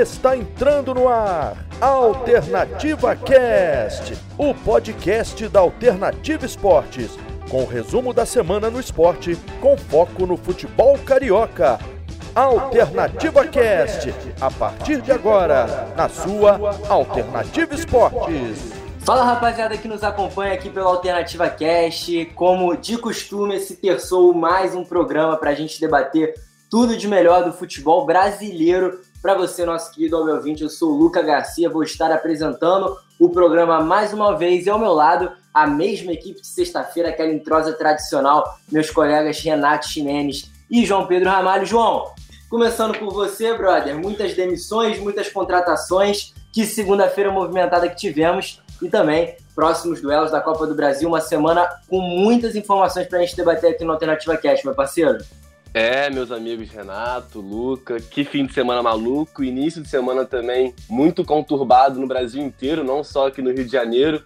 está 0.00 0.36
entrando 0.36 0.94
no 0.94 1.08
ar. 1.08 1.56
Alternativa 1.80 3.14
Cast, 3.14 4.16
o 4.38 4.54
podcast 4.54 5.48
da 5.48 5.60
Alternativa 5.60 6.46
Esportes, 6.46 7.18
com 7.50 7.62
o 7.62 7.66
resumo 7.66 8.14
da 8.14 8.24
semana 8.24 8.70
no 8.70 8.80
esporte, 8.80 9.36
com 9.60 9.76
foco 9.76 10.24
no 10.24 10.36
futebol 10.36 10.98
carioca. 10.98 11.78
Alternativa 12.34 13.46
Cast, 13.46 14.14
a 14.40 14.50
partir 14.50 15.02
de 15.02 15.12
agora, 15.12 15.92
na 15.96 16.08
sua 16.08 16.58
Alternativa 16.88 17.74
Esportes. 17.74 18.72
Fala 19.00 19.24
rapaziada 19.24 19.76
que 19.76 19.88
nos 19.88 20.02
acompanha 20.02 20.54
aqui 20.54 20.70
pela 20.70 20.86
Alternativa 20.86 21.50
Cast. 21.50 22.24
Como 22.34 22.76
de 22.76 22.96
costume, 22.96 23.56
esse 23.56 23.76
terçou 23.76 24.32
mais 24.32 24.74
um 24.74 24.84
programa 24.84 25.36
para 25.36 25.50
a 25.50 25.54
gente 25.54 25.80
debater 25.80 26.34
tudo 26.70 26.96
de 26.96 27.06
melhor 27.06 27.44
do 27.44 27.52
futebol 27.52 28.06
brasileiro 28.06 29.00
para 29.22 29.34
você, 29.34 29.64
nosso 29.64 29.92
querido 29.92 30.16
ao 30.16 30.24
meu 30.24 30.34
ouvinte. 30.34 30.64
Eu 30.64 30.68
sou 30.68 30.90
o 30.90 30.96
Luca 30.96 31.22
Garcia, 31.22 31.70
vou 31.70 31.84
estar 31.84 32.10
apresentando 32.10 32.98
o 33.20 33.28
programa 33.28 33.80
mais 33.80 34.12
uma 34.12 34.36
vez 34.36 34.66
e 34.66 34.70
ao 34.70 34.80
meu 34.80 34.92
lado 34.92 35.30
a 35.54 35.64
mesma 35.64 36.12
equipe 36.12 36.40
de 36.40 36.46
sexta-feira, 36.46 37.10
aquela 37.10 37.32
entrosa 37.32 37.72
tradicional, 37.72 38.58
meus 38.70 38.90
colegas 38.90 39.38
Renato 39.38 39.86
Ximenes 39.86 40.50
e 40.68 40.84
João 40.84 41.06
Pedro 41.06 41.30
Ramalho. 41.30 41.64
João, 41.64 42.10
começando 42.50 42.98
por 42.98 43.12
você, 43.12 43.54
brother, 43.54 43.96
muitas 43.96 44.34
demissões, 44.34 44.98
muitas 44.98 45.30
contratações, 45.30 46.34
que 46.52 46.66
segunda-feira 46.66 47.30
movimentada 47.30 47.88
que 47.88 47.96
tivemos 47.96 48.60
e 48.80 48.88
também 48.88 49.36
próximos 49.54 50.00
duelos 50.00 50.32
da 50.32 50.40
Copa 50.40 50.66
do 50.66 50.74
Brasil, 50.74 51.08
uma 51.08 51.20
semana 51.20 51.68
com 51.88 52.00
muitas 52.00 52.56
informações 52.56 53.06
para 53.06 53.18
a 53.18 53.20
gente 53.20 53.36
debater 53.36 53.70
aqui 53.70 53.84
no 53.84 53.92
Alternativa 53.92 54.36
Cash, 54.36 54.64
meu 54.64 54.74
parceiro. 54.74 55.18
É, 55.74 56.10
meus 56.10 56.30
amigos 56.30 56.68
Renato, 56.68 57.40
Luca, 57.40 57.98
que 57.98 58.24
fim 58.24 58.44
de 58.44 58.52
semana 58.52 58.82
maluco, 58.82 59.42
início 59.42 59.80
de 59.80 59.88
semana 59.88 60.26
também 60.26 60.74
muito 60.86 61.24
conturbado 61.24 61.98
no 61.98 62.06
Brasil 62.06 62.42
inteiro, 62.42 62.84
não 62.84 63.02
só 63.02 63.28
aqui 63.28 63.40
no 63.40 63.50
Rio 63.50 63.64
de 63.64 63.72
Janeiro. 63.72 64.22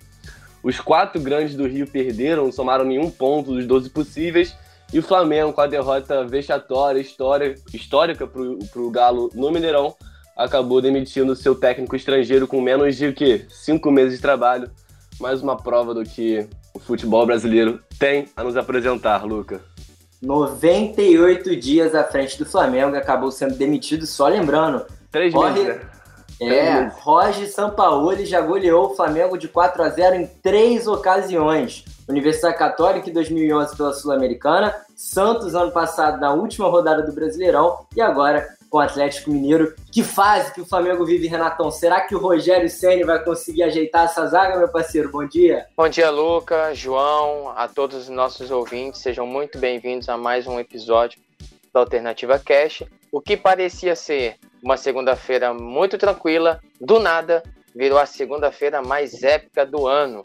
Os 0.61 0.81
quatro 0.81 1.21
grandes 1.21 1.55
do 1.55 1.69
Rio 1.69 1.87
perderam, 1.87 2.47
não 2.47 2.53
somaram 2.53 2.84
nenhum 2.84 3.09
ponto 3.09 3.53
dos 3.53 3.65
12 3.65 3.91
possíveis, 3.91 4.56
e 4.93 4.98
o 4.98 5.03
Flamengo, 5.03 5.53
com 5.53 5.61
a 5.61 5.69
derrota 5.69 6.25
vexatória, 6.25 7.01
histórica 7.01 8.27
para 8.27 8.83
o 8.83 8.91
Galo 8.91 9.31
no 9.33 9.53
Mineirão, 9.53 9.95
acabou 10.37 10.83
demitindo 10.83 11.37
seu 11.37 11.55
técnico 11.55 11.95
estrangeiro 11.95 12.49
com 12.49 12.61
menos 12.61 12.97
de? 12.97 13.47
Cinco 13.49 13.93
meses 13.93 14.17
de 14.17 14.23
trabalho. 14.23 14.69
Mais 15.21 15.41
uma 15.43 15.56
prova 15.56 15.95
do 15.95 16.03
que 16.03 16.49
o 16.75 16.81
futebol 16.81 17.25
brasileiro 17.25 17.81
tem 18.01 18.27
a 18.37 18.43
nos 18.43 18.56
apresentar, 18.56 19.25
Luca. 19.25 19.76
98 20.22 21.56
dias 21.56 21.95
à 21.95 22.05
frente 22.05 22.39
do 22.39 22.47
Flamengo, 22.47 22.97
acabou 22.97 23.31
sendo 23.31 23.55
demitido, 23.55 24.06
só 24.06 24.28
lembrando. 24.28 24.84
Três 25.11 25.33
meses, 25.33 25.64
né? 25.64 25.81
É, 26.41 26.91
Roger 27.00 27.50
Sampaoli 27.50 28.27
já 28.27 28.42
goleou 28.42 28.91
o 28.91 28.94
Flamengo 28.94 29.39
de 29.39 29.48
4 29.48 29.83
a 29.83 29.89
0 29.89 30.17
em 30.17 30.27
três 30.27 30.87
ocasiões. 30.87 31.84
Universidade 32.09 32.59
Católica 32.59 33.09
em 33.09 33.12
2011 33.12 33.77
pela 33.77 33.92
Sul-Americana, 33.92 34.75
Santos 34.94 35.55
ano 35.55 35.72
passado 35.72 36.20
na 36.20 36.33
última 36.33 36.69
rodada 36.69 37.03
do 37.03 37.12
Brasileirão 37.12 37.87
e 37.97 38.00
agora 38.00 38.47
com 38.70 38.78
o 38.78 38.81
Atlético 38.81 39.31
Mineiro. 39.31 39.75
Que 39.91 40.03
fase 40.03 40.53
que 40.53 40.61
o 40.61 40.67
Flamengo 40.67 41.05
vive, 41.05 41.27
Renatão? 41.27 41.70
Será 41.70 42.00
que 42.00 42.14
o 42.14 42.19
Rogério 42.19 42.69
Ceni 42.69 43.05
vai 43.05 43.22
conseguir 43.22 43.62
ajeitar 43.62 44.05
essa 44.05 44.27
zaga, 44.27 44.59
meu 44.59 44.69
parceiro? 44.69 45.11
Bom 45.11 45.27
dia. 45.27 45.67
Bom 45.77 45.89
dia, 45.89 46.11
Luca, 46.11 46.75
João, 46.75 47.50
a 47.50 47.69
todos 47.69 47.97
os 47.97 48.09
nossos 48.09 48.50
ouvintes. 48.50 49.00
Sejam 49.00 49.27
muito 49.27 49.59
bem-vindos 49.59 50.09
a 50.09 50.17
mais 50.17 50.47
um 50.47 50.59
episódio 50.59 51.20
da 51.72 51.81
Alternativa 51.81 52.39
Cash. 52.39 52.83
O 53.12 53.20
que 53.20 53.37
parecia 53.37 53.94
ser 53.94 54.37
uma 54.62 54.77
segunda-feira 54.77 55.55
muito 55.55 55.97
tranquila, 55.97 56.61
do 56.81 56.98
nada 56.98 57.42
virou 57.75 57.98
a 57.98 58.06
segunda-feira 58.06 58.83
mais 58.83 59.22
épica 59.22 59.65
do 59.65 59.87
ano. 59.87 60.22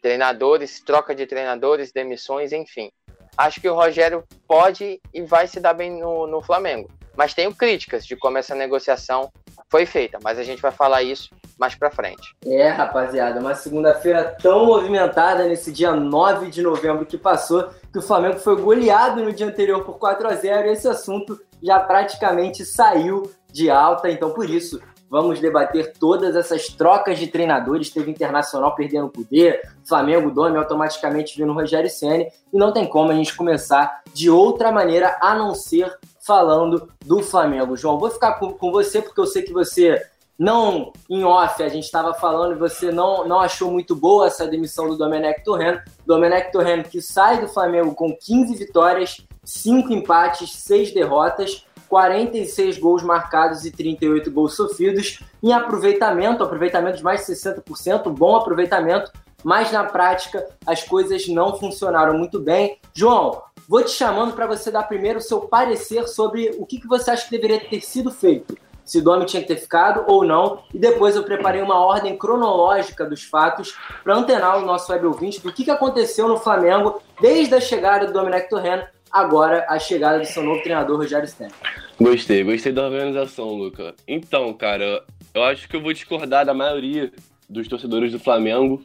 Treinadores, 0.00 0.80
troca 0.80 1.14
de 1.14 1.26
treinadores, 1.26 1.92
demissões, 1.92 2.52
enfim. 2.52 2.90
Acho 3.36 3.60
que 3.60 3.68
o 3.68 3.74
Rogério 3.74 4.24
pode 4.48 5.00
e 5.12 5.22
vai 5.22 5.46
se 5.46 5.60
dar 5.60 5.74
bem 5.74 5.90
no, 6.00 6.26
no 6.26 6.40
Flamengo 6.40 6.88
mas 7.16 7.34
tenho 7.34 7.54
críticas 7.54 8.06
de 8.06 8.16
como 8.16 8.38
essa 8.38 8.54
negociação 8.54 9.30
foi 9.68 9.86
feita, 9.86 10.18
mas 10.22 10.38
a 10.38 10.42
gente 10.42 10.62
vai 10.62 10.70
falar 10.70 11.02
isso 11.02 11.30
mais 11.58 11.74
para 11.74 11.90
frente. 11.90 12.36
É, 12.44 12.68
rapaziada, 12.68 13.40
uma 13.40 13.54
segunda-feira 13.54 14.36
tão 14.40 14.66
movimentada 14.66 15.44
nesse 15.44 15.72
dia 15.72 15.92
9 15.92 16.50
de 16.50 16.62
novembro 16.62 17.06
que 17.06 17.18
passou, 17.18 17.70
que 17.92 17.98
o 17.98 18.02
Flamengo 18.02 18.38
foi 18.38 18.60
goleado 18.60 19.22
no 19.22 19.32
dia 19.32 19.46
anterior 19.46 19.84
por 19.84 19.98
4 19.98 20.28
a 20.28 20.34
0 20.34 20.68
e 20.68 20.72
esse 20.72 20.86
assunto 20.86 21.40
já 21.62 21.80
praticamente 21.80 22.64
saiu 22.64 23.30
de 23.50 23.70
alta, 23.70 24.10
então 24.10 24.32
por 24.32 24.48
isso 24.48 24.80
Vamos 25.08 25.40
debater 25.40 25.92
todas 25.98 26.34
essas 26.34 26.66
trocas 26.68 27.18
de 27.18 27.28
treinadores. 27.28 27.90
Teve 27.90 28.10
Internacional 28.10 28.74
perdendo 28.74 29.06
o 29.06 29.10
poder, 29.10 29.60
Flamengo, 29.84 30.30
Dome 30.30 30.58
automaticamente 30.58 31.36
vindo 31.36 31.52
Rogério 31.52 31.88
Senna. 31.88 32.24
E 32.52 32.58
não 32.58 32.72
tem 32.72 32.86
como 32.86 33.12
a 33.12 33.14
gente 33.14 33.36
começar 33.36 34.02
de 34.12 34.28
outra 34.28 34.72
maneira 34.72 35.16
a 35.20 35.34
não 35.34 35.54
ser 35.54 35.96
falando 36.20 36.88
do 37.04 37.22
Flamengo. 37.22 37.76
João, 37.76 37.98
vou 37.98 38.10
ficar 38.10 38.34
com, 38.34 38.52
com 38.52 38.72
você 38.72 39.00
porque 39.00 39.20
eu 39.20 39.26
sei 39.26 39.42
que 39.42 39.52
você 39.52 40.02
não 40.38 40.92
em 41.08 41.24
off, 41.24 41.62
a 41.62 41.68
gente 41.68 41.84
estava 41.84 42.12
falando 42.12 42.52
e 42.52 42.58
você 42.58 42.90
não, 42.90 43.26
não 43.26 43.40
achou 43.40 43.70
muito 43.70 43.96
boa 43.96 44.26
essa 44.26 44.46
demissão 44.46 44.88
do 44.88 44.96
Domenech 44.96 45.42
Torreno. 45.42 45.80
Domenech 46.04 46.52
Torreno 46.52 46.84
que 46.84 47.00
sai 47.00 47.40
do 47.40 47.48
Flamengo 47.48 47.94
com 47.94 48.14
15 48.14 48.54
vitórias, 48.56 49.24
5 49.44 49.92
empates, 49.92 50.52
6 50.52 50.92
derrotas, 50.92 51.64
46 51.88 52.78
gols 52.78 53.02
marcados 53.02 53.64
e 53.64 53.70
38 53.70 54.30
gols 54.30 54.54
sofridos. 54.54 55.20
Em 55.42 55.52
aproveitamento, 55.52 56.42
aproveitamento 56.42 56.98
de 56.98 57.04
mais 57.04 57.26
de 57.26 57.32
60%, 57.32 58.10
bom 58.10 58.36
aproveitamento, 58.36 59.12
mas 59.44 59.70
na 59.70 59.84
prática 59.84 60.46
as 60.66 60.82
coisas 60.82 61.26
não 61.28 61.56
funcionaram 61.58 62.16
muito 62.16 62.40
bem. 62.40 62.78
João, 62.94 63.42
Vou 63.68 63.82
te 63.82 63.90
chamando 63.90 64.32
para 64.32 64.46
você 64.46 64.70
dar 64.70 64.84
primeiro 64.84 65.18
o 65.18 65.22
seu 65.22 65.40
parecer 65.40 66.06
sobre 66.06 66.54
o 66.56 66.64
que, 66.64 66.80
que 66.80 66.86
você 66.86 67.10
acha 67.10 67.24
que 67.24 67.32
deveria 67.32 67.58
ter 67.58 67.80
sido 67.80 68.12
feito. 68.12 68.56
Se 68.84 68.98
o 68.98 69.02
Domi 69.02 69.24
tinha 69.24 69.42
que 69.42 69.48
ter 69.48 69.56
ficado 69.56 70.04
ou 70.06 70.24
não. 70.24 70.60
E 70.72 70.78
depois 70.78 71.16
eu 71.16 71.24
preparei 71.24 71.60
uma 71.60 71.84
ordem 71.84 72.16
cronológica 72.16 73.04
dos 73.04 73.24
fatos 73.24 73.76
para 74.04 74.14
antenar 74.14 74.58
o 74.58 74.64
nosso 74.64 74.92
web 74.92 75.06
ouvinte 75.06 75.40
do 75.40 75.52
que, 75.52 75.64
que 75.64 75.70
aconteceu 75.72 76.28
no 76.28 76.36
Flamengo 76.36 77.02
desde 77.20 77.56
a 77.56 77.60
chegada 77.60 78.06
do 78.06 78.12
Domenech 78.12 78.48
Torreno 78.48 78.84
agora 79.16 79.64
a 79.68 79.78
chegada 79.78 80.18
do 80.18 80.26
seu 80.26 80.42
novo 80.42 80.62
treinador, 80.62 80.98
Rogério 80.98 81.26
Stenner. 81.26 81.52
Gostei, 81.98 82.44
gostei 82.44 82.72
da 82.72 82.84
organização, 82.84 83.54
Luca. 83.54 83.94
Então, 84.06 84.52
cara, 84.52 85.02
eu 85.32 85.42
acho 85.42 85.66
que 85.68 85.76
eu 85.76 85.80
vou 85.80 85.92
discordar 85.92 86.44
da 86.44 86.52
maioria 86.52 87.10
dos 87.48 87.66
torcedores 87.66 88.12
do 88.12 88.18
Flamengo, 88.18 88.84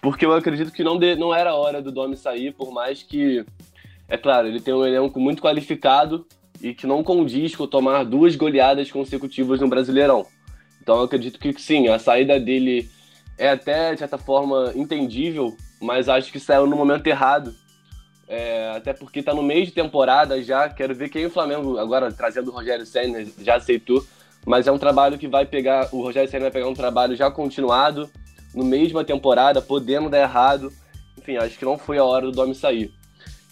porque 0.00 0.24
eu 0.24 0.32
acredito 0.32 0.72
que 0.72 0.82
não, 0.82 0.98
de, 0.98 1.16
não 1.16 1.34
era 1.34 1.54
hora 1.54 1.82
do 1.82 1.92
Domi 1.92 2.16
sair, 2.16 2.52
por 2.52 2.72
mais 2.72 3.02
que 3.02 3.44
é 4.08 4.16
claro, 4.16 4.48
ele 4.48 4.60
tem 4.60 4.72
um 4.72 4.86
elenco 4.86 5.20
muito 5.20 5.42
qualificado 5.42 6.26
e 6.62 6.72
que 6.72 6.86
não 6.86 7.04
condiz 7.04 7.54
com 7.54 7.66
tomar 7.66 8.04
duas 8.04 8.34
goleadas 8.36 8.90
consecutivas 8.90 9.60
no 9.60 9.68
Brasileirão. 9.68 10.26
Então 10.80 10.96
eu 10.96 11.02
acredito 11.02 11.38
que 11.38 11.52
sim, 11.60 11.88
a 11.88 11.98
saída 11.98 12.40
dele 12.40 12.88
é 13.36 13.50
até, 13.50 13.92
de 13.92 13.98
certa 13.98 14.16
forma, 14.16 14.72
entendível, 14.74 15.54
mas 15.80 16.08
acho 16.08 16.32
que 16.32 16.40
saiu 16.40 16.66
no 16.66 16.76
momento 16.76 17.06
errado. 17.06 17.54
É, 18.28 18.72
até 18.76 18.92
porque 18.92 19.20
está 19.20 19.32
no 19.32 19.42
meio 19.42 19.64
de 19.64 19.72
temporada 19.72 20.42
já. 20.42 20.68
Quero 20.68 20.94
ver 20.94 21.08
quem 21.08 21.26
o 21.26 21.30
Flamengo, 21.30 21.78
agora 21.78 22.12
trazendo 22.12 22.50
o 22.50 22.54
Rogério 22.54 22.84
Senna, 22.84 23.24
já 23.40 23.56
aceitou. 23.56 24.04
Mas 24.46 24.66
é 24.66 24.72
um 24.72 24.78
trabalho 24.78 25.18
que 25.18 25.26
vai 25.26 25.46
pegar. 25.46 25.88
O 25.92 26.02
Rogério 26.02 26.30
Senna 26.30 26.42
vai 26.42 26.50
pegar 26.50 26.68
um 26.68 26.74
trabalho 26.74 27.16
já 27.16 27.30
continuado, 27.30 28.08
no 28.54 28.64
meio 28.64 28.86
de 28.86 28.92
uma 28.92 29.04
temporada, 29.04 29.62
podendo 29.62 30.10
dar 30.10 30.20
errado. 30.20 30.70
Enfim, 31.18 31.36
acho 31.36 31.58
que 31.58 31.64
não 31.64 31.78
foi 31.78 31.98
a 31.98 32.04
hora 32.04 32.26
do 32.26 32.32
Domi 32.32 32.54
sair. 32.54 32.92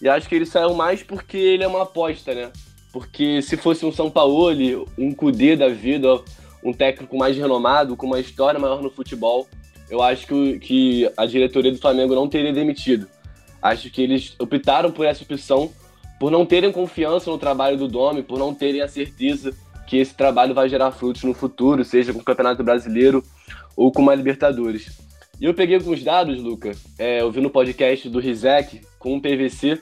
E 0.01 0.07
acho 0.07 0.29
que 0.29 0.35
ele 0.35 0.45
saiu 0.45 0.75
mais 0.75 1.01
porque 1.01 1.37
ele 1.37 1.63
é 1.63 1.67
uma 1.67 1.83
aposta, 1.83 2.33
né? 2.33 2.51
Porque 2.93 3.41
se 3.41 3.57
fosse 3.57 3.85
um 3.85 3.91
São 3.91 4.09
Paulo, 4.09 4.87
um 4.97 5.13
Cudê 5.13 5.55
da 5.55 5.69
vida, 5.69 6.21
um 6.63 6.71
técnico 6.71 7.17
mais 7.17 7.35
renomado, 7.35 7.95
com 7.95 8.05
uma 8.05 8.19
história 8.19 8.59
maior 8.59 8.81
no 8.81 8.89
futebol, 8.89 9.47
eu 9.89 10.01
acho 10.01 10.27
que, 10.27 10.59
que 10.59 11.11
a 11.17 11.25
diretoria 11.25 11.71
do 11.71 11.79
Flamengo 11.79 12.13
não 12.13 12.27
teria 12.27 12.53
demitido. 12.53 13.07
Acho 13.67 13.89
que 13.89 14.01
eles 14.01 14.33
optaram 14.39 14.91
por 14.91 15.05
essa 15.05 15.23
opção 15.23 15.71
por 16.19 16.31
não 16.31 16.45
terem 16.45 16.71
confiança 16.71 17.29
no 17.29 17.37
trabalho 17.37 17.77
do 17.77 17.87
Domi, 17.87 18.23
por 18.23 18.39
não 18.39 18.53
terem 18.53 18.81
a 18.81 18.87
certeza 18.87 19.55
que 19.85 19.97
esse 19.97 20.15
trabalho 20.15 20.53
vai 20.53 20.67
gerar 20.67 20.91
frutos 20.91 21.23
no 21.23 21.33
futuro, 21.33 21.83
seja 21.83 22.13
com 22.13 22.19
o 22.19 22.23
Campeonato 22.23 22.63
Brasileiro 22.63 23.23
ou 23.75 23.91
com 23.91 24.01
uma 24.01 24.15
Libertadores. 24.15 24.97
E 25.39 25.45
eu 25.45 25.53
peguei 25.53 25.75
alguns 25.75 26.03
dados, 26.03 26.41
Luca, 26.41 26.71
é, 26.97 27.21
eu 27.21 27.31
vi 27.31 27.41
no 27.41 27.49
podcast 27.49 28.09
do 28.09 28.19
Rizek 28.19 28.81
com 28.97 29.15
o 29.15 29.21
PVC, 29.21 29.79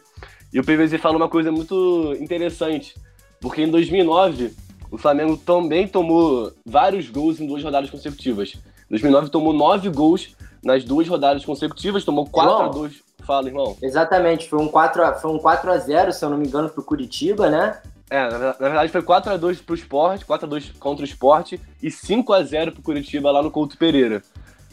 e 0.52 0.60
o 0.60 0.64
PVC 0.64 0.98
fala 0.98 1.16
uma 1.16 1.30
coisa 1.30 1.52
muito 1.52 2.16
interessante, 2.20 2.94
porque 3.40 3.62
em 3.62 3.70
2009 3.70 4.52
o 4.92 4.98
Flamengo 4.98 5.38
também 5.38 5.88
tomou 5.88 6.52
vários 6.66 7.10
gols 7.10 7.40
em 7.40 7.48
duas 7.48 7.64
rodadas 7.64 7.90
consecutivas. 7.90 8.54
Em 8.56 8.90
2009 8.90 9.30
tomou 9.30 9.54
nove 9.54 9.90
gols 9.90 10.36
nas 10.64 10.84
duas 10.84 11.08
rodadas 11.08 11.46
consecutivas, 11.46 12.04
tomou 12.04 12.26
4 12.26 12.54
a 12.54 12.68
2 12.68 13.05
Fala, 13.26 13.48
irmão. 13.48 13.76
Exatamente, 13.82 14.48
foi 14.48 14.60
um 14.60 14.68
4 14.68 15.04
a, 15.04 15.14
foi 15.14 15.32
um 15.32 15.40
4 15.40 15.72
a 15.72 15.78
0 15.78 16.14
se 16.14 16.24
eu 16.24 16.30
não 16.30 16.38
me 16.38 16.48
engano, 16.48 16.70
pro 16.70 16.84
Curitiba, 16.84 17.50
né? 17.50 17.82
É, 18.10 18.30
na 18.30 18.52
verdade 18.52 18.92
foi 18.92 19.02
4x2 19.02 19.64
pro 19.66 19.74
esporte, 19.74 20.26
4x2 20.26 20.78
contra 20.78 21.02
o 21.02 21.08
esporte 21.08 21.60
e 21.82 21.88
5x0 21.88 22.72
pro 22.72 22.84
Curitiba 22.84 23.32
lá 23.32 23.42
no 23.42 23.50
Couto 23.50 23.78
Pereira. 23.78 24.22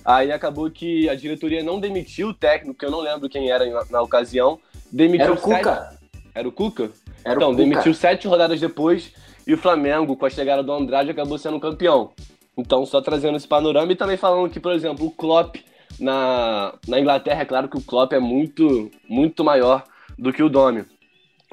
Aí 0.05 0.31
acabou 0.31 0.71
que 0.71 1.09
a 1.09 1.15
diretoria 1.15 1.63
não 1.63 1.81
demitiu 1.81 2.29
o 2.29 2.35
técnico, 2.35 2.79
que 2.79 2.85
eu 2.85 2.91
não 2.91 3.01
lembro 3.01 3.29
quem 3.29 3.51
era 3.51 3.65
na, 3.65 3.85
na 3.91 4.03
ocasião. 4.03 4.59
Demitiu 4.91 5.27
era 5.27 5.33
o 5.33 5.39
sete... 5.39 5.65
Cuca. 5.65 5.99
Era 6.35 6.49
o 6.49 6.53
Cuca? 6.53 6.91
Era 7.25 7.37
então, 7.37 7.53
o 7.53 7.57
demitiu 7.57 7.95
sete 7.95 8.27
rodadas 8.27 8.61
depois 8.61 9.13
e 9.47 9.55
o 9.55 9.59
Flamengo, 9.59 10.17
com 10.17 10.27
a 10.27 10.31
chegada 10.31 10.63
do 10.63 10.73
Andrade, 10.73 11.11
acabou 11.11 11.39
sendo 11.39 11.59
campeão. 11.59 12.11
Então, 12.57 12.85
só 12.85 13.01
trazendo 13.01 13.37
esse 13.37 13.49
panorama 13.49 13.91
e 13.93 13.97
também 13.97 14.17
falando 14.17 14.51
que, 14.51 14.61
por 14.61 14.73
exemplo, 14.73 15.07
o 15.07 15.11
Klopp 15.11 15.57
na, 16.03 16.75
na 16.89 16.99
Inglaterra, 16.99 17.43
é 17.43 17.47
claro 17.47 17.69
que 17.69 17.79
o 17.79 17.81
Klopp 17.81 18.13
é 18.13 18.19
muito, 18.19 18.91
muito 19.09 19.45
maior 19.45 19.85
do 20.19 20.33
que 20.33 20.43
o 20.43 20.49
Domi. 20.49 20.85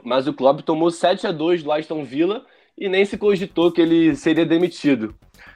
Mas 0.04 0.28
o 0.28 0.34
Klopp 0.34 0.62
tomou 0.62 0.90
7 0.90 1.28
a 1.28 1.31
2 1.31 1.62
do 1.62 1.72
Aston 1.72 2.04
Villa 2.04 2.44
e 2.78 2.90
nem 2.90 3.06
se 3.06 3.18
cogitou 3.18 3.72
que 3.72 3.81
ele 3.81 4.16
seria 4.16 4.46
demitido. 4.46 5.13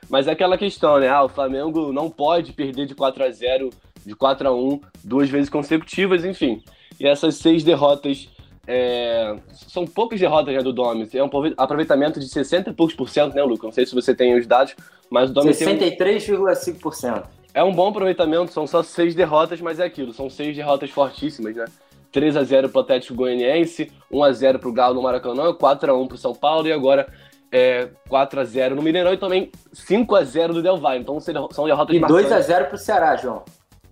Mas 0.10 0.28
é 0.28 0.31
aquela 0.31 0.57
questão, 0.57 1.00
né? 1.00 1.10
Ah, 1.10 1.24
o 1.24 1.30
Flamengo 1.30 1.92
não 1.92 2.10
pode 2.10 2.54
perder 2.54 2.86
de 2.86 2.94
4 2.94 3.24
a 3.24 3.31
0 3.31 3.69
de 4.06 4.16
4 4.16 4.48
a 4.48 4.54
1 4.54 4.81
duas 5.04 5.30
vezes 5.30 5.50
consecutivas, 5.50 6.24
enfim. 6.24 6.62
E 7.00 7.07
essas 7.07 7.36
seis 7.36 7.63
derrotas 7.63 8.30
é, 8.68 9.36
são 9.51 9.88
poucas 9.88 10.19
derrotas 10.19 10.54
né, 10.54 10.62
do 10.62 10.72
Domi. 10.72 11.10
É 11.13 11.24
um 11.24 11.30
aproveitamento 11.57 12.19
de 12.19 12.28
60 12.28 12.69
e 12.69 12.74
poucos 12.74 12.96
por 12.96 13.10
cento, 13.10 13.34
né, 13.34 13.42
Lucas? 13.42 13.63
Não 13.63 13.72
sei 13.72 13.86
se 13.86 13.96
você 13.96 14.13
tem 14.13 14.38
os 14.38 14.46
dados, 14.46 14.75
mas 15.10 15.31
o 15.31 15.34
Domi 15.34 15.51
63,5%. 15.51 17.24
Um... 17.24 17.43
É 17.53 17.63
um 17.63 17.73
bom 17.73 17.89
aproveitamento, 17.89 18.51
são 18.51 18.65
só 18.65 18.81
seis 18.81 19.13
derrotas, 19.13 19.61
mas 19.61 19.79
é 19.79 19.85
aquilo, 19.85 20.13
são 20.13 20.29
seis 20.29 20.55
derrotas 20.55 20.89
fortíssimas, 20.89 21.55
né? 21.55 21.65
3 22.11 22.38
a 22.38 22.44
0 22.44 22.69
pro 22.69 22.81
Atlético 22.81 23.15
Goianiense, 23.15 23.91
1 24.11 24.23
a 24.23 24.31
0 24.31 24.59
pro 24.59 24.71
Galo 24.71 24.94
no 24.94 25.01
Maracanã, 25.01 25.51
4 25.51 25.91
a 25.91 25.97
1 25.97 26.07
pro 26.07 26.17
São 26.17 26.33
Paulo 26.33 26.67
e 26.67 26.71
agora 26.71 27.11
é, 27.51 27.89
4 28.07 28.39
a 28.39 28.44
0 28.44 28.75
no 28.75 28.83
Mineirão 28.83 29.13
e 29.13 29.17
também 29.17 29.51
5 29.71 30.15
a 30.15 30.23
0 30.23 30.53
do 30.53 30.61
Del 30.61 30.77
Valle. 30.77 31.01
Então 31.01 31.19
são 31.19 31.65
derrotas 31.65 31.95
e 31.95 32.00
marcantes. 32.00 32.25
E 32.25 32.29
2 32.29 32.31
a 32.31 32.39
0 32.39 32.65
pro 32.67 32.77
Ceará, 32.77 33.15
João. 33.15 33.44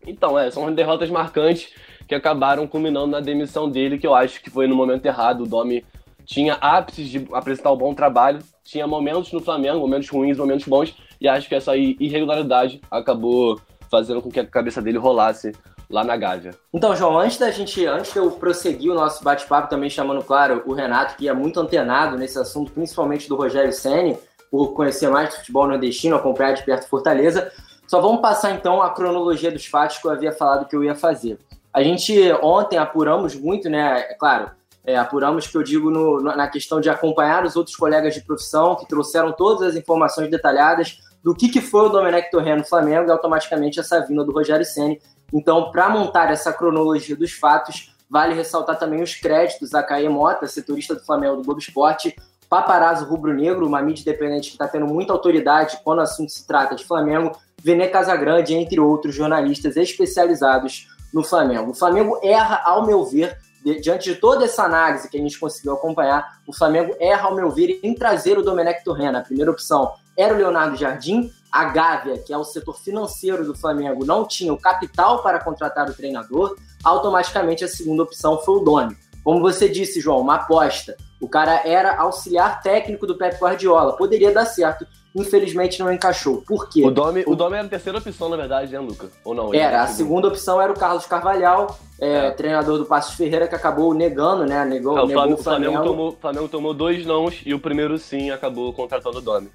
Então, 0.05 0.37
é, 0.37 0.49
são 0.49 0.71
derrotas 0.73 1.09
marcantes 1.09 1.69
que 2.07 2.15
acabaram 2.15 2.67
culminando 2.67 3.07
na 3.07 3.19
demissão 3.19 3.69
dele, 3.69 3.97
que 3.97 4.05
eu 4.05 4.13
acho 4.13 4.41
que 4.41 4.49
foi 4.49 4.67
no 4.67 4.75
momento 4.75 5.05
errado. 5.05 5.41
O 5.41 5.47
Domi 5.47 5.85
tinha 6.25 6.53
ápices 6.55 7.09
de 7.09 7.27
apresentar 7.33 7.71
um 7.71 7.77
bom 7.77 7.93
trabalho, 7.93 8.39
tinha 8.63 8.85
momentos 8.87 9.31
no 9.31 9.39
Flamengo, 9.39 9.79
momentos 9.79 10.09
ruins, 10.09 10.37
momentos 10.37 10.67
bons, 10.67 10.95
e 11.21 11.27
acho 11.27 11.47
que 11.47 11.53
essa 11.53 11.77
irregularidade 11.77 12.81
acabou 12.89 13.61
fazendo 13.91 14.21
com 14.21 14.31
que 14.31 14.39
a 14.39 14.45
cabeça 14.45 14.81
dele 14.81 14.97
rolasse 14.97 15.51
lá 15.87 16.03
na 16.03 16.17
Gávea. 16.17 16.55
Então, 16.73 16.95
João, 16.95 17.19
antes 17.19 17.37
da 17.37 17.51
gente, 17.51 17.85
antes 17.85 18.11
de 18.11 18.17
eu 18.17 18.31
prosseguir 18.31 18.91
o 18.91 18.95
nosso 18.95 19.23
bate-papo, 19.23 19.69
também 19.69 19.89
chamando, 19.89 20.23
claro, 20.23 20.63
o 20.65 20.73
Renato, 20.73 21.15
que 21.15 21.27
é 21.27 21.33
muito 21.33 21.59
antenado 21.59 22.17
nesse 22.17 22.39
assunto, 22.39 22.71
principalmente 22.71 23.29
do 23.29 23.35
Rogério 23.35 23.71
Senni, 23.71 24.17
por 24.49 24.73
conhecer 24.73 25.09
mais 25.09 25.29
do 25.29 25.35
futebol 25.35 25.67
nordestino, 25.67 26.15
acompanhar 26.15 26.53
de 26.53 26.63
perto 26.63 26.87
Fortaleza. 26.87 27.51
Só 27.87 28.01
vamos 28.01 28.21
passar 28.21 28.51
então 28.51 28.81
a 28.81 28.89
cronologia 28.89 29.51
dos 29.51 29.65
fatos 29.65 29.97
que 29.97 30.07
eu 30.07 30.11
havia 30.11 30.31
falado 30.31 30.67
que 30.67 30.75
eu 30.75 30.83
ia 30.83 30.95
fazer. 30.95 31.37
A 31.73 31.83
gente 31.83 32.13
ontem 32.41 32.77
apuramos 32.77 33.35
muito, 33.35 33.69
né? 33.69 33.99
É 34.09 34.13
claro, 34.13 34.49
é, 34.83 34.97
apuramos 34.97 35.47
que 35.47 35.55
eu 35.55 35.63
digo 35.63 35.91
no, 35.91 36.21
na 36.21 36.47
questão 36.47 36.81
de 36.81 36.89
acompanhar 36.89 37.45
os 37.45 37.55
outros 37.55 37.75
colegas 37.75 38.13
de 38.13 38.21
profissão 38.21 38.75
que 38.75 38.87
trouxeram 38.87 39.31
todas 39.31 39.69
as 39.69 39.75
informações 39.75 40.29
detalhadas 40.29 40.99
do 41.23 41.35
que, 41.35 41.49
que 41.49 41.61
foi 41.61 41.87
o 41.87 41.89
Domenech 41.89 42.31
Torrent 42.31 42.59
no 42.59 42.65
Flamengo 42.65 43.07
e 43.07 43.11
automaticamente 43.11 43.79
essa 43.79 43.99
vinda 44.05 44.23
do 44.23 44.31
Rogério 44.31 44.65
Ceni 44.65 44.99
então, 45.33 45.71
para 45.71 45.89
montar 45.89 46.29
essa 46.31 46.51
cronologia 46.51 47.15
dos 47.15 47.31
fatos, 47.31 47.95
vale 48.09 48.33
ressaltar 48.33 48.77
também 48.77 49.01
os 49.01 49.15
créditos 49.15 49.73
a 49.73 49.81
Caê 49.81 50.09
Mota, 50.09 50.45
setorista 50.45 50.93
do 50.93 51.05
Flamengo 51.05 51.37
do 51.37 51.43
Globo 51.43 51.59
Esporte, 51.59 52.15
Paparazzo 52.49 53.05
Rubro 53.05 53.33
Negro, 53.33 53.65
uma 53.65 53.81
mídia 53.81 54.01
independente 54.01 54.49
que 54.49 54.55
está 54.55 54.67
tendo 54.67 54.85
muita 54.85 55.13
autoridade 55.13 55.79
quando 55.85 55.99
o 55.99 56.01
assunto 56.01 56.31
se 56.31 56.45
trata 56.45 56.75
de 56.75 56.83
Flamengo, 56.83 57.31
Vene 57.63 57.87
Casagrande, 57.87 58.53
entre 58.53 58.79
outros 58.79 59.15
jornalistas 59.15 59.77
especializados 59.77 60.89
no 61.13 61.23
Flamengo. 61.23 61.71
O 61.71 61.73
Flamengo 61.73 62.19
erra, 62.21 62.61
ao 62.65 62.85
meu 62.85 63.05
ver, 63.05 63.37
diante 63.63 64.13
de 64.13 64.15
toda 64.15 64.45
essa 64.45 64.63
análise 64.63 65.09
que 65.09 65.17
a 65.17 65.21
gente 65.21 65.39
conseguiu 65.39 65.73
acompanhar, 65.73 66.39
o 66.47 66.53
Flamengo 66.53 66.95
erra, 66.99 67.27
ao 67.27 67.35
meu 67.35 67.51
ver, 67.51 67.79
em 67.83 67.93
trazer 67.93 68.37
o 68.37 68.43
Domenech 68.43 68.83
Torrent. 68.83 69.15
A 69.15 69.21
primeira 69.21 69.51
opção 69.51 69.93
era 70.17 70.33
o 70.33 70.37
Leonardo 70.37 70.75
Jardim, 70.75 71.31
a 71.51 71.65
Gávea, 71.65 72.17
que 72.17 72.33
é 72.33 72.37
o 72.37 72.43
setor 72.43 72.77
financeiro 72.79 73.45
do 73.45 73.55
Flamengo, 73.55 74.05
não 74.05 74.25
tinha 74.25 74.53
o 74.53 74.57
capital 74.57 75.21
para 75.21 75.43
contratar 75.43 75.89
o 75.89 75.93
treinador, 75.93 76.55
automaticamente 76.83 77.63
a 77.63 77.67
segunda 77.67 78.03
opção 78.03 78.39
foi 78.39 78.55
o 78.55 78.59
Domi. 78.59 78.95
Como 79.23 79.41
você 79.41 79.67
disse, 79.67 79.99
João, 79.99 80.21
uma 80.21 80.35
aposta. 80.35 80.95
O 81.21 81.29
cara 81.29 81.61
era 81.63 81.95
auxiliar 81.97 82.61
técnico 82.61 83.05
do 83.05 83.15
Pep 83.15 83.37
Guardiola. 83.39 83.95
Poderia 83.95 84.33
dar 84.33 84.45
certo. 84.45 84.87
Infelizmente 85.13 85.79
não 85.79 85.91
encaixou. 85.91 86.41
Por 86.41 86.69
quê? 86.69 86.83
O 86.83 86.89
Domi, 86.89 87.23
o 87.27 87.35
Domi 87.35 87.57
era 87.57 87.65
a 87.67 87.69
terceira 87.69 87.99
opção, 87.99 88.29
na 88.29 88.37
verdade, 88.37 88.71
né, 88.71 88.79
Luca? 88.79 89.07
Ou 89.23 89.35
não? 89.35 89.53
Era. 89.53 89.83
A 89.83 89.87
segunda 89.87 90.27
opção 90.27 90.59
era 90.59 90.71
o 90.71 90.79
Carlos 90.79 91.05
Carvalhal, 91.05 91.77
é, 91.99 92.27
é. 92.27 92.31
treinador 92.31 92.77
do 92.77 92.85
Passos 92.85 93.15
Ferreira, 93.15 93.47
que 93.47 93.53
acabou 93.53 93.93
negando, 93.93 94.45
né? 94.45 94.65
Negou, 94.65 94.97
é, 94.97 95.03
o 95.03 95.09
Flamengo, 95.09 95.39
o 95.39 95.43
Flamengo. 95.43 95.71
Flamengo 95.73 95.91
tomou, 95.91 96.17
Flamengo 96.19 96.47
tomou 96.47 96.73
dois 96.73 97.05
nãos 97.05 97.41
e 97.45 97.53
o 97.53 97.59
primeiro 97.59 97.97
sim 97.99 98.31
acabou 98.31 98.73
contratando 98.73 99.17
o 99.19 99.21
Domi. 99.21 99.51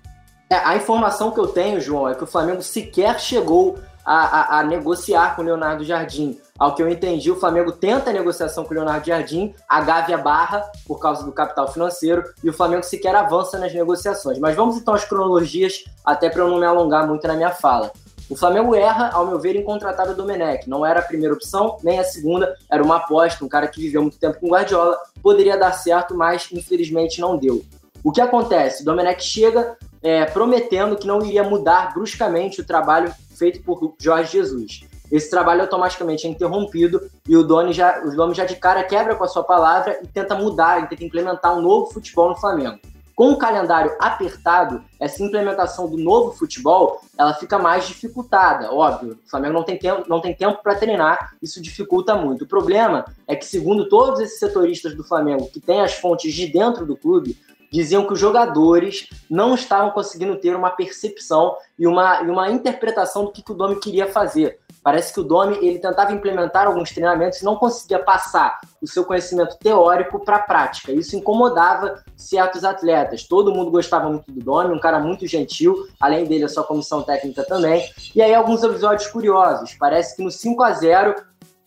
É, 0.48 0.56
a 0.56 0.76
informação 0.76 1.32
que 1.32 1.40
eu 1.40 1.48
tenho, 1.48 1.80
João, 1.80 2.08
é 2.08 2.14
que 2.14 2.22
o 2.22 2.26
Flamengo 2.26 2.62
sequer 2.62 3.18
chegou 3.18 3.78
a, 4.04 4.58
a, 4.58 4.60
a, 4.60 4.62
negociar 4.62 5.34
com 5.34 5.42
o 5.42 5.44
Leonardo 5.44 5.84
Jardim. 5.84 6.38
Ao 6.58 6.74
que 6.74 6.82
eu 6.82 6.88
entendi, 6.88 7.30
o 7.30 7.36
Flamengo 7.36 7.70
tenta 7.72 8.10
a 8.10 8.12
negociação 8.12 8.64
com 8.64 8.70
o 8.70 8.74
Leonardo 8.74 9.06
Jardim, 9.06 9.54
a 9.68 9.80
Gávea 9.80 10.16
barra 10.16 10.64
por 10.86 10.98
causa 10.98 11.24
do 11.24 11.32
capital 11.32 11.70
financeiro 11.70 12.24
e 12.42 12.48
o 12.48 12.52
Flamengo 12.52 12.82
sequer 12.82 13.14
avança 13.14 13.58
nas 13.58 13.74
negociações. 13.74 14.38
Mas 14.38 14.56
vamos 14.56 14.76
então 14.76 14.94
às 14.94 15.04
cronologias, 15.04 15.84
até 16.04 16.30
para 16.30 16.42
eu 16.42 16.48
não 16.48 16.58
me 16.58 16.66
alongar 16.66 17.06
muito 17.06 17.26
na 17.26 17.34
minha 17.34 17.50
fala. 17.50 17.92
O 18.28 18.36
Flamengo 18.36 18.74
erra, 18.74 19.10
ao 19.12 19.26
meu 19.26 19.38
ver, 19.38 19.54
em 19.54 19.62
contratar 19.62 20.08
o 20.08 20.14
Domenech. 20.14 20.68
Não 20.68 20.84
era 20.84 20.98
a 20.98 21.02
primeira 21.02 21.32
opção, 21.32 21.78
nem 21.82 21.98
a 21.98 22.04
segunda, 22.04 22.56
era 22.68 22.82
uma 22.82 22.96
aposta, 22.96 23.44
um 23.44 23.48
cara 23.48 23.68
que 23.68 23.80
viveu 23.80 24.02
muito 24.02 24.18
tempo 24.18 24.40
com 24.40 24.48
Guardiola, 24.48 24.98
poderia 25.22 25.56
dar 25.56 25.72
certo, 25.72 26.16
mas 26.16 26.48
infelizmente 26.50 27.20
não 27.20 27.36
deu. 27.36 27.62
O 28.02 28.10
que 28.10 28.20
acontece? 28.20 28.82
O 28.82 28.84
Domenech 28.84 29.22
chega, 29.22 29.76
é, 30.02 30.24
prometendo 30.24 30.96
que 30.96 31.06
não 31.06 31.24
iria 31.24 31.44
mudar 31.44 31.92
bruscamente 31.94 32.60
o 32.60 32.64
trabalho 32.64 33.14
feito 33.36 33.62
por 33.62 33.94
Jorge 34.00 34.32
Jesus. 34.32 34.85
Esse 35.10 35.30
trabalho 35.30 35.62
automaticamente 35.62 36.26
é 36.26 36.30
interrompido 36.30 37.00
e 37.28 37.36
o 37.36 37.44
Domi 37.44 37.72
já, 37.72 38.02
o 38.04 38.10
Domi 38.14 38.34
já 38.34 38.44
de 38.44 38.56
cara 38.56 38.82
quebra 38.82 39.14
com 39.14 39.24
a 39.24 39.28
sua 39.28 39.44
palavra 39.44 39.98
e 40.02 40.06
tenta 40.06 40.34
mudar, 40.34 40.82
e 40.82 40.86
tenta 40.88 41.04
implementar 41.04 41.56
um 41.56 41.62
novo 41.62 41.92
futebol 41.92 42.30
no 42.30 42.36
Flamengo. 42.36 42.78
Com 43.16 43.30
o 43.30 43.38
calendário 43.38 43.96
apertado, 43.98 44.84
essa 45.00 45.22
implementação 45.22 45.88
do 45.88 45.96
novo 45.96 46.32
futebol 46.32 47.00
ela 47.16 47.32
fica 47.32 47.58
mais 47.58 47.86
dificultada, 47.86 48.70
óbvio. 48.70 49.18
O 49.26 49.30
Flamengo 49.30 49.54
não 49.54 49.62
tem 49.62 49.78
tempo, 49.78 50.04
não 50.06 50.20
tem 50.20 50.34
tempo 50.34 50.62
para 50.62 50.74
treinar, 50.74 51.32
isso 51.40 51.62
dificulta 51.62 52.14
muito. 52.14 52.44
O 52.44 52.46
problema 52.46 53.06
é 53.26 53.34
que, 53.34 53.46
segundo 53.46 53.88
todos 53.88 54.20
esses 54.20 54.38
setoristas 54.38 54.94
do 54.94 55.02
Flamengo 55.02 55.48
que 55.50 55.60
têm 55.60 55.80
as 55.80 55.94
fontes 55.94 56.34
de 56.34 56.46
dentro 56.46 56.84
do 56.84 56.94
clube, 56.94 57.38
diziam 57.72 58.06
que 58.06 58.12
os 58.12 58.20
jogadores 58.20 59.08
não 59.30 59.54
estavam 59.54 59.90
conseguindo 59.92 60.36
ter 60.36 60.54
uma 60.54 60.68
percepção 60.68 61.56
e 61.78 61.86
uma, 61.86 62.22
e 62.22 62.28
uma 62.28 62.50
interpretação 62.50 63.24
do 63.24 63.32
que, 63.32 63.42
que 63.42 63.52
o 63.52 63.54
Domi 63.54 63.80
queria 63.80 64.12
fazer. 64.12 64.60
Parece 64.86 65.12
que 65.12 65.18
o 65.18 65.24
Domi 65.24 65.58
ele 65.62 65.80
tentava 65.80 66.12
implementar 66.12 66.68
alguns 66.68 66.92
treinamentos 66.92 67.40
e 67.40 67.44
não 67.44 67.56
conseguia 67.56 67.98
passar 67.98 68.60
o 68.80 68.86
seu 68.86 69.04
conhecimento 69.04 69.58
teórico 69.58 70.24
para 70.24 70.36
a 70.36 70.42
prática. 70.42 70.92
Isso 70.92 71.16
incomodava 71.16 72.04
certos 72.14 72.62
atletas. 72.62 73.24
Todo 73.24 73.52
mundo 73.52 73.68
gostava 73.68 74.08
muito 74.08 74.30
do 74.30 74.38
Domi, 74.38 74.72
um 74.72 74.78
cara 74.78 75.00
muito 75.00 75.26
gentil, 75.26 75.88
além 75.98 76.24
dele 76.24 76.44
a 76.44 76.48
sua 76.48 76.62
comissão 76.62 77.02
técnica 77.02 77.42
também. 77.42 77.84
E 78.14 78.22
aí 78.22 78.32
alguns 78.32 78.62
episódios 78.62 79.08
curiosos. 79.08 79.74
Parece 79.74 80.14
que 80.14 80.22
no 80.22 80.30
5 80.30 80.62
a 80.62 80.72
0 80.74 81.16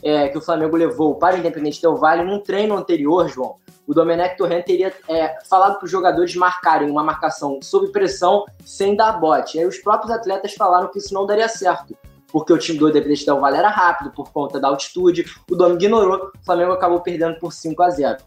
é, 0.01 0.29
que 0.29 0.37
o 0.37 0.41
Flamengo 0.41 0.77
levou 0.77 1.15
para 1.15 1.35
o 1.35 1.39
Independente 1.39 1.81
Del 1.81 1.97
Vale, 1.97 2.23
num 2.23 2.39
treino 2.39 2.77
anterior, 2.77 3.27
João, 3.27 3.57
o 3.85 3.93
Domenech 3.93 4.37
Torrent 4.37 4.65
teria 4.65 4.93
é, 5.09 5.35
falado 5.49 5.77
para 5.77 5.85
os 5.85 5.91
jogadores 5.91 6.35
marcarem 6.35 6.89
uma 6.89 7.03
marcação 7.03 7.59
sob 7.61 7.91
pressão 7.91 8.45
sem 8.63 8.95
dar 8.95 9.19
bote. 9.19 9.57
E 9.57 9.59
aí 9.59 9.65
os 9.65 9.79
próprios 9.79 10.09
atletas 10.09 10.53
falaram 10.53 10.87
que 10.89 10.99
isso 10.99 11.13
não 11.13 11.25
daria 11.25 11.49
certo, 11.49 11.97
porque 12.31 12.53
o 12.53 12.57
time 12.57 12.77
do 12.77 12.89
Independente 12.89 13.25
Del 13.25 13.39
Vale 13.39 13.57
era 13.57 13.69
rápido 13.69 14.11
por 14.11 14.31
conta 14.31 14.59
da 14.59 14.67
altitude. 14.67 15.25
O 15.49 15.55
Dom 15.55 15.73
ignorou, 15.73 16.31
o 16.39 16.45
Flamengo 16.45 16.71
acabou 16.71 17.01
perdendo 17.01 17.39
por 17.39 17.51
5 17.51 17.81
a 17.81 17.89
0. 17.89 18.17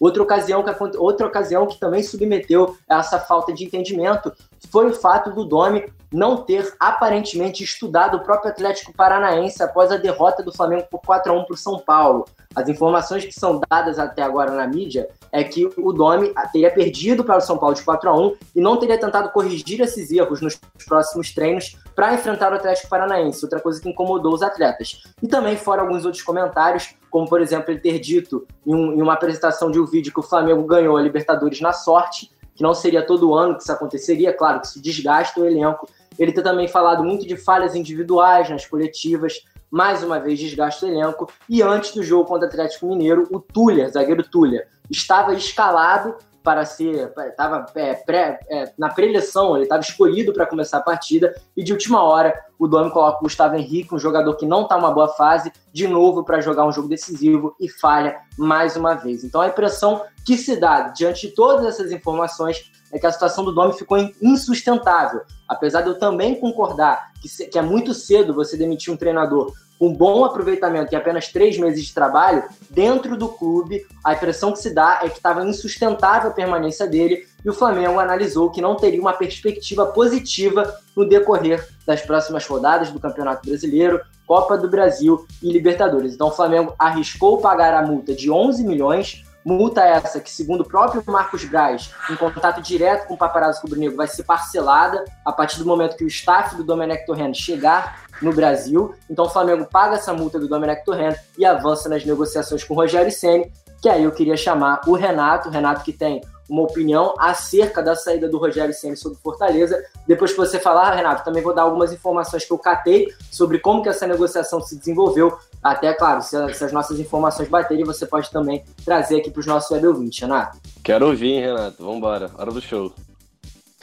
Outra 0.00 0.22
ocasião, 0.22 0.62
que, 0.62 0.96
outra 0.96 1.26
ocasião 1.26 1.66
que 1.66 1.78
também 1.78 2.02
submeteu 2.02 2.76
essa 2.88 3.18
falta 3.18 3.52
de 3.52 3.64
entendimento 3.64 4.32
foi 4.70 4.86
o 4.86 4.94
fato 4.94 5.30
do 5.30 5.44
Domi 5.44 5.84
não 6.12 6.38
ter 6.38 6.74
aparentemente 6.80 7.62
estudado 7.62 8.16
o 8.16 8.20
próprio 8.20 8.50
Atlético 8.50 8.92
Paranaense 8.94 9.62
após 9.62 9.92
a 9.92 9.96
derrota 9.96 10.42
do 10.42 10.52
Flamengo 10.52 10.86
por 10.90 11.00
4 11.00 11.32
a 11.32 11.36
1 11.36 11.44
para 11.44 11.54
o 11.54 11.56
São 11.56 11.78
Paulo. 11.78 12.24
As 12.54 12.68
informações 12.68 13.24
que 13.24 13.38
são 13.38 13.60
dadas 13.68 13.98
até 13.98 14.22
agora 14.22 14.50
na 14.52 14.66
mídia 14.66 15.08
é 15.30 15.44
que 15.44 15.66
o 15.76 15.92
Domi 15.92 16.32
teria 16.50 16.70
perdido 16.70 17.22
para 17.22 17.36
o 17.36 17.40
São 17.42 17.58
Paulo 17.58 17.74
de 17.74 17.82
4 17.82 18.08
a 18.08 18.18
1 18.18 18.36
e 18.56 18.60
não 18.60 18.78
teria 18.78 18.98
tentado 18.98 19.30
corrigir 19.30 19.80
esses 19.80 20.10
erros 20.10 20.40
nos 20.40 20.58
próximos 20.86 21.32
treinos 21.32 21.76
para 21.94 22.14
enfrentar 22.14 22.52
o 22.52 22.56
Atlético 22.56 22.88
Paranaense, 22.88 23.44
outra 23.44 23.60
coisa 23.60 23.80
que 23.80 23.88
incomodou 23.88 24.32
os 24.32 24.42
atletas. 24.42 25.02
E 25.22 25.28
também, 25.28 25.56
fora 25.56 25.82
alguns 25.82 26.04
outros 26.04 26.22
comentários, 26.22 26.94
como 27.10 27.28
por 27.28 27.40
exemplo 27.40 27.70
ele 27.70 27.80
ter 27.80 27.98
dito 27.98 28.46
em, 28.66 28.74
um, 28.74 28.92
em 28.94 29.02
uma 29.02 29.12
apresentação 29.12 29.70
de 29.70 29.78
um 29.78 29.84
vídeo 29.84 30.12
que 30.12 30.20
o 30.20 30.22
Flamengo 30.22 30.62
ganhou 30.64 30.96
a 30.96 31.02
Libertadores 31.02 31.60
na 31.60 31.72
sorte, 31.72 32.30
que 32.58 32.62
não 32.64 32.74
seria 32.74 33.06
todo 33.06 33.36
ano 33.36 33.54
que 33.56 33.62
isso 33.62 33.70
aconteceria, 33.70 34.32
claro 34.32 34.60
que 34.60 34.66
isso 34.66 34.82
desgasta 34.82 35.40
o 35.40 35.46
elenco. 35.46 35.88
Ele 36.18 36.32
ter 36.32 36.42
também 36.42 36.66
falado 36.66 37.04
muito 37.04 37.24
de 37.24 37.36
falhas 37.36 37.76
individuais 37.76 38.50
nas 38.50 38.66
coletivas, 38.66 39.44
mais 39.70 40.02
uma 40.02 40.18
vez 40.18 40.40
desgasta 40.40 40.84
o 40.84 40.88
elenco. 40.88 41.30
E 41.48 41.62
antes 41.62 41.94
do 41.94 42.02
jogo 42.02 42.24
contra 42.24 42.46
o 42.46 42.48
Atlético 42.48 42.86
Mineiro, 42.86 43.28
o 43.30 43.38
Tuller, 43.38 43.88
zagueiro 43.88 44.28
Tuller, 44.28 44.66
estava 44.90 45.34
escalado 45.34 46.16
para 46.42 46.64
ser, 46.64 47.12
estava 47.16 47.66
é, 47.76 47.94
pré, 47.94 48.40
é, 48.50 48.72
na 48.76 48.88
preleção, 48.88 49.54
ele 49.54 49.64
estava 49.64 49.82
escolhido 49.82 50.32
para 50.32 50.46
começar 50.46 50.78
a 50.78 50.82
partida 50.82 51.32
e 51.56 51.62
de 51.62 51.72
última 51.72 52.02
hora 52.02 52.34
o 52.58 52.66
Domi 52.66 52.90
coloca 52.90 53.18
o 53.18 53.22
Gustavo 53.22 53.54
Henrique, 53.54 53.94
um 53.94 53.98
jogador 53.98 54.34
que 54.34 54.46
não 54.46 54.62
está 54.62 54.76
uma 54.76 54.90
boa 54.90 55.08
fase, 55.08 55.52
de 55.78 55.86
novo 55.86 56.24
para 56.24 56.40
jogar 56.40 56.66
um 56.66 56.72
jogo 56.72 56.88
decisivo 56.88 57.54
e 57.60 57.68
falha 57.68 58.20
mais 58.36 58.76
uma 58.76 58.94
vez. 58.94 59.22
Então 59.22 59.40
a 59.40 59.46
impressão 59.46 60.02
que 60.24 60.36
se 60.36 60.56
dá 60.56 60.88
diante 60.88 61.28
de 61.28 61.34
todas 61.34 61.64
essas 61.64 61.92
informações 61.92 62.72
é 62.92 62.98
que 62.98 63.06
a 63.06 63.12
situação 63.12 63.44
do 63.44 63.52
Domi 63.52 63.72
ficou 63.74 63.96
insustentável. 64.20 65.20
Apesar 65.46 65.82
de 65.82 65.90
eu 65.90 65.98
também 65.98 66.34
concordar 66.34 67.12
que, 67.22 67.28
que 67.46 67.58
é 67.58 67.62
muito 67.62 67.94
cedo 67.94 68.34
você 68.34 68.56
demitir 68.56 68.92
um 68.92 68.96
treinador 68.96 69.52
com 69.78 69.94
bom 69.94 70.24
aproveitamento 70.24 70.92
e 70.92 70.96
apenas 70.96 71.28
três 71.28 71.56
meses 71.56 71.84
de 71.84 71.94
trabalho, 71.94 72.42
dentro 72.68 73.16
do 73.16 73.28
clube, 73.28 73.86
a 74.04 74.14
impressão 74.14 74.50
que 74.50 74.58
se 74.58 74.74
dá 74.74 74.98
é 75.04 75.08
que 75.08 75.18
estava 75.18 75.46
insustentável 75.46 76.30
a 76.30 76.34
permanência 76.34 76.88
dele 76.88 77.24
e 77.44 77.48
o 77.48 77.54
Flamengo 77.54 78.00
analisou 78.00 78.50
que 78.50 78.60
não 78.60 78.74
teria 78.74 79.00
uma 79.00 79.12
perspectiva 79.12 79.86
positiva 79.86 80.76
no 80.96 81.08
decorrer 81.08 81.64
das 81.86 82.02
próximas 82.02 82.44
rodadas 82.44 82.90
do 82.90 82.98
Campeonato 82.98 83.48
Brasileiro, 83.48 84.00
Copa 84.28 84.58
do 84.58 84.68
Brasil 84.68 85.26
e 85.42 85.50
Libertadores. 85.50 86.12
Então 86.12 86.28
o 86.28 86.32
Flamengo 86.32 86.74
arriscou 86.78 87.40
pagar 87.40 87.72
a 87.72 87.86
multa 87.86 88.14
de 88.14 88.30
11 88.30 88.62
milhões, 88.62 89.24
multa 89.42 89.80
essa 89.80 90.20
que, 90.20 90.30
segundo 90.30 90.60
o 90.60 90.68
próprio 90.68 91.02
Marcos 91.06 91.46
Braz, 91.46 91.90
em 92.10 92.14
contato 92.14 92.60
direto 92.60 93.06
com 93.08 93.14
o 93.14 93.16
paparazzo 93.16 93.62
rubro-negro, 93.62 93.96
vai 93.96 94.06
ser 94.06 94.24
parcelada 94.24 95.02
a 95.24 95.32
partir 95.32 95.58
do 95.58 95.64
momento 95.64 95.96
que 95.96 96.04
o 96.04 96.08
staff 96.08 96.54
do 96.54 96.62
Domenech 96.62 97.06
Torrent 97.06 97.34
chegar 97.34 98.02
no 98.20 98.30
Brasil. 98.30 98.94
Então 99.08 99.24
o 99.24 99.30
Flamengo 99.30 99.64
paga 99.64 99.94
essa 99.94 100.12
multa 100.12 100.38
do 100.38 100.46
Domenech 100.46 100.84
Torrent 100.84 101.16
e 101.38 101.46
avança 101.46 101.88
nas 101.88 102.04
negociações 102.04 102.62
com 102.62 102.74
o 102.74 102.76
Rogério 102.76 103.10
Ceni, 103.10 103.50
que 103.80 103.88
aí 103.88 104.04
eu 104.04 104.12
queria 104.12 104.36
chamar 104.36 104.80
o 104.86 104.94
Renato, 104.94 105.48
o 105.48 105.52
Renato 105.52 105.84
que 105.84 105.92
tem 105.92 106.20
uma 106.48 106.62
opinião 106.62 107.14
acerca 107.18 107.82
da 107.82 107.94
saída 107.94 108.28
do 108.28 108.38
Rogério 108.38 108.72
Ceni 108.72 108.96
sobre 108.96 109.18
Fortaleza. 109.18 109.80
Depois 110.06 110.30
que 110.30 110.38
você 110.38 110.58
falar, 110.58 110.94
Renato, 110.94 111.22
também 111.22 111.42
vou 111.42 111.54
dar 111.54 111.62
algumas 111.62 111.92
informações 111.92 112.44
que 112.44 112.52
eu 112.52 112.58
catei 112.58 113.12
sobre 113.30 113.58
como 113.58 113.82
que 113.82 113.88
essa 113.88 114.06
negociação 114.06 114.60
se 114.60 114.76
desenvolveu. 114.76 115.36
Até, 115.62 115.92
claro, 115.92 116.22
se, 116.22 116.54
se 116.54 116.64
as 116.64 116.72
nossas 116.72 116.98
informações 116.98 117.48
baterem, 117.48 117.84
você 117.84 118.06
pode 118.06 118.30
também 118.30 118.64
trazer 118.84 119.18
aqui 119.18 119.30
para 119.30 119.40
os 119.40 119.46
nossos 119.46 119.70
web 119.70 119.86
ouvintes, 119.88 120.18
Renato. 120.18 120.58
Quero 120.82 121.06
ouvir, 121.06 121.32
hein, 121.32 121.40
Renato. 121.42 121.84
Vambora, 121.84 122.30
hora 122.38 122.50
do 122.50 122.60
show. 122.60 122.92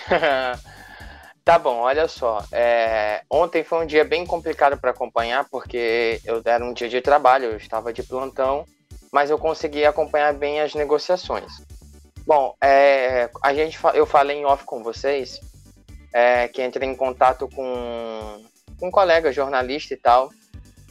Tá 1.46 1.60
bom, 1.60 1.82
olha 1.82 2.08
só. 2.08 2.44
É... 2.52 3.22
Ontem 3.30 3.64
foi 3.64 3.84
um 3.84 3.86
dia 3.86 4.04
bem 4.04 4.25
complicado 4.25 4.80
para 4.80 4.90
acompanhar, 4.90 5.46
porque 5.48 6.20
eu 6.25 6.42
era 6.44 6.66
um 6.66 6.74
dia 6.74 6.90
de 6.90 7.00
trabalho, 7.02 7.46
eu 7.46 7.58
estava 7.58 7.94
de 7.94 8.02
plantão, 8.02 8.66
mas 9.16 9.30
eu 9.30 9.40
consegui 9.40 9.86
acompanhar 9.86 10.34
bem 10.34 10.60
as 10.60 10.76
negociações. 10.76 11.64
Bom, 12.28 12.54
é... 12.62 13.30
a 13.42 13.54
gente, 13.54 13.80
eu 13.94 14.06
falei 14.06 14.36
em 14.36 14.46
off 14.46 14.66
com 14.66 14.84
vocês 14.84 15.40
é... 16.14 16.50
que 16.50 16.62
entrei 16.62 16.90
em 16.90 16.94
contato 16.94 17.48
com... 17.48 18.44
com 18.78 18.88
um 18.90 18.92
colega 18.92 19.32
jornalista 19.32 19.94
e 19.94 19.98
tal. 19.98 20.30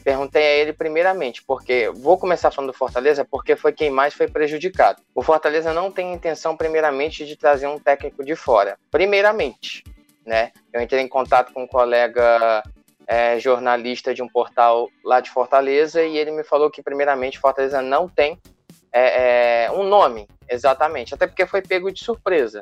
Perguntei 0.02 0.42
a 0.42 0.54
ele 0.56 0.72
primeiramente, 0.72 1.44
porque 1.44 1.90
vou 1.94 2.16
começar 2.16 2.50
falando 2.50 2.72
do 2.72 2.78
Fortaleza, 2.78 3.26
porque 3.26 3.56
foi 3.56 3.74
quem 3.74 3.90
mais 3.90 4.14
foi 4.14 4.26
prejudicado. 4.26 5.02
O 5.14 5.22
Fortaleza 5.22 5.74
não 5.74 5.92
tem 5.92 6.14
intenção, 6.14 6.56
primeiramente, 6.56 7.26
de 7.26 7.36
trazer 7.36 7.66
um 7.66 7.78
técnico 7.78 8.24
de 8.24 8.34
fora. 8.34 8.78
Primeiramente, 8.90 9.84
né? 10.24 10.50
Eu 10.72 10.80
entrei 10.80 11.02
em 11.02 11.08
contato 11.08 11.52
com 11.52 11.64
um 11.64 11.66
colega 11.66 12.62
é, 13.06 13.38
jornalista 13.38 14.14
de 14.14 14.22
um 14.22 14.28
portal 14.28 14.88
lá 15.04 15.20
de 15.20 15.30
Fortaleza 15.30 16.02
e 16.02 16.16
ele 16.16 16.30
me 16.30 16.44
falou 16.44 16.70
que, 16.70 16.82
primeiramente, 16.82 17.38
Fortaleza 17.38 17.82
não 17.82 18.08
tem 18.08 18.40
é, 18.92 19.64
é, 19.64 19.72
um 19.72 19.82
nome, 19.82 20.28
exatamente, 20.48 21.14
até 21.14 21.26
porque 21.26 21.46
foi 21.46 21.62
pego 21.62 21.90
de 21.90 22.02
surpresa. 22.02 22.60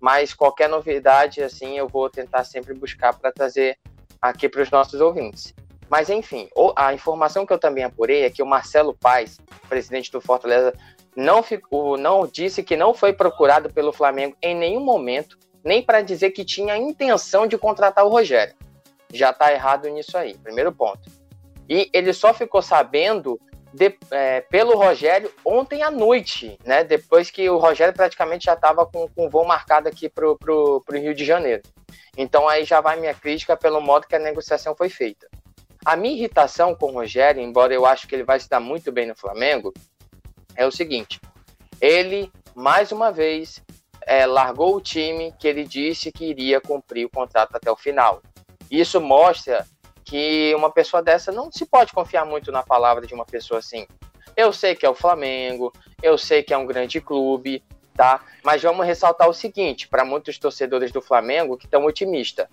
Mas 0.00 0.34
qualquer 0.34 0.68
novidade, 0.68 1.42
assim, 1.42 1.78
eu 1.78 1.88
vou 1.88 2.10
tentar 2.10 2.44
sempre 2.44 2.74
buscar 2.74 3.14
para 3.14 3.32
trazer 3.32 3.78
aqui 4.20 4.48
para 4.48 4.62
os 4.62 4.70
nossos 4.70 5.00
ouvintes. 5.00 5.54
Mas, 5.88 6.10
enfim, 6.10 6.48
a 6.76 6.92
informação 6.92 7.46
que 7.46 7.52
eu 7.52 7.58
também 7.58 7.84
apurei 7.84 8.24
é 8.24 8.30
que 8.30 8.42
o 8.42 8.46
Marcelo 8.46 8.94
Paes, 8.94 9.38
presidente 9.68 10.10
do 10.10 10.20
Fortaleza, 10.20 10.72
não, 11.14 11.42
ficou, 11.42 11.96
não 11.96 12.26
disse 12.26 12.62
que 12.62 12.76
não 12.76 12.92
foi 12.94 13.12
procurado 13.12 13.72
pelo 13.72 13.92
Flamengo 13.92 14.36
em 14.42 14.54
nenhum 14.54 14.80
momento 14.80 15.38
nem 15.64 15.82
para 15.82 16.02
dizer 16.02 16.30
que 16.30 16.44
tinha 16.44 16.76
intenção 16.76 17.46
de 17.46 17.56
contratar 17.56 18.04
o 18.04 18.10
Rogério. 18.10 18.54
Já 19.16 19.30
está 19.30 19.52
errado 19.52 19.88
nisso 19.88 20.18
aí, 20.18 20.36
primeiro 20.38 20.72
ponto. 20.72 21.10
E 21.68 21.88
ele 21.92 22.12
só 22.12 22.34
ficou 22.34 22.60
sabendo 22.60 23.40
de, 23.72 23.96
é, 24.10 24.40
pelo 24.42 24.76
Rogério 24.76 25.32
ontem 25.44 25.82
à 25.82 25.90
noite, 25.90 26.58
né? 26.64 26.84
Depois 26.84 27.30
que 27.30 27.48
o 27.48 27.58
Rogério 27.58 27.94
praticamente 27.94 28.44
já 28.44 28.54
estava 28.54 28.84
com, 28.86 29.08
com 29.08 29.30
voo 29.30 29.44
marcado 29.44 29.88
aqui 29.88 30.08
para 30.08 30.28
o 30.28 30.82
Rio 30.92 31.14
de 31.14 31.24
Janeiro. 31.24 31.62
Então 32.16 32.48
aí 32.48 32.64
já 32.64 32.80
vai 32.80 32.98
minha 32.98 33.14
crítica 33.14 33.56
pelo 33.56 33.80
modo 33.80 34.06
que 34.06 34.14
a 34.14 34.18
negociação 34.20 34.74
foi 34.76 34.88
feita. 34.88 35.28
A 35.84 35.96
minha 35.96 36.14
irritação 36.14 36.74
com 36.74 36.86
o 36.86 36.94
Rogério, 36.94 37.42
embora 37.42 37.74
eu 37.74 37.84
acho 37.84 38.06
que 38.06 38.14
ele 38.14 38.24
vai 38.24 38.38
se 38.40 38.48
dar 38.48 38.60
muito 38.60 38.92
bem 38.92 39.06
no 39.06 39.16
Flamengo, 39.16 39.72
é 40.56 40.66
o 40.66 40.72
seguinte: 40.72 41.20
ele, 41.80 42.32
mais 42.54 42.92
uma 42.92 43.10
vez, 43.10 43.62
é, 44.06 44.24
largou 44.24 44.76
o 44.76 44.80
time 44.80 45.34
que 45.38 45.48
ele 45.48 45.64
disse 45.64 46.12
que 46.12 46.26
iria 46.26 46.60
cumprir 46.60 47.06
o 47.06 47.10
contrato 47.10 47.56
até 47.56 47.70
o 47.70 47.76
final. 47.76 48.22
Isso 48.80 49.00
mostra 49.00 49.66
que 50.04 50.54
uma 50.54 50.70
pessoa 50.70 51.02
dessa 51.02 51.32
não 51.32 51.50
se 51.50 51.64
pode 51.64 51.92
confiar 51.92 52.26
muito 52.26 52.52
na 52.52 52.62
palavra 52.62 53.06
de 53.06 53.14
uma 53.14 53.24
pessoa 53.24 53.58
assim. 53.58 53.86
Eu 54.36 54.52
sei 54.52 54.74
que 54.74 54.84
é 54.84 54.90
o 54.90 54.94
Flamengo, 54.94 55.72
eu 56.02 56.18
sei 56.18 56.42
que 56.42 56.52
é 56.52 56.58
um 56.58 56.66
grande 56.66 57.00
clube, 57.00 57.62
tá? 57.94 58.20
Mas 58.42 58.62
vamos 58.62 58.84
ressaltar 58.84 59.28
o 59.28 59.34
seguinte, 59.34 59.88
para 59.88 60.04
muitos 60.04 60.38
torcedores 60.38 60.90
do 60.90 61.00
Flamengo 61.00 61.56
que 61.56 61.66
estão 61.66 61.84
otimistas. 61.84 62.46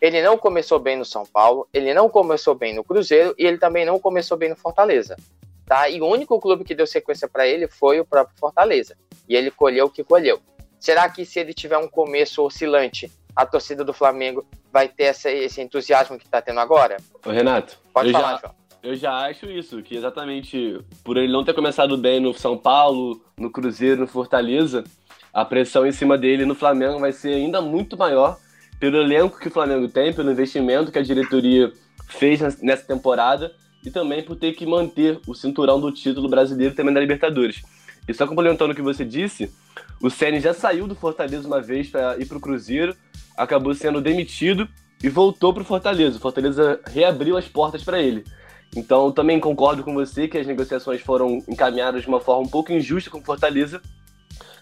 Ele 0.00 0.22
não 0.22 0.36
começou 0.36 0.78
bem 0.78 0.96
no 0.96 1.04
São 1.04 1.24
Paulo, 1.24 1.66
ele 1.72 1.94
não 1.94 2.08
começou 2.08 2.54
bem 2.54 2.74
no 2.74 2.84
Cruzeiro 2.84 3.34
e 3.38 3.46
ele 3.46 3.56
também 3.56 3.86
não 3.86 3.98
começou 3.98 4.36
bem 4.36 4.50
no 4.50 4.56
Fortaleza, 4.56 5.16
tá? 5.64 5.88
E 5.88 6.00
o 6.00 6.06
único 6.06 6.38
clube 6.38 6.62
que 6.62 6.74
deu 6.74 6.86
sequência 6.86 7.26
para 7.26 7.46
ele 7.46 7.66
foi 7.66 7.98
o 8.00 8.04
próprio 8.04 8.36
Fortaleza. 8.38 8.96
E 9.26 9.34
ele 9.34 9.50
colheu 9.50 9.86
o 9.86 9.90
que 9.90 10.04
colheu. 10.04 10.40
Será 10.78 11.08
que 11.08 11.24
se 11.24 11.40
ele 11.40 11.54
tiver 11.54 11.78
um 11.78 11.88
começo 11.88 12.42
oscilante, 12.42 13.10
a 13.34 13.46
torcida 13.46 13.84
do 13.84 13.92
Flamengo 13.92 14.46
vai 14.72 14.88
ter 14.88 15.04
essa, 15.04 15.30
esse 15.30 15.60
entusiasmo 15.60 16.18
que 16.18 16.24
está 16.24 16.40
tendo 16.40 16.60
agora? 16.60 16.96
Ô, 17.24 17.30
Renato, 17.30 17.78
pode 17.92 18.12
falar, 18.12 18.32
já, 18.32 18.40
João. 18.40 18.54
Eu 18.82 18.96
já 18.96 19.12
acho 19.26 19.50
isso, 19.50 19.82
que 19.82 19.96
exatamente 19.96 20.78
por 21.02 21.16
ele 21.16 21.32
não 21.32 21.44
ter 21.44 21.54
começado 21.54 21.96
bem 21.96 22.20
no 22.20 22.34
São 22.34 22.56
Paulo, 22.56 23.20
no 23.36 23.50
Cruzeiro, 23.50 24.00
no 24.00 24.06
Fortaleza, 24.06 24.84
a 25.32 25.44
pressão 25.44 25.86
em 25.86 25.92
cima 25.92 26.18
dele 26.18 26.44
no 26.44 26.54
Flamengo 26.54 27.00
vai 27.00 27.12
ser 27.12 27.34
ainda 27.34 27.60
muito 27.60 27.96
maior 27.96 28.38
pelo 28.78 28.98
elenco 28.98 29.38
que 29.38 29.48
o 29.48 29.50
Flamengo 29.50 29.88
tem, 29.88 30.12
pelo 30.12 30.30
investimento 30.30 30.92
que 30.92 30.98
a 30.98 31.02
diretoria 31.02 31.72
fez 32.08 32.40
nessa 32.60 32.86
temporada 32.86 33.52
e 33.84 33.90
também 33.90 34.22
por 34.22 34.36
ter 34.36 34.52
que 34.52 34.66
manter 34.66 35.18
o 35.26 35.34
cinturão 35.34 35.80
do 35.80 35.90
título 35.90 36.28
brasileiro 36.28 36.74
também 36.74 36.92
da 36.94 37.00
Libertadores. 37.00 37.62
E 38.06 38.12
só 38.14 38.26
complementando 38.26 38.72
o 38.72 38.76
que 38.76 38.82
você 38.82 39.04
disse, 39.04 39.50
o 40.00 40.10
Ceni 40.10 40.40
já 40.40 40.52
saiu 40.52 40.86
do 40.86 40.94
Fortaleza 40.94 41.46
uma 41.46 41.60
vez 41.60 41.88
para 41.88 42.18
ir 42.18 42.26
para 42.26 42.36
o 42.36 42.40
Cruzeiro, 42.40 42.94
acabou 43.36 43.74
sendo 43.74 44.00
demitido 44.00 44.68
e 45.02 45.08
voltou 45.08 45.52
para 45.52 45.62
o 45.62 45.66
Fortaleza. 45.66 46.18
O 46.18 46.20
Fortaleza 46.20 46.80
reabriu 46.86 47.36
as 47.36 47.48
portas 47.48 47.82
para 47.82 48.00
ele. 48.00 48.24
Então, 48.76 49.12
também 49.12 49.38
concordo 49.38 49.84
com 49.84 49.94
você 49.94 50.26
que 50.26 50.36
as 50.36 50.46
negociações 50.46 51.00
foram 51.00 51.42
encaminhadas 51.48 52.02
de 52.02 52.08
uma 52.08 52.20
forma 52.20 52.42
um 52.42 52.48
pouco 52.48 52.72
injusta 52.72 53.08
com 53.08 53.18
o 53.18 53.24
Fortaleza. 53.24 53.80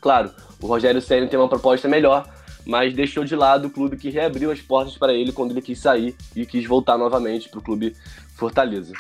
Claro, 0.01 0.31
o 0.61 0.67
Rogério 0.67 1.01
Ceni 1.01 1.29
tem 1.29 1.39
uma 1.39 1.49
proposta 1.49 1.89
melhor, 1.89 2.29
mas 2.67 2.95
deixou 2.95 3.25
de 3.25 3.35
lado 3.35 3.69
o 3.69 3.71
clube 3.71 3.97
que 3.97 4.11
reabriu 4.11 4.51
as 4.51 4.61
portas 4.61 4.97
para 4.97 5.15
ele 5.15 5.33
quando 5.33 5.53
ele 5.53 5.63
quis 5.63 5.79
sair 5.79 6.15
e 6.37 6.45
quis 6.45 6.67
voltar 6.67 6.99
novamente 6.99 7.49
para 7.49 7.59
o 7.59 7.63
clube 7.63 7.97
Fortaleza. 8.37 8.93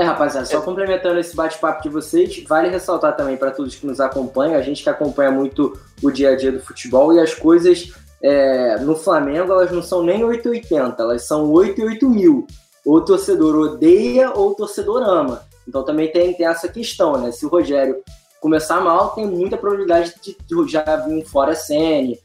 É, 0.00 0.02
rapaziada, 0.02 0.46
só 0.46 0.62
complementando 0.62 1.20
esse 1.20 1.36
bate-papo 1.36 1.82
de 1.82 1.90
vocês, 1.90 2.42
vale 2.48 2.70
ressaltar 2.70 3.14
também 3.14 3.36
para 3.36 3.50
todos 3.50 3.74
que 3.74 3.86
nos 3.86 4.00
acompanham, 4.00 4.58
a 4.58 4.62
gente 4.62 4.82
que 4.82 4.88
acompanha 4.88 5.30
muito 5.30 5.78
o 6.02 6.10
dia 6.10 6.30
a 6.30 6.36
dia 6.36 6.50
do 6.50 6.58
futebol 6.58 7.12
e 7.12 7.20
as 7.20 7.34
coisas 7.34 7.92
é, 8.22 8.78
no 8.78 8.96
Flamengo, 8.96 9.52
elas 9.52 9.70
não 9.70 9.82
são 9.82 10.02
nem 10.02 10.24
880, 10.24 11.02
elas 11.02 11.26
são 11.26 11.50
8 11.50 11.82
e 11.82 11.84
8 11.84 12.08
mil. 12.08 12.46
Ou 12.82 12.96
o 12.96 13.00
torcedor 13.04 13.54
odeia 13.54 14.32
ou 14.34 14.52
o 14.52 14.54
torcedor 14.54 15.02
ama. 15.02 15.42
Então 15.68 15.84
também 15.84 16.10
tem, 16.10 16.32
tem 16.32 16.46
essa 16.46 16.66
questão, 16.66 17.20
né? 17.20 17.30
Se 17.30 17.44
o 17.44 17.50
Rogério 17.50 18.02
começar 18.40 18.80
mal, 18.80 19.10
tem 19.10 19.26
muita 19.26 19.58
probabilidade 19.58 20.14
de, 20.22 20.34
de 20.34 20.72
já 20.72 20.82
vir 20.96 21.12
um 21.12 21.26
fora 21.26 21.54
Sene, 21.54 22.18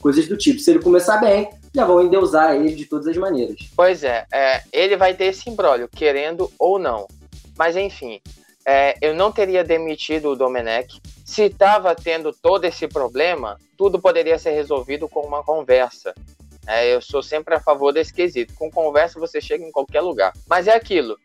coisas 0.00 0.28
do 0.28 0.36
tipo. 0.36 0.60
Se 0.60 0.70
ele 0.70 0.82
começar 0.82 1.16
bem, 1.16 1.48
já 1.76 1.84
vão 1.84 2.02
endeusar 2.02 2.56
ele 2.56 2.74
de 2.74 2.86
todas 2.86 3.06
as 3.06 3.16
maneiras. 3.18 3.58
Pois 3.76 4.02
é, 4.02 4.26
é 4.32 4.62
ele 4.72 4.96
vai 4.96 5.12
ter 5.12 5.26
esse 5.26 5.50
imbróglio, 5.50 5.88
querendo 5.88 6.50
ou 6.58 6.78
não. 6.78 7.06
Mas 7.54 7.76
enfim, 7.76 8.18
é, 8.64 8.96
eu 9.02 9.14
não 9.14 9.30
teria 9.30 9.62
demitido 9.62 10.30
o 10.30 10.36
Domenech. 10.36 11.02
Se 11.22 11.42
estava 11.42 11.94
tendo 11.94 12.32
todo 12.32 12.64
esse 12.64 12.88
problema, 12.88 13.60
tudo 13.76 14.00
poderia 14.00 14.38
ser 14.38 14.52
resolvido 14.52 15.06
com 15.06 15.20
uma 15.20 15.44
conversa. 15.44 16.14
É, 16.66 16.94
eu 16.94 17.02
sou 17.02 17.22
sempre 17.22 17.54
a 17.54 17.60
favor 17.60 17.92
desse 17.92 18.12
quesito. 18.12 18.54
Com 18.54 18.70
conversa 18.70 19.20
você 19.20 19.38
chega 19.38 19.62
em 19.62 19.70
qualquer 19.70 20.00
lugar. 20.00 20.32
Mas 20.48 20.66
é 20.66 20.74
aquilo. 20.74 21.18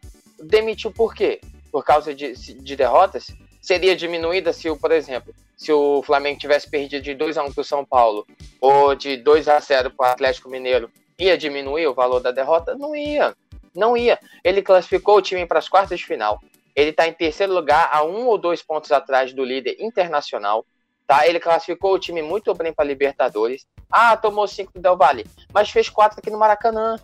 Demitiu 0.44 0.92
por 0.92 1.16
quê? 1.16 1.40
Por 1.72 1.86
causa 1.86 2.14
de, 2.14 2.34
de 2.34 2.76
derrotas? 2.76 3.28
Seria 3.62 3.96
diminuída 3.96 4.52
se, 4.52 4.76
por 4.76 4.92
exemplo, 4.92 5.34
se 5.62 5.72
o 5.72 6.02
Flamengo 6.02 6.40
tivesse 6.40 6.68
perdido 6.68 7.04
de 7.04 7.14
2 7.14 7.38
a 7.38 7.44
1 7.44 7.52
para 7.52 7.62
o 7.62 7.64
São 7.64 7.86
Paulo 7.86 8.26
ou 8.60 8.96
de 8.96 9.16
2 9.16 9.48
a 9.48 9.60
0 9.60 9.92
para 9.92 10.10
o 10.10 10.12
Atlético 10.14 10.50
Mineiro, 10.50 10.90
ia 11.20 11.38
diminuir 11.38 11.86
o 11.86 11.94
valor 11.94 12.20
da 12.20 12.32
derrota? 12.32 12.76
Não 12.76 12.96
ia. 12.96 13.36
Não 13.76 13.96
ia. 13.96 14.18
Ele 14.44 14.64
classificou 14.64 15.18
o 15.18 15.22
time 15.22 15.46
para 15.46 15.60
as 15.60 15.70
quartas 15.70 16.00
de 16.00 16.06
final. 16.08 16.42
Ele 16.76 16.90
está 16.90 17.08
em 17.08 17.14
terceiro 17.14 17.54
lugar, 17.54 17.92
a 17.94 18.04
um 18.04 18.26
ou 18.26 18.40
dois 18.40 18.64
pontos 18.64 18.92
atrás 18.92 19.34
do 19.34 19.46
líder 19.46 19.76
internacional. 19.80 20.66
Tá? 21.06 21.28
Ele 21.28 21.40
classificou 21.40 21.94
o 21.94 22.00
time 22.00 22.24
muito 22.24 22.52
bem 22.56 22.74
para 22.74 22.84
Libertadores. 22.84 23.68
Ah, 23.88 24.18
tomou 24.18 24.48
cinco 24.48 24.74
do 24.74 24.82
Del 24.82 24.98
Valle, 24.98 25.28
mas 25.54 25.70
fez 25.70 25.90
quatro 25.90 26.18
aqui 26.18 26.32
no 26.32 26.40
Maracanã. 26.40 26.96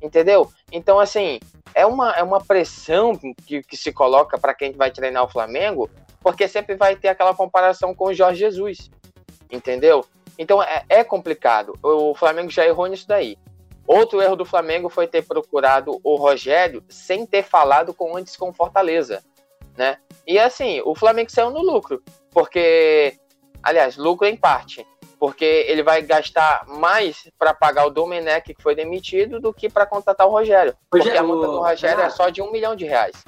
Entendeu? 0.00 0.50
Então, 0.72 0.98
assim, 0.98 1.38
é 1.74 1.84
uma, 1.84 2.12
é 2.12 2.22
uma 2.22 2.42
pressão 2.42 3.12
que, 3.46 3.62
que 3.62 3.76
se 3.76 3.92
coloca 3.92 4.38
para 4.38 4.54
quem 4.54 4.72
vai 4.72 4.90
treinar 4.90 5.24
o 5.24 5.28
Flamengo, 5.28 5.90
porque 6.24 6.48
sempre 6.48 6.74
vai 6.74 6.96
ter 6.96 7.08
aquela 7.08 7.34
comparação 7.34 7.94
com 7.94 8.06
o 8.06 8.14
Jorge 8.14 8.40
Jesus. 8.40 8.90
Entendeu? 9.50 10.04
Então 10.38 10.62
é, 10.62 10.82
é 10.88 11.04
complicado. 11.04 11.78
O 11.82 12.14
Flamengo 12.14 12.50
já 12.50 12.66
errou 12.66 12.86
nisso 12.86 13.06
daí. 13.06 13.36
Outro 13.86 14.22
erro 14.22 14.34
do 14.34 14.46
Flamengo 14.46 14.88
foi 14.88 15.06
ter 15.06 15.22
procurado 15.22 16.00
o 16.02 16.16
Rogério 16.16 16.82
sem 16.88 17.26
ter 17.26 17.42
falado 17.42 17.92
com 17.92 18.16
antes 18.16 18.34
com 18.34 18.50
Fortaleza, 18.50 19.22
né? 19.76 19.98
E 20.26 20.38
assim, 20.38 20.80
o 20.86 20.94
Flamengo 20.94 21.30
saiu 21.30 21.50
no 21.50 21.60
lucro, 21.60 22.02
porque, 22.30 23.14
aliás, 23.62 23.98
lucro 23.98 24.26
em 24.26 24.38
parte, 24.38 24.86
porque 25.18 25.66
ele 25.68 25.82
vai 25.82 26.00
gastar 26.00 26.64
mais 26.66 27.30
para 27.38 27.52
pagar 27.52 27.84
o 27.84 27.90
Domenech 27.90 28.54
que 28.54 28.62
foi 28.62 28.74
demitido 28.74 29.38
do 29.38 29.52
que 29.52 29.68
para 29.68 29.84
contratar 29.84 30.26
o 30.26 30.30
Rogério, 30.30 30.74
porque 30.90 31.10
a 31.10 31.22
multa 31.22 31.46
do 31.46 31.60
Rogério 31.60 32.02
é 32.02 32.08
só 32.08 32.30
de 32.30 32.40
um 32.40 32.50
milhão 32.50 32.74
de 32.74 32.86
reais. 32.86 33.22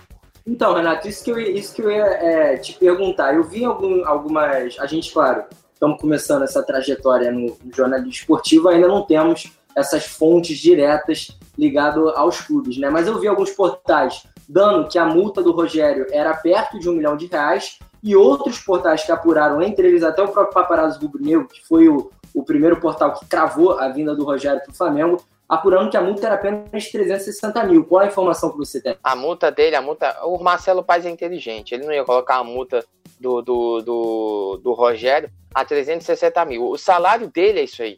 Então, 0.47 0.75
Renato, 0.75 1.09
isso 1.09 1.25
que 1.25 1.31
eu, 1.31 1.39
isso 1.39 1.75
que 1.75 1.83
eu 1.83 1.91
ia 1.91 2.05
é, 2.05 2.57
te 2.57 2.73
perguntar. 2.75 3.35
Eu 3.35 3.43
vi 3.43 3.65
algum, 3.65 4.07
algumas. 4.07 4.79
A 4.79 4.87
gente, 4.87 5.13
claro, 5.13 5.45
estamos 5.73 6.01
começando 6.01 6.45
essa 6.45 6.63
trajetória 6.63 7.33
no, 7.33 7.57
no 7.65 7.75
jornalismo 7.75 8.11
esportivo, 8.11 8.69
ainda 8.69 8.87
não 8.87 9.03
temos 9.03 9.53
essas 9.75 10.07
fontes 10.07 10.57
diretas 10.59 11.37
ligado 11.59 12.09
aos 12.11 12.41
clubes, 12.41 12.79
né? 12.79 12.89
Mas 12.89 13.07
eu 13.07 13.19
vi 13.19 13.27
alguns 13.27 13.51
portais 13.51 14.23
dando 14.49 14.89
que 14.89 14.99
a 14.99 15.05
multa 15.05 15.43
do 15.43 15.53
Rogério 15.53 16.07
era 16.11 16.33
perto 16.35 16.79
de 16.79 16.89
um 16.89 16.95
milhão 16.95 17.17
de 17.17 17.27
reais 17.27 17.79
e 18.03 18.15
outros 18.15 18.59
portais 18.61 19.05
que 19.05 19.11
apuraram, 19.11 19.61
entre 19.61 19.89
eles 19.89 20.03
até 20.03 20.23
o 20.23 20.29
próprio 20.29 20.55
Paparazzo 20.55 21.01
Rubro 21.01 21.23
Negro, 21.23 21.49
que 21.49 21.67
foi 21.67 21.89
o, 21.89 22.11
o 22.33 22.45
primeiro 22.45 22.77
portal 22.77 23.15
que 23.15 23.27
cravou 23.27 23.79
a 23.79 23.89
vinda 23.89 24.15
do 24.15 24.25
Rogério 24.25 24.63
para 24.63 24.73
o 24.73 24.77
Flamengo, 24.77 25.21
apurando 25.49 25.91
que 25.91 25.97
a 25.97 26.03
multa 26.03 26.27
era 26.27 26.35
apenas 26.35 26.91
360 26.91 27.65
mil. 27.65 27.85
Qual 27.85 28.03
a 28.03 28.07
informação 28.07 28.51
que 28.51 28.59
você 28.59 28.81
tem? 28.81 28.97
A 29.03 29.15
multa 29.15 29.51
dele, 29.51 29.77
a 29.77 29.83
multa. 29.83 30.25
O 30.25 30.43
Marcelo 30.43 30.83
Paz 30.83 31.07
é 31.07 31.11
inteligente. 31.11 31.75
Ele 31.75 31.85
não 31.85 31.93
ia 31.93 32.05
colocar 32.05 32.37
a 32.37 32.45
multa 32.45 32.85
do, 33.21 33.41
do, 33.43 33.83
do, 33.83 34.61
do 34.63 34.73
Rogério 34.73 35.31
a 35.55 35.65
360 35.65 36.45
mil. 36.45 36.69
O 36.69 36.77
salário 36.77 37.29
dele 37.29 37.61
é 37.61 37.65
isso 37.65 37.83
aí. 37.83 37.97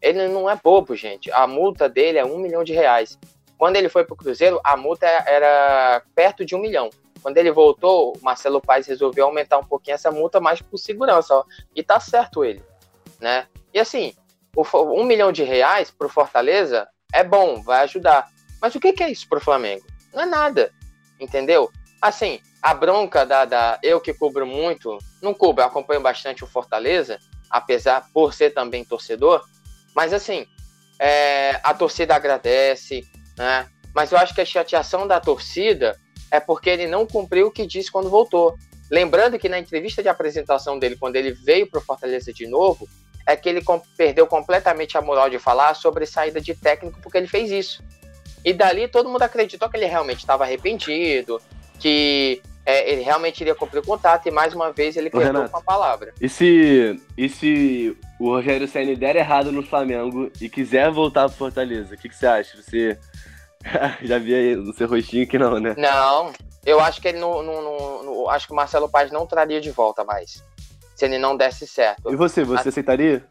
Ele 0.00 0.28
não 0.28 0.48
é 0.48 0.56
bobo, 0.62 0.94
gente. 0.94 1.30
A 1.32 1.46
multa 1.46 1.88
dele 1.88 2.18
é 2.18 2.24
um 2.24 2.38
milhão 2.38 2.62
de 2.62 2.72
reais. 2.72 3.18
Quando 3.58 3.76
ele 3.76 3.88
foi 3.88 4.04
para 4.04 4.14
o 4.14 4.16
Cruzeiro, 4.16 4.60
a 4.62 4.76
multa 4.76 5.06
era 5.06 6.00
perto 6.14 6.44
de 6.44 6.54
um 6.54 6.60
milhão. 6.60 6.88
Quando 7.20 7.36
ele 7.36 7.50
voltou, 7.50 8.12
o 8.16 8.24
Marcelo 8.24 8.60
Paes 8.60 8.86
resolveu 8.86 9.26
aumentar 9.26 9.58
um 9.58 9.64
pouquinho 9.64 9.96
essa 9.96 10.12
multa, 10.12 10.40
mais 10.40 10.62
por 10.62 10.78
segurança. 10.78 11.34
Ó. 11.34 11.44
E 11.74 11.82
tá 11.82 11.98
certo 11.98 12.44
ele, 12.44 12.62
né? 13.20 13.48
E 13.74 13.80
assim, 13.80 14.14
um 14.56 15.04
milhão 15.04 15.30
de 15.30 15.42
reais 15.42 15.90
para 15.90 16.06
o 16.06 16.10
Fortaleza 16.10 16.88
é 17.12 17.22
bom, 17.22 17.62
vai 17.62 17.82
ajudar. 17.84 18.28
Mas 18.60 18.74
o 18.74 18.80
que, 18.80 19.02
é 19.02 19.10
isso 19.10 19.28
para 19.28 19.38
o 19.38 19.42
Flamengo? 19.42 19.86
Não 20.12 20.22
é 20.22 20.26
nada, 20.26 20.72
entendeu? 21.20 21.70
Assim, 22.00 22.40
a 22.62 22.74
bronca 22.74 23.24
da, 23.24 23.44
da 23.44 23.78
eu 23.82 24.00
que 24.00 24.12
cubro 24.12 24.46
muito, 24.46 24.98
não 25.22 25.34
cubro, 25.34 25.64
acompanho 25.64 26.00
bastante 26.00 26.44
o 26.44 26.46
Fortaleza, 26.46 27.18
apesar 27.50 28.08
por 28.12 28.34
ser 28.34 28.50
também 28.50 28.84
torcedor, 28.84 29.44
mas 29.94 30.12
assim, 30.12 30.46
é, 30.98 31.60
a 31.62 31.72
torcida 31.72 32.14
agradece, 32.14 33.06
né? 33.36 33.68
Mas 33.94 34.12
eu 34.12 34.18
acho 34.18 34.34
que 34.34 34.40
a 34.40 34.44
chateação 34.44 35.06
da 35.06 35.18
torcida 35.18 35.98
é 36.30 36.38
porque 36.38 36.68
ele 36.70 36.86
não 36.86 37.06
cumpriu 37.06 37.48
o 37.48 37.50
que 37.50 37.66
disse 37.66 37.90
quando 37.90 38.10
voltou. 38.10 38.56
Lembrando 38.90 39.38
que 39.38 39.48
na 39.48 39.58
entrevista 39.58 40.02
de 40.02 40.08
apresentação 40.08 40.78
dele, 40.78 40.96
quando 40.96 41.16
ele 41.16 41.32
veio 41.32 41.68
para 41.68 41.78
o 41.78 41.82
Fortaleza 41.82 42.32
de 42.32 42.46
novo, 42.46 42.88
é 43.28 43.36
que 43.36 43.46
ele 43.46 43.62
com 43.62 43.78
perdeu 43.94 44.26
completamente 44.26 44.96
a 44.96 45.02
moral 45.02 45.28
de 45.28 45.38
falar 45.38 45.74
sobre 45.74 46.06
saída 46.06 46.40
de 46.40 46.54
técnico 46.54 46.98
porque 47.02 47.18
ele 47.18 47.28
fez 47.28 47.50
isso. 47.50 47.84
E 48.42 48.54
dali 48.54 48.88
todo 48.88 49.10
mundo 49.10 49.22
acreditou 49.22 49.68
que 49.68 49.76
ele 49.76 49.84
realmente 49.84 50.20
estava 50.20 50.44
arrependido, 50.44 51.38
que 51.78 52.40
é, 52.64 52.90
ele 52.90 53.02
realmente 53.02 53.42
iria 53.42 53.54
cumprir 53.54 53.80
o 53.80 53.86
contrato 53.86 54.26
e 54.26 54.30
mais 54.30 54.54
uma 54.54 54.72
vez 54.72 54.96
ele 54.96 55.10
quebrou 55.10 55.46
com 55.46 55.58
a 55.58 55.60
palavra. 55.60 56.14
E 56.18 56.26
se, 56.26 56.98
e 57.18 57.28
se 57.28 57.94
o 58.18 58.30
Rogério 58.30 58.66
Senna 58.66 58.96
der 58.96 59.16
errado 59.16 59.52
no 59.52 59.62
Flamengo 59.62 60.32
e 60.40 60.48
quiser 60.48 60.90
voltar 60.90 61.28
pro 61.28 61.36
Fortaleza, 61.36 61.94
o 61.94 61.98
que, 61.98 62.08
que 62.08 62.16
você 62.16 62.26
acha? 62.26 62.56
Você 62.56 62.98
já 64.00 64.18
vi 64.18 64.34
aí 64.34 64.56
no 64.56 64.72
seu 64.72 64.88
rostinho 64.88 65.28
que 65.28 65.38
não, 65.38 65.60
né? 65.60 65.74
Não, 65.76 66.32
eu 66.64 66.80
acho 66.80 66.98
que 66.98 67.08
ele 67.08 67.18
não, 67.18 67.42
não, 67.42 67.60
não, 67.60 68.02
não, 68.04 68.30
acho 68.30 68.46
que 68.46 68.54
o 68.54 68.56
Marcelo 68.56 68.88
Paz 68.88 69.10
não 69.10 69.26
traria 69.26 69.60
de 69.60 69.70
volta 69.70 70.02
mais. 70.02 70.42
Se 70.98 71.04
ele 71.04 71.16
não 71.16 71.36
desse 71.36 71.64
certo. 71.64 72.12
E 72.12 72.16
você, 72.16 72.42
você 72.42 72.66
a... 72.66 72.70
aceitaria? 72.70 73.24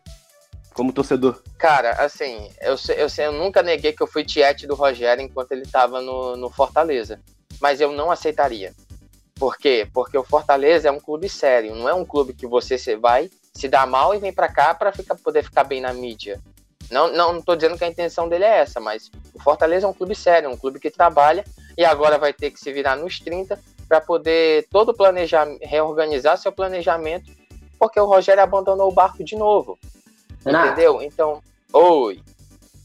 Como 0.74 0.94
torcedor? 0.94 1.44
Cara, 1.60 1.92
assim, 2.02 2.50
eu, 2.62 2.76
eu, 2.96 3.08
eu, 3.18 3.32
nunca 3.34 3.62
neguei 3.62 3.92
que 3.92 4.02
eu 4.02 4.08
fui 4.08 4.24
tiete 4.24 4.66
do 4.66 4.74
Rogério 4.74 5.22
enquanto 5.22 5.52
ele 5.52 5.66
tava 5.66 6.00
no, 6.00 6.38
no 6.38 6.50
Fortaleza. 6.50 7.20
Mas 7.60 7.82
eu 7.82 7.92
não 7.92 8.10
aceitaria. 8.10 8.74
Por 9.36 9.58
quê? 9.58 9.86
Porque 9.94 10.18
o 10.18 10.24
Fortaleza 10.24 10.88
é 10.88 10.92
um 10.92 11.00
clube 11.00 11.28
sério, 11.28 11.76
não 11.76 11.90
é 11.90 11.94
um 11.94 12.06
clube 12.06 12.34
que 12.34 12.48
você 12.48 12.78
vai 12.96 13.30
se 13.54 13.68
dar 13.68 13.86
mal 13.86 14.16
e 14.16 14.20
vem 14.20 14.32
para 14.32 14.48
cá 14.48 14.74
para 14.74 14.94
poder 15.22 15.44
ficar 15.44 15.66
bem 15.66 15.82
na 15.82 15.92
mídia. 15.92 16.40
Não, 16.90 17.12
não, 17.12 17.34
não 17.34 17.42
tô 17.42 17.54
dizendo 17.54 17.78
que 17.78 17.84
a 17.84 17.90
intenção 17.90 18.30
dele 18.30 18.46
é 18.46 18.60
essa, 18.60 18.80
mas 18.80 19.12
o 19.34 19.42
Fortaleza 19.42 19.86
é 19.86 19.90
um 19.90 19.94
clube 19.94 20.16
sério, 20.16 20.50
um 20.50 20.56
clube 20.56 20.80
que 20.80 20.90
trabalha 20.90 21.44
e 21.78 21.84
agora 21.84 22.18
vai 22.18 22.32
ter 22.32 22.50
que 22.50 22.62
se 22.62 22.72
virar 22.72 22.96
nos 22.96 23.20
30 23.20 23.60
para 23.90 24.00
poder 24.00 24.68
todo 24.72 24.94
planejar, 24.94 25.46
reorganizar 25.62 26.38
seu 26.38 26.52
planejamento, 26.52 27.30
porque 27.80 28.00
o 28.00 28.06
Rogério 28.06 28.44
abandonou 28.44 28.90
o 28.90 28.94
barco 28.94 29.24
de 29.24 29.36
novo. 29.36 29.78
Renato. 30.46 30.68
Entendeu? 30.68 31.02
Então, 31.02 31.42
oi. 31.74 32.22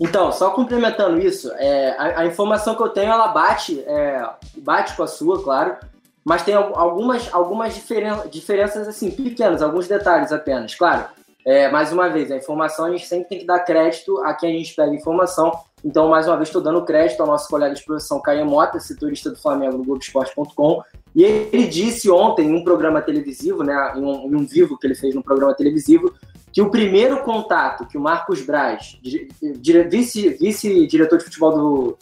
Então, 0.01 0.33
só 0.33 0.51
complementando 0.51 1.21
isso, 1.21 1.53
é, 1.53 1.91
a, 1.97 2.21
a, 2.21 2.27
informação 2.27 2.75
que 2.75 2.83
eu 2.83 2.89
tenho, 2.89 3.13
ela 3.13 3.29
bate, 3.29 3.81
é, 3.87 4.29
bate 4.57 4.97
com 4.97 5.05
a 5.05 5.07
sua, 5.07 5.43
claro, 5.43 5.77
mas 6.25 6.43
tem 6.43 6.55
algumas, 6.55 7.33
algumas 7.33 7.75
diferen 7.75 8.29
diferenças 8.29 8.89
assim, 8.89 9.11
pequenas, 9.11 9.63
alguns 9.63 9.87
detalhes 9.87 10.33
apenas. 10.33 10.75
Claro, 10.75 11.07
é, 11.45 11.71
mais 11.71 11.93
uma 11.93 12.09
vez, 12.09 12.31
a 12.31 12.37
informação 12.37 12.87
a 12.87 12.91
gente 12.91 13.07
sempre 13.07 13.29
tem 13.29 13.39
que 13.41 13.47
dar 13.47 13.61
crédito 13.61 14.19
a 14.25 14.35
quem 14.35 14.55
a 14.55 14.59
gente 14.59 14.75
pega 14.75 14.95
informação. 14.95 15.53
Então, 15.85 16.09
mais 16.09 16.27
uma 16.29 16.37
vez, 16.37 16.49
estou 16.49 16.63
dando 16.63 16.85
crédito 16.85 17.21
ao 17.21 17.27
nosso 17.27 17.49
colega 17.49 17.75
de 17.75 17.85
profissão 17.85 18.21
Caio 18.21 18.47
Mota, 18.47 18.79
setorista 18.79 19.31
do 19.31 19.37
Flamengo 19.37 19.79
no 19.79 19.85
Globoesporte.com. 19.85 20.83
E 21.15 21.23
ele 21.23 21.67
disse 21.67 22.11
ontem 22.11 22.49
em 22.49 22.55
um 22.55 22.65
programa 22.65 23.03
televisivo, 23.03 23.63
né, 23.63 23.93
em 23.97 24.01
um, 24.01 24.31
em 24.31 24.37
um, 24.37 24.47
vivo 24.47 24.79
que 24.79 24.87
ele 24.87 24.95
fez 24.95 25.15
no 25.15 25.23
programa 25.23 25.55
televisivo, 25.55 26.15
que 26.51 26.63
o 26.63 26.71
primeiro 26.71 27.23
contato 27.23 27.87
que 27.87 27.99
o 27.99 28.01
Marcos 28.01 28.43
Braz, 28.43 28.99
vice-diretor 29.03 29.91
vice 29.91 30.39
de 30.39 31.25
futebol 31.25 31.53
do. 31.53 31.99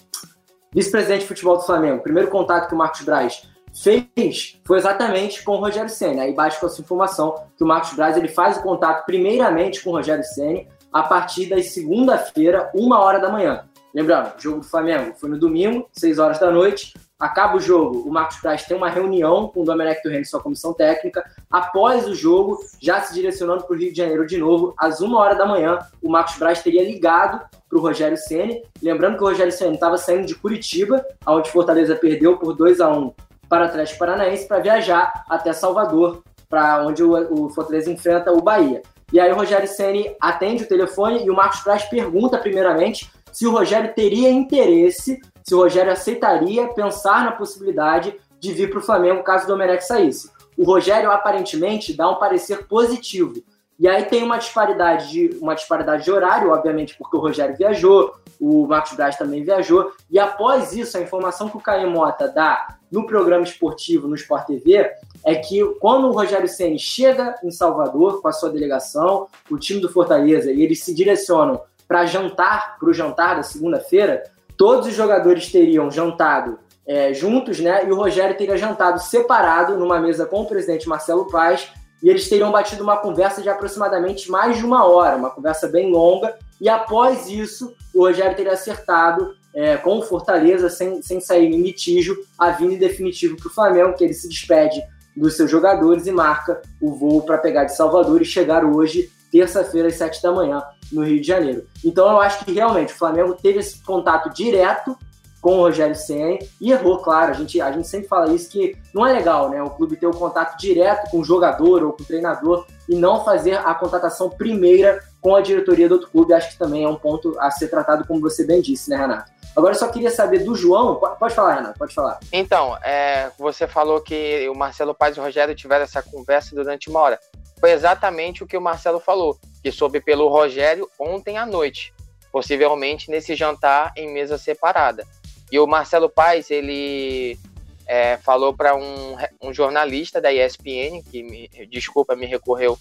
vice-presidente 0.73 1.23
de 1.23 1.27
futebol 1.27 1.57
do 1.57 1.63
Flamengo, 1.63 1.99
o 1.99 2.03
primeiro 2.03 2.29
contato 2.29 2.69
que 2.69 2.75
o 2.75 2.79
Marcos 2.79 3.03
Braz 3.03 3.43
fez 3.73 4.61
foi 4.65 4.79
exatamente 4.79 5.43
com 5.45 5.53
o 5.53 5.61
Rogério 5.61 5.91
Senna. 5.91 6.23
Aí 6.23 6.35
bate 6.35 6.59
com 6.59 6.67
essa 6.67 6.81
informação 6.81 7.35
que 7.57 7.63
o 7.63 7.67
Marcos 7.67 7.93
Braz 7.95 8.17
ele 8.17 8.29
faz 8.29 8.57
o 8.57 8.63
contato 8.63 9.05
primeiramente 9.07 9.83
com 9.83 9.91
o 9.91 9.93
Rogério 9.93 10.25
Senna 10.25 10.67
a 10.93 11.05
partir 11.05 11.47
da 11.47 11.63
segunda-feira, 11.63 12.71
uma 12.75 13.01
hora 13.01 13.21
da 13.21 13.31
manhã. 13.31 13.65
Lembrando, 13.95 14.33
o 14.37 14.41
jogo 14.41 14.61
do 14.61 14.67
Flamengo 14.67 15.15
foi 15.17 15.31
no 15.31 15.39
domingo, 15.39 15.89
6 15.93 16.19
horas 16.19 16.39
da 16.39 16.51
noite. 16.51 16.95
Acaba 17.21 17.59
o 17.59 17.61
jogo, 17.61 18.09
o 18.09 18.11
Marcos 18.11 18.41
Braz 18.41 18.65
tem 18.65 18.75
uma 18.75 18.89
reunião 18.89 19.49
com 19.49 19.61
o 19.61 19.65
Domenech 19.65 20.03
Torrent 20.03 20.23
e 20.23 20.25
sua 20.25 20.41
comissão 20.41 20.73
técnica. 20.73 21.23
Após 21.51 22.09
o 22.09 22.15
jogo, 22.15 22.59
já 22.81 22.99
se 23.03 23.13
direcionando 23.13 23.65
para 23.65 23.77
o 23.77 23.79
Rio 23.79 23.93
de 23.93 23.99
Janeiro 23.99 24.27
de 24.27 24.39
novo, 24.39 24.73
às 24.79 25.03
1 25.03 25.15
hora 25.15 25.35
da 25.35 25.45
manhã, 25.45 25.79
o 26.03 26.11
Marcos 26.11 26.39
Braz 26.39 26.63
teria 26.63 26.83
ligado 26.83 27.43
para 27.69 27.79
o 27.79 27.83
Rogério 27.83 28.17
Ceni. 28.17 28.63
Lembrando 28.83 29.19
que 29.19 29.23
o 29.23 29.27
Rogério 29.27 29.53
Ceni 29.53 29.75
estava 29.75 29.99
saindo 29.99 30.27
de 30.27 30.35
Curitiba, 30.35 31.05
onde 31.27 31.51
Fortaleza 31.51 31.95
perdeu 31.95 32.39
por 32.39 32.57
2 32.57 32.81
a 32.81 32.89
1 32.89 33.13
para 33.51 33.65
o 33.65 33.67
Atlético 33.67 33.99
Paranaense 33.99 34.49
para 34.49 34.61
viajar 34.61 35.25
até 35.29 35.53
Salvador, 35.53 36.23
para 36.49 36.87
onde 36.87 37.05
o, 37.05 37.47
o 37.47 37.51
Fortaleza 37.51 37.91
enfrenta 37.91 38.33
o 38.33 38.41
Bahia. 38.41 38.81
E 39.13 39.21
aí 39.21 39.31
o 39.31 39.35
Rogério 39.35 39.69
Ceni 39.69 40.15
atende 40.21 40.63
o 40.63 40.69
telefone 40.69 41.25
e 41.25 41.31
o 41.31 41.35
Marcos 41.35 41.63
Braz 41.63 41.85
pergunta 41.85 42.39
primeiramente 42.39 43.11
se 43.33 43.47
o 43.47 43.51
Rogério 43.51 43.93
teria 43.95 44.31
interesse, 44.31 45.21
se 45.43 45.55
o 45.55 45.59
Rogério 45.59 45.93
aceitaria 45.93 46.69
pensar 46.69 47.25
na 47.25 47.33
possibilidade 47.33 48.15
de 48.39 48.53
vir 48.53 48.71
para 48.71 48.79
o 48.79 48.83
Flamengo 48.83 49.23
caso 49.23 49.45
o 49.45 49.49
Domenech 49.49 49.85
saísse. 49.85 50.31
O 50.57 50.65
Rogério 50.65 51.11
aparentemente 51.11 51.93
dá 51.93 52.09
um 52.11 52.17
parecer 52.17 52.67
positivo. 52.67 53.43
E 53.79 53.89
aí 53.89 54.05
tem 54.05 54.23
uma 54.23 54.37
disparidade 54.37 55.11
de 55.11 55.39
uma 55.41 55.55
disparidade 55.55 56.05
de 56.05 56.13
horário, 56.13 56.51
obviamente, 56.51 56.95
porque 56.99 57.17
o 57.17 57.21
Rogério 57.21 57.57
viajou, 57.57 58.15
o 58.39 58.67
Marcos 58.67 58.93
Braz 58.93 59.17
também 59.17 59.43
viajou, 59.43 59.93
e 60.11 60.19
após 60.19 60.75
isso, 60.75 60.99
a 60.99 61.01
informação 61.01 61.49
que 61.49 61.57
o 61.57 61.61
Caio 61.61 61.91
Mota 61.91 62.29
dá 62.29 62.77
no 62.91 63.07
programa 63.07 63.45
esportivo 63.45 64.07
no 64.07 64.15
Sport 64.17 64.47
TV 64.47 64.91
é 65.25 65.35
que 65.37 65.65
quando 65.81 66.09
o 66.09 66.13
Rogério 66.13 66.49
Ceni 66.49 66.79
chega 66.79 67.35
em 67.43 67.51
Salvador 67.51 68.21
com 68.21 68.29
a 68.29 68.33
sua 68.33 68.51
delegação, 68.51 69.29
o 69.51 69.57
time 69.57 69.81
do 69.81 69.89
Fortaleza, 69.89 70.51
e 70.53 70.63
eles 70.63 70.83
se 70.83 70.95
direcionam 70.95 71.63
para 71.87 72.05
jantar, 72.05 72.79
para 72.79 72.89
o 72.89 72.93
jantar 72.93 73.37
da 73.37 73.43
segunda-feira, 73.43 74.25
todos 74.61 74.89
os 74.89 74.95
jogadores 74.95 75.51
teriam 75.51 75.91
jantado 75.91 76.59
é, 76.87 77.15
juntos, 77.15 77.59
né? 77.61 77.87
E 77.87 77.91
o 77.91 77.97
Rogério 77.97 78.37
teria 78.37 78.59
jantado 78.59 79.01
separado 79.01 79.79
numa 79.79 79.99
mesa 79.99 80.27
com 80.27 80.43
o 80.43 80.47
presidente 80.47 80.87
Marcelo 80.87 81.31
Paes 81.31 81.67
e 82.03 82.11
eles 82.11 82.29
teriam 82.29 82.53
batido 82.53 82.83
uma 82.83 82.99
conversa 82.99 83.41
de 83.41 83.49
aproximadamente 83.49 84.31
mais 84.31 84.59
de 84.59 84.67
uma 84.67 84.85
hora, 84.85 85.17
uma 85.17 85.31
conversa 85.31 85.67
bem 85.67 85.91
longa. 85.91 86.37
E 86.61 86.69
após 86.69 87.27
isso, 87.27 87.75
o 87.95 88.01
Rogério 88.01 88.37
teria 88.37 88.53
acertado 88.53 89.35
é, 89.55 89.79
com 89.79 89.97
o 89.97 90.03
Fortaleza, 90.03 90.69
sem, 90.69 91.01
sem 91.01 91.23
sair 91.23 91.47
em 91.47 91.63
litígio, 91.63 92.15
a 92.39 92.51
vinda 92.51 92.77
definitiva 92.77 93.37
para 93.37 93.49
o 93.49 93.55
Flamengo, 93.55 93.95
que 93.95 94.05
ele 94.05 94.13
se 94.13 94.29
despede 94.29 94.83
dos 95.17 95.39
seus 95.39 95.51
jogadores 95.51 96.07
e 96.07 96.13
marca 96.13 96.61
o 96.83 96.95
voo 96.95 97.23
para 97.23 97.39
pegar 97.39 97.65
de 97.65 97.75
Salvador 97.75 98.21
e 98.21 98.27
chegar 98.27 98.63
hoje, 98.63 99.11
terça-feira, 99.31 99.89
às 99.89 99.95
sete 99.95 100.23
da 100.23 100.33
manhã, 100.33 100.63
no 100.93 101.05
Rio 101.05 101.21
de 101.21 101.27
Janeiro. 101.27 101.67
Então 101.85 102.11
eu 102.11 102.21
acho 102.21 102.45
que 102.45 102.53
realmente 102.53 102.93
o 102.93 102.97
Flamengo 102.97 103.35
teve 103.35 103.61
esse 103.61 103.83
contato 103.83 104.31
direto 104.31 104.97
com 105.41 105.57
o 105.57 105.61
Rogério 105.63 105.95
Senna 105.95 106.39
e 106.61 106.71
errou, 106.71 106.99
claro. 106.99 107.31
A 107.31 107.35
gente, 107.35 107.61
a 107.61 107.73
gente 107.73 107.89
sempre 107.89 108.09
fala 108.09 108.33
isso 108.33 108.51
que 108.51 108.77
não 108.95 109.07
é 109.07 109.13
legal, 109.13 109.49
né? 109.49 109.63
O 109.63 109.71
clube 109.71 109.97
ter 109.97 110.07
o 110.07 110.11
contato 110.11 110.59
direto 110.59 111.11
com 111.11 111.21
o 111.21 111.25
jogador 111.25 111.83
ou 111.83 111.93
com 111.93 112.03
o 112.03 112.07
treinador 112.07 112.67
e 112.89 112.95
não 112.95 113.25
fazer 113.25 113.55
a 113.55 113.75
contratação 113.75 114.29
primeira 114.29 115.03
com 115.21 115.35
a 115.35 115.41
diretoria 115.41 115.89
do 115.89 115.95
outro 115.95 116.11
clube. 116.11 116.35
Acho 116.35 116.51
que 116.51 116.59
também 116.59 116.85
é 116.85 116.89
um 116.89 116.97
ponto 116.97 117.35
a 117.39 117.51
ser 117.51 117.69
tratado, 117.69 118.07
como 118.07 118.21
você 118.21 118.45
bem 118.45 118.61
disse, 118.61 118.91
né, 118.91 118.97
Renato? 118.97 119.31
Agora 119.57 119.75
eu 119.75 119.79
só 119.79 119.89
queria 119.89 120.11
saber 120.11 120.45
do 120.45 120.55
João. 120.55 120.97
Pode 120.97 121.35
falar, 121.35 121.55
Renato, 121.55 121.79
pode 121.79 121.95
falar. 121.95 122.21
Então, 122.33 122.77
é, 122.85 123.31
você 123.39 123.67
falou 123.67 124.01
que 124.01 124.49
o 124.49 124.55
Marcelo 124.55 124.95
Paz 124.95 125.17
e 125.17 125.21
o 125.21 125.23
Rogério 125.23 125.55
tiveram 125.55 125.85
essa 125.85 126.03
conversa 126.03 126.55
durante 126.55 126.89
uma 126.89 127.01
hora. 127.01 127.19
Foi 127.61 127.73
exatamente 127.73 128.43
o 128.43 128.47
que 128.47 128.57
o 128.57 128.61
Marcelo 128.61 128.99
falou, 128.99 129.39
que 129.63 129.71
soube 129.71 130.01
pelo 130.01 130.29
Rogério 130.29 130.91
ontem 130.99 131.37
à 131.37 131.45
noite, 131.45 131.93
possivelmente 132.33 133.11
nesse 133.11 133.35
jantar 133.35 133.93
em 133.97 134.11
mesa 134.11 134.39
separada. 134.39 135.07
E 135.53 135.59
o 135.59 135.67
Marcelo 135.67 136.09
Paes, 136.09 136.51
ele 136.51 137.39
é, 137.87 138.17
falou 138.19 138.55
para 138.55 138.75
um, 138.75 139.17
um, 139.43 139.53
jornalista 139.53 140.21
da 140.21 140.33
ESPN, 140.33 141.03
que 141.11 141.23
me, 141.23 141.49
desculpa, 141.69 142.17
me 142.17 142.25
recorreu, 142.25 142.79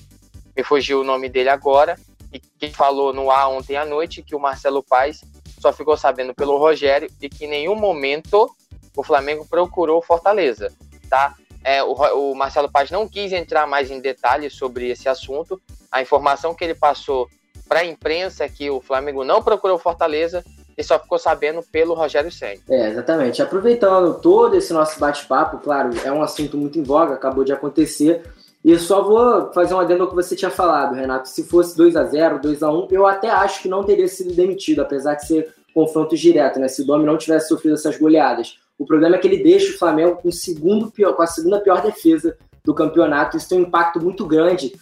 me 0.56 0.64
fugiu 0.64 1.02
o 1.02 1.04
nome 1.04 1.28
dele 1.28 1.50
agora, 1.50 2.00
e 2.32 2.40
que 2.40 2.70
falou 2.72 3.12
no 3.12 3.32
ar 3.32 3.50
ontem 3.50 3.76
à 3.76 3.84
noite 3.84 4.22
que 4.22 4.36
o 4.36 4.40
Marcelo 4.40 4.84
Paes 4.84 5.24
só 5.60 5.74
ficou 5.74 5.98
sabendo 5.98 6.34
pelo 6.34 6.58
Rogério 6.58 7.12
e 7.22 7.28
que 7.28 7.46
em 7.46 7.50
nenhum 7.50 7.76
momento 7.76 8.50
o 8.96 9.04
Flamengo 9.04 9.46
procurou 9.46 10.02
Fortaleza, 10.02 10.72
tá? 11.10 11.36
É, 11.64 11.84
o, 11.84 11.94
o 11.94 12.36
Marcelo 12.36 12.72
Paz 12.72 12.90
não 12.90 13.08
quis 13.08 13.32
entrar 13.32 13.68
mais 13.68 13.92
em 13.92 14.00
detalhes 14.00 14.54
sobre 14.54 14.90
esse 14.90 15.10
assunto. 15.10 15.62
A 15.92 16.02
informação 16.02 16.54
que 16.54 16.64
ele 16.64 16.76
passou 16.76 17.28
para 17.68 17.80
a 17.80 17.86
imprensa 17.86 18.46
é 18.46 18.50
que 18.50 18.70
o 18.70 18.82
Flamengo 18.82 19.24
não 19.24 19.44
procurou 19.44 19.78
Fortaleza 19.78 20.44
e 20.78 20.84
só 20.84 20.98
ficou 20.98 21.20
sabendo 21.20 21.62
pelo 21.62 21.94
Rogério 21.94 22.32
Senna. 22.32 22.62
É, 22.70 22.90
exatamente. 22.90 23.42
Aproveitando 23.42 24.20
todo 24.22 24.56
esse 24.56 24.72
nosso 24.72 24.98
bate-papo, 24.98 25.58
claro, 25.58 25.92
é 26.06 26.12
um 26.12 26.24
assunto 26.24 26.58
muito 26.58 26.80
em 26.80 26.84
voga, 26.84 27.16
acabou 27.16 27.44
de 27.44 27.52
acontecer. 27.52 28.24
E 28.64 28.78
só 28.78 29.02
vou 29.04 29.52
fazer 29.54 29.74
um 29.74 29.80
adendo 29.80 30.04
ao 30.04 30.10
que 30.10 30.16
você 30.16 30.36
tinha 30.36 30.52
falado, 30.52 30.96
Renato. 30.96 31.28
Se 31.28 31.44
fosse 31.44 31.76
2 31.76 31.96
a 31.96 32.06
0 32.06 32.40
2 32.40 32.64
a 32.64 32.72
1 32.72 32.88
eu 32.92 33.06
até 33.06 33.30
acho 33.30 33.62
que 33.62 33.68
não 33.68 33.84
teria 33.84 34.08
sido 34.08 34.34
demitido, 34.34 34.82
apesar 34.82 35.16
de 35.16 35.28
ser 35.28 35.54
confrontos 35.74 36.20
diretos, 36.20 36.60
né? 36.60 36.68
Se 36.68 36.82
o 36.82 36.86
Domi 36.86 37.06
não 37.06 37.18
tivesse 37.18 37.50
sofrido 37.50 37.76
essas 37.76 37.98
goleadas. 37.98 38.58
O 38.80 38.86
problema 38.86 39.18
é 39.18 39.20
que 39.20 39.28
ele 39.28 39.44
deixa 39.44 39.76
o 39.76 39.78
Flamengo 39.78 40.16
com, 40.16 40.32
segundo 40.32 40.90
pior, 40.90 41.14
com 41.14 41.22
a 41.22 41.28
segunda 41.28 41.60
pior 41.60 41.82
defesa 41.82 42.38
do 42.64 42.74
campeonato. 42.74 43.36
Isso 43.36 43.50
tem 43.50 43.60
um 43.60 43.64
impacto 43.64 44.02
muito 44.02 44.26
grande, 44.26 44.74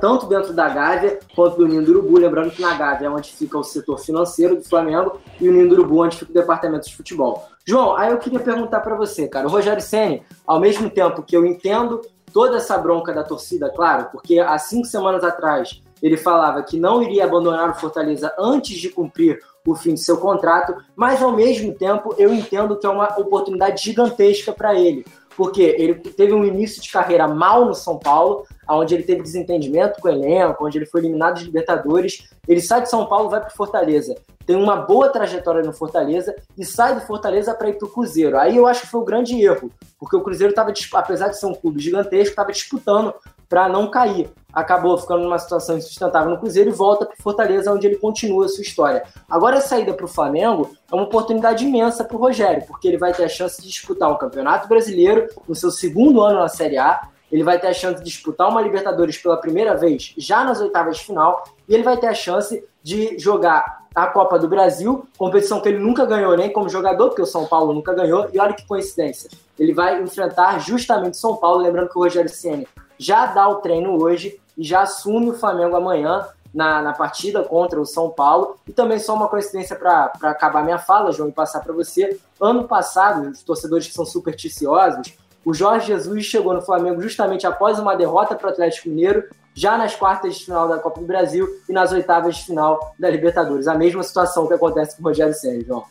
tanto 0.00 0.26
dentro 0.26 0.52
da 0.52 0.68
Gávea 0.68 1.20
quanto 1.36 1.56
do 1.56 1.68
Ninho 1.68 1.84
do 1.84 1.92
Urubu. 1.92 2.18
Lembrando 2.18 2.50
que 2.50 2.60
na 2.60 2.74
Gávea 2.74 3.06
é 3.06 3.10
onde 3.10 3.30
fica 3.32 3.56
o 3.56 3.62
setor 3.62 3.98
financeiro 3.98 4.56
do 4.56 4.64
Flamengo 4.64 5.20
e 5.40 5.48
o 5.48 5.52
Ninho 5.52 5.68
do 5.68 5.74
Urubu 5.76 6.02
onde 6.02 6.16
fica 6.16 6.32
o 6.32 6.34
departamento 6.34 6.88
de 6.88 6.96
futebol. 6.96 7.44
João, 7.64 7.96
aí 7.96 8.10
eu 8.10 8.18
queria 8.18 8.40
perguntar 8.40 8.80
para 8.80 8.96
você, 8.96 9.28
cara. 9.28 9.46
O 9.46 9.50
Rogério 9.50 9.82
Senni, 9.82 10.22
ao 10.44 10.58
mesmo 10.58 10.90
tempo 10.90 11.22
que 11.22 11.36
eu 11.36 11.46
entendo 11.46 12.00
toda 12.32 12.56
essa 12.56 12.76
bronca 12.76 13.12
da 13.12 13.22
torcida, 13.22 13.70
claro, 13.70 14.08
porque 14.10 14.40
há 14.40 14.58
cinco 14.58 14.86
semanas 14.86 15.22
atrás 15.22 15.80
ele 16.04 16.18
falava 16.18 16.62
que 16.62 16.78
não 16.78 17.02
iria 17.02 17.24
abandonar 17.24 17.70
o 17.70 17.74
Fortaleza 17.74 18.30
antes 18.38 18.76
de 18.76 18.90
cumprir 18.90 19.40
o 19.66 19.74
fim 19.74 19.94
de 19.94 20.00
seu 20.00 20.18
contrato, 20.18 20.76
mas 20.94 21.22
ao 21.22 21.32
mesmo 21.32 21.72
tempo 21.72 22.14
eu 22.18 22.34
entendo 22.34 22.76
que 22.76 22.86
é 22.86 22.90
uma 22.90 23.18
oportunidade 23.18 23.82
gigantesca 23.82 24.52
para 24.52 24.74
ele, 24.74 25.06
porque 25.34 25.62
ele 25.62 25.94
teve 25.94 26.34
um 26.34 26.44
início 26.44 26.82
de 26.82 26.92
carreira 26.92 27.26
mal 27.26 27.64
no 27.64 27.74
São 27.74 27.98
Paulo, 27.98 28.44
onde 28.68 28.94
ele 28.94 29.02
teve 29.02 29.22
desentendimento 29.22 29.98
com 29.98 30.08
o 30.08 30.10
elenco, 30.10 30.66
onde 30.66 30.76
ele 30.76 30.84
foi 30.84 31.00
eliminado 31.00 31.38
de 31.38 31.46
Libertadores. 31.46 32.28
Ele 32.46 32.60
sai 32.60 32.82
de 32.82 32.90
São 32.90 33.06
Paulo, 33.06 33.30
vai 33.30 33.40
para 33.40 33.48
Fortaleza, 33.48 34.14
tem 34.46 34.56
uma 34.56 34.76
boa 34.76 35.08
trajetória 35.08 35.62
no 35.62 35.72
Fortaleza 35.72 36.36
e 36.56 36.66
sai 36.66 36.94
do 36.94 37.00
Fortaleza 37.00 37.54
para 37.54 37.70
ir 37.70 37.78
para 37.78 37.86
o 37.88 37.90
Cruzeiro. 37.90 38.38
Aí 38.38 38.58
eu 38.58 38.66
acho 38.66 38.82
que 38.82 38.88
foi 38.88 39.00
o 39.00 39.04
grande 39.04 39.42
erro, 39.42 39.70
porque 39.98 40.16
o 40.16 40.20
Cruzeiro 40.20 40.50
estava, 40.50 40.70
apesar 40.94 41.28
de 41.28 41.38
ser 41.38 41.46
um 41.46 41.54
clube 41.54 41.80
gigantesco, 41.80 42.30
estava 42.30 42.52
disputando 42.52 43.14
para 43.54 43.68
não 43.68 43.88
cair. 43.88 44.28
Acabou 44.52 44.98
ficando 44.98 45.22
numa 45.22 45.38
situação 45.38 45.78
insustentável 45.78 46.28
no 46.28 46.38
Cruzeiro 46.38 46.70
e 46.70 46.72
volta 46.72 47.06
para 47.06 47.14
Fortaleza, 47.14 47.72
onde 47.72 47.86
ele 47.86 47.94
continua 47.94 48.46
a 48.46 48.48
sua 48.48 48.62
história. 48.62 49.04
Agora 49.30 49.58
a 49.58 49.60
saída 49.60 49.94
para 49.94 50.06
o 50.06 50.08
Flamengo 50.08 50.72
é 50.90 50.94
uma 50.94 51.04
oportunidade 51.04 51.64
imensa 51.64 52.02
para 52.02 52.16
o 52.16 52.18
Rogério, 52.18 52.64
porque 52.66 52.88
ele 52.88 52.98
vai 52.98 53.14
ter 53.14 53.22
a 53.22 53.28
chance 53.28 53.62
de 53.62 53.68
disputar 53.68 54.10
um 54.10 54.18
Campeonato 54.18 54.66
Brasileiro 54.66 55.28
no 55.46 55.54
seu 55.54 55.70
segundo 55.70 56.20
ano 56.20 56.40
na 56.40 56.48
Série 56.48 56.78
A. 56.78 57.02
Ele 57.30 57.44
vai 57.44 57.60
ter 57.60 57.68
a 57.68 57.72
chance 57.72 58.02
de 58.02 58.10
disputar 58.10 58.48
uma 58.48 58.60
Libertadores 58.60 59.18
pela 59.18 59.36
primeira 59.36 59.76
vez 59.76 60.14
já 60.18 60.42
nas 60.42 60.60
oitavas 60.60 60.96
de 60.96 61.04
final 61.04 61.44
e 61.68 61.74
ele 61.74 61.84
vai 61.84 61.96
ter 61.96 62.08
a 62.08 62.14
chance 62.14 62.64
de 62.82 63.16
jogar 63.20 63.84
a 63.94 64.08
Copa 64.08 64.36
do 64.36 64.48
Brasil, 64.48 65.06
competição 65.16 65.60
que 65.60 65.68
ele 65.68 65.78
nunca 65.78 66.04
ganhou 66.04 66.36
nem 66.36 66.52
como 66.52 66.68
jogador, 66.68 67.10
porque 67.10 67.22
o 67.22 67.26
São 67.26 67.46
Paulo 67.46 67.72
nunca 67.72 67.94
ganhou, 67.94 68.28
e 68.32 68.40
olha 68.40 68.52
que 68.52 68.66
coincidência, 68.66 69.30
ele 69.56 69.72
vai 69.72 70.02
enfrentar 70.02 70.58
justamente 70.58 71.16
São 71.16 71.36
Paulo, 71.36 71.62
lembrando 71.62 71.88
que 71.88 71.96
o 71.96 72.02
Rogério 72.02 72.28
Ceni 72.28 72.66
já 72.98 73.26
dá 73.26 73.48
o 73.48 73.56
treino 73.56 74.00
hoje 74.00 74.40
e 74.56 74.64
já 74.64 74.82
assume 74.82 75.30
o 75.30 75.34
Flamengo 75.34 75.76
amanhã 75.76 76.26
na, 76.54 76.80
na 76.80 76.92
partida 76.92 77.42
contra 77.42 77.80
o 77.80 77.84
São 77.84 78.10
Paulo. 78.10 78.56
E 78.66 78.72
também 78.72 78.98
só 78.98 79.14
uma 79.14 79.28
coincidência 79.28 79.74
para 79.74 80.12
acabar 80.22 80.62
minha 80.62 80.78
fala, 80.78 81.12
João, 81.12 81.28
e 81.28 81.32
passar 81.32 81.60
para 81.60 81.72
você. 81.72 82.18
Ano 82.40 82.64
passado, 82.64 83.28
os 83.28 83.42
torcedores 83.42 83.88
que 83.88 83.94
são 83.94 84.06
supersticiosos, 84.06 85.14
o 85.44 85.52
Jorge 85.52 85.88
Jesus 85.88 86.24
chegou 86.24 86.54
no 86.54 86.62
Flamengo 86.62 87.02
justamente 87.02 87.46
após 87.46 87.78
uma 87.78 87.96
derrota 87.96 88.34
para 88.34 88.46
o 88.46 88.50
Atlético 88.50 88.88
Mineiro, 88.88 89.24
já 89.52 89.76
nas 89.76 89.94
quartas 89.94 90.36
de 90.36 90.44
final 90.44 90.68
da 90.68 90.78
Copa 90.78 91.00
do 91.00 91.06
Brasil 91.06 91.48
e 91.68 91.72
nas 91.72 91.92
oitavas 91.92 92.36
de 92.36 92.44
final 92.44 92.94
da 92.98 93.10
Libertadores. 93.10 93.68
A 93.68 93.74
mesma 93.74 94.02
situação 94.02 94.46
que 94.46 94.54
acontece 94.54 94.96
com 94.96 95.02
o 95.02 95.06
Rogério 95.06 95.34
Senna, 95.34 95.62
João. 95.64 95.84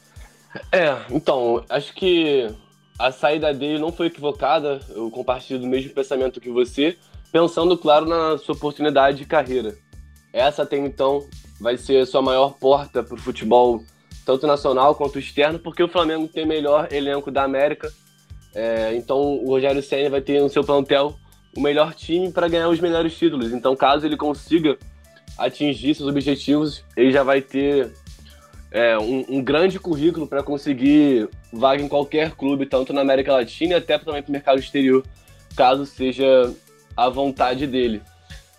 É, 0.72 0.98
então, 1.10 1.64
acho 1.70 1.94
que 1.94 2.54
a 2.98 3.12
saída 3.12 3.54
dele 3.54 3.80
não 3.80 3.92
foi 3.92 4.08
equivocada, 4.08 4.80
eu 4.90 5.10
compartilho 5.10 5.60
do 5.60 5.68
mesmo 5.68 5.92
pensamento 5.92 6.40
que 6.40 6.50
você, 6.50 6.98
pensando, 7.32 7.78
claro, 7.78 8.06
na 8.06 8.38
sua 8.38 8.56
oportunidade 8.56 9.18
de 9.18 9.26
carreira. 9.26 9.76
Essa 10.32 10.64
até 10.64 10.78
então 10.78 11.28
vai 11.60 11.78
ser 11.78 12.02
a 12.02 12.06
sua 12.06 12.22
maior 12.22 12.54
porta 12.54 13.04
para 13.04 13.16
o 13.16 13.20
futebol, 13.20 13.84
tanto 14.26 14.48
nacional 14.48 14.96
quanto 14.96 15.20
externo, 15.20 15.60
porque 15.60 15.84
o 15.84 15.88
Flamengo 15.88 16.28
tem 16.28 16.46
o 16.46 16.48
melhor 16.48 16.92
elenco 16.92 17.32
da 17.32 17.44
América. 17.44 17.92
É, 18.54 18.96
então 18.96 19.18
o 19.18 19.48
Rogério 19.48 19.82
Senna 19.82 20.10
vai 20.10 20.22
ter 20.22 20.42
no 20.42 20.50
seu 20.50 20.64
plantel 20.64 21.16
o 21.56 21.62
melhor 21.62 21.94
time 21.94 22.32
para 22.32 22.48
ganhar 22.48 22.70
os 22.70 22.80
melhores 22.80 23.18
títulos. 23.18 23.52
Então, 23.52 23.76
caso 23.76 24.06
ele 24.06 24.18
consiga 24.18 24.78
atingir 25.38 25.96
seus 25.96 26.10
objetivos, 26.10 26.84
ele 26.96 27.12
já 27.12 27.24
vai 27.24 27.42
ter 27.42 27.92
é, 28.74 28.98
um, 28.98 29.24
um, 29.30 29.44
grande 29.44 29.80
currículo 29.80 30.26
para 30.26 30.42
conseguir 30.42 31.30
vaga 31.52 31.82
em 31.82 31.88
qualquer 31.88 32.32
clube, 32.32 32.66
tanto 32.66 32.92
na 32.92 33.02
América 33.02 33.32
Latina 33.32 33.74
e 33.74 33.78
até 33.78 34.00
também 34.00 34.24
para 34.24 34.30
o 34.30 34.34
mercado 34.34 34.60
exterior, 34.60 35.06
caso 35.56 35.86
seja 35.86 36.52
a 36.98 37.08
vontade 37.08 37.68
dele. 37.68 38.02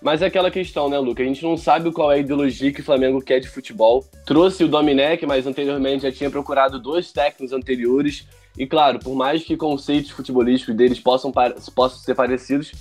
Mas 0.01 0.23
é 0.23 0.27
aquela 0.27 0.51
questão, 0.51 0.89
né, 0.89 0.99
Luca? 0.99 1.23
A 1.23 1.27
gente 1.27 1.43
não 1.43 1.57
sabe 1.57 1.91
qual 1.91 2.13
é 2.13 2.17
a 2.17 2.19
ideologia 2.19 2.73
que 2.73 2.81
o 2.81 2.85
Flamengo 2.85 3.21
quer 3.21 3.41
de 3.41 3.49
futebol. 3.49 4.05
Trouxe 4.25 4.63
o 4.63 4.69
Dominec, 4.69 5.27
mas 5.27 5.47
anteriormente 5.47 6.03
já 6.03 6.13
tinha 6.13 6.31
procurado 6.31 6.79
dois 6.79 7.11
técnicos 7.11 7.53
anteriores. 7.53 8.29
E 8.57 8.67
claro, 8.67 9.01
por 9.01 9.17
mais 9.17 9.43
que 9.43 9.57
conceitos 9.57 10.11
futebolísticos 10.11 10.77
deles 10.77 11.01
possam, 11.01 11.33
possam 11.75 11.99
ser 11.99 12.15
parecidos, 12.15 12.73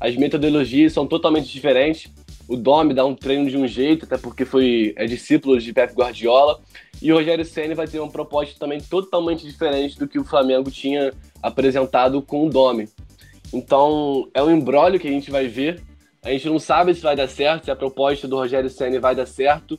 as 0.00 0.16
metodologias 0.16 0.92
são 0.92 1.06
totalmente 1.06 1.52
diferentes. 1.52 2.10
O 2.50 2.56
Domi 2.56 2.92
dá 2.92 3.04
um 3.04 3.14
treino 3.14 3.48
de 3.48 3.56
um 3.56 3.64
jeito, 3.64 4.04
até 4.04 4.18
porque 4.18 4.44
foi 4.44 4.92
é 4.96 5.06
discípulo 5.06 5.56
de 5.60 5.72
Pep 5.72 5.94
Guardiola. 5.94 6.58
E 7.00 7.12
o 7.12 7.16
Rogério 7.16 7.44
Ceni 7.44 7.74
vai 7.74 7.86
ter 7.86 8.00
uma 8.00 8.10
proposta 8.10 8.58
também 8.58 8.80
totalmente 8.80 9.46
diferente 9.46 9.96
do 9.96 10.08
que 10.08 10.18
o 10.18 10.24
Flamengo 10.24 10.68
tinha 10.68 11.12
apresentado 11.40 12.20
com 12.20 12.44
o 12.44 12.50
Domi. 12.50 12.88
Então, 13.52 14.28
é 14.34 14.42
um 14.42 14.50
embrólio 14.50 14.98
que 14.98 15.06
a 15.06 15.12
gente 15.12 15.30
vai 15.30 15.46
ver. 15.46 15.80
A 16.24 16.30
gente 16.30 16.48
não 16.48 16.58
sabe 16.58 16.92
se 16.92 17.00
vai 17.00 17.14
dar 17.14 17.28
certo, 17.28 17.66
se 17.66 17.70
a 17.70 17.76
proposta 17.76 18.26
do 18.26 18.34
Rogério 18.34 18.68
Ceni 18.68 18.98
vai 18.98 19.14
dar 19.14 19.26
certo. 19.26 19.78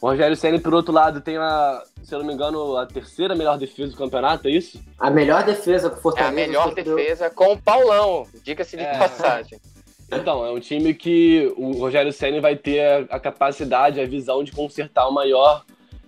O 0.00 0.08
Rogério 0.08 0.36
Ceni, 0.36 0.58
por 0.58 0.74
outro 0.74 0.92
lado, 0.92 1.20
tem 1.20 1.36
a, 1.36 1.84
se 2.02 2.12
eu 2.12 2.18
não 2.18 2.26
me 2.26 2.34
engano, 2.34 2.76
a 2.76 2.84
terceira 2.84 3.36
melhor 3.36 3.56
defesa 3.58 3.92
do 3.92 3.96
campeonato, 3.96 4.48
é 4.48 4.50
isso? 4.50 4.80
A 4.98 5.08
melhor 5.08 5.44
defesa 5.44 5.88
com 5.88 6.00
Fortaleza. 6.00 6.40
É 6.40 6.44
a 6.44 6.46
melhor 6.46 6.74
defesa 6.74 7.30
com 7.30 7.52
o 7.52 7.62
Paulão, 7.62 8.26
diga-se 8.42 8.76
de 8.76 8.82
é. 8.82 8.98
passagem. 8.98 9.60
Então, 10.10 10.44
é 10.44 10.50
um 10.50 10.58
time 10.58 10.94
que 10.94 11.52
o 11.56 11.72
Rogério 11.72 12.12
Ceni 12.12 12.40
vai 12.40 12.56
ter 12.56 13.06
a 13.10 13.20
capacidade, 13.20 14.00
a 14.00 14.06
visão 14.06 14.42
de 14.42 14.52
consertar 14.52 15.06
o 15.06 15.12
maior, 15.12 15.64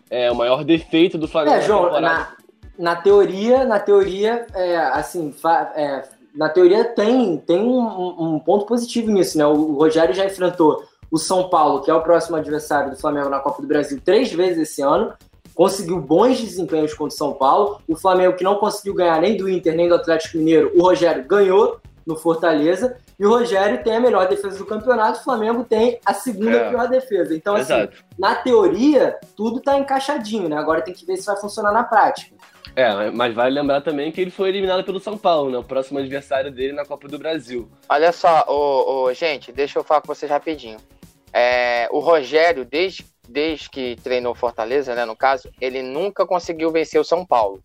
é, 0.08 0.30
o 0.30 0.34
maior 0.34 0.64
defeito 0.64 1.18
do 1.18 1.28
Flamengo. 1.28 1.56
É, 1.56 1.60
João, 1.60 2.00
na, 2.00 2.34
na 2.78 2.96
teoria, 2.96 3.64
na 3.64 3.78
teoria, 3.78 4.46
é, 4.54 4.76
assim, 4.76 5.34
é, 5.76 6.02
na 6.34 6.48
teoria 6.48 6.84
tem, 6.84 7.36
tem 7.38 7.60
um, 7.60 8.34
um, 8.34 8.38
ponto 8.38 8.64
positivo 8.64 9.10
nisso, 9.10 9.36
né? 9.36 9.46
O, 9.46 9.52
o 9.52 9.74
Rogério 9.74 10.14
já 10.14 10.24
enfrentou 10.24 10.82
o 11.10 11.18
São 11.18 11.50
Paulo, 11.50 11.82
que 11.82 11.90
é 11.90 11.94
o 11.94 12.02
próximo 12.02 12.36
adversário 12.36 12.90
do 12.90 12.96
Flamengo 12.96 13.28
na 13.28 13.40
Copa 13.40 13.60
do 13.60 13.68
Brasil, 13.68 14.00
três 14.02 14.32
vezes 14.32 14.70
esse 14.70 14.80
ano. 14.80 15.12
Conseguiu 15.54 16.00
bons 16.00 16.40
desempenhos 16.40 16.94
contra 16.94 17.14
o 17.14 17.18
São 17.18 17.34
Paulo. 17.34 17.82
O 17.86 17.94
Flamengo, 17.94 18.34
que 18.34 18.44
não 18.44 18.54
conseguiu 18.54 18.94
ganhar 18.94 19.20
nem 19.20 19.36
do 19.36 19.46
Inter, 19.46 19.74
nem 19.74 19.88
do 19.88 19.94
Atlético 19.94 20.38
Mineiro, 20.38 20.72
o 20.74 20.82
Rogério 20.82 21.22
ganhou 21.24 21.78
no 22.06 22.16
Fortaleza. 22.16 22.96
E 23.18 23.24
o 23.24 23.28
Rogério 23.28 23.82
tem 23.82 23.96
a 23.96 24.00
melhor 24.00 24.28
defesa 24.28 24.58
do 24.58 24.66
campeonato, 24.66 25.20
o 25.20 25.24
Flamengo 25.24 25.64
tem 25.64 26.00
a 26.04 26.14
segunda 26.14 26.56
é. 26.56 26.70
pior 26.70 26.88
defesa. 26.88 27.34
Então, 27.34 27.54
assim, 27.54 27.74
Exato. 27.74 27.92
assim, 27.92 28.04
na 28.18 28.34
teoria, 28.34 29.18
tudo 29.36 29.58
está 29.58 29.78
encaixadinho, 29.78 30.48
né? 30.48 30.56
Agora 30.56 30.82
tem 30.82 30.94
que 30.94 31.04
ver 31.04 31.16
se 31.16 31.26
vai 31.26 31.36
funcionar 31.36 31.72
na 31.72 31.84
prática. 31.84 32.34
É, 32.74 33.10
mas 33.10 33.34
vale 33.34 33.54
lembrar 33.54 33.80
também 33.80 34.12
que 34.12 34.20
ele 34.20 34.30
foi 34.30 34.48
eliminado 34.48 34.84
pelo 34.84 35.00
São 35.00 35.18
Paulo, 35.18 35.50
né? 35.50 35.58
O 35.58 35.64
próximo 35.64 35.98
adversário 35.98 36.50
dele 36.50 36.72
na 36.72 36.84
Copa 36.84 37.08
do 37.08 37.18
Brasil. 37.18 37.68
Olha 37.88 38.12
só, 38.12 38.44
ô, 38.46 39.04
ô, 39.04 39.14
gente, 39.14 39.52
deixa 39.52 39.78
eu 39.78 39.84
falar 39.84 40.00
com 40.00 40.06
vocês 40.06 40.30
rapidinho. 40.30 40.78
É, 41.32 41.88
o 41.90 41.98
Rogério, 41.98 42.64
desde, 42.64 43.04
desde 43.28 43.68
que 43.68 43.96
treinou 44.02 44.34
Fortaleza, 44.34 44.94
né, 44.94 45.04
no 45.04 45.16
caso, 45.16 45.50
ele 45.60 45.82
nunca 45.82 46.26
conseguiu 46.26 46.70
vencer 46.70 47.00
o 47.00 47.04
São 47.04 47.24
Paulo. 47.24 47.62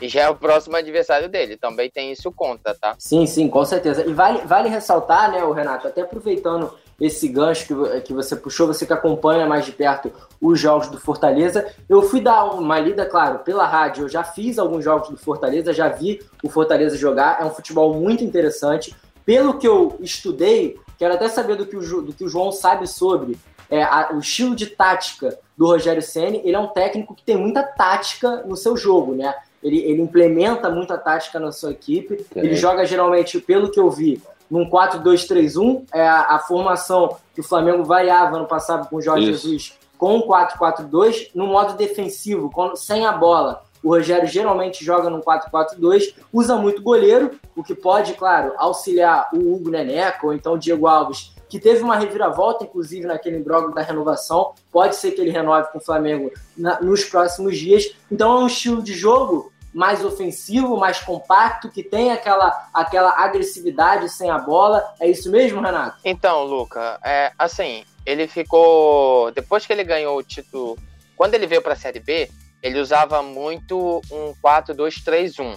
E 0.00 0.08
já 0.08 0.22
é 0.22 0.28
o 0.28 0.36
próximo 0.36 0.76
adversário 0.76 1.28
dele. 1.28 1.56
Também 1.56 1.90
tem 1.90 2.12
isso 2.12 2.32
conta, 2.32 2.74
tá? 2.74 2.94
Sim, 2.98 3.26
sim, 3.26 3.48
com 3.48 3.64
certeza. 3.64 4.04
E 4.06 4.12
vale, 4.12 4.42
vale 4.46 4.68
ressaltar, 4.68 5.30
né, 5.30 5.44
o 5.44 5.52
Renato, 5.52 5.88
até 5.88 6.02
aproveitando 6.02 6.72
esse 7.00 7.26
gancho 7.26 7.66
que, 7.66 8.00
que 8.02 8.12
você 8.12 8.36
puxou, 8.36 8.68
você 8.68 8.86
que 8.86 8.92
acompanha 8.92 9.44
mais 9.44 9.66
de 9.66 9.72
perto 9.72 10.12
os 10.40 10.58
jogos 10.58 10.88
do 10.88 11.00
Fortaleza. 11.00 11.66
Eu 11.88 12.02
fui 12.02 12.20
dar 12.20 12.44
uma 12.44 12.78
lida, 12.78 13.04
claro, 13.04 13.40
pela 13.40 13.66
rádio. 13.66 14.04
Eu 14.04 14.08
já 14.08 14.22
fiz 14.22 14.58
alguns 14.58 14.84
jogos 14.84 15.08
do 15.08 15.16
Fortaleza, 15.16 15.72
já 15.72 15.88
vi 15.88 16.20
o 16.44 16.48
Fortaleza 16.48 16.96
jogar. 16.96 17.40
É 17.40 17.44
um 17.44 17.50
futebol 17.50 17.94
muito 17.94 18.22
interessante. 18.22 18.94
Pelo 19.24 19.58
que 19.58 19.66
eu 19.66 19.96
estudei, 20.00 20.78
quero 20.98 21.14
até 21.14 21.28
saber 21.28 21.56
do 21.56 21.66
que 21.66 21.76
o, 21.76 22.02
do 22.02 22.12
que 22.12 22.24
o 22.24 22.28
João 22.28 22.52
sabe 22.52 22.86
sobre 22.86 23.36
é, 23.68 23.82
a, 23.82 24.10
o 24.12 24.18
estilo 24.18 24.54
de 24.54 24.66
tática 24.66 25.36
do 25.56 25.66
Rogério 25.66 26.02
Ceni. 26.02 26.40
Ele 26.44 26.54
é 26.54 26.58
um 26.58 26.68
técnico 26.68 27.14
que 27.14 27.24
tem 27.24 27.36
muita 27.36 27.62
tática 27.62 28.44
no 28.46 28.56
seu 28.56 28.76
jogo, 28.76 29.14
né? 29.14 29.34
Ele, 29.62 29.78
ele 29.78 30.02
implementa 30.02 30.68
muita 30.70 30.98
tática 30.98 31.38
na 31.38 31.52
sua 31.52 31.70
equipe. 31.70 32.24
Ele 32.34 32.56
joga 32.56 32.84
geralmente, 32.84 33.40
pelo 33.40 33.70
que 33.70 33.78
eu 33.78 33.90
vi, 33.90 34.20
num 34.50 34.68
4-2-3-1. 34.68 35.84
É 35.92 36.06
a, 36.06 36.36
a, 36.36 36.38
formação 36.40 37.16
que 37.34 37.40
o 37.40 37.44
Flamengo 37.44 37.84
variava 37.84 38.38
no 38.38 38.46
passado 38.46 38.88
com 38.88 38.96
o 38.96 39.02
Jorge 39.02 39.30
Isso. 39.30 39.48
Jesus 39.48 39.82
com 40.02 40.18
o 40.18 40.26
4-4-2. 40.26 41.30
No 41.32 41.46
modo 41.46 41.76
defensivo, 41.76 42.50
quando, 42.50 42.74
sem 42.76 43.06
a 43.06 43.12
bola, 43.12 43.62
o 43.84 43.90
Rogério 43.90 44.26
geralmente 44.26 44.84
joga 44.84 45.08
no 45.08 45.20
4-4-2, 45.20 46.12
usa 46.32 46.56
muito 46.56 46.82
goleiro, 46.82 47.38
o 47.54 47.62
que 47.62 47.72
pode, 47.72 48.14
claro, 48.14 48.52
auxiliar 48.56 49.28
o 49.32 49.54
Hugo 49.54 49.70
Neneca 49.70 50.26
ou 50.26 50.34
então 50.34 50.54
o 50.54 50.58
Diego 50.58 50.88
Alves, 50.88 51.32
que 51.48 51.60
teve 51.60 51.84
uma 51.84 51.96
reviravolta, 51.96 52.64
inclusive, 52.64 53.06
naquele 53.06 53.36
imbróglio 53.36 53.72
da 53.72 53.82
renovação. 53.82 54.54
Pode 54.72 54.96
ser 54.96 55.12
que 55.12 55.20
ele 55.20 55.30
renove 55.30 55.70
com 55.70 55.78
o 55.78 55.84
Flamengo 55.84 56.32
na, 56.56 56.80
nos 56.80 57.04
próximos 57.04 57.56
dias. 57.56 57.94
Então 58.10 58.40
é 58.40 58.42
um 58.42 58.46
estilo 58.48 58.82
de 58.82 58.94
jogo 58.94 59.51
mais 59.72 60.04
ofensivo, 60.04 60.76
mais 60.76 61.00
compacto, 61.00 61.70
que 61.70 61.82
tem 61.82 62.12
aquela, 62.12 62.68
aquela 62.72 63.10
agressividade 63.22 64.08
sem 64.08 64.30
a 64.30 64.38
bola. 64.38 64.94
É 65.00 65.08
isso 65.08 65.30
mesmo, 65.30 65.62
Renato? 65.62 65.98
Então, 66.04 66.44
Luca, 66.44 66.98
é, 67.02 67.32
assim, 67.38 67.84
ele 68.04 68.28
ficou. 68.28 69.30
Depois 69.32 69.64
que 69.64 69.72
ele 69.72 69.84
ganhou 69.84 70.16
o 70.16 70.22
título. 70.22 70.78
Quando 71.16 71.34
ele 71.34 71.46
veio 71.46 71.62
para 71.62 71.74
a 71.74 71.76
Série 71.76 72.00
B, 72.00 72.28
ele 72.62 72.80
usava 72.80 73.22
muito 73.22 74.02
um 74.10 74.34
4-2-3-1, 74.42 75.56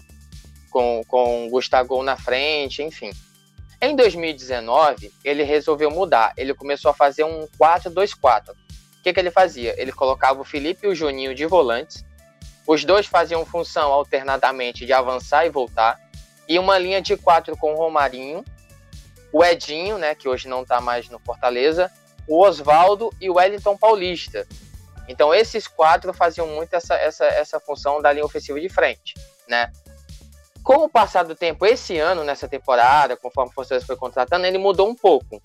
com, 0.69 1.01
com 1.07 1.49
Gustavo 1.49 2.01
na 2.03 2.15
frente, 2.15 2.83
enfim. 2.83 3.11
Em 3.81 3.95
2019, 3.95 5.11
ele 5.23 5.43
resolveu 5.43 5.91
mudar. 5.91 6.33
Ele 6.37 6.53
começou 6.53 6.91
a 6.91 6.93
fazer 6.93 7.23
um 7.23 7.47
4-2-4. 7.59 8.51
O 8.51 8.55
que, 9.03 9.13
que 9.13 9.19
ele 9.19 9.31
fazia? 9.31 9.79
Ele 9.79 9.91
colocava 9.91 10.41
o 10.41 10.45
Felipe 10.45 10.85
e 10.85 10.89
o 10.89 10.95
Juninho 10.95 11.35
de 11.35 11.45
volantes 11.45 12.03
os 12.67 12.83
dois 12.83 13.05
faziam 13.05 13.45
função 13.45 13.91
alternadamente 13.91 14.85
de 14.85 14.93
avançar 14.93 15.45
e 15.45 15.49
voltar. 15.49 15.99
E 16.47 16.57
uma 16.57 16.77
linha 16.77 17.01
de 17.01 17.15
quatro 17.17 17.55
com 17.57 17.73
o 17.73 17.77
Romarinho, 17.77 18.43
o 19.31 19.43
Edinho, 19.43 19.97
né, 19.97 20.15
que 20.15 20.29
hoje 20.29 20.47
não 20.47 20.61
está 20.61 20.79
mais 20.79 21.09
no 21.09 21.19
Fortaleza, 21.19 21.91
o 22.27 22.41
Oswaldo 22.41 23.11
e 23.19 23.29
o 23.29 23.35
Wellington 23.35 23.77
Paulista. 23.77 24.47
Então 25.07 25.33
esses 25.33 25.67
quatro 25.67 26.13
faziam 26.13 26.47
muito 26.47 26.73
essa, 26.73 26.95
essa, 26.95 27.25
essa 27.25 27.59
função 27.59 28.01
da 28.01 28.11
linha 28.11 28.25
ofensiva 28.25 28.59
de 28.59 28.69
frente, 28.69 29.13
né? 29.47 29.71
Com 30.63 30.77
o 30.85 30.89
passar 30.89 31.23
do 31.23 31.35
tempo, 31.35 31.63
esse 31.63 31.99
ano, 31.99 32.23
nessa 32.23 32.47
temporada, 32.47 33.15
conforme 33.15 33.51
o 33.51 33.53
Fortaleza 33.53 33.85
foi 33.85 33.95
contratando, 33.95 34.47
ele 34.47 34.57
mudou 34.57 34.89
um 34.89 34.95
pouco. 34.95 35.39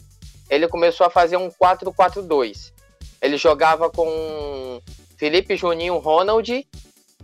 Ele 0.49 0.67
começou 0.67 1.07
a 1.07 1.11
fazer 1.11 1.37
um 1.37 1.51
4-4-2. 1.51 2.73
Ele 3.21 3.37
jogava 3.37 3.91
com 3.91 4.81
Felipe 5.19 5.57
Juninho 5.57 5.99
Ronald 5.99 6.67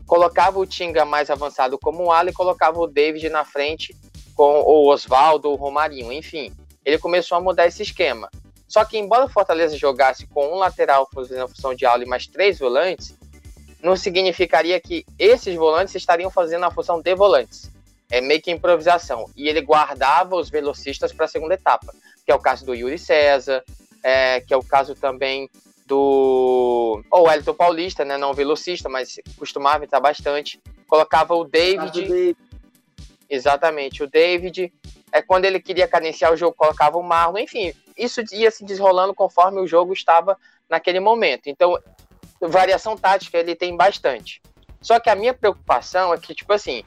colocava 0.07 0.59
o 0.59 0.67
Tinga 0.67 1.05
mais 1.05 1.31
avançado 1.31 1.79
como 1.79 2.13
ala 2.13 2.31
e 2.31 2.35
colocava 2.35 2.79
o 2.79 2.87
David 2.87 3.29
na 3.29 3.45
frente 3.45 3.95
com 4.35 4.61
o 4.61 4.89
Oswaldo, 4.89 5.51
o 5.51 5.55
Romarinho, 5.57 6.13
enfim. 6.13 6.53
Ele 6.85 6.99
começou 6.99 7.37
a 7.37 7.41
mudar 7.41 7.67
esse 7.67 7.83
esquema. 7.83 8.31
Só 8.69 8.85
que, 8.85 8.99
embora 8.99 9.25
o 9.25 9.29
Fortaleza 9.29 9.77
jogasse 9.77 10.27
com 10.27 10.55
um 10.55 10.57
lateral 10.57 11.09
fazendo 11.13 11.45
a 11.45 11.49
função 11.49 11.75
de 11.75 11.87
ala 11.87 12.05
e 12.05 12.07
mais 12.07 12.27
três 12.27 12.59
volantes, 12.59 13.15
não 13.83 13.97
significaria 13.97 14.81
que 14.81 15.05
esses 15.19 15.55
volantes 15.55 15.95
estariam 15.95 16.31
fazendo 16.31 16.65
a 16.65 16.71
função 16.71 17.01
de 17.01 17.15
volantes. 17.15 17.71
É 18.11 18.21
meio 18.21 18.43
que 18.43 18.51
improvisação. 18.51 19.31
E 19.37 19.49
ele 19.49 19.61
guardava 19.61 20.37
os 20.37 20.51
velocistas 20.51 21.13
para 21.13 21.25
a 21.25 21.29
segunda 21.29 21.55
etapa, 21.55 21.95
que 22.25 22.31
é 22.31 22.35
o 22.35 22.41
caso 22.41 22.65
do 22.65 22.75
Yuri 22.75 22.99
César, 22.99 23.65
é, 24.03 24.41
que 24.41 24.53
é 24.53 24.57
o 24.57 24.63
caso 24.63 24.95
também 24.95 25.49
do 25.87 27.03
o 27.11 27.23
Wellington 27.23 27.55
Paulista, 27.55 28.05
né, 28.05 28.19
não 28.19 28.35
velocista, 28.35 28.89
mas 28.89 29.21
costumava 29.39 29.85
entrar 29.85 30.01
bastante. 30.01 30.61
Colocava 30.89 31.35
o 31.35 31.45
David. 31.45 32.37
Exatamente, 33.31 34.03
o 34.03 34.07
David. 34.07 34.73
É 35.13 35.23
quando 35.23 35.45
ele 35.45 35.61
queria 35.61 35.87
cadenciar 35.87 36.33
o 36.33 36.37
jogo, 36.37 36.57
colocava 36.57 36.99
o 36.99 37.03
Marlon, 37.03 37.39
enfim, 37.39 37.73
isso 37.97 38.21
ia 38.33 38.51
se 38.51 38.65
desenrolando 38.65 39.15
conforme 39.15 39.61
o 39.61 39.67
jogo 39.67 39.93
estava 39.93 40.37
naquele 40.69 41.01
momento. 41.01 41.47
Então, 41.47 41.79
variação 42.41 42.97
tática 42.97 43.39
ele 43.39 43.55
tem 43.55 43.77
bastante. 43.77 44.43
Só 44.83 45.01
que 45.01 45.09
a 45.09 45.15
minha 45.15 45.33
preocupação 45.33 46.13
é 46.13 46.19
que, 46.19 46.35
tipo 46.35 46.53
assim, 46.53 46.85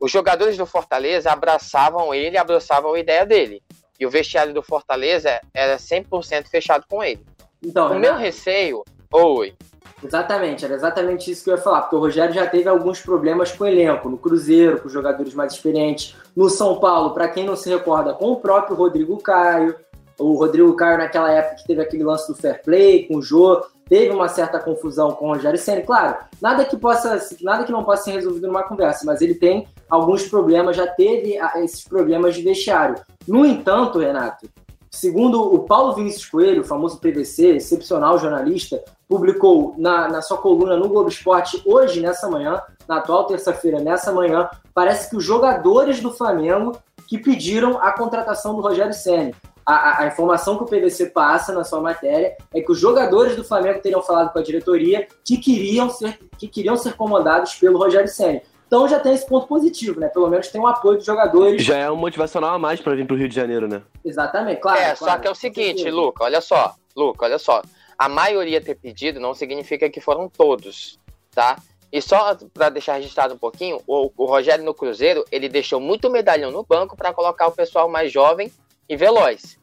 os 0.00 0.10
jogadores 0.10 0.56
do 0.56 0.66
Fortaleza 0.66 1.30
abraçavam 1.30 2.12
ele, 2.14 2.36
abraçavam 2.36 2.94
a 2.94 2.98
ideia 2.98 3.24
dele. 3.24 3.62
E 4.00 4.06
o 4.06 4.10
vestiário 4.10 4.54
do 4.54 4.62
Fortaleza 4.62 5.40
era 5.52 5.76
100% 5.76 6.48
fechado 6.48 6.86
com 6.88 7.02
ele. 7.04 7.24
Então, 7.62 7.92
o 7.92 7.98
meu 7.98 8.14
receio. 8.14 8.84
Oi. 9.12 9.54
Exatamente, 10.02 10.64
era 10.64 10.74
exatamente 10.74 11.30
isso 11.30 11.42
que 11.42 11.50
eu 11.50 11.56
ia 11.56 11.60
falar, 11.60 11.82
porque 11.82 11.96
o 11.96 11.98
Rogério 11.98 12.32
já 12.32 12.46
teve 12.46 12.68
alguns 12.68 13.00
problemas 13.00 13.50
com 13.50 13.64
o 13.64 13.66
elenco, 13.66 14.08
no 14.08 14.16
Cruzeiro, 14.16 14.80
com 14.80 14.88
jogadores 14.88 15.34
mais 15.34 15.52
experientes, 15.54 16.14
no 16.36 16.48
São 16.48 16.78
Paulo, 16.78 17.10
para 17.14 17.28
quem 17.28 17.44
não 17.44 17.56
se 17.56 17.68
recorda, 17.68 18.14
com 18.14 18.30
o 18.30 18.36
próprio 18.36 18.76
Rodrigo 18.76 19.20
Caio. 19.20 19.74
O 20.16 20.34
Rodrigo 20.34 20.74
Caio, 20.74 20.98
naquela 20.98 21.30
época 21.32 21.56
que 21.56 21.66
teve 21.66 21.80
aquele 21.80 22.04
lance 22.04 22.28
do 22.28 22.36
fair 22.36 22.62
play 22.62 23.06
com 23.06 23.16
o 23.16 23.22
Jô, 23.22 23.64
teve 23.88 24.10
uma 24.10 24.28
certa 24.28 24.58
confusão 24.60 25.12
com 25.12 25.26
o 25.26 25.34
Rogério 25.34 25.58
Senna. 25.58 25.80
Claro, 25.82 26.16
nada 26.40 26.64
que 26.64 26.76
possa, 26.76 27.20
nada 27.40 27.64
que 27.64 27.72
não 27.72 27.84
possa 27.84 28.04
ser 28.04 28.12
resolvido 28.12 28.46
numa 28.46 28.62
conversa, 28.62 29.04
mas 29.04 29.20
ele 29.20 29.34
tem 29.34 29.66
alguns 29.88 30.28
problemas, 30.28 30.76
já 30.76 30.86
teve 30.86 31.38
ah, 31.38 31.54
esses 31.56 31.82
problemas 31.82 32.34
de 32.34 32.42
vestiário. 32.42 33.00
No 33.26 33.44
entanto, 33.44 33.98
Renato, 33.98 34.48
Segundo 34.90 35.54
o 35.54 35.60
Paulo 35.60 35.94
Vinícius 35.94 36.26
Coelho, 36.26 36.64
famoso 36.64 36.98
PVC, 36.98 37.56
excepcional 37.56 38.18
jornalista, 38.18 38.82
publicou 39.08 39.74
na, 39.76 40.08
na 40.08 40.22
sua 40.22 40.38
coluna 40.38 40.76
no 40.76 40.88
Globo 40.88 41.08
Esporte 41.08 41.62
hoje, 41.64 42.00
nessa 42.00 42.28
manhã, 42.28 42.60
na 42.86 42.96
atual 42.96 43.26
terça-feira, 43.26 43.80
nessa 43.80 44.12
manhã, 44.12 44.48
parece 44.72 45.10
que 45.10 45.16
os 45.16 45.24
jogadores 45.24 46.00
do 46.00 46.12
Flamengo 46.12 46.78
que 47.06 47.18
pediram 47.18 47.78
a 47.82 47.92
contratação 47.92 48.54
do 48.54 48.62
Rogério 48.62 48.92
Senna. 48.92 49.32
a, 49.64 50.02
a, 50.02 50.06
informação 50.06 50.56
que 50.56 50.64
o 50.64 50.66
PVC 50.66 51.06
passa 51.06 51.52
na 51.52 51.64
sua 51.64 51.80
matéria 51.80 52.36
é 52.54 52.60
que 52.60 52.70
os 52.70 52.78
jogadores 52.78 53.36
do 53.36 53.44
Flamengo 53.44 53.80
teriam 53.80 54.02
falado 54.02 54.32
com 54.32 54.38
a 54.38 54.42
diretoria 54.42 55.06
que 55.24 55.38
queriam 55.38 55.90
ser, 55.90 56.18
que 56.38 56.48
queriam 56.48 56.76
ser 56.76 56.94
comandados 56.94 57.54
pelo 57.54 57.78
Rogério 57.78 58.08
Senna. 58.08 58.42
Então 58.68 58.86
já 58.86 59.00
tem 59.00 59.14
esse 59.14 59.26
ponto 59.26 59.46
positivo, 59.46 59.98
né? 59.98 60.08
Pelo 60.08 60.28
menos 60.28 60.48
tem 60.48 60.60
um 60.60 60.66
apoio 60.66 60.98
dos 60.98 61.06
jogadores. 61.06 61.64
Já 61.64 61.78
é 61.78 61.90
um 61.90 61.96
motivacional 61.96 62.54
a 62.54 62.58
mais 62.58 62.80
para 62.80 62.94
vir 62.94 63.06
para 63.06 63.14
o 63.14 63.18
Rio 63.18 63.28
de 63.28 63.34
Janeiro, 63.34 63.66
né? 63.66 63.82
Exatamente, 64.04 64.60
claro. 64.60 64.78
É, 64.78 64.94
claro, 64.94 64.96
só 64.98 65.18
que 65.18 65.26
é 65.26 65.30
o 65.30 65.34
seguinte, 65.34 65.90
Luca, 65.90 66.24
olha 66.24 66.42
só. 66.42 66.74
Luca, 66.94 67.24
olha 67.24 67.38
só. 67.38 67.62
A 67.98 68.08
maioria 68.10 68.60
ter 68.60 68.74
pedido 68.74 69.18
não 69.18 69.32
significa 69.32 69.88
que 69.88 70.02
foram 70.02 70.28
todos, 70.28 70.98
tá? 71.34 71.56
E 71.90 72.02
só 72.02 72.36
para 72.52 72.68
deixar 72.68 72.96
registrado 72.96 73.32
um 73.32 73.38
pouquinho, 73.38 73.80
o, 73.86 74.12
o, 74.14 74.26
Rogério 74.26 74.62
no 74.62 74.74
Cruzeiro, 74.74 75.24
ele 75.32 75.48
deixou 75.48 75.80
muito 75.80 76.10
medalhão 76.10 76.50
no 76.50 76.62
banco 76.62 76.94
para 76.94 77.14
colocar 77.14 77.46
o 77.46 77.52
pessoal 77.52 77.88
mais 77.88 78.12
jovem 78.12 78.52
e 78.86 78.96
veloz. 78.96 79.58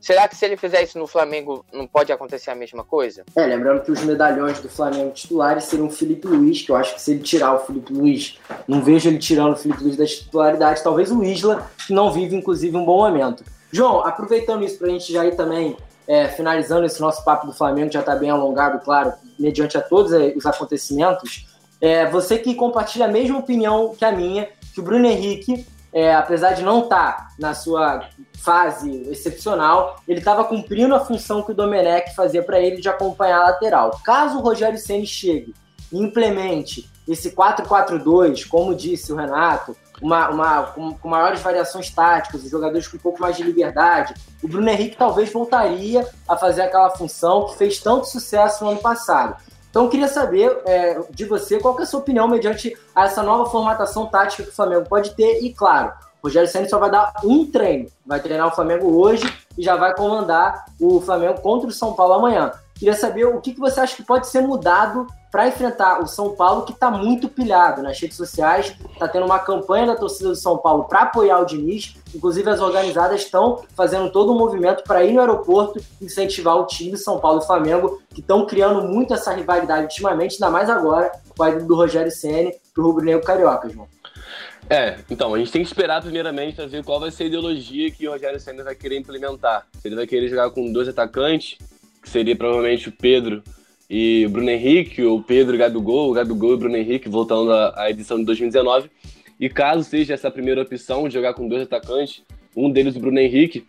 Será 0.00 0.28
que 0.28 0.36
se 0.36 0.44
ele 0.44 0.56
fizer 0.56 0.82
isso 0.82 0.98
no 0.98 1.06
Flamengo, 1.06 1.64
não 1.72 1.86
pode 1.86 2.12
acontecer 2.12 2.50
a 2.50 2.54
mesma 2.54 2.84
coisa? 2.84 3.24
É, 3.34 3.46
lembrando 3.46 3.82
que 3.82 3.90
os 3.90 4.02
medalhões 4.02 4.60
do 4.60 4.68
Flamengo 4.68 5.10
titulares 5.12 5.64
seriam 5.64 5.88
o 5.88 5.90
Felipe 5.90 6.26
Luiz, 6.26 6.62
que 6.62 6.70
eu 6.70 6.76
acho 6.76 6.94
que 6.94 7.02
se 7.02 7.12
ele 7.12 7.20
tirar 7.20 7.54
o 7.54 7.58
Felipe 7.58 7.92
Luiz, 7.92 8.38
não 8.66 8.80
vejo 8.80 9.08
ele 9.08 9.18
tirando 9.18 9.52
o 9.52 9.56
Felipe 9.56 9.82
Luiz 9.82 9.96
da 9.96 10.06
titularidade, 10.06 10.82
talvez 10.82 11.10
o 11.10 11.22
Isla, 11.22 11.68
que 11.86 11.92
não 11.92 12.12
vive, 12.12 12.36
inclusive, 12.36 12.76
um 12.76 12.84
bom 12.84 12.98
momento. 12.98 13.44
João, 13.72 14.04
aproveitando 14.04 14.64
isso 14.64 14.78
para 14.78 14.86
a 14.86 14.90
gente 14.90 15.12
já 15.12 15.26
ir 15.26 15.36
também 15.36 15.76
é, 16.06 16.28
finalizando 16.28 16.86
esse 16.86 17.00
nosso 17.00 17.24
papo 17.24 17.46
do 17.46 17.52
Flamengo, 17.52 17.92
já 17.92 18.00
está 18.00 18.14
bem 18.14 18.30
alongado, 18.30 18.78
claro, 18.80 19.12
mediante 19.38 19.76
a 19.76 19.80
todos 19.82 20.12
é, 20.12 20.32
os 20.34 20.46
acontecimentos, 20.46 21.46
é, 21.80 22.06
você 22.06 22.38
que 22.38 22.54
compartilha 22.54 23.04
a 23.04 23.08
mesma 23.08 23.38
opinião 23.38 23.94
que 23.96 24.04
a 24.04 24.10
minha, 24.10 24.48
que 24.74 24.80
o 24.80 24.82
Bruno 24.82 25.06
Henrique 25.06 25.66
é, 25.92 26.14
apesar 26.14 26.52
de 26.52 26.62
não 26.62 26.84
estar 26.84 27.12
tá 27.12 27.28
na 27.38 27.54
sua 27.54 28.08
fase 28.38 29.08
excepcional, 29.10 30.00
ele 30.06 30.20
estava 30.20 30.44
cumprindo 30.44 30.94
a 30.94 31.00
função 31.00 31.42
que 31.42 31.52
o 31.52 31.54
Domenech 31.54 32.14
fazia 32.14 32.42
para 32.42 32.60
ele 32.60 32.80
de 32.80 32.88
acompanhar 32.88 33.40
a 33.40 33.44
lateral. 33.44 33.98
Caso 34.04 34.38
o 34.38 34.42
Rogério 34.42 34.78
Ceni 34.78 35.06
chegue 35.06 35.54
e 35.90 35.98
implemente 35.98 36.90
esse 37.06 37.30
4-4-2, 37.30 38.46
como 38.46 38.74
disse 38.74 39.12
o 39.12 39.16
Renato, 39.16 39.74
uma, 40.00 40.28
uma, 40.28 40.62
com, 40.64 40.94
com, 40.94 41.08
maiores 41.08 41.40
variações 41.40 41.90
táticas, 41.90 42.44
os 42.44 42.50
jogadores 42.50 42.86
com 42.86 42.96
um 42.96 43.00
pouco 43.00 43.20
mais 43.20 43.36
de 43.36 43.42
liberdade, 43.42 44.14
o 44.42 44.46
Bruno 44.46 44.68
Henrique 44.68 44.96
talvez 44.96 45.32
voltaria 45.32 46.06
a 46.28 46.36
fazer 46.36 46.62
aquela 46.62 46.90
função 46.90 47.46
que 47.46 47.56
fez 47.56 47.78
tanto 47.80 48.06
sucesso 48.06 48.62
no 48.62 48.70
ano 48.70 48.80
passado. 48.80 49.36
Então 49.70 49.84
eu 49.84 49.90
queria 49.90 50.08
saber 50.08 50.60
é, 50.64 51.00
de 51.10 51.24
você 51.24 51.58
qual 51.58 51.78
é 51.78 51.82
a 51.82 51.86
sua 51.86 52.00
opinião 52.00 52.26
mediante 52.26 52.76
essa 52.96 53.22
nova 53.22 53.50
formatação 53.50 54.06
tática 54.06 54.42
que 54.42 54.48
o 54.48 54.54
Flamengo 54.54 54.88
pode 54.88 55.10
ter. 55.14 55.42
E 55.42 55.52
claro, 55.52 55.92
o 56.22 56.26
Rogério 56.26 56.48
Senna 56.48 56.68
só 56.68 56.78
vai 56.78 56.90
dar 56.90 57.12
um 57.24 57.46
treino. 57.46 57.88
Vai 58.04 58.20
treinar 58.20 58.48
o 58.48 58.54
Flamengo 58.54 58.98
hoje 58.98 59.32
e 59.56 59.62
já 59.62 59.76
vai 59.76 59.94
comandar 59.94 60.64
o 60.80 61.00
Flamengo 61.00 61.40
contra 61.40 61.68
o 61.68 61.72
São 61.72 61.92
Paulo 61.92 62.14
amanhã. 62.14 62.52
Queria 62.78 62.94
saber 62.94 63.24
o 63.24 63.40
que, 63.40 63.54
que 63.54 63.60
você 63.60 63.80
acha 63.80 63.96
que 63.96 64.04
pode 64.04 64.28
ser 64.28 64.40
mudado 64.40 65.06
para 65.30 65.48
enfrentar 65.48 66.00
o 66.00 66.06
São 66.06 66.34
Paulo, 66.34 66.64
que 66.64 66.72
está 66.72 66.90
muito 66.90 67.28
pilhado 67.28 67.82
nas 67.82 67.98
redes 68.00 68.16
sociais. 68.16 68.74
Está 68.92 69.08
tendo 69.08 69.26
uma 69.26 69.38
campanha 69.38 69.86
da 69.86 69.96
torcida 69.96 70.28
do 70.28 70.36
São 70.36 70.56
Paulo 70.56 70.84
para 70.84 71.02
apoiar 71.02 71.40
o 71.40 71.44
Diniz. 71.44 71.96
Inclusive, 72.14 72.48
as 72.48 72.60
organizadas 72.60 73.22
estão 73.22 73.62
fazendo 73.74 74.10
todo 74.10 74.32
um 74.32 74.38
movimento 74.38 74.84
para 74.84 75.04
ir 75.04 75.12
no 75.12 75.20
aeroporto 75.20 75.84
incentivar 76.00 76.56
o 76.56 76.66
time 76.66 76.96
São 76.96 77.18
Paulo 77.18 77.40
e 77.42 77.46
Flamengo, 77.46 78.00
que 78.14 78.20
estão 78.20 78.46
criando 78.46 78.82
muito 78.82 79.12
essa 79.12 79.32
rivalidade 79.32 79.82
ultimamente, 79.82 80.34
ainda 80.34 80.50
mais 80.50 80.70
agora 80.70 81.12
com 81.36 81.42
a 81.42 81.50
ida 81.50 81.64
do 81.64 81.74
Rogério 81.74 82.10
Ceni 82.10 82.54
para 82.72 82.82
o 82.82 82.86
Rubro 82.86 83.04
Negro 83.04 83.24
Carioca, 83.24 83.68
João. 83.68 83.88
É, 84.70 84.98
então, 85.10 85.34
a 85.34 85.38
gente 85.38 85.50
tem 85.50 85.62
que 85.62 85.68
esperar 85.68 86.02
primeiramente 86.02 86.56
para 86.56 86.66
ver 86.66 86.84
qual 86.84 87.00
vai 87.00 87.10
ser 87.10 87.24
a 87.24 87.26
ideologia 87.26 87.90
que 87.90 88.06
o 88.06 88.12
Rogério 88.12 88.38
Senna 88.38 88.62
vai 88.62 88.74
querer 88.74 88.98
implementar. 88.98 89.66
Se 89.80 89.88
ele 89.88 89.96
vai 89.96 90.06
querer 90.06 90.28
jogar 90.28 90.50
com 90.50 90.70
dois 90.70 90.86
atacantes, 90.88 91.56
que 92.02 92.08
seria 92.08 92.36
provavelmente 92.36 92.88
o 92.88 92.92
Pedro 92.92 93.42
e 93.88 94.24
o 94.26 94.30
Bruno 94.30 94.50
Henrique, 94.50 95.02
o 95.02 95.22
Pedro 95.22 95.54
e 95.54 95.58
Gabigol, 95.58 96.10
o 96.10 96.12
Gabigol 96.12 96.54
e 96.54 96.56
Bruno 96.58 96.76
Henrique, 96.76 97.08
voltando 97.08 97.52
à 97.52 97.90
edição 97.90 98.18
de 98.18 98.24
2019. 98.24 98.90
E 99.40 99.48
caso 99.48 99.84
seja 99.84 100.14
essa 100.14 100.30
primeira 100.30 100.62
opção 100.62 101.08
de 101.08 101.14
jogar 101.14 101.32
com 101.32 101.48
dois 101.48 101.62
atacantes, 101.62 102.22
um 102.56 102.70
deles 102.70 102.96
o 102.96 103.00
Bruno 103.00 103.18
Henrique, 103.18 103.64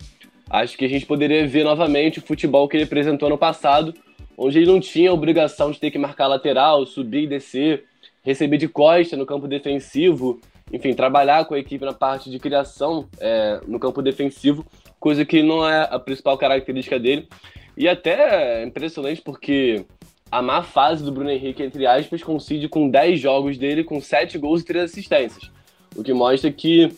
acho 0.49 0.77
que 0.77 0.85
a 0.85 0.89
gente 0.89 1.05
poderia 1.05 1.47
ver 1.47 1.63
novamente 1.63 2.19
o 2.19 2.21
futebol 2.21 2.67
que 2.67 2.75
ele 2.75 2.85
apresentou 2.85 3.29
no 3.29 3.37
passado, 3.37 3.93
onde 4.35 4.57
ele 4.57 4.65
não 4.65 4.79
tinha 4.79 5.11
a 5.11 5.13
obrigação 5.13 5.69
de 5.71 5.79
ter 5.79 5.91
que 5.91 5.97
marcar 5.97 6.27
lateral, 6.27 6.85
subir 6.85 7.23
e 7.23 7.27
descer, 7.27 7.85
receber 8.23 8.57
de 8.57 8.67
costa 8.67 9.15
no 9.15 9.25
campo 9.25 9.47
defensivo, 9.47 10.41
enfim, 10.71 10.93
trabalhar 10.93 11.45
com 11.45 11.53
a 11.53 11.59
equipe 11.59 11.83
na 11.85 11.93
parte 11.93 12.29
de 12.29 12.39
criação 12.39 13.07
é, 13.19 13.59
no 13.67 13.79
campo 13.79 14.01
defensivo, 14.01 14.65
coisa 14.99 15.25
que 15.25 15.41
não 15.41 15.67
é 15.67 15.87
a 15.89 15.99
principal 15.99 16.37
característica 16.37 16.99
dele. 16.99 17.27
E 17.79 17.87
até 17.87 18.61
é 18.61 18.65
impressionante 18.65 19.21
porque 19.21 19.85
a 20.29 20.41
má 20.41 20.61
fase 20.61 21.01
do 21.01 21.13
Bruno 21.13 21.31
Henrique, 21.31 21.63
entre 21.63 21.87
aspas, 21.87 22.21
coincide 22.21 22.67
com 22.67 22.89
10 22.89 23.17
jogos 23.17 23.57
dele, 23.57 23.85
com 23.85 24.01
7 24.01 24.37
gols 24.37 24.61
e 24.61 24.65
3 24.65 24.83
assistências. 24.83 25.49
O 25.95 26.03
que 26.03 26.13
mostra 26.13 26.51
que, 26.51 26.91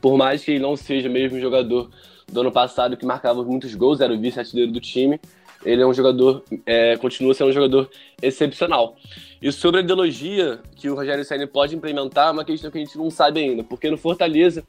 por 0.00 0.16
mais 0.16 0.44
que 0.44 0.52
ele 0.52 0.60
não 0.60 0.76
seja 0.76 1.08
mesmo 1.08 1.40
jogador 1.40 1.90
do 2.28 2.40
ano 2.40 2.52
passado 2.52 2.96
que 2.96 3.04
marcava 3.04 3.42
muitos 3.42 3.74
gols, 3.74 4.00
era 4.00 4.14
o 4.14 4.20
vice-artilheiro 4.20 4.70
do 4.70 4.78
time, 4.78 5.20
ele 5.64 5.82
é 5.82 5.86
um 5.86 5.92
jogador, 5.92 6.44
é, 6.64 6.96
continua 6.98 7.34
sendo 7.34 7.50
um 7.50 7.52
jogador 7.52 7.90
excepcional. 8.22 8.94
E 9.42 9.50
sobre 9.50 9.80
a 9.80 9.82
ideologia 9.82 10.60
que 10.76 10.88
o 10.88 10.94
Rogério 10.94 11.24
Senna 11.24 11.48
pode 11.48 11.74
implementar, 11.74 12.28
é 12.28 12.30
uma 12.30 12.44
questão 12.44 12.70
que 12.70 12.78
a 12.78 12.80
gente 12.80 12.96
não 12.96 13.10
sabe 13.10 13.40
ainda, 13.40 13.64
porque 13.64 13.90
no 13.90 13.98
Fortaleza, 13.98 14.62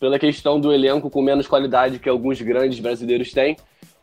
pela 0.00 0.18
questão 0.18 0.58
do 0.58 0.72
elenco 0.72 1.10
com 1.10 1.20
menos 1.20 1.46
qualidade 1.46 1.98
que 1.98 2.08
alguns 2.08 2.40
grandes 2.40 2.80
brasileiros 2.80 3.30
têm, 3.32 3.54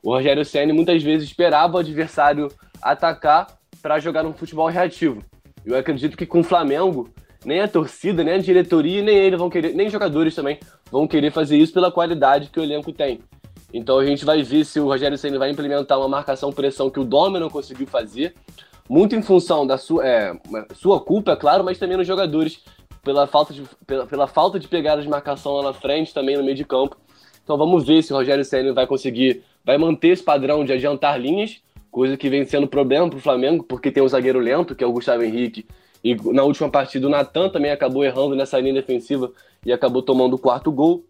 o 0.03 0.11
Rogério 0.11 0.43
Senna 0.43 0.73
muitas 0.73 1.01
vezes 1.01 1.27
esperava 1.27 1.77
o 1.77 1.79
adversário 1.79 2.49
atacar 2.81 3.47
para 3.81 3.99
jogar 3.99 4.25
um 4.25 4.33
futebol 4.33 4.67
reativo. 4.67 5.23
Eu 5.65 5.77
acredito 5.77 6.17
que 6.17 6.25
com 6.25 6.39
o 6.39 6.43
Flamengo, 6.43 7.09
nem 7.45 7.61
a 7.61 7.67
torcida, 7.67 8.23
nem 8.23 8.35
a 8.35 8.37
diretoria, 8.37 9.01
nem 9.01 9.15
ele 9.15 9.37
vão 9.37 9.49
querer, 9.49 9.73
nem 9.73 9.89
jogadores 9.89 10.33
também 10.33 10.59
vão 10.91 11.07
querer 11.07 11.31
fazer 11.31 11.57
isso 11.57 11.73
pela 11.73 11.91
qualidade 11.91 12.49
que 12.49 12.59
o 12.59 12.63
elenco 12.63 12.91
tem. 12.91 13.19
Então 13.73 13.99
a 13.99 14.05
gente 14.05 14.25
vai 14.25 14.43
ver 14.43 14.65
se 14.65 14.79
o 14.79 14.85
Rogério 14.85 15.17
Senna 15.17 15.39
vai 15.39 15.49
implementar 15.49 15.97
uma 15.97 16.07
marcação-pressão 16.07 16.89
que 16.89 16.99
o 16.99 17.05
Dome 17.05 17.39
não 17.39 17.49
conseguiu 17.49 17.87
fazer, 17.87 18.35
muito 18.89 19.15
em 19.15 19.21
função 19.21 19.65
da 19.65 19.77
sua, 19.77 20.05
é, 20.05 20.33
sua 20.75 20.99
culpa, 20.99 21.31
é 21.31 21.35
claro, 21.35 21.63
mas 21.63 21.77
também 21.77 21.95
nos 21.95 22.05
jogadores, 22.05 22.59
pela 23.03 23.25
falta, 23.25 23.53
de, 23.53 23.63
pela, 23.87 24.05
pela 24.05 24.27
falta 24.27 24.59
de 24.59 24.67
pegar 24.67 24.97
de 24.97 25.07
marcação 25.07 25.53
lá 25.53 25.63
na 25.63 25.73
frente, 25.73 26.13
também 26.13 26.35
no 26.35 26.43
meio 26.43 26.57
de 26.57 26.65
campo. 26.65 26.97
Então 27.41 27.57
vamos 27.57 27.85
ver 27.85 28.03
se 28.03 28.11
o 28.11 28.17
Rogério 28.17 28.43
Senna 28.43 28.73
vai 28.73 28.85
conseguir, 28.85 29.43
vai 29.65 29.77
manter 29.77 30.09
esse 30.09 30.23
padrão 30.23 30.65
de 30.65 30.73
adiantar 30.73 31.19
linhas, 31.19 31.61
coisa 31.89 32.15
que 32.15 32.29
vem 32.29 32.45
sendo 32.45 32.67
problema 32.67 33.09
para 33.09 33.17
o 33.17 33.21
Flamengo, 33.21 33.63
porque 33.63 33.91
tem 33.91 34.01
um 34.01 34.07
zagueiro 34.07 34.39
lento, 34.39 34.75
que 34.75 34.83
é 34.83 34.87
o 34.87 34.91
Gustavo 34.91 35.23
Henrique, 35.23 35.65
e 36.03 36.15
na 36.33 36.43
última 36.43 36.69
partida 36.69 37.05
o 37.05 37.09
Natan 37.09 37.49
também 37.49 37.71
acabou 37.71 38.03
errando 38.03 38.35
nessa 38.35 38.59
linha 38.59 38.73
defensiva 38.73 39.31
e 39.65 39.71
acabou 39.71 40.01
tomando 40.01 40.35
o 40.35 40.39
quarto 40.39 40.71
gol. 40.71 41.05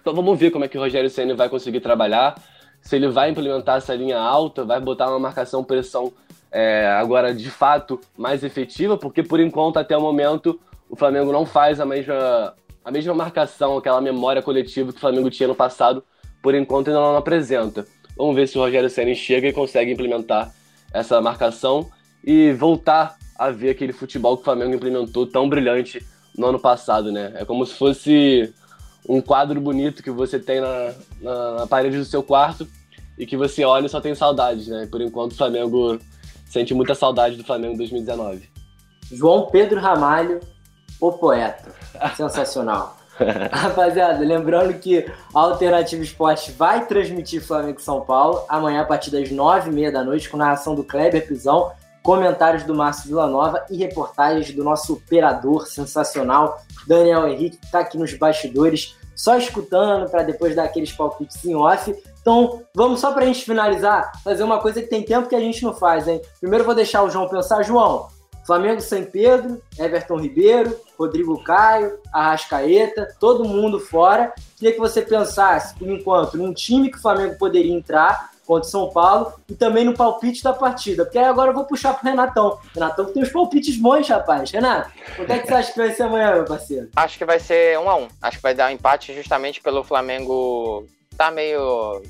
Então 0.00 0.14
vamos 0.14 0.38
ver 0.38 0.50
como 0.50 0.64
é 0.64 0.68
que 0.68 0.78
o 0.78 0.80
Rogério 0.80 1.10
Senna 1.10 1.34
vai 1.34 1.48
conseguir 1.48 1.80
trabalhar, 1.80 2.34
se 2.80 2.96
ele 2.96 3.08
vai 3.08 3.30
implementar 3.30 3.76
essa 3.76 3.94
linha 3.94 4.18
alta, 4.18 4.64
vai 4.64 4.80
botar 4.80 5.08
uma 5.08 5.18
marcação 5.18 5.62
pressão 5.62 6.12
é, 6.50 6.86
agora 6.86 7.34
de 7.34 7.50
fato 7.50 8.00
mais 8.16 8.42
efetiva, 8.42 8.96
porque 8.96 9.22
por 9.22 9.40
enquanto 9.40 9.78
até 9.78 9.96
o 9.96 10.00
momento 10.00 10.60
o 10.90 10.96
Flamengo 10.96 11.32
não 11.32 11.46
faz 11.46 11.80
a 11.80 11.86
mesma, 11.86 12.54
a 12.84 12.90
mesma 12.90 13.14
marcação, 13.14 13.78
aquela 13.78 14.00
memória 14.00 14.42
coletiva 14.42 14.92
que 14.92 14.98
o 14.98 15.00
Flamengo 15.00 15.30
tinha 15.30 15.48
no 15.48 15.54
passado, 15.54 16.04
por 16.42 16.54
enquanto 16.54 16.88
ainda 16.88 17.00
não 17.00 17.16
apresenta. 17.16 17.86
Vamos 18.16 18.34
ver 18.34 18.48
se 18.48 18.58
o 18.58 18.60
Rogério 18.60 18.90
Senna 18.90 19.14
chega 19.14 19.48
e 19.48 19.52
consegue 19.52 19.92
implementar 19.92 20.52
essa 20.92 21.20
marcação 21.20 21.90
e 22.22 22.52
voltar 22.52 23.16
a 23.38 23.50
ver 23.50 23.70
aquele 23.70 23.92
futebol 23.92 24.36
que 24.36 24.42
o 24.42 24.44
Flamengo 24.44 24.74
implementou 24.74 25.26
tão 25.26 25.48
brilhante 25.48 26.04
no 26.36 26.46
ano 26.46 26.58
passado, 26.58 27.10
né? 27.10 27.32
É 27.36 27.44
como 27.44 27.64
se 27.64 27.74
fosse 27.74 28.52
um 29.08 29.20
quadro 29.20 29.60
bonito 29.60 30.02
que 30.02 30.10
você 30.10 30.38
tem 30.38 30.60
na, 30.60 30.92
na, 31.20 31.52
na 31.60 31.66
parede 31.66 31.96
do 31.96 32.04
seu 32.04 32.22
quarto 32.22 32.68
e 33.18 33.26
que 33.26 33.36
você 33.36 33.64
olha 33.64 33.86
e 33.86 33.88
só 33.88 34.00
tem 34.00 34.14
saudades, 34.14 34.68
né? 34.68 34.86
Por 34.90 35.00
enquanto 35.00 35.32
o 35.32 35.36
Flamengo 35.36 35.98
sente 36.46 36.74
muita 36.74 36.94
saudade 36.94 37.36
do 37.36 37.44
Flamengo 37.44 37.76
2019. 37.76 38.48
João 39.10 39.46
Pedro 39.46 39.80
Ramalho, 39.80 40.40
o 41.00 41.12
poeta. 41.12 41.74
Sensacional. 42.16 43.01
Rapaziada, 43.52 44.24
lembrando 44.24 44.72
que 44.74 45.06
a 45.34 45.38
Alternativa 45.38 46.02
Esporte 46.02 46.50
vai 46.52 46.86
transmitir 46.86 47.42
Flamengo 47.42 47.78
e 47.78 47.82
São 47.82 48.00
Paulo 48.00 48.44
amanhã 48.48 48.82
a 48.82 48.86
partir 48.86 49.10
das 49.10 49.30
nove 49.30 49.70
e 49.70 49.72
meia 49.72 49.92
da 49.92 50.02
noite 50.02 50.28
com 50.28 50.36
narração 50.36 50.74
do 50.74 50.84
Kleber 50.84 51.26
Pisão, 51.26 51.72
comentários 52.02 52.64
do 52.64 52.74
Márcio 52.74 53.08
Villanova 53.08 53.64
e 53.70 53.76
reportagens 53.76 54.52
do 54.52 54.64
nosso 54.64 54.94
operador 54.94 55.66
sensacional 55.66 56.60
Daniel 56.86 57.28
Henrique, 57.28 57.58
que 57.58 57.66
está 57.66 57.80
aqui 57.80 57.96
nos 57.96 58.12
bastidores, 58.14 58.96
só 59.14 59.36
escutando 59.36 60.10
para 60.10 60.22
depois 60.22 60.56
dar 60.56 60.64
aqueles 60.64 60.90
palpites 60.90 61.44
em 61.44 61.54
off. 61.54 61.94
Então, 62.20 62.62
vamos 62.74 63.00
só 63.00 63.12
para 63.12 63.22
a 63.22 63.26
gente 63.26 63.44
finalizar, 63.44 64.10
fazer 64.24 64.42
uma 64.42 64.58
coisa 64.58 64.80
que 64.80 64.88
tem 64.88 65.04
tempo 65.04 65.28
que 65.28 65.34
a 65.34 65.40
gente 65.40 65.62
não 65.62 65.74
faz, 65.74 66.08
hein? 66.08 66.20
Primeiro 66.40 66.64
vou 66.64 66.74
deixar 66.74 67.02
o 67.02 67.10
João 67.10 67.28
pensar. 67.28 67.62
João, 67.62 68.08
Flamengo 68.52 68.82
sem 68.82 69.06
Pedro, 69.06 69.62
Everton 69.78 70.18
Ribeiro, 70.18 70.78
Rodrigo 70.98 71.42
Caio, 71.42 71.98
Arrascaeta, 72.12 73.08
todo 73.18 73.48
mundo 73.48 73.80
fora. 73.80 74.30
Queria 74.58 74.74
que 74.74 74.78
você 74.78 75.00
pensasse, 75.00 75.74
por 75.74 75.88
enquanto, 75.88 76.36
num 76.36 76.52
time 76.52 76.90
que 76.90 76.98
o 76.98 77.00
Flamengo 77.00 77.38
poderia 77.38 77.72
entrar 77.72 78.30
contra 78.46 78.68
o 78.68 78.70
São 78.70 78.90
Paulo 78.90 79.32
e 79.48 79.54
também 79.54 79.86
no 79.86 79.94
palpite 79.94 80.42
da 80.42 80.52
partida. 80.52 81.06
Porque 81.06 81.16
agora 81.16 81.50
eu 81.50 81.54
vou 81.54 81.64
puxar 81.64 81.94
pro 81.94 82.06
Renatão. 82.06 82.58
Renatão 82.74 83.06
tem 83.06 83.22
uns 83.22 83.32
palpites 83.32 83.74
bons, 83.78 84.06
rapaz. 84.06 84.50
Renato, 84.50 84.90
o 85.18 85.24
que, 85.24 85.32
é 85.32 85.38
que 85.38 85.46
você 85.46 85.54
acha 85.54 85.72
que 85.72 85.78
vai 85.78 85.92
ser 85.92 86.02
amanhã, 86.02 86.34
meu 86.34 86.44
parceiro? 86.44 86.90
Acho 86.94 87.16
que 87.16 87.24
vai 87.24 87.40
ser 87.40 87.78
um 87.78 87.88
a 87.88 87.96
um. 87.96 88.08
Acho 88.20 88.36
que 88.36 88.42
vai 88.42 88.54
dar 88.54 88.70
um 88.70 88.74
empate 88.74 89.14
justamente 89.14 89.62
pelo 89.62 89.82
Flamengo 89.82 90.86
tá 91.16 91.30
meio 91.30 92.02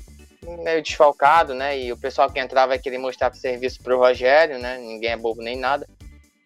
meio 0.61 0.83
desfalcado, 0.83 1.53
né? 1.53 1.79
E 1.79 1.93
o 1.93 1.97
pessoal 1.97 2.29
que 2.29 2.37
entrar 2.37 2.65
vai 2.65 2.77
querer 2.77 2.97
mostrar 2.97 3.33
serviço 3.33 3.81
pro 3.81 3.97
Rogério, 3.97 4.59
né? 4.59 4.77
Ninguém 4.77 5.11
é 5.11 5.17
bobo 5.17 5.41
nem 5.41 5.57
nada. 5.57 5.87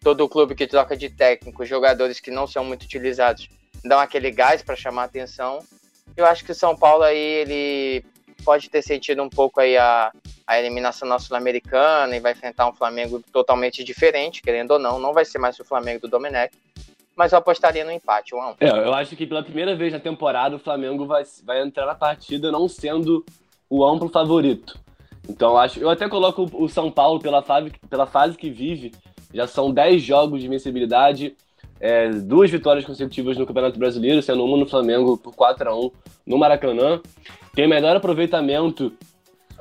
Todo 0.00 0.28
clube 0.28 0.54
que 0.54 0.66
troca 0.66 0.96
de 0.96 1.10
técnico, 1.10 1.64
jogadores 1.64 2.20
que 2.20 2.30
não 2.30 2.46
são 2.46 2.64
muito 2.64 2.84
utilizados, 2.84 3.48
dão 3.84 3.98
aquele 3.98 4.30
gás 4.30 4.62
para 4.62 4.76
chamar 4.76 5.04
atenção. 5.04 5.58
Eu 6.16 6.24
acho 6.24 6.44
que 6.44 6.52
o 6.52 6.54
São 6.54 6.76
Paulo 6.76 7.02
aí 7.02 7.18
ele 7.18 8.04
pode 8.44 8.70
ter 8.70 8.82
sentido 8.82 9.22
um 9.22 9.28
pouco 9.28 9.60
aí 9.60 9.76
a, 9.76 10.12
a 10.46 10.58
eliminação 10.58 11.08
na 11.08 11.18
Sul-Americana 11.18 12.16
e 12.16 12.20
vai 12.20 12.32
enfrentar 12.32 12.68
um 12.68 12.72
Flamengo 12.72 13.22
totalmente 13.32 13.84
diferente, 13.84 14.40
querendo 14.40 14.72
ou 14.72 14.78
não, 14.78 14.98
não 14.98 15.12
vai 15.12 15.24
ser 15.24 15.38
mais 15.38 15.58
o 15.58 15.64
Flamengo 15.64 16.02
do 16.02 16.08
Domenech, 16.08 16.54
mas 17.14 17.32
eu 17.32 17.38
apostaria 17.38 17.84
no 17.84 17.90
empate, 17.90 18.34
um 18.34 18.40
a 18.40 18.50
um. 18.50 18.54
É, 18.60 18.68
eu 18.68 18.94
acho 18.94 19.16
que 19.16 19.26
pela 19.26 19.42
primeira 19.42 19.74
vez 19.76 19.92
na 19.92 19.98
temporada 19.98 20.56
o 20.56 20.58
Flamengo 20.58 21.04
vai, 21.04 21.24
vai 21.44 21.60
entrar 21.62 21.84
na 21.84 21.94
partida 21.94 22.52
não 22.52 22.68
sendo 22.68 23.26
o 23.68 23.84
amplo 23.84 24.08
favorito. 24.08 24.78
Então 25.28 25.50
eu 25.50 25.58
acho, 25.58 25.80
eu 25.80 25.90
até 25.90 26.08
coloco 26.08 26.48
o 26.54 26.68
São 26.68 26.90
Paulo 26.90 27.20
pela 27.20 27.42
fase, 27.42 27.70
pela 27.90 28.06
fase 28.06 28.38
que 28.38 28.48
vive, 28.48 28.92
já 29.32 29.46
são 29.46 29.72
10 29.72 30.02
jogos 30.02 30.40
de 30.40 30.46
invencibilidade, 30.46 31.36
é, 31.80 32.10
duas 32.10 32.50
vitórias 32.50 32.84
consecutivas 32.84 33.36
no 33.36 33.46
Campeonato 33.46 33.78
Brasileiro, 33.78 34.22
sendo 34.22 34.44
uma 34.44 34.56
no 34.56 34.66
Flamengo 34.66 35.16
por 35.16 35.34
4 35.34 35.70
a 35.70 35.76
1 35.76 35.90
no 36.26 36.38
Maracanã 36.38 37.00
tem 37.58 37.66
melhor 37.66 37.96
aproveitamento. 37.96 38.92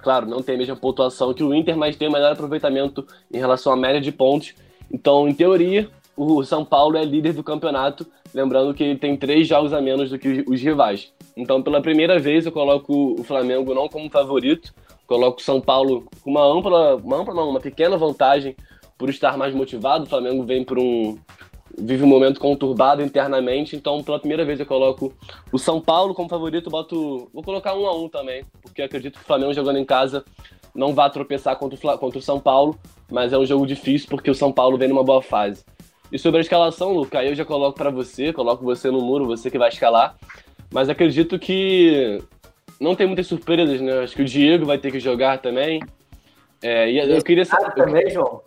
Claro, 0.03 0.28
não 0.28 0.43
tem 0.43 0.53
a 0.53 0.57
mesma 0.59 0.76
pontuação 0.76 1.34
que 1.34 1.43
o 1.43 1.51
Inter, 1.51 1.76
mas 1.76 1.95
tem 1.95 2.07
o 2.07 2.11
melhor 2.11 2.34
aproveitamento 2.34 3.03
em 3.34 3.39
relação 3.39 3.74
à 3.74 3.76
média 3.76 3.99
de 3.99 4.11
pontos. 4.11 4.53
Então, 4.91 5.28
em 5.28 5.34
teoria, 5.34 5.89
o 6.15 6.43
São 6.43 6.63
Paulo 6.63 6.95
é 6.95 7.03
líder 7.03 7.34
do 7.34 7.43
campeonato, 7.43 8.05
lembrando 8.32 8.72
que 8.74 8.84
ele 8.84 8.99
tem 8.99 9.18
três 9.18 9.47
jogos 9.47 9.74
a 9.74 9.82
menos 9.82 10.11
do 10.11 10.20
que 10.20 10.45
os 10.47 10.61
rivais. 10.61 11.11
Então, 11.36 11.63
pela 11.63 11.82
primeira 11.82 12.20
vez, 12.20 12.45
eu 12.45 12.51
coloco 12.51 13.15
o 13.20 13.24
Flamengo 13.24 13.74
não 13.74 13.89
como 13.89 14.11
favorito, 14.11 14.76
coloco 15.07 15.39
o 15.39 15.43
São 15.43 15.59
Paulo 15.59 16.05
com 16.22 16.30
uma 16.30 16.45
ampla, 16.45 16.97
uma 16.97 17.18
ampla 17.18 17.34
não, 17.34 17.49
uma 17.49 17.59
pequena 17.59 17.97
vantagem 17.97 18.55
por 18.98 19.10
estar 19.10 19.38
mais 19.38 19.54
motivado. 19.54 20.06
O 20.06 20.08
Flamengo 20.08 20.43
vem 20.43 20.64
por 20.64 20.80
um, 20.80 21.18
vive 21.78 22.04
um 22.04 22.08
momento 22.08 22.39
conturbado 22.39 23.04
internamente, 23.04 23.76
então 23.76 24.04
pela 24.04 24.20
primeira 24.20 24.43
vez 24.43 24.60
eu 24.60 24.66
coloco 24.66 25.14
o 25.52 25.60
São 25.60 25.80
Paulo 25.80 26.14
como 26.16 26.28
favorito, 26.30 26.70
boto, 26.70 27.30
vou 27.34 27.43
colocar 27.43 27.76
um 27.76 27.86
a 27.86 27.95
um 27.95 28.10
também, 28.10 28.43
porque 28.62 28.82
acredito 28.82 29.20
que 29.20 29.24
o 29.24 29.28
Flamengo 29.28 29.54
jogando 29.54 29.78
em 29.78 29.86
casa 29.86 30.26
não 30.74 30.93
vai 30.93 31.10
tropeçar 31.10 31.56
contra 31.58 31.78
o, 31.78 31.98
contra 31.98 32.20
o 32.20 32.22
São 32.22 32.39
Paulo, 32.39 32.78
mas 33.12 33.32
é 33.32 33.38
um 33.38 33.45
jogo 33.45 33.66
difícil 33.66 34.08
porque 34.10 34.32
o 34.32 34.36
São 34.36 34.52
Paulo 34.52 34.78
vem 34.78 34.88
numa 34.88 35.04
boa 35.04 35.22
fase. 35.22 35.64
E 36.12 36.18
sobre 36.18 36.39
a 36.39 36.41
escalação, 36.41 36.93
Luca, 36.93 37.24
eu 37.24 37.36
já 37.36 37.43
coloco 37.43 37.78
para 37.78 37.89
você, 37.89 38.32
coloco 38.32 38.64
você 38.64 38.89
no 38.89 39.02
muro, 39.02 39.26
você 39.26 39.52
que 39.52 39.58
vai 39.58 39.70
escalar, 39.70 40.16
mas 40.72 40.89
acredito 40.89 41.38
que 41.38 42.22
não 42.80 42.95
tem 42.95 43.08
muitas 43.08 43.28
surpresas, 43.28 43.82
né? 43.82 44.00
Acho 44.00 44.16
que 44.16 44.22
o 44.22 44.26
Diego 44.26 44.66
vai 44.66 44.78
ter 44.78 44.91
que 44.91 45.00
jogar 45.00 45.39
também. 45.39 45.82
É, 46.62 46.89
e 46.89 46.98
eu 46.98 47.24
queria 47.24 47.45
saber. 47.45 47.74
também, 47.74 48.10
João. 48.10 48.41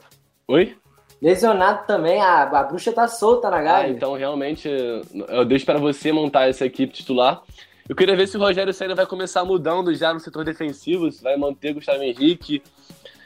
Oi? 0.51 0.77
Lesionado 1.23 1.87
também, 1.87 2.21
a, 2.21 2.43
a 2.43 2.63
bruxa 2.65 2.91
tá 2.91 3.07
solta 3.07 3.49
na 3.49 3.63
galera. 3.63 3.87
Ah, 3.87 3.89
então 3.89 4.15
realmente 4.15 4.69
eu 5.29 5.45
deixo 5.45 5.65
para 5.65 5.79
você 5.79 6.11
montar 6.11 6.49
essa 6.49 6.67
equipe 6.67 6.93
titular. 6.93 7.41
Eu 7.89 7.95
queria 7.95 8.17
ver 8.17 8.27
se 8.27 8.37
o 8.37 8.41
Rogério 8.41 8.73
Senna 8.73 8.97
vai 8.97 9.07
começar 9.07 9.45
mudando 9.45 9.95
já 9.95 10.13
no 10.13 10.19
setor 10.19 10.45
defensivo, 10.45 11.09
se 11.13 11.23
vai 11.23 11.37
manter 11.37 11.73
Gustavo 11.73 12.03
Henrique. 12.03 12.65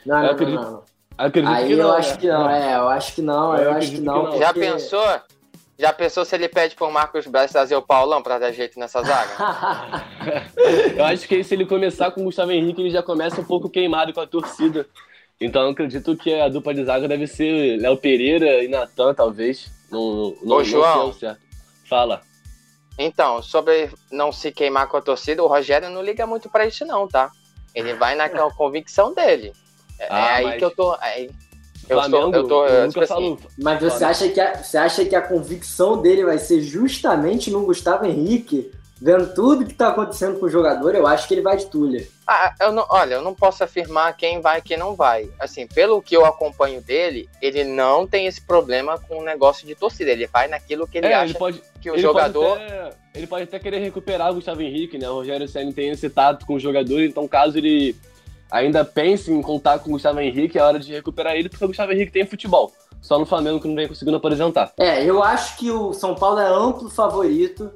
Não, 0.04 0.22
não, 0.22 0.30
acredito, 0.30 0.60
não, 0.60 0.70
não. 0.70 0.82
Acredito 1.16 1.54
Aí 1.54 1.68
que 1.68 1.76
não, 1.76 1.88
eu 1.88 1.92
acho 1.94 2.10
né? 2.10 2.16
que 2.18 2.28
não, 2.28 2.50
é, 2.50 2.76
eu 2.76 2.88
acho 2.88 3.14
que 3.14 3.22
não, 3.22 3.56
eu, 3.56 3.62
eu 3.62 3.72
acho 3.72 3.90
que 3.90 4.00
não. 4.02 4.24
Que 4.26 4.30
não 4.32 4.38
já 4.38 4.52
pensou? 4.52 5.20
Já 5.78 5.92
pensou 5.92 6.24
se 6.26 6.34
ele 6.34 6.48
pede 6.48 6.76
pro 6.76 6.90
Marcos 6.92 7.26
Braz 7.26 7.50
trazer 7.50 7.74
o 7.74 7.82
Paulão 7.82 8.22
pra 8.22 8.38
dar 8.38 8.52
jeito 8.52 8.78
nessa 8.78 9.02
zaga? 9.02 9.30
eu 10.94 11.04
acho 11.06 11.26
que 11.26 11.42
se 11.42 11.54
ele 11.54 11.64
começar 11.64 12.10
com 12.10 12.20
o 12.20 12.24
Gustavo 12.24 12.52
Henrique, 12.52 12.82
ele 12.82 12.90
já 12.90 13.02
começa 13.02 13.40
um 13.40 13.44
pouco 13.44 13.70
queimado 13.70 14.12
com 14.12 14.20
a 14.20 14.26
torcida. 14.26 14.86
Então 15.40 15.68
acredito 15.68 16.16
que 16.16 16.32
a 16.34 16.48
dupla 16.48 16.74
de 16.74 16.84
zaga 16.84 17.08
deve 17.08 17.26
ser 17.26 17.80
Léo 17.80 17.96
Pereira 17.96 18.62
e 18.62 18.68
Natan, 18.68 19.14
talvez. 19.14 19.70
Não, 19.90 20.34
não, 20.42 20.56
Ô, 20.56 20.64
João. 20.64 21.12
certo. 21.12 21.40
Fala. 21.88 22.22
Então, 22.98 23.42
sobre 23.42 23.90
não 24.10 24.30
se 24.30 24.52
queimar 24.52 24.88
com 24.88 24.96
a 24.96 25.02
torcida, 25.02 25.42
o 25.42 25.48
Rogério 25.48 25.90
não 25.90 26.02
liga 26.02 26.26
muito 26.26 26.48
para 26.48 26.66
isso, 26.66 26.84
não, 26.84 27.08
tá? 27.08 27.30
Ele 27.74 27.92
vai 27.94 28.14
na 28.14 28.28
convicção 28.50 29.12
dele. 29.12 29.52
É, 29.98 30.04
é 30.04 30.08
ah, 30.10 30.40
é 30.40 30.46
aí 30.46 30.58
que 30.58 30.64
eu 30.64 30.70
tô. 30.70 30.94
É, 30.94 31.26
eu 31.88 31.98
Flamengo, 31.98 32.34
eu 32.34 32.48
tô, 32.48 32.66
eu, 32.66 32.88
tipo 32.88 33.00
assim, 33.00 33.38
mas 33.58 33.80
você 33.80 34.04
acha, 34.04 34.28
que 34.28 34.40
a, 34.40 34.62
você 34.62 34.78
acha 34.78 35.04
que 35.04 35.14
a 35.14 35.20
convicção 35.20 36.00
dele 36.00 36.24
vai 36.24 36.38
ser 36.38 36.62
justamente 36.62 37.50
no 37.50 37.64
Gustavo 37.66 38.06
Henrique? 38.06 38.70
Vendo 39.04 39.34
tudo 39.34 39.66
que 39.66 39.74
tá 39.74 39.88
acontecendo 39.88 40.40
com 40.40 40.46
o 40.46 40.48
jogador, 40.48 40.94
eu 40.94 41.06
acho 41.06 41.28
que 41.28 41.34
ele 41.34 41.42
vai 41.42 41.58
de 41.58 41.66
Tulha. 41.66 42.08
Ah, 42.26 42.54
eu 42.58 42.72
não, 42.72 42.86
olha, 42.88 43.16
eu 43.16 43.22
não 43.22 43.34
posso 43.34 43.62
afirmar 43.62 44.16
quem 44.16 44.40
vai 44.40 44.60
e 44.60 44.62
quem 44.62 44.78
não 44.78 44.94
vai. 44.94 45.28
Assim, 45.38 45.66
pelo 45.66 46.00
que 46.00 46.16
eu 46.16 46.24
acompanho 46.24 46.80
dele, 46.80 47.28
ele 47.42 47.64
não 47.64 48.06
tem 48.06 48.26
esse 48.26 48.40
problema 48.40 48.98
com 48.98 49.18
o 49.18 49.22
negócio 49.22 49.66
de 49.66 49.74
torcida. 49.74 50.10
Ele 50.10 50.26
vai 50.26 50.48
naquilo 50.48 50.88
que 50.88 50.96
ele 50.96 51.08
é, 51.08 51.14
acha 51.16 51.32
ele 51.32 51.38
pode, 51.38 51.62
que 51.82 51.90
o 51.90 51.98
jogador. 51.98 52.56
Pode 52.56 52.64
até, 52.64 52.90
ele 53.14 53.26
pode 53.26 53.42
até 53.42 53.58
querer 53.58 53.78
recuperar 53.80 54.30
o 54.30 54.36
Gustavo 54.36 54.62
Henrique, 54.62 54.96
né? 54.96 55.06
O 55.10 55.16
Rogério 55.16 55.46
Senna 55.46 55.70
tem 55.70 55.90
esse 55.90 56.08
tato 56.08 56.46
com 56.46 56.54
o 56.54 56.60
jogador, 56.60 57.02
então 57.02 57.28
caso 57.28 57.58
ele 57.58 57.94
ainda 58.50 58.86
pense 58.86 59.30
em 59.30 59.42
contar 59.42 59.80
com 59.80 59.90
o 59.90 59.92
Gustavo 59.92 60.18
Henrique, 60.18 60.58
é 60.58 60.62
hora 60.62 60.78
de 60.78 60.90
recuperar 60.90 61.34
ele, 61.34 61.50
porque 61.50 61.64
o 61.66 61.68
Gustavo 61.68 61.92
Henrique 61.92 62.10
tem 62.10 62.24
futebol. 62.24 62.72
Só 63.02 63.18
no 63.18 63.26
Flamengo 63.26 63.60
que 63.60 63.68
não 63.68 63.74
vem 63.74 63.86
conseguindo 63.86 64.16
apresentar. 64.16 64.72
É, 64.78 65.04
eu 65.04 65.22
acho 65.22 65.58
que 65.58 65.70
o 65.70 65.92
São 65.92 66.14
Paulo 66.14 66.40
é 66.40 66.46
amplo 66.46 66.88
favorito 66.88 67.70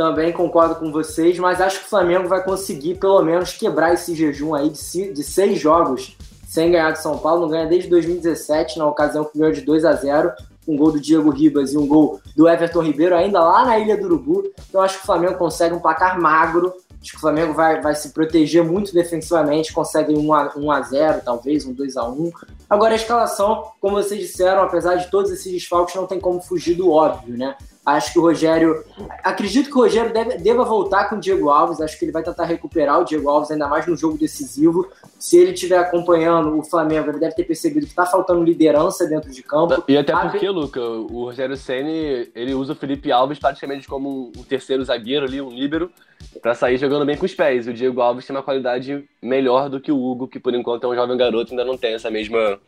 também 0.00 0.32
concordo 0.32 0.76
com 0.76 0.90
vocês, 0.90 1.38
mas 1.38 1.60
acho 1.60 1.80
que 1.80 1.84
o 1.84 1.88
Flamengo 1.90 2.26
vai 2.26 2.42
conseguir 2.42 2.94
pelo 2.94 3.20
menos 3.20 3.52
quebrar 3.52 3.92
esse 3.92 4.14
jejum 4.14 4.54
aí 4.54 4.70
de, 4.70 5.12
de 5.12 5.22
seis 5.22 5.60
jogos 5.60 6.16
sem 6.48 6.70
ganhar 6.70 6.92
de 6.92 7.02
São 7.02 7.18
Paulo. 7.18 7.42
Não 7.42 7.50
ganha 7.50 7.66
desde 7.66 7.90
2017, 7.90 8.78
na 8.78 8.86
ocasião 8.86 9.26
que 9.26 9.38
ganhou 9.38 9.52
de 9.52 9.60
2 9.60 9.84
a 9.84 9.92
0 9.92 10.32
um 10.66 10.74
gol 10.74 10.92
do 10.92 10.98
Diego 10.98 11.28
Ribas 11.28 11.74
e 11.74 11.76
um 11.76 11.86
gol 11.86 12.18
do 12.34 12.48
Everton 12.48 12.80
Ribeiro, 12.80 13.14
ainda 13.14 13.42
lá 13.42 13.66
na 13.66 13.78
Ilha 13.78 13.94
do 13.94 14.06
Urubu. 14.06 14.50
Então 14.70 14.80
acho 14.80 14.96
que 14.96 15.02
o 15.02 15.06
Flamengo 15.06 15.34
consegue 15.34 15.74
um 15.74 15.80
placar 15.80 16.18
magro. 16.18 16.72
Acho 16.98 17.12
que 17.12 17.18
o 17.18 17.20
Flamengo 17.20 17.52
vai, 17.52 17.82
vai 17.82 17.94
se 17.94 18.08
proteger 18.08 18.64
muito 18.64 18.94
defensivamente, 18.94 19.70
consegue 19.70 20.16
um 20.16 20.32
a, 20.32 20.50
1 20.56 20.70
a 20.70 20.80
0 20.80 21.20
talvez, 21.22 21.66
um 21.66 21.74
2 21.74 21.98
a 21.98 22.08
1 22.08 22.30
Agora 22.70 22.94
a 22.94 22.96
escalação, 22.96 23.64
como 23.78 23.96
vocês 23.96 24.18
disseram, 24.18 24.62
apesar 24.62 24.94
de 24.94 25.10
todos 25.10 25.30
esses 25.30 25.52
desfalques, 25.52 25.94
não 25.94 26.06
tem 26.06 26.18
como 26.18 26.40
fugir 26.40 26.74
do 26.74 26.90
óbvio, 26.90 27.36
né? 27.36 27.54
Acho 27.84 28.12
que 28.12 28.18
o 28.18 28.22
Rogério. 28.22 28.84
Acredito 29.24 29.70
que 29.70 29.76
o 29.76 29.82
Rogério 29.82 30.12
deve, 30.12 30.36
deva 30.36 30.64
voltar 30.64 31.08
com 31.08 31.16
o 31.16 31.20
Diego 31.20 31.48
Alves. 31.48 31.80
Acho 31.80 31.98
que 31.98 32.04
ele 32.04 32.12
vai 32.12 32.22
tentar 32.22 32.44
recuperar 32.44 33.00
o 33.00 33.04
Diego 33.04 33.28
Alves, 33.28 33.50
ainda 33.50 33.66
mais 33.68 33.86
no 33.86 33.96
jogo 33.96 34.18
decisivo. 34.18 34.86
Se 35.18 35.38
ele 35.38 35.52
estiver 35.52 35.78
acompanhando 35.78 36.58
o 36.58 36.62
Flamengo, 36.62 37.10
ele 37.10 37.18
deve 37.18 37.34
ter 37.34 37.44
percebido 37.44 37.86
que 37.86 37.92
está 37.92 38.04
faltando 38.04 38.44
liderança 38.44 39.06
dentro 39.06 39.30
de 39.30 39.42
campo. 39.42 39.82
E 39.88 39.96
até 39.96 40.14
porque, 40.14 40.46
a... 40.46 40.50
Luca, 40.50 40.80
o 40.80 41.24
Rogério 41.24 41.56
Ceni 41.56 42.30
ele 42.34 42.54
usa 42.54 42.74
o 42.74 42.76
Felipe 42.76 43.10
Alves 43.10 43.38
praticamente 43.38 43.88
como 43.88 44.30
um 44.36 44.42
terceiro 44.42 44.84
zagueiro 44.84 45.24
ali, 45.24 45.40
um 45.40 45.50
líbero, 45.50 45.90
para 46.40 46.54
sair 46.54 46.76
jogando 46.78 47.04
bem 47.04 47.16
com 47.16 47.26
os 47.26 47.34
pés. 47.34 47.66
O 47.66 47.72
Diego 47.72 48.00
Alves 48.00 48.26
tem 48.26 48.34
uma 48.34 48.42
qualidade 48.42 49.04
melhor 49.22 49.68
do 49.68 49.80
que 49.80 49.92
o 49.92 50.02
Hugo, 50.02 50.28
que 50.28 50.38
por 50.38 50.54
enquanto 50.54 50.84
é 50.84 50.88
um 50.88 50.94
jovem 50.94 51.16
garoto, 51.16 51.52
ainda 51.52 51.64
não 51.64 51.76
tem 51.76 51.94
essa 51.94 52.10
mesma 52.10 52.58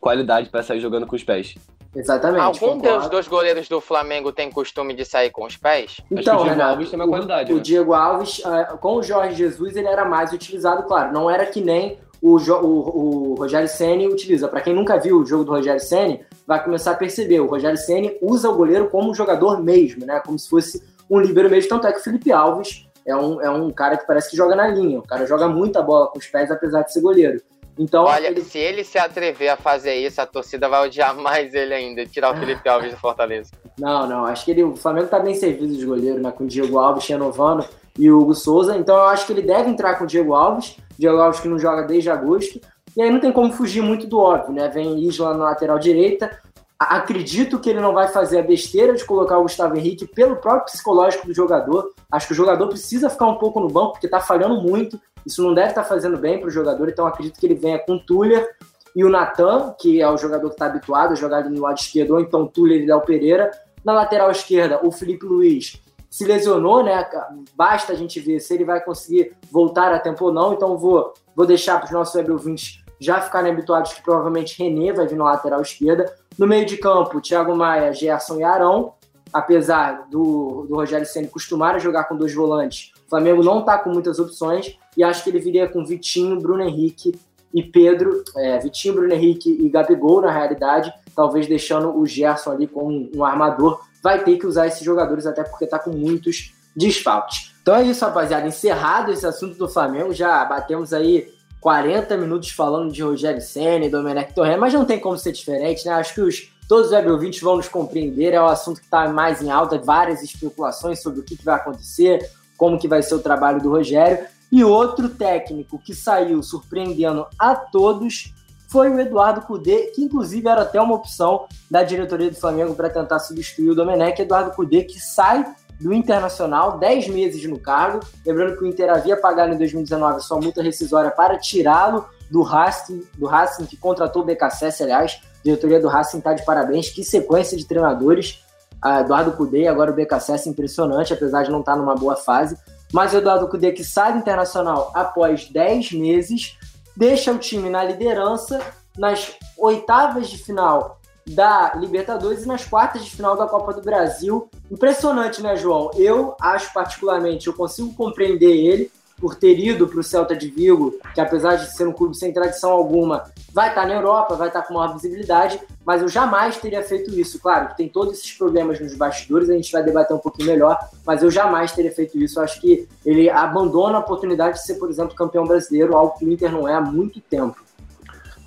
qualidade 0.00 0.48
para 0.48 0.62
sair 0.62 0.80
jogando 0.80 1.06
com 1.06 1.16
os 1.16 1.24
pés. 1.24 1.54
Exatamente. 1.94 2.42
Algum 2.42 2.80
concordo. 2.80 2.98
dos 3.00 3.08
dois 3.08 3.28
goleiros 3.28 3.68
do 3.68 3.80
Flamengo 3.80 4.30
tem 4.30 4.50
costume 4.50 4.94
de 4.94 5.04
sair 5.04 5.30
com 5.30 5.44
os 5.46 5.56
pés? 5.56 6.00
Então, 6.10 6.36
o 6.36 6.42
Diego 6.42 6.50
Renato, 6.50 6.70
Alves 6.70 6.90
tem 6.90 6.98
uma 6.98 7.08
qualidade. 7.08 7.50
O, 7.50 7.54
né? 7.54 7.60
o 7.60 7.62
Diego 7.62 7.94
Alves, 7.94 8.38
uh, 8.40 8.76
com 8.78 8.96
o 8.96 9.02
Jorge 9.02 9.36
Jesus, 9.36 9.74
ele 9.76 9.88
era 9.88 10.04
mais 10.04 10.32
utilizado, 10.32 10.82
claro. 10.84 11.12
Não 11.12 11.30
era 11.30 11.46
que 11.46 11.60
nem 11.60 11.98
o, 12.20 12.36
o, 12.36 13.32
o 13.32 13.34
Rogério 13.34 13.68
Ceni 13.68 14.06
utiliza. 14.06 14.48
Para 14.48 14.60
quem 14.60 14.74
nunca 14.74 14.98
viu 14.98 15.18
o 15.18 15.26
jogo 15.26 15.44
do 15.44 15.52
Rogério 15.52 15.80
Ceni, 15.80 16.20
vai 16.46 16.62
começar 16.62 16.92
a 16.92 16.96
perceber. 16.96 17.40
O 17.40 17.46
Rogério 17.46 17.78
Ceni 17.78 18.16
usa 18.20 18.50
o 18.50 18.54
goleiro 18.54 18.88
como 18.88 19.10
um 19.10 19.14
jogador 19.14 19.62
mesmo, 19.62 20.04
né? 20.04 20.20
Como 20.24 20.38
se 20.38 20.48
fosse 20.48 20.82
um 21.08 21.18
líbero 21.18 21.48
mesmo. 21.48 21.70
Tanto 21.70 21.86
é 21.86 21.92
que 21.92 22.00
o 22.00 22.04
Felipe 22.04 22.30
Alves 22.30 22.87
é 23.08 23.16
um, 23.16 23.40
é 23.40 23.50
um 23.50 23.70
cara 23.70 23.96
que 23.96 24.06
parece 24.06 24.30
que 24.30 24.36
joga 24.36 24.54
na 24.54 24.68
linha. 24.68 24.98
O 24.98 25.06
cara 25.06 25.26
joga 25.26 25.48
muita 25.48 25.80
bola 25.80 26.08
com 26.08 26.18
os 26.18 26.26
pés, 26.26 26.50
apesar 26.50 26.82
de 26.82 26.92
ser 26.92 27.00
goleiro. 27.00 27.40
Então, 27.78 28.04
Olha, 28.04 28.26
ele... 28.26 28.42
se 28.42 28.58
ele 28.58 28.84
se 28.84 28.98
atrever 28.98 29.48
a 29.48 29.56
fazer 29.56 29.94
isso, 29.94 30.20
a 30.20 30.26
torcida 30.26 30.68
vai 30.68 30.84
odiar 30.86 31.16
mais 31.16 31.54
ele 31.54 31.72
ainda, 31.72 32.04
tirar 32.04 32.34
o 32.34 32.36
Felipe 32.36 32.68
Alves 32.68 32.90
do 32.90 32.98
Fortaleza. 32.98 33.52
Não, 33.78 34.06
não, 34.06 34.24
acho 34.26 34.44
que 34.44 34.50
ele, 34.50 34.62
o 34.62 34.76
Flamengo 34.76 35.06
tá 35.06 35.18
bem 35.18 35.34
servido 35.34 35.74
de 35.74 35.86
goleiro, 35.86 36.20
né? 36.20 36.30
Com 36.30 36.44
o 36.44 36.46
Diego 36.46 36.78
Alves, 36.78 37.06
renovando 37.06 37.64
e 37.98 38.10
o 38.10 38.20
Hugo 38.20 38.34
Souza. 38.34 38.76
Então 38.76 38.94
eu 38.96 39.04
acho 39.04 39.26
que 39.26 39.32
ele 39.32 39.42
deve 39.42 39.70
entrar 39.70 39.94
com 39.96 40.04
o 40.04 40.06
Diego 40.06 40.34
Alves. 40.34 40.76
Diego 40.98 41.18
Alves 41.18 41.40
que 41.40 41.48
não 41.48 41.58
joga 41.58 41.82
desde 41.82 42.10
agosto. 42.10 42.60
E 42.96 43.02
aí 43.02 43.10
não 43.10 43.20
tem 43.20 43.32
como 43.32 43.52
fugir 43.52 43.80
muito 43.80 44.06
do 44.06 44.18
óbvio, 44.18 44.52
né? 44.52 44.68
Vem 44.68 44.98
Isla 45.04 45.32
na 45.34 45.44
lateral 45.44 45.78
direita. 45.78 46.36
Acredito 46.78 47.58
que 47.58 47.68
ele 47.68 47.80
não 47.80 47.92
vai 47.92 48.06
fazer 48.06 48.38
a 48.38 48.42
besteira 48.42 48.94
de 48.94 49.04
colocar 49.04 49.36
o 49.38 49.42
Gustavo 49.42 49.76
Henrique 49.76 50.06
pelo 50.06 50.36
próprio 50.36 50.66
psicológico 50.66 51.26
do 51.26 51.34
jogador. 51.34 51.92
Acho 52.10 52.28
que 52.28 52.32
o 52.32 52.36
jogador 52.36 52.68
precisa 52.68 53.10
ficar 53.10 53.26
um 53.26 53.36
pouco 53.36 53.58
no 53.58 53.68
banco, 53.68 53.92
porque 53.92 54.06
está 54.06 54.20
falhando 54.20 54.62
muito. 54.62 55.00
Isso 55.26 55.42
não 55.42 55.52
deve 55.52 55.70
estar 55.70 55.82
tá 55.82 55.88
fazendo 55.88 56.16
bem 56.16 56.38
para 56.38 56.48
o 56.48 56.52
jogador, 56.52 56.88
então 56.88 57.04
acredito 57.04 57.40
que 57.40 57.46
ele 57.46 57.56
venha 57.56 57.80
com 57.80 57.94
o 57.94 57.98
Tuller 57.98 58.56
e 58.94 59.04
o 59.04 59.10
Natan, 59.10 59.74
que 59.78 60.00
é 60.00 60.08
o 60.08 60.16
jogador 60.16 60.48
que 60.48 60.54
está 60.54 60.66
habituado 60.66 61.12
a 61.12 61.16
jogar 61.16 61.48
no 61.50 61.60
lado 61.60 61.78
esquerdo, 61.78 62.12
ou 62.12 62.20
então 62.20 62.46
Tuller 62.46 62.80
e 62.80 62.86
Léo 62.86 63.00
Pereira. 63.00 63.50
Na 63.84 63.92
lateral 63.92 64.30
esquerda, 64.30 64.80
o 64.84 64.92
Felipe 64.92 65.26
Luiz 65.26 65.82
se 66.08 66.24
lesionou, 66.24 66.82
né? 66.82 67.08
Basta 67.54 67.92
a 67.92 67.96
gente 67.96 68.18
ver 68.20 68.40
se 68.40 68.54
ele 68.54 68.64
vai 68.64 68.82
conseguir 68.82 69.36
voltar 69.50 69.92
a 69.92 69.98
tempo 69.98 70.26
ou 70.26 70.32
não. 70.32 70.52
Então 70.52 70.78
vou, 70.78 71.12
vou 71.34 71.44
deixar 71.44 71.78
para 71.78 71.86
os 71.86 71.90
nossos 71.90 72.14
web 72.14 72.30
ouvintes 72.30 72.82
já 73.00 73.20
ficarem 73.20 73.52
habituados 73.52 73.92
que 73.92 74.02
provavelmente 74.02 74.60
René 74.60 74.92
vai 74.92 75.06
vir 75.06 75.16
na 75.16 75.24
lateral 75.24 75.60
esquerda. 75.60 76.12
No 76.38 76.46
meio 76.46 76.64
de 76.64 76.76
campo, 76.76 77.20
Thiago 77.20 77.54
Maia, 77.56 77.92
Gerson 77.92 78.38
e 78.38 78.44
Arão. 78.44 78.94
Apesar 79.30 80.06
do, 80.08 80.64
do 80.66 80.76
Rogério 80.76 81.06
Senna 81.06 81.28
costumar 81.28 81.78
jogar 81.78 82.04
com 82.04 82.16
dois 82.16 82.34
volantes, 82.34 82.92
o 83.06 83.10
Flamengo 83.10 83.42
não 83.42 83.60
está 83.60 83.76
com 83.76 83.90
muitas 83.90 84.18
opções 84.18 84.78
e 84.96 85.04
acho 85.04 85.22
que 85.22 85.28
ele 85.28 85.38
viria 85.38 85.68
com 85.68 85.84
Vitinho, 85.84 86.40
Bruno 86.40 86.62
Henrique 86.62 87.12
e 87.52 87.62
Pedro, 87.62 88.22
é, 88.36 88.58
Vitinho, 88.58 88.94
Bruno 88.94 89.12
Henrique 89.12 89.50
e 89.50 89.68
Gabigol 89.68 90.22
na 90.22 90.30
realidade, 90.30 90.90
talvez 91.14 91.46
deixando 91.46 91.94
o 91.94 92.06
Gerson 92.06 92.52
ali 92.52 92.66
como 92.66 92.90
um, 92.90 93.10
um 93.16 93.24
armador. 93.24 93.80
Vai 94.02 94.24
ter 94.24 94.38
que 94.38 94.46
usar 94.46 94.66
esses 94.66 94.82
jogadores 94.82 95.26
até 95.26 95.42
porque 95.44 95.64
está 95.66 95.78
com 95.78 95.90
muitos 95.90 96.54
desfalques. 96.74 97.52
Então 97.60 97.76
é 97.76 97.82
isso, 97.82 98.04
rapaziada. 98.04 98.46
Encerrado 98.46 99.12
esse 99.12 99.26
assunto 99.26 99.58
do 99.58 99.68
Flamengo, 99.68 100.14
já 100.14 100.42
batemos 100.44 100.94
aí 100.94 101.28
40 101.60 102.16
minutos 102.16 102.50
falando 102.50 102.92
de 102.92 103.02
Rogério 103.02 103.40
Senna 103.40 103.86
e 103.86 103.90
Domenech 103.90 104.32
Torre, 104.32 104.56
mas 104.56 104.72
não 104.72 104.84
tem 104.84 105.00
como 105.00 105.18
ser 105.18 105.32
diferente, 105.32 105.84
né? 105.84 105.92
Acho 105.92 106.14
que 106.14 106.20
os, 106.20 106.52
todos 106.68 106.86
os 106.86 106.92
web 106.92 107.08
vão 107.40 107.56
nos 107.56 107.68
compreender, 107.68 108.34
é 108.34 108.40
o 108.40 108.46
assunto 108.46 108.78
que 108.78 108.86
está 108.86 109.08
mais 109.08 109.42
em 109.42 109.50
alta, 109.50 109.78
várias 109.78 110.22
especulações 110.22 111.02
sobre 111.02 111.20
o 111.20 111.22
que, 111.22 111.36
que 111.36 111.44
vai 111.44 111.56
acontecer, 111.56 112.30
como 112.56 112.78
que 112.78 112.88
vai 112.88 113.02
ser 113.02 113.14
o 113.14 113.20
trabalho 113.20 113.60
do 113.60 113.70
Rogério. 113.70 114.26
E 114.50 114.64
outro 114.64 115.10
técnico 115.10 115.78
que 115.78 115.94
saiu 115.94 116.42
surpreendendo 116.42 117.26
a 117.38 117.54
todos 117.54 118.32
foi 118.68 118.90
o 118.90 119.00
Eduardo 119.00 119.42
Cudê, 119.42 119.90
que 119.94 120.02
inclusive 120.02 120.46
era 120.46 120.62
até 120.62 120.80
uma 120.80 120.94
opção 120.94 121.46
da 121.70 121.82
diretoria 121.82 122.30
do 122.30 122.36
Flamengo 122.36 122.74
para 122.74 122.90
tentar 122.90 123.18
substituir 123.18 123.70
o 123.70 123.74
Domenech. 123.74 124.20
Eduardo 124.20 124.54
Cudê, 124.54 124.84
que 124.84 125.00
sai 125.00 125.44
do 125.80 125.92
Internacional, 125.92 126.78
10 126.78 127.08
meses 127.08 127.44
no 127.48 127.58
cargo. 127.58 128.00
Lembrando 128.26 128.56
que 128.56 128.64
o 128.64 128.66
Inter 128.66 128.90
havia 128.90 129.16
pagado 129.16 129.54
em 129.54 129.58
2019 129.58 130.20
sua 130.20 130.40
multa 130.40 130.62
rescisória 130.62 131.10
para 131.10 131.38
tirá-lo 131.38 132.04
do 132.30 132.42
Racing, 132.42 133.04
do 133.16 133.26
Racing 133.26 133.66
que 133.66 133.76
contratou 133.76 134.22
o 134.22 134.24
BKSS, 134.24 134.82
aliás. 134.82 135.20
A 135.22 135.42
diretoria 135.44 135.80
do 135.80 135.88
Racing 135.88 136.18
está 136.18 136.34
de 136.34 136.44
parabéns. 136.44 136.90
Que 136.90 137.04
sequência 137.04 137.56
de 137.56 137.64
treinadores. 137.64 138.44
A 138.82 139.00
Eduardo 139.00 139.32
Cudê, 139.32 139.66
agora 139.66 139.90
o 139.90 139.94
BKSS, 139.94 140.48
impressionante, 140.48 141.12
apesar 141.12 141.42
de 141.42 141.50
não 141.50 141.60
estar 141.60 141.76
numa 141.76 141.94
boa 141.94 142.16
fase. 142.16 142.56
Mas 142.92 143.14
Eduardo 143.14 143.48
Cudê, 143.48 143.72
que 143.72 143.84
sai 143.84 144.12
do 144.12 144.18
Internacional 144.18 144.90
após 144.94 145.48
10 145.48 145.92
meses, 145.92 146.56
deixa 146.96 147.32
o 147.32 147.38
time 147.38 147.68
na 147.70 147.82
liderança 147.84 148.60
nas 148.96 149.32
oitavas 149.56 150.28
de 150.28 150.38
final 150.38 150.97
da 151.30 151.72
Libertadores 151.76 152.44
e 152.44 152.46
nas 152.48 152.64
quartas 152.64 153.04
de 153.04 153.10
final 153.10 153.36
da 153.36 153.46
Copa 153.46 153.72
do 153.72 153.82
Brasil. 153.82 154.48
Impressionante, 154.70 155.42
né, 155.42 155.56
João? 155.56 155.90
Eu 155.94 156.34
acho 156.40 156.72
particularmente, 156.72 157.46
eu 157.46 157.54
consigo 157.54 157.92
compreender 157.94 158.54
ele 158.54 158.90
por 159.20 159.34
ter 159.34 159.58
ido 159.58 159.86
para 159.88 159.98
o 159.98 160.02
Celta 160.02 160.34
de 160.34 160.48
Vigo, 160.48 160.94
que 161.14 161.20
apesar 161.20 161.56
de 161.56 161.74
ser 161.74 161.86
um 161.86 161.92
clube 161.92 162.16
sem 162.16 162.32
tradição 162.32 162.70
alguma, 162.70 163.24
vai 163.52 163.70
estar 163.70 163.82
tá 163.82 163.88
na 163.88 163.94
Europa, 163.94 164.36
vai 164.36 164.48
estar 164.48 164.62
tá 164.62 164.68
com 164.68 164.74
maior 164.74 164.94
visibilidade, 164.94 165.60
mas 165.84 166.02
eu 166.02 166.08
jamais 166.08 166.56
teria 166.56 166.82
feito 166.82 167.10
isso. 167.18 167.40
Claro 167.40 167.68
que 167.68 167.76
tem 167.76 167.88
todos 167.88 168.14
esses 168.14 168.32
problemas 168.32 168.80
nos 168.80 168.94
bastidores, 168.94 169.50
a 169.50 169.54
gente 169.54 169.72
vai 169.72 169.82
debater 169.82 170.16
um 170.16 170.20
pouquinho 170.20 170.48
melhor, 170.48 170.78
mas 171.04 171.22
eu 171.22 171.30
jamais 171.30 171.72
teria 171.72 171.92
feito 171.92 172.16
isso. 172.18 172.38
Eu 172.38 172.44
acho 172.44 172.60
que 172.60 172.88
ele 173.04 173.28
abandona 173.28 173.96
a 173.96 174.00
oportunidade 174.00 174.58
de 174.58 174.64
ser, 174.64 174.74
por 174.74 174.88
exemplo, 174.88 175.16
campeão 175.16 175.44
brasileiro, 175.44 175.96
algo 175.96 176.16
que 176.16 176.24
o 176.24 176.32
Inter 176.32 176.52
não 176.52 176.68
é 176.68 176.74
há 176.74 176.80
muito 176.80 177.20
tempo. 177.20 177.67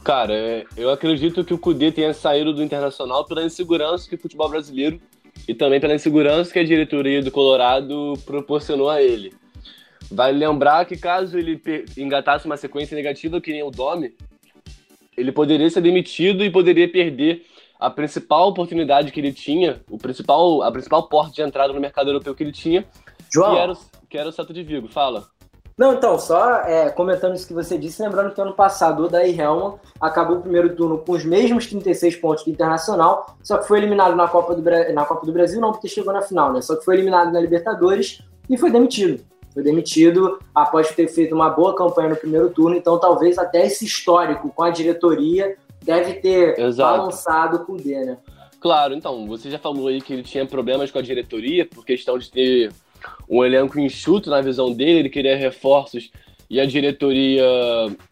Cara, 0.03 0.33
é, 0.33 0.65
eu 0.75 0.89
acredito 0.89 1.43
que 1.43 1.53
o 1.53 1.57
Cudê 1.57 1.91
tenha 1.91 2.13
saído 2.13 2.53
do 2.53 2.63
Internacional 2.63 3.23
pela 3.25 3.43
insegurança 3.43 4.09
que 4.09 4.15
o 4.15 4.19
futebol 4.19 4.49
brasileiro 4.49 4.99
e 5.47 5.53
também 5.53 5.79
pela 5.79 5.93
insegurança 5.93 6.51
que 6.51 6.59
a 6.59 6.63
diretoria 6.63 7.21
do 7.21 7.31
Colorado 7.31 8.13
proporcionou 8.25 8.89
a 8.89 9.01
ele. 9.01 9.33
Vale 10.11 10.37
lembrar 10.37 10.85
que 10.85 10.97
caso 10.97 11.37
ele 11.37 11.61
engatasse 11.95 12.45
uma 12.45 12.57
sequência 12.57 12.95
negativa 12.95 13.39
que 13.39 13.51
nem 13.51 13.63
o 13.63 13.71
Domi, 13.71 14.13
ele 15.15 15.31
poderia 15.31 15.69
ser 15.69 15.81
demitido 15.81 16.43
e 16.43 16.49
poderia 16.49 16.91
perder 16.91 17.45
a 17.79 17.89
principal 17.89 18.49
oportunidade 18.49 19.11
que 19.11 19.19
ele 19.19 19.33
tinha, 19.33 19.81
o 19.89 19.97
principal, 19.97 20.61
a 20.61 20.71
principal 20.71 21.07
porta 21.07 21.33
de 21.33 21.41
entrada 21.41 21.73
no 21.73 21.79
mercado 21.79 22.09
europeu 22.09 22.35
que 22.35 22.43
ele 22.43 22.51
tinha, 22.51 22.85
João. 23.33 23.53
que 23.53 23.59
era 23.59 23.71
o, 23.71 23.77
que 24.09 24.17
era 24.17 24.29
o 24.29 24.31
Celta 24.31 24.53
de 24.53 24.63
Vigo. 24.63 24.87
Fala. 24.87 25.30
Não, 25.77 25.93
então, 25.93 26.19
só 26.19 26.57
é, 26.61 26.89
comentando 26.89 27.35
isso 27.35 27.47
que 27.47 27.53
você 27.53 27.77
disse, 27.77 28.01
lembrando 28.01 28.33
que 28.33 28.41
ano 28.41 28.53
passado 28.53 29.05
o 29.05 29.07
Daí 29.07 29.39
Helman 29.39 29.75
acabou 29.99 30.37
o 30.37 30.41
primeiro 30.41 30.75
turno 30.75 30.97
com 30.97 31.13
os 31.13 31.25
mesmos 31.25 31.65
36 31.67 32.17
pontos 32.17 32.43
do 32.43 32.51
Internacional, 32.51 33.35
só 33.41 33.57
que 33.57 33.67
foi 33.67 33.79
eliminado 33.79 34.15
na 34.15 34.27
Copa 34.27 34.53
do, 34.55 34.61
na 34.93 35.05
Copa 35.05 35.25
do 35.25 35.31
Brasil, 35.31 35.59
não 35.59 35.71
porque 35.71 35.87
chegou 35.87 36.13
na 36.13 36.21
final, 36.21 36.53
né? 36.53 36.61
Só 36.61 36.75
que 36.75 36.85
foi 36.85 36.95
eliminado 36.95 37.31
na 37.31 37.39
Libertadores 37.39 38.21
e 38.49 38.57
foi 38.57 38.69
demitido. 38.69 39.23
Foi 39.53 39.63
demitido 39.63 40.39
após 40.55 40.91
ter 40.91 41.07
feito 41.07 41.35
uma 41.35 41.49
boa 41.49 41.75
campanha 41.75 42.09
no 42.09 42.15
primeiro 42.15 42.49
turno, 42.49 42.75
então 42.75 42.99
talvez 42.99 43.37
até 43.37 43.65
esse 43.65 43.85
histórico 43.85 44.49
com 44.49 44.63
a 44.63 44.69
diretoria 44.69 45.57
deve 45.83 46.13
ter 46.15 46.59
Exato. 46.59 46.97
balançado 46.97 47.59
com 47.65 47.73
o 47.73 47.77
D, 47.77 48.05
né? 48.05 48.17
Claro, 48.59 48.93
então, 48.93 49.27
você 49.27 49.49
já 49.49 49.57
falou 49.57 49.87
aí 49.87 49.99
que 49.99 50.13
ele 50.13 50.21
tinha 50.21 50.45
problemas 50.45 50.91
com 50.91 50.99
a 50.99 51.01
diretoria 51.01 51.65
por 51.65 51.83
questão 51.83 52.17
de 52.17 52.29
ter 52.29 52.71
um 53.29 53.43
elenco 53.43 53.79
enxuto 53.79 54.29
na 54.29 54.41
visão 54.41 54.71
dele, 54.71 54.99
ele 54.99 55.09
queria 55.09 55.35
reforços 55.35 56.11
e 56.49 56.59
a 56.59 56.65
diretoria 56.65 57.45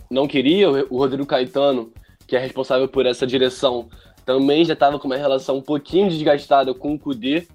não 0.10 0.28
queria. 0.28 0.70
O 0.90 0.98
Rodrigo 0.98 1.26
Caetano, 1.26 1.92
que 2.26 2.36
é 2.36 2.40
responsável 2.40 2.88
por 2.88 3.06
essa 3.06 3.28
direção, 3.28 3.90
também 4.26 4.64
já 4.64 4.74
estava 4.74 5.00
com 5.00 5.08
uma 5.08 5.18
relação 5.18 5.58
um 5.58 5.62
pouquinho 5.62 6.10
desgastada 6.10 6.74
com 6.74 6.94
o 6.94 7.00
Kudê. 7.00 7.48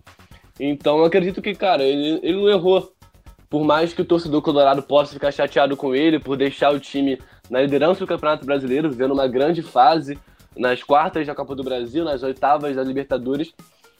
Então 0.59 0.99
eu 0.99 1.05
acredito 1.05 1.41
que, 1.41 1.55
cara, 1.55 1.82
ele, 1.82 2.20
ele 2.22 2.37
não 2.37 2.49
errou. 2.49 2.93
Por 3.49 3.64
mais 3.64 3.93
que 3.93 4.03
o 4.03 4.05
torcedor 4.05 4.43
colorado 4.43 4.82
possa 4.82 5.12
ficar 5.12 5.30
chateado 5.30 5.76
com 5.76 5.95
ele 5.95 6.18
por 6.18 6.37
deixar 6.37 6.74
o 6.74 6.80
time 6.80 7.18
na 7.49 7.62
liderança 7.62 8.01
do 8.01 8.07
Campeonato 8.07 8.45
Brasileiro, 8.45 8.91
vivendo 8.91 9.12
uma 9.12 9.28
grande 9.28 9.62
fase 9.62 10.18
nas 10.57 10.82
quartas 10.82 11.26
da 11.26 11.35
Copa 11.35 11.55
do 11.55 11.62
Brasil, 11.62 12.05
nas 12.05 12.22
oitavas 12.22 12.76
da 12.76 12.82
Libertadores, 12.82 13.53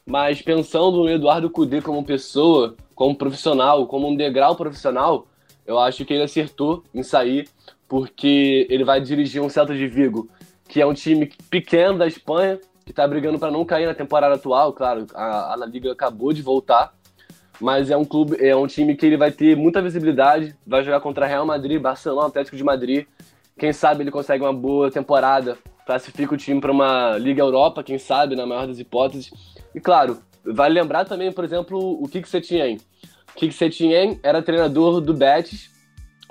mas 0.07 0.43
pensando 0.43 0.99
no 0.99 1.09
Eduardo 1.09 1.49
Cudê 1.49 1.81
como 1.81 2.05
pessoa, 2.05 2.77
como 2.95 3.17
profissional, 3.17 3.87
como 3.87 4.09
um 4.09 4.17
degrau 4.17 4.55
profissional, 4.55 5.27
eu 5.67 5.79
acho 5.79 6.05
que 6.05 6.13
ele 6.13 6.23
acertou 6.23 6.85
em 6.95 7.03
sair, 7.03 7.49
porque 7.89 8.67
ele 8.69 8.85
vai 8.85 9.01
dirigir 9.01 9.41
um 9.43 9.49
Celta 9.49 9.75
de 9.75 9.87
Vigo, 9.87 10.29
que 10.69 10.81
é 10.81 10.87
um 10.87 10.95
time 10.95 11.33
pequeno 11.49 11.99
da 11.99 12.07
Espanha, 12.07 12.61
que 12.85 12.91
está 12.91 13.09
brigando 13.09 13.39
para 13.39 13.51
não 13.51 13.65
cair 13.65 13.87
na 13.87 13.95
temporada 13.95 14.35
atual, 14.35 14.73
claro, 14.73 15.07
a, 15.15 15.55
a 15.55 15.67
Liga 15.67 15.91
acabou 15.91 16.33
de 16.33 16.43
voltar, 16.43 16.93
mas 17.59 17.91
é 17.91 17.97
um 17.97 18.05
clube, 18.05 18.37
é 18.45 18.55
um 18.55 18.67
time 18.67 18.95
que 18.95 19.07
ele 19.07 19.17
vai 19.17 19.31
ter 19.31 19.57
muita 19.57 19.81
visibilidade, 19.81 20.55
vai 20.67 20.85
jogar 20.85 21.01
contra 21.01 21.27
Real 21.27 21.47
Madrid, 21.47 21.81
Barcelona, 21.81 22.29
Atlético 22.29 22.57
de 22.57 22.65
Madrid. 22.65 23.07
Quem 23.57 23.73
sabe 23.73 24.03
ele 24.03 24.11
consegue 24.11 24.43
uma 24.43 24.53
boa 24.53 24.91
temporada, 24.91 25.57
classifica 25.87 26.35
o 26.35 26.37
time 26.37 26.61
para 26.61 26.73
uma 26.73 27.17
Liga 27.19 27.43
Europa, 27.43 27.83
quem 27.83 27.99
sabe, 27.99 28.35
na 28.37 28.47
maior 28.47 28.67
das 28.67 28.79
hipóteses. 28.79 29.31
E 29.75 29.81
claro, 29.81 30.19
vale 30.45 30.75
lembrar 30.81 31.05
também, 31.05 31.33
por 31.33 31.45
exemplo, 31.45 31.79
o 32.03 32.09
Kik 32.09 32.29
Setien. 32.29 32.79
Kik 33.35 33.55
Setien 33.55 34.19
era 34.23 34.43
treinador 34.43 35.01
do 35.01 35.13
Betis, 35.13 35.71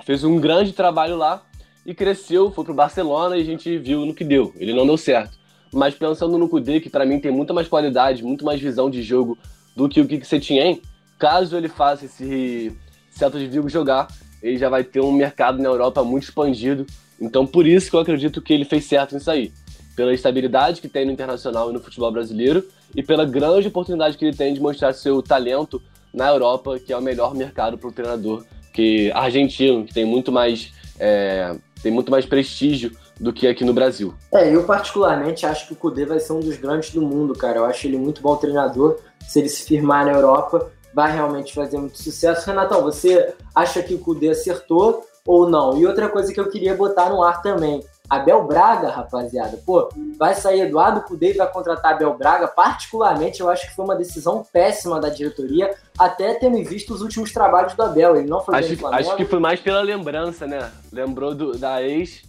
fez 0.04 0.24
um 0.24 0.40
grande 0.40 0.72
trabalho 0.72 1.16
lá 1.16 1.42
e 1.84 1.94
cresceu, 1.94 2.50
foi 2.50 2.64
pro 2.64 2.74
Barcelona 2.74 3.36
e 3.36 3.42
a 3.42 3.44
gente 3.44 3.76
viu 3.78 4.06
no 4.06 4.14
que 4.14 4.24
deu. 4.24 4.52
Ele 4.56 4.72
não 4.72 4.86
deu 4.86 4.96
certo. 4.96 5.38
Mas 5.72 5.94
pensando 5.94 6.38
no 6.38 6.48
Kudê, 6.48 6.80
que 6.80 6.88
para 6.88 7.04
mim 7.04 7.20
tem 7.20 7.32
muita 7.32 7.52
mais 7.52 7.68
qualidade, 7.68 8.22
muito 8.22 8.44
mais 8.44 8.60
visão 8.60 8.88
de 8.88 9.02
jogo 9.02 9.36
do 9.76 9.88
que 9.88 10.00
o 10.00 10.06
Kik 10.06 10.26
Setien, 10.26 10.80
caso 11.18 11.56
ele 11.56 11.68
faça 11.68 12.04
esse 12.04 12.76
Celta 13.10 13.38
de 13.38 13.46
Vigo 13.46 13.68
jogar, 13.68 14.08
ele 14.42 14.56
já 14.56 14.68
vai 14.68 14.84
ter 14.84 15.00
um 15.00 15.12
mercado 15.12 15.60
na 15.60 15.68
Europa 15.68 16.02
muito 16.04 16.24
expandido. 16.24 16.86
Então 17.20 17.46
por 17.46 17.66
isso 17.66 17.90
que 17.90 17.96
eu 17.96 18.00
acredito 18.00 18.42
que 18.42 18.52
ele 18.52 18.64
fez 18.64 18.84
certo 18.84 19.16
em 19.16 19.20
sair 19.20 19.52
pela 19.96 20.12
estabilidade 20.12 20.80
que 20.80 20.88
tem 20.88 21.04
no 21.04 21.12
internacional 21.12 21.70
e 21.70 21.72
no 21.72 21.80
futebol 21.80 22.10
brasileiro 22.10 22.64
e 22.94 23.02
pela 23.02 23.24
grande 23.24 23.68
oportunidade 23.68 24.16
que 24.16 24.24
ele 24.24 24.36
tem 24.36 24.52
de 24.52 24.60
mostrar 24.60 24.92
seu 24.92 25.22
talento 25.22 25.80
na 26.12 26.28
Europa, 26.28 26.78
que 26.78 26.92
é 26.92 26.96
o 26.96 27.02
melhor 27.02 27.34
mercado 27.34 27.78
para 27.78 27.88
o 27.88 27.92
treinador 27.92 28.44
que 28.72 29.10
argentino, 29.12 29.84
que 29.84 29.94
tem 29.94 30.04
muito 30.04 30.32
mais 30.32 30.72
é, 30.98 31.54
tem 31.82 31.92
muito 31.92 32.10
mais 32.10 32.24
prestígio 32.24 32.90
do 33.20 33.32
que 33.32 33.46
aqui 33.46 33.64
no 33.64 33.72
Brasil. 33.72 34.14
É, 34.32 34.54
eu 34.54 34.64
particularmente 34.64 35.46
acho 35.46 35.68
que 35.68 35.72
o 35.72 35.76
Kudê 35.76 36.04
vai 36.04 36.18
ser 36.18 36.32
um 36.32 36.40
dos 36.40 36.56
grandes 36.56 36.90
do 36.90 37.02
mundo, 37.02 37.34
cara. 37.34 37.58
Eu 37.58 37.64
acho 37.64 37.86
ele 37.86 37.96
muito 37.96 38.20
bom 38.20 38.36
treinador. 38.36 38.98
Se 39.20 39.38
ele 39.38 39.48
se 39.48 39.64
firmar 39.64 40.04
na 40.04 40.12
Europa, 40.12 40.72
vai 40.92 41.12
realmente 41.12 41.54
fazer 41.54 41.78
muito 41.78 42.02
sucesso. 42.02 42.46
Renatão, 42.46 42.82
você 42.82 43.34
acha 43.54 43.82
que 43.82 43.94
o 43.94 43.98
Kudê 43.98 44.30
acertou 44.30 45.04
ou 45.26 45.48
não? 45.48 45.76
E 45.78 45.86
outra 45.86 46.08
coisa 46.08 46.32
que 46.32 46.40
eu 46.40 46.50
queria 46.50 46.74
botar 46.74 47.08
no 47.08 47.22
ar 47.22 47.40
também 47.42 47.82
Abel 48.08 48.46
Braga, 48.46 48.90
rapaziada. 48.90 49.58
Pô, 49.64 49.88
vai 50.18 50.34
sair 50.34 50.60
Eduardo 50.60 51.00
Cudê 51.02 51.30
e 51.30 51.36
vai 51.36 51.50
contratar 51.50 51.94
Abel 51.94 52.14
Braga. 52.16 52.46
Particularmente, 52.46 53.40
eu 53.40 53.48
acho 53.48 53.66
que 53.68 53.74
foi 53.74 53.84
uma 53.84 53.96
decisão 53.96 54.44
péssima 54.52 55.00
da 55.00 55.08
diretoria, 55.08 55.74
até 55.98 56.34
tendo 56.34 56.62
visto 56.62 56.92
os 56.92 57.00
últimos 57.00 57.32
trabalhos 57.32 57.74
do 57.74 57.82
Abel. 57.82 58.16
Ele 58.16 58.28
não 58.28 58.42
foi 58.42 58.56
acho, 58.56 58.76
bem 58.76 58.78
Acho 58.92 59.16
que 59.16 59.24
foi 59.24 59.38
mais 59.38 59.58
pela 59.60 59.80
lembrança, 59.80 60.46
né? 60.46 60.70
Lembrou 60.92 61.34
do, 61.34 61.56
da 61.56 61.82
ex. 61.82 62.22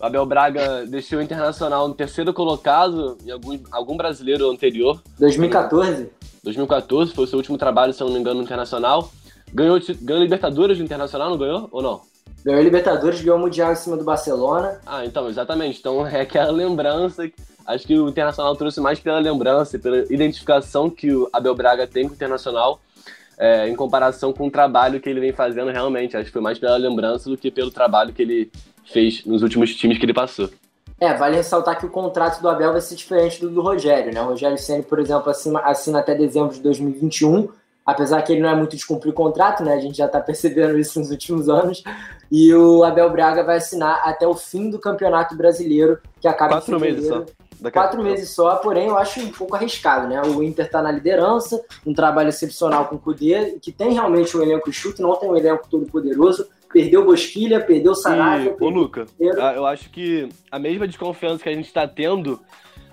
O 0.00 0.06
Abel 0.06 0.24
Braga 0.24 0.86
deixou 0.88 1.18
o 1.18 1.22
Internacional 1.22 1.86
no 1.86 1.94
terceiro 1.94 2.32
colocado 2.32 3.18
em 3.24 3.30
algum, 3.30 3.58
algum 3.70 3.96
brasileiro 3.96 4.50
anterior. 4.50 5.02
2014? 5.18 6.10
2014 6.42 7.12
foi 7.12 7.24
o 7.24 7.26
seu 7.26 7.36
último 7.36 7.58
trabalho, 7.58 7.92
se 7.92 8.02
eu 8.02 8.06
não 8.06 8.14
me 8.14 8.20
engano, 8.20 8.38
no 8.38 8.44
Internacional. 8.44 9.10
Ganhou, 9.52 9.78
ganhou 10.00 10.22
Libertadores 10.22 10.78
do 10.78 10.84
Internacional, 10.84 11.28
não 11.30 11.38
ganhou? 11.38 11.68
Ou 11.70 11.82
não? 11.82 12.00
Ganhou 12.44 12.62
Libertadores, 12.62 13.20
ganhou 13.20 13.38
o 13.38 13.40
Mundial 13.40 13.72
em 13.72 13.76
cima 13.76 13.96
do 13.96 14.04
Barcelona. 14.04 14.80
Ah, 14.86 15.04
então, 15.04 15.28
exatamente. 15.28 15.78
Então 15.78 16.06
é 16.06 16.20
aquela 16.20 16.50
lembrança. 16.50 17.28
Acho 17.66 17.86
que 17.86 17.98
o 17.98 18.08
Internacional 18.08 18.56
trouxe 18.56 18.80
mais 18.80 18.98
pela 18.98 19.18
lembrança, 19.18 19.78
pela 19.78 19.98
identificação 20.12 20.88
que 20.88 21.12
o 21.12 21.28
Abel 21.32 21.54
Braga 21.54 21.86
tem 21.86 22.04
com 22.04 22.12
o 22.12 22.14
Internacional, 22.14 22.80
é, 23.36 23.68
em 23.68 23.76
comparação 23.76 24.32
com 24.32 24.46
o 24.46 24.50
trabalho 24.50 25.00
que 25.00 25.08
ele 25.08 25.20
vem 25.20 25.32
fazendo 25.32 25.70
realmente. 25.70 26.16
Acho 26.16 26.26
que 26.26 26.32
foi 26.32 26.40
mais 26.40 26.58
pela 26.58 26.76
lembrança 26.76 27.28
do 27.28 27.36
que 27.36 27.50
pelo 27.50 27.70
trabalho 27.70 28.12
que 28.12 28.22
ele 28.22 28.50
fez 28.84 29.24
nos 29.26 29.42
últimos 29.42 29.74
times 29.74 29.98
que 29.98 30.04
ele 30.04 30.14
passou. 30.14 30.48
É, 31.00 31.14
vale 31.14 31.36
ressaltar 31.36 31.78
que 31.78 31.86
o 31.86 31.90
contrato 31.90 32.40
do 32.40 32.48
Abel 32.48 32.72
vai 32.72 32.80
ser 32.80 32.96
diferente 32.96 33.40
do 33.40 33.50
do 33.50 33.60
Rogério, 33.60 34.12
né? 34.12 34.20
O 34.22 34.26
Rogério 34.26 34.58
Senna, 34.58 34.82
por 34.82 34.98
exemplo, 34.98 35.30
assina, 35.30 35.60
assina 35.60 35.98
até 36.00 36.14
dezembro 36.14 36.54
de 36.54 36.60
2021 36.60 37.48
apesar 37.88 38.20
que 38.20 38.32
ele 38.34 38.42
não 38.42 38.50
é 38.50 38.54
muito 38.54 38.76
de 38.76 38.84
cumprir 38.84 39.14
contrato, 39.14 39.64
né? 39.64 39.72
A 39.72 39.80
gente 39.80 39.96
já 39.96 40.04
está 40.04 40.20
percebendo 40.20 40.78
isso 40.78 40.98
nos 41.00 41.10
últimos 41.10 41.48
anos. 41.48 41.82
E 42.30 42.52
o 42.54 42.84
Abel 42.84 43.10
Braga 43.10 43.42
vai 43.42 43.56
assinar 43.56 44.02
até 44.04 44.26
o 44.26 44.34
fim 44.34 44.70
do 44.70 44.78
Campeonato 44.78 45.34
Brasileiro, 45.36 45.98
que 46.20 46.28
acaba 46.28 46.54
Quatro 46.54 46.76
em 46.76 46.80
meses 46.80 47.08
só. 47.08 47.24
Daqui 47.60 47.74
Quatro 47.76 48.02
meses 48.02 48.30
só, 48.30 48.56
porém 48.56 48.86
eu 48.86 48.96
acho 48.96 49.20
um 49.20 49.32
pouco 49.32 49.56
arriscado, 49.56 50.06
né? 50.06 50.22
O 50.22 50.42
Inter 50.42 50.66
está 50.66 50.80
na 50.80 50.92
liderança, 50.92 51.60
um 51.84 51.92
trabalho 51.92 52.28
excepcional 52.28 52.86
com 52.86 52.96
o 52.96 52.98
Cudê, 52.98 53.58
que 53.60 53.72
tem 53.72 53.92
realmente 53.92 54.36
um 54.36 54.42
elenco 54.42 54.70
chute, 54.72 55.02
não 55.02 55.16
tem 55.16 55.28
um 55.28 55.36
elenco 55.36 55.66
todo 55.68 55.86
poderoso. 55.86 56.46
Perdeu 56.72 57.04
Bosquilha, 57.04 57.60
perdeu 57.60 57.94
Saraiva. 57.94 58.54
Ô, 58.60 58.68
Luca, 58.68 59.06
eu 59.18 59.66
acho 59.66 59.90
que 59.90 60.28
a 60.50 60.58
mesma 60.58 60.86
desconfiança 60.86 61.42
que 61.42 61.48
a 61.48 61.54
gente 61.54 61.66
está 61.66 61.88
tendo, 61.88 62.38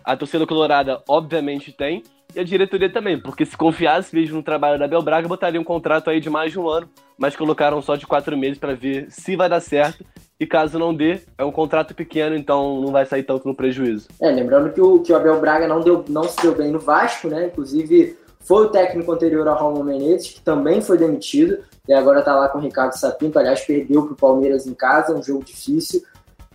a 0.03 0.15
torcida 0.15 0.47
colorada 0.47 1.03
obviamente 1.07 1.71
tem, 1.71 2.01
e 2.35 2.39
a 2.39 2.43
diretoria 2.43 2.91
também, 2.91 3.19
porque 3.19 3.45
se 3.45 3.55
confiasse 3.55 4.13
mesmo 4.13 4.35
no 4.35 4.43
trabalho 4.43 4.77
da 4.77 4.87
Bel 4.87 5.01
Braga, 5.01 5.27
botaria 5.27 5.59
um 5.59 5.63
contrato 5.63 6.09
aí 6.09 6.19
de 6.19 6.29
mais 6.29 6.51
de 6.51 6.59
um 6.59 6.67
ano, 6.67 6.89
mas 7.17 7.35
colocaram 7.35 7.81
só 7.81 7.95
de 7.95 8.05
quatro 8.05 8.37
meses 8.37 8.57
para 8.57 8.75
ver 8.75 9.07
se 9.09 9.35
vai 9.35 9.47
dar 9.47 9.61
certo. 9.61 10.05
E 10.37 10.45
caso 10.45 10.77
não 10.77 10.93
dê, 10.93 11.21
é 11.37 11.45
um 11.45 11.51
contrato 11.51 11.95
pequeno, 11.95 12.35
então 12.35 12.81
não 12.81 12.91
vai 12.91 13.05
sair 13.05 13.23
tanto 13.23 13.47
no 13.47 13.55
prejuízo. 13.55 14.09
É, 14.21 14.29
lembrando 14.29 14.69
que 14.73 14.81
o, 14.81 14.99
que 14.99 15.13
o 15.13 15.15
Abel 15.15 15.39
Braga 15.39 15.65
não, 15.65 15.79
deu, 15.79 16.03
não 16.09 16.25
se 16.25 16.41
deu 16.41 16.53
bem 16.53 16.71
no 16.71 16.79
Vasco, 16.79 17.29
né? 17.29 17.45
Inclusive, 17.45 18.17
foi 18.41 18.65
o 18.65 18.69
técnico 18.69 19.13
anterior 19.13 19.47
ao 19.47 19.57
Romulo 19.57 19.85
Menezes, 19.85 20.33
que 20.33 20.41
também 20.41 20.81
foi 20.81 20.97
demitido, 20.97 21.59
e 21.87 21.93
agora 21.93 22.21
tá 22.21 22.35
lá 22.35 22.49
com 22.49 22.57
o 22.57 22.61
Ricardo 22.61 22.91
Sapinto. 22.93 23.39
Aliás, 23.39 23.61
perdeu 23.61 24.05
pro 24.05 24.15
Palmeiras 24.15 24.67
em 24.67 24.73
casa, 24.73 25.15
um 25.15 25.23
jogo 25.23 25.45
difícil. 25.45 26.03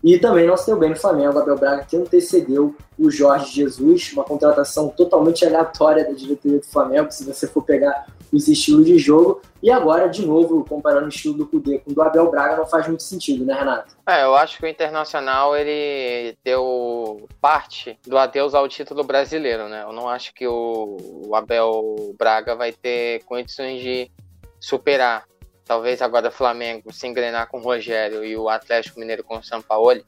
E 0.02 0.18
também 0.18 0.46
não 0.46 0.56
se 0.56 0.66
deu 0.66 0.78
bem 0.78 0.90
no 0.90 0.96
Flamengo, 0.96 1.38
Abel 1.38 1.58
Braga 1.58 1.84
que 1.84 1.96
antecedeu 1.96 2.74
o 2.98 3.10
Jorge 3.10 3.54
Jesus, 3.54 4.12
uma 4.12 4.24
contratação 4.24 4.88
totalmente 4.88 5.44
aleatória 5.44 6.04
da 6.04 6.12
diretoria 6.12 6.58
do 6.58 6.66
Flamengo, 6.66 7.10
se 7.10 7.24
você 7.24 7.46
for 7.46 7.62
pegar 7.62 8.06
os 8.32 8.48
estilos 8.48 8.86
de 8.86 8.98
jogo. 8.98 9.42
E 9.62 9.70
agora, 9.70 10.08
de 10.08 10.24
novo, 10.24 10.64
comparando 10.64 11.06
o 11.06 11.08
estilo 11.08 11.34
do 11.34 11.46
Cudê 11.46 11.78
com 11.78 11.90
o 11.90 11.94
do 11.94 12.02
Abel 12.02 12.30
Braga, 12.30 12.56
não 12.56 12.66
faz 12.66 12.86
muito 12.86 13.02
sentido, 13.02 13.44
né, 13.44 13.54
Renato? 13.54 13.96
É, 14.06 14.24
eu 14.24 14.34
acho 14.34 14.58
que 14.58 14.64
o 14.64 14.68
Internacional, 14.68 15.56
ele 15.56 16.36
deu 16.42 17.28
parte 17.40 17.98
do 18.06 18.16
adeus 18.16 18.54
ao 18.54 18.68
título 18.68 19.04
brasileiro, 19.04 19.68
né? 19.68 19.82
Eu 19.82 19.92
não 19.92 20.08
acho 20.08 20.32
que 20.34 20.46
o, 20.46 20.96
o 21.26 21.34
Abel 21.34 22.14
Braga 22.18 22.54
vai 22.54 22.72
ter 22.72 23.22
condições 23.24 23.82
de 23.82 24.10
superar 24.58 25.24
talvez 25.70 26.02
agora 26.02 26.30
o 26.30 26.32
Flamengo 26.32 26.92
se 26.92 27.06
engrenar 27.06 27.46
com 27.46 27.58
o 27.58 27.62
Rogério 27.62 28.24
e 28.24 28.36
o 28.36 28.48
Atlético 28.48 28.98
Mineiro 28.98 29.22
com 29.22 29.38
o 29.38 29.42
São 29.44 29.62
Paulo, 29.62 30.04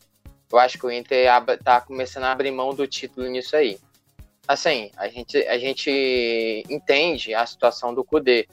eu 0.51 0.59
acho 0.59 0.77
que 0.77 0.85
o 0.85 0.91
Inter 0.91 1.29
tá 1.63 1.81
começando 1.81 2.25
a 2.25 2.33
abrir 2.33 2.51
mão 2.51 2.75
do 2.75 2.85
título 2.85 3.29
nisso 3.29 3.55
aí. 3.55 3.79
Assim, 4.49 4.91
a 4.97 5.07
gente, 5.07 5.37
a 5.47 5.57
gente 5.57 6.65
entende 6.69 7.33
a 7.33 7.47
situação 7.47 7.95
do 7.95 8.03
Kudê. 8.03 8.49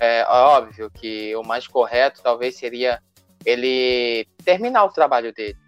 É 0.00 0.24
óbvio 0.26 0.90
que 0.90 1.36
o 1.36 1.42
mais 1.42 1.68
correto 1.68 2.22
talvez 2.22 2.56
seria 2.56 2.98
ele 3.44 4.26
terminar 4.42 4.84
o 4.86 4.90
trabalho 4.90 5.34
dele. 5.34 5.58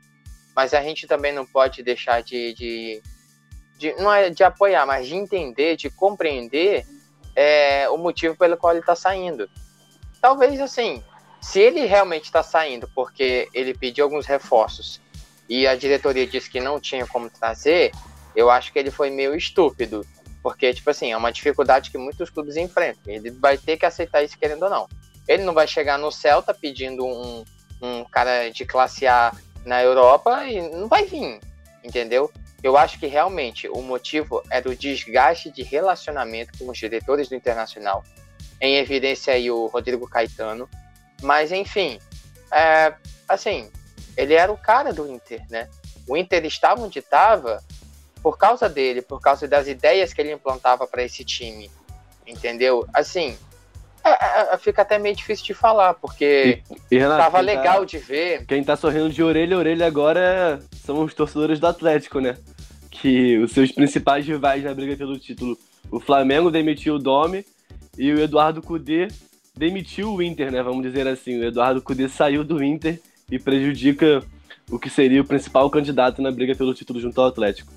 Mas 0.56 0.72
a 0.72 0.80
gente 0.80 1.06
também 1.06 1.30
não 1.30 1.44
pode 1.44 1.82
deixar 1.82 2.22
de, 2.22 2.54
de, 2.54 3.02
de 3.76 3.92
não 3.96 4.10
é 4.10 4.30
de 4.30 4.42
apoiar, 4.42 4.86
mas 4.86 5.06
de 5.06 5.14
entender, 5.14 5.76
de 5.76 5.90
compreender 5.90 6.86
é, 7.36 7.86
o 7.90 7.98
motivo 7.98 8.34
pelo 8.34 8.56
qual 8.56 8.72
ele 8.72 8.80
está 8.80 8.96
saindo 8.96 9.46
talvez 10.20 10.60
assim, 10.60 11.02
se 11.40 11.58
ele 11.58 11.86
realmente 11.86 12.24
está 12.24 12.42
saindo 12.42 12.88
porque 12.94 13.48
ele 13.54 13.74
pediu 13.74 14.04
alguns 14.04 14.26
reforços 14.26 15.00
e 15.48 15.66
a 15.66 15.74
diretoria 15.74 16.26
disse 16.26 16.50
que 16.50 16.60
não 16.60 16.78
tinha 16.78 17.06
como 17.06 17.30
trazer, 17.30 17.92
eu 18.36 18.50
acho 18.50 18.72
que 18.72 18.78
ele 18.78 18.90
foi 18.90 19.10
meio 19.10 19.34
estúpido. 19.34 20.06
Porque, 20.42 20.72
tipo 20.72 20.88
assim, 20.88 21.12
é 21.12 21.16
uma 21.16 21.32
dificuldade 21.32 21.90
que 21.90 21.98
muitos 21.98 22.30
clubes 22.30 22.56
enfrentam. 22.56 23.12
Ele 23.12 23.30
vai 23.30 23.58
ter 23.58 23.76
que 23.76 23.84
aceitar 23.84 24.22
isso 24.22 24.38
querendo 24.38 24.62
ou 24.62 24.70
não. 24.70 24.88
Ele 25.28 25.42
não 25.42 25.52
vai 25.52 25.66
chegar 25.66 25.98
no 25.98 26.10
Celta 26.10 26.54
pedindo 26.54 27.04
um, 27.04 27.44
um 27.82 28.04
cara 28.04 28.48
de 28.50 28.64
classe 28.64 29.06
A 29.06 29.34
na 29.64 29.82
Europa 29.82 30.44
e 30.46 30.62
não 30.70 30.88
vai 30.88 31.04
vir, 31.04 31.40
entendeu? 31.84 32.30
Eu 32.62 32.76
acho 32.76 32.98
que 32.98 33.06
realmente 33.06 33.68
o 33.68 33.82
motivo 33.82 34.42
é 34.50 34.60
do 34.60 34.74
desgaste 34.74 35.50
de 35.50 35.62
relacionamento 35.62 36.56
com 36.58 36.70
os 36.70 36.78
diretores 36.78 37.28
do 37.28 37.34
Internacional 37.34 38.04
em 38.60 38.76
evidência 38.76 39.32
aí 39.32 39.50
o 39.50 39.66
Rodrigo 39.66 40.08
Caetano. 40.08 40.68
Mas, 41.22 41.52
enfim, 41.52 41.98
é, 42.52 42.92
assim, 43.28 43.70
ele 44.16 44.34
era 44.34 44.52
o 44.52 44.58
cara 44.58 44.92
do 44.92 45.10
Inter, 45.10 45.42
né? 45.48 45.68
O 46.06 46.16
Inter 46.16 46.44
estava 46.44 46.82
onde 46.82 46.98
estava 46.98 47.62
por 48.22 48.36
causa 48.36 48.68
dele, 48.68 49.00
por 49.00 49.20
causa 49.20 49.48
das 49.48 49.66
ideias 49.66 50.12
que 50.12 50.20
ele 50.20 50.32
implantava 50.32 50.86
para 50.86 51.02
esse 51.02 51.24
time, 51.24 51.70
entendeu? 52.26 52.86
Assim, 52.92 53.36
é, 54.04 54.10
é, 54.10 54.54
é, 54.54 54.58
fica 54.58 54.82
até 54.82 54.98
meio 54.98 55.14
difícil 55.14 55.44
de 55.44 55.54
falar, 55.54 55.94
porque 55.94 56.62
e, 56.90 56.96
e 56.96 56.98
Renato, 56.98 57.22
tava 57.22 57.38
tá 57.38 57.40
legal 57.40 57.80
tá, 57.80 57.84
de 57.84 57.98
ver. 57.98 58.46
Quem 58.46 58.64
tá 58.64 58.76
sorrindo 58.76 59.10
de 59.10 59.22
orelha 59.22 59.56
a 59.56 59.58
orelha 59.58 59.86
agora 59.86 60.60
são 60.84 61.02
os 61.04 61.14
torcedores 61.14 61.58
do 61.58 61.66
Atlético, 61.66 62.20
né? 62.20 62.36
Que 62.90 63.38
os 63.38 63.52
seus 63.52 63.72
principais 63.72 64.26
rivais 64.26 64.64
na 64.64 64.74
briga 64.74 64.96
pelo 64.96 65.18
título. 65.18 65.56
O 65.90 66.00
Flamengo 66.00 66.50
demitiu 66.50 66.94
o 66.94 66.98
Domi 66.98 67.44
e 67.96 68.12
o 68.12 68.20
Eduardo 68.20 68.62
Cudê 68.62 69.08
demitiu 69.56 70.14
o 70.14 70.22
Inter, 70.22 70.50
né? 70.50 70.62
Vamos 70.62 70.82
dizer 70.82 71.06
assim. 71.06 71.38
O 71.38 71.44
Eduardo 71.44 71.82
Cudê 71.82 72.08
saiu 72.08 72.44
do 72.44 72.62
Inter 72.62 73.00
e 73.30 73.38
prejudica 73.38 74.22
o 74.70 74.78
que 74.78 74.88
seria 74.88 75.20
o 75.20 75.26
principal 75.26 75.68
candidato 75.70 76.22
na 76.22 76.30
briga 76.30 76.54
pelo 76.54 76.74
título 76.74 77.00
junto 77.00 77.20
ao 77.20 77.28
Atlético. 77.28 77.72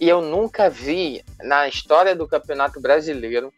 E 0.00 0.08
eu 0.08 0.20
nunca 0.20 0.68
vi 0.68 1.24
na 1.40 1.66
história 1.68 2.14
do 2.14 2.26
Campeonato 2.26 2.80
Brasileiro, 2.80 3.52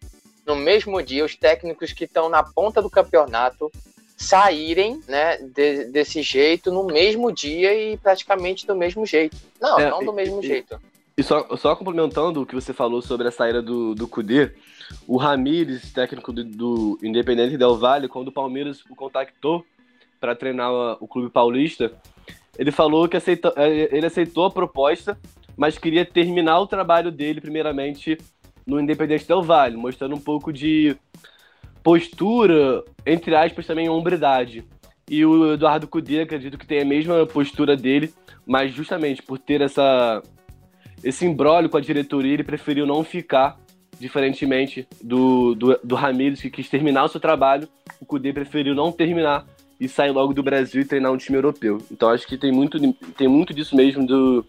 no 0.47 0.57
mesmo 0.57 1.03
dia, 1.03 1.25
os 1.25 1.37
técnicos 1.37 1.93
que 1.93 2.05
estão 2.05 2.29
na 2.29 2.43
ponta 2.43 2.81
do 2.81 2.89
campeonato 2.89 3.71
saírem 4.17 5.01
né, 5.09 5.39
de, 5.39 5.85
desse 5.87 6.23
jeito 6.23 6.71
no 6.71 6.85
mesmo 6.85 7.33
dia 7.33 7.73
e 7.75 7.97
praticamente 7.97 8.67
do 8.67 8.77
mesmo 8.77 9.07
jeito. 9.07 9.37
Não, 9.61 9.79
é, 9.79 9.91
não 9.91 10.05
do 10.05 10.13
mesmo 10.13 10.43
e, 10.43 10.47
jeito. 10.47 10.81
E 11.17 11.23
só, 11.23 11.47
só 11.57 11.77
complementando 11.77 12.41
o 12.41 12.47
que 12.47 12.55
você 12.55 12.73
falou 12.73 13.03
sobre 13.03 13.29
a 13.29 13.31
saída 13.31 13.61
do, 13.61 13.95
do 13.95 14.09
Cudê, 14.09 14.53
o 15.07 15.17
Ramires, 15.17 15.93
técnico 15.93 16.33
do, 16.33 16.45
do 16.45 16.99
Independente 17.03 17.57
Del 17.57 17.77
Valle, 17.77 18.09
quando 18.09 18.29
o 18.29 18.33
Palmeiras 18.33 18.83
o 18.89 18.95
contactou 18.95 19.65
para 20.21 20.35
treinar 20.35 20.71
o 21.03 21.09
clube 21.09 21.31
paulista, 21.31 21.93
ele 22.59 22.71
falou 22.71 23.09
que 23.09 23.17
aceitou, 23.17 23.53
é, 23.57 23.95
ele 23.95 24.07
aceitou 24.07 24.45
a 24.45 24.51
proposta, 24.51 25.19
mas 25.57 25.79
queria 25.79 26.05
terminar 26.05 26.61
o 26.61 26.67
trabalho 26.67 27.11
dele 27.11 27.41
primeiramente 27.41 28.19
no 28.67 28.81
Independente 28.81 29.27
Del 29.27 29.43
Valle, 29.43 29.77
mostrando 29.77 30.15
um 30.15 30.21
pouco 30.21 30.53
de 30.53 30.97
postura, 31.83 32.85
entre 33.07 33.35
aspas, 33.35 33.67
também 33.67 33.89
hombridade. 33.89 34.65
E 35.09 35.25
o 35.25 35.55
Eduardo 35.55 35.89
Cudê, 35.89 36.21
acredito 36.21 36.57
que 36.57 36.67
tem 36.67 36.81
a 36.81 36.85
mesma 36.85 37.27
postura 37.27 37.77
dele, 37.77 38.13
mas 38.47 38.73
justamente 38.73 39.23
por 39.23 39.39
ter 39.39 39.61
essa, 39.61 40.23
esse 41.03 41.25
embrólio 41.25 41.69
com 41.69 41.77
a 41.77 41.81
diretoria, 41.81 42.35
ele 42.35 42.45
preferiu 42.45 42.87
não 42.87 43.03
ficar 43.03 43.59
diferentemente 43.99 44.89
do, 45.03 45.55
do, 45.55 45.79
do 45.85 45.95
Ramires, 45.95 46.41
que 46.41 46.51
quis 46.51 46.69
terminar 46.69 47.05
o 47.05 47.09
seu 47.09 47.21
trabalho, 47.21 47.69
o 48.01 48.07
Kudê 48.07 48.33
preferiu 48.33 48.75
não 48.75 48.91
terminar 48.91 49.45
e 49.79 49.89
sair 49.89 50.11
logo 50.11 50.33
do 50.33 50.43
Brasil 50.43 50.83
e 50.83 50.85
treinar 50.85 51.13
um 51.13 51.17
time 51.17 51.37
europeu. 51.37 51.79
Então 51.91 52.09
acho 52.11 52.27
que 52.27 52.37
tem 52.37 52.51
muito, 52.51 52.79
tem 53.17 53.29
muito 53.29 53.53
disso 53.53 53.77
mesmo, 53.77 54.07
do, 54.07 54.45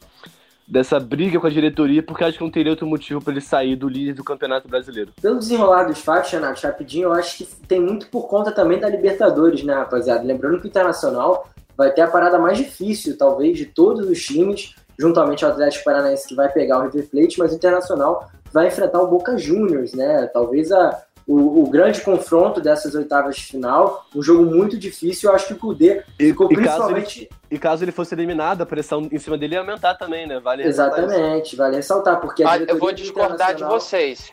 dessa 0.68 1.00
briga 1.00 1.38
com 1.40 1.48
a 1.48 1.50
diretoria, 1.50 2.02
porque 2.02 2.24
acho 2.24 2.38
que 2.38 2.44
não 2.44 2.52
teria 2.52 2.72
outro 2.72 2.88
motivo 2.88 3.22
para 3.22 3.34
ele 3.34 3.42
sair 3.42 3.76
do 3.76 3.90
líder 3.90 4.14
do 4.14 4.24
Campeonato 4.24 4.70
Brasileiro. 4.70 5.12
Pelo 5.22 5.38
desenrolar 5.38 5.84
dos 5.84 6.00
fatos, 6.00 6.32
Renato, 6.32 6.66
rapidinho, 6.66 7.06
eu 7.06 7.14
acho 7.14 7.38
que 7.38 7.46
tem 7.68 7.82
muito 7.82 8.08
por 8.08 8.28
conta 8.28 8.52
também 8.52 8.80
da 8.80 8.90
Libertadores, 8.90 9.64
né, 9.64 9.74
rapaziada? 9.74 10.24
Lembrando 10.24 10.60
que 10.60 10.68
o 10.68 10.70
Internacional 10.70 11.50
vai 11.76 11.92
ter 11.92 12.02
a 12.02 12.08
parada 12.08 12.40
mais 12.40 12.58
difícil, 12.58 13.18
talvez, 13.18 13.58
de 13.58 13.66
todos 13.66 14.10
os 14.10 14.22
times, 14.22 14.74
juntamente 15.02 15.44
ao 15.44 15.50
Atlético 15.50 15.84
Paranaense 15.84 16.28
que 16.28 16.36
vai 16.36 16.48
pegar 16.48 16.78
o 16.78 16.84
River 16.84 17.10
Plate, 17.10 17.40
mas 17.40 17.52
o 17.52 17.56
Internacional 17.56 18.30
vai 18.54 18.68
enfrentar 18.68 19.02
o 19.02 19.08
Boca 19.08 19.36
Juniors, 19.36 19.94
né? 19.94 20.28
Talvez 20.28 20.72
a, 20.72 21.02
o, 21.26 21.64
o, 21.64 21.70
grande 21.70 22.02
confronto 22.02 22.62
dessas 22.62 22.94
oitavas 22.94 23.36
de 23.36 23.44
final, 23.46 24.06
um 24.16 24.22
jogo 24.22 24.46
muito 24.46 24.78
difícil, 24.78 25.30
eu 25.30 25.36
acho 25.36 25.48
que 25.48 25.54
o 25.54 25.58
Kudê 25.58 26.04
ficou 26.20 26.52
e, 26.52 26.56
principalmente... 26.56 27.26
Caso 27.26 27.40
ele, 27.42 27.56
e 27.56 27.58
caso 27.58 27.84
ele 27.84 27.92
fosse 27.92 28.14
eliminado, 28.14 28.62
a 28.62 28.66
pressão 28.66 29.10
em 29.12 29.18
cima 29.18 29.40
dele 29.40 29.56
ia 29.56 29.62
aumentar 29.62 29.96
também, 29.96 30.28
né? 30.28 30.40
Vale 30.40 30.68
Exatamente, 30.68 31.56
vale 31.56 31.78
ressaltar, 31.78 32.20
porque... 32.22 32.44
Ah, 32.44 32.58
eu 32.58 32.78
vou 32.78 32.92
discordar 32.92 33.56
de 33.56 33.64
vocês. 33.64 34.32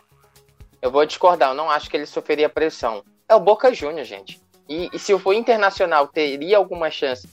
Eu 0.83 0.91
vou 0.91 1.07
discordar, 1.07 1.51
eu 1.51 1.55
não 1.55 1.71
acho 1.71 1.89
que 1.89 1.97
ele 1.97 2.05
sofreria 2.05 2.49
pressão. 2.49 3.03
É 3.27 3.35
o 3.35 3.41
Boca 3.41 3.73
Juniors, 3.73 4.07
gente. 4.07 4.39
E, 4.69 4.91
e 4.93 4.99
se 4.99 5.15
o 5.15 5.33
Internacional 5.33 6.07
teria 6.09 6.59
alguma 6.59 6.91
chance 6.91 7.27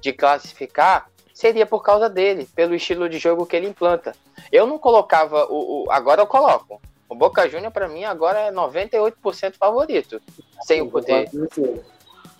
de 0.00 0.12
classificar, 0.12 1.09
seria 1.40 1.64
por 1.64 1.82
causa 1.82 2.06
dele, 2.06 2.46
pelo 2.54 2.74
estilo 2.74 3.08
de 3.08 3.18
jogo 3.18 3.46
que 3.46 3.56
ele 3.56 3.66
implanta. 3.66 4.14
Eu 4.52 4.66
não 4.66 4.78
colocava 4.78 5.46
o, 5.46 5.86
o 5.86 5.90
agora 5.90 6.20
eu 6.20 6.26
coloco. 6.26 6.82
O 7.08 7.14
Boca 7.14 7.48
Juniors 7.48 7.72
para 7.72 7.88
mim 7.88 8.04
agora 8.04 8.40
é 8.40 8.52
98% 8.52 9.54
favorito, 9.58 10.20
sem 10.60 10.82
o 10.82 10.90
poder. 10.90 11.30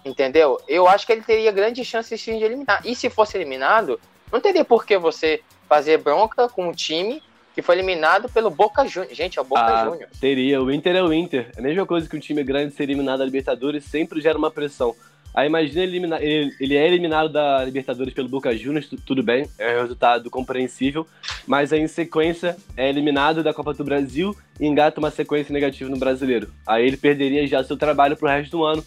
Entendeu? 0.04 0.60
Eu 0.68 0.86
acho 0.86 1.06
que 1.06 1.12
ele 1.12 1.22
teria 1.22 1.50
grande 1.50 1.82
chance 1.82 2.16
sim 2.18 2.36
de 2.36 2.44
eliminar. 2.44 2.82
E 2.84 2.94
se 2.94 3.08
fosse 3.08 3.38
eliminado, 3.38 3.98
não 4.30 4.38
teria 4.38 4.66
por 4.66 4.84
que 4.84 4.98
você 4.98 5.40
fazer 5.66 5.96
bronca 5.96 6.46
com 6.50 6.68
um 6.68 6.72
time 6.72 7.22
que 7.54 7.62
foi 7.62 7.76
eliminado 7.76 8.28
pelo 8.28 8.50
Boca 8.50 8.86
Juniors. 8.86 9.16
Gente, 9.16 9.38
é 9.38 9.42
o 9.42 9.44
Boca 9.46 9.64
ah, 9.64 9.84
Juniors. 9.86 10.20
Teria, 10.20 10.62
o 10.62 10.70
Inter 10.70 10.94
é 10.94 11.02
o 11.02 11.10
Inter. 11.10 11.50
É 11.56 11.60
a 11.60 11.62
mesma 11.62 11.86
coisa 11.86 12.06
que 12.06 12.16
um 12.16 12.20
time 12.20 12.44
grande 12.44 12.74
ser 12.74 12.82
eliminado 12.82 13.20
da 13.20 13.24
Libertadores 13.24 13.84
sempre 13.84 14.20
gera 14.20 14.36
uma 14.36 14.50
pressão. 14.50 14.94
Aí 15.34 15.46
imagina 15.46 15.82
ele, 15.82 15.96
ele, 15.96 16.52
ele 16.60 16.76
é 16.76 16.86
eliminado 16.86 17.30
da 17.30 17.64
Libertadores 17.64 18.12
pelo 18.12 18.28
Boca 18.28 18.56
Juniors, 18.56 18.88
tudo 19.06 19.22
bem, 19.22 19.46
é 19.58 19.78
um 19.78 19.82
resultado 19.82 20.28
compreensível, 20.28 21.06
mas 21.46 21.72
aí 21.72 21.80
em 21.80 21.86
sequência 21.86 22.56
é 22.76 22.88
eliminado 22.88 23.42
da 23.42 23.54
Copa 23.54 23.72
do 23.74 23.84
Brasil 23.84 24.36
e 24.58 24.66
engata 24.66 24.98
uma 24.98 25.10
sequência 25.10 25.52
negativa 25.52 25.88
no 25.88 25.98
Brasileiro. 25.98 26.48
Aí 26.66 26.86
ele 26.86 26.96
perderia 26.96 27.46
já 27.46 27.62
seu 27.62 27.76
trabalho 27.76 28.16
pro 28.16 28.28
resto 28.28 28.58
do 28.58 28.64
ano. 28.64 28.84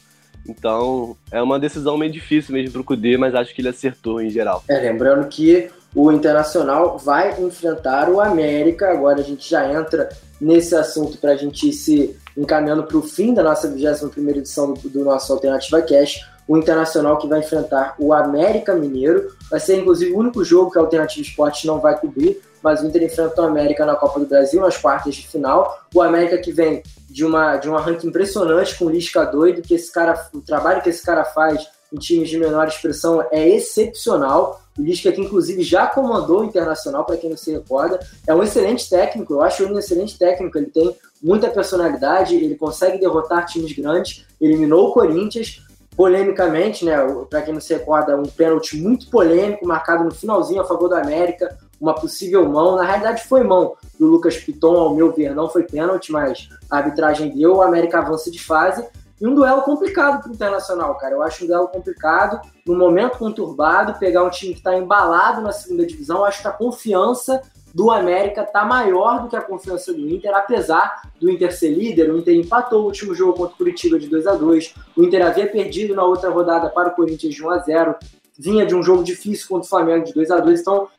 Então 0.47 1.15
é 1.31 1.41
uma 1.41 1.57
decisão 1.57 1.97
meio 1.97 2.11
difícil 2.11 2.53
mesmo 2.53 2.73
pro 2.73 2.83
Cudê, 2.83 3.17
mas 3.17 3.33
acho 3.33 3.53
que 3.55 3.61
ele 3.61 3.69
acertou 3.69 4.21
em 4.21 4.29
geral. 4.29 4.63
É, 4.67 4.77
lembrando 4.77 5.27
que 5.29 5.69
o 5.95 6.11
Internacional 6.11 6.97
vai 6.97 7.41
enfrentar 7.41 8.09
o 8.09 8.19
América, 8.19 8.89
agora 8.89 9.21
a 9.21 9.23
gente 9.23 9.49
já 9.49 9.71
entra 9.71 10.09
nesse 10.41 10.75
assunto 10.75 11.17
para 11.17 11.31
a 11.31 11.35
gente 11.37 11.69
ir 11.69 11.73
se 11.73 12.17
encaminhando 12.35 12.83
para 12.83 12.97
o 12.97 13.01
fim 13.01 13.33
da 13.33 13.43
nossa 13.43 13.69
21 13.69 14.29
edição 14.31 14.73
do, 14.73 14.89
do 14.89 15.03
nosso 15.05 15.31
Alternativa 15.31 15.81
Cash 15.81 16.32
o 16.47 16.57
Internacional 16.57 17.17
que 17.17 17.27
vai 17.27 17.39
enfrentar 17.39 17.95
o 17.97 18.13
América 18.13 18.73
Mineiro. 18.75 19.33
Vai 19.49 19.59
ser, 19.59 19.77
inclusive, 19.77 20.11
o 20.11 20.17
único 20.17 20.43
jogo 20.43 20.71
que 20.71 20.77
a 20.77 20.81
Alternativa 20.81 21.25
Esporte 21.25 21.65
não 21.67 21.79
vai 21.79 21.97
cobrir, 21.99 22.41
mas 22.61 22.81
o 22.81 22.87
Inter 22.87 23.03
enfrenta 23.03 23.41
o 23.41 23.45
América 23.45 23.85
na 23.85 23.95
Copa 23.95 24.19
do 24.19 24.25
Brasil, 24.25 24.61
nas 24.61 24.77
quartas 24.77 25.15
de 25.15 25.27
final. 25.27 25.81
O 25.93 26.01
América 26.01 26.37
que 26.37 26.51
vem 26.51 26.81
de, 27.09 27.25
uma, 27.25 27.57
de 27.57 27.69
um 27.69 27.75
arranque 27.75 28.07
impressionante 28.07 28.77
com 28.77 28.85
o 28.85 28.89
Lisca 28.89 29.25
doido, 29.25 29.61
que 29.61 29.75
esse 29.75 29.91
cara, 29.91 30.29
o 30.33 30.41
trabalho 30.41 30.81
que 30.81 30.89
esse 30.89 31.03
cara 31.03 31.25
faz 31.25 31.67
em 31.91 31.97
times 31.97 32.29
de 32.29 32.39
menor 32.39 32.67
expressão 32.67 33.23
é 33.31 33.47
excepcional. 33.47 34.61
O 34.77 34.81
Lisca 34.81 35.11
que 35.11 35.21
inclusive 35.21 35.61
já 35.61 35.85
comandou 35.85 36.41
o 36.41 36.43
Internacional, 36.45 37.05
para 37.05 37.17
quem 37.17 37.29
não 37.29 37.37
se 37.37 37.51
recorda, 37.51 37.99
é 38.25 38.33
um 38.33 38.41
excelente 38.41 38.89
técnico, 38.89 39.33
eu 39.33 39.41
acho 39.41 39.61
ele 39.61 39.73
um 39.73 39.79
excelente 39.79 40.17
técnico, 40.17 40.57
ele 40.57 40.67
tem 40.67 40.95
muita 41.21 41.49
personalidade, 41.49 42.35
ele 42.35 42.55
consegue 42.55 42.97
derrotar 42.97 43.45
times 43.45 43.71
grandes, 43.73 44.25
eliminou 44.41 44.89
o 44.89 44.93
Corinthians, 44.93 45.61
polemicamente, 45.95 46.85
né? 46.85 46.95
Para 47.29 47.41
quem 47.41 47.53
não 47.53 47.61
se 47.61 47.73
recorda, 47.73 48.17
um 48.17 48.23
pênalti 48.23 48.77
muito 48.77 49.09
polêmico, 49.09 49.67
marcado 49.67 50.03
no 50.03 50.11
finalzinho 50.11 50.61
a 50.61 50.65
favor 50.65 50.89
do 50.89 50.95
América, 50.95 51.57
uma 51.79 51.93
possível 51.93 52.47
mão. 52.47 52.75
Na 52.75 52.83
realidade, 52.83 53.23
foi 53.27 53.43
mão 53.43 53.75
do 53.99 54.07
Lucas 54.07 54.37
Piton, 54.37 54.75
ao 54.75 54.95
meu 54.95 55.11
ver, 55.11 55.35
não 55.35 55.49
foi 55.49 55.63
pênalti, 55.63 56.11
mas 56.11 56.49
a 56.69 56.77
arbitragem 56.77 57.29
deu, 57.29 57.57
o 57.57 57.61
América 57.61 57.99
avança 57.99 58.31
de 58.31 58.41
fase. 58.41 58.85
E 59.23 59.27
um 59.27 59.33
duelo 59.33 59.61
complicado 59.61 60.21
para 60.21 60.29
o 60.29 60.33
Internacional, 60.33 60.95
cara. 60.95 61.15
Eu 61.15 61.21
acho 61.21 61.45
um 61.45 61.47
duelo 61.47 61.69
complicado, 61.69 62.41
num 62.67 62.77
momento 62.77 63.17
conturbado, 63.17 63.97
pegar 63.97 64.21
um 64.21 64.29
time 64.29 64.51
que 64.51 64.59
está 64.59 64.75
embalado 64.77 65.41
na 65.41 65.53
segunda 65.53 65.85
divisão. 65.85 66.17
Eu 66.17 66.25
acho 66.25 66.41
que 66.41 66.47
a 66.49 66.51
confiança 66.51 67.41
do 67.73 67.89
América 67.89 68.41
está 68.41 68.65
maior 68.65 69.21
do 69.21 69.29
que 69.29 69.35
a 69.37 69.41
confiança 69.41 69.93
do 69.93 70.09
Inter, 70.09 70.35
apesar 70.35 71.09
do 71.21 71.31
Inter 71.31 71.57
ser 71.57 71.69
líder. 71.69 72.11
O 72.11 72.17
Inter 72.17 72.35
empatou 72.35 72.81
o 72.81 72.85
último 72.87 73.15
jogo 73.15 73.31
contra 73.31 73.53
o 73.53 73.57
Curitiba 73.57 73.97
de 73.97 74.09
2 74.09 74.27
a 74.27 74.35
2 74.35 74.75
O 74.97 75.03
Inter 75.05 75.25
havia 75.25 75.47
perdido 75.47 75.95
na 75.95 76.03
outra 76.03 76.29
rodada 76.29 76.69
para 76.69 76.89
o 76.89 76.91
Corinthians 76.91 77.33
de 77.33 77.41
1 77.41 77.49
a 77.49 77.59
0 77.59 77.95
Vinha 78.37 78.65
de 78.65 78.75
um 78.75 78.83
jogo 78.83 79.05
difícil 79.05 79.47
contra 79.47 79.65
o 79.65 79.69
Flamengo 79.69 80.03
de 80.03 80.13
2 80.13 80.31
a 80.31 80.39
2 80.41 80.59
Então, 80.59 80.89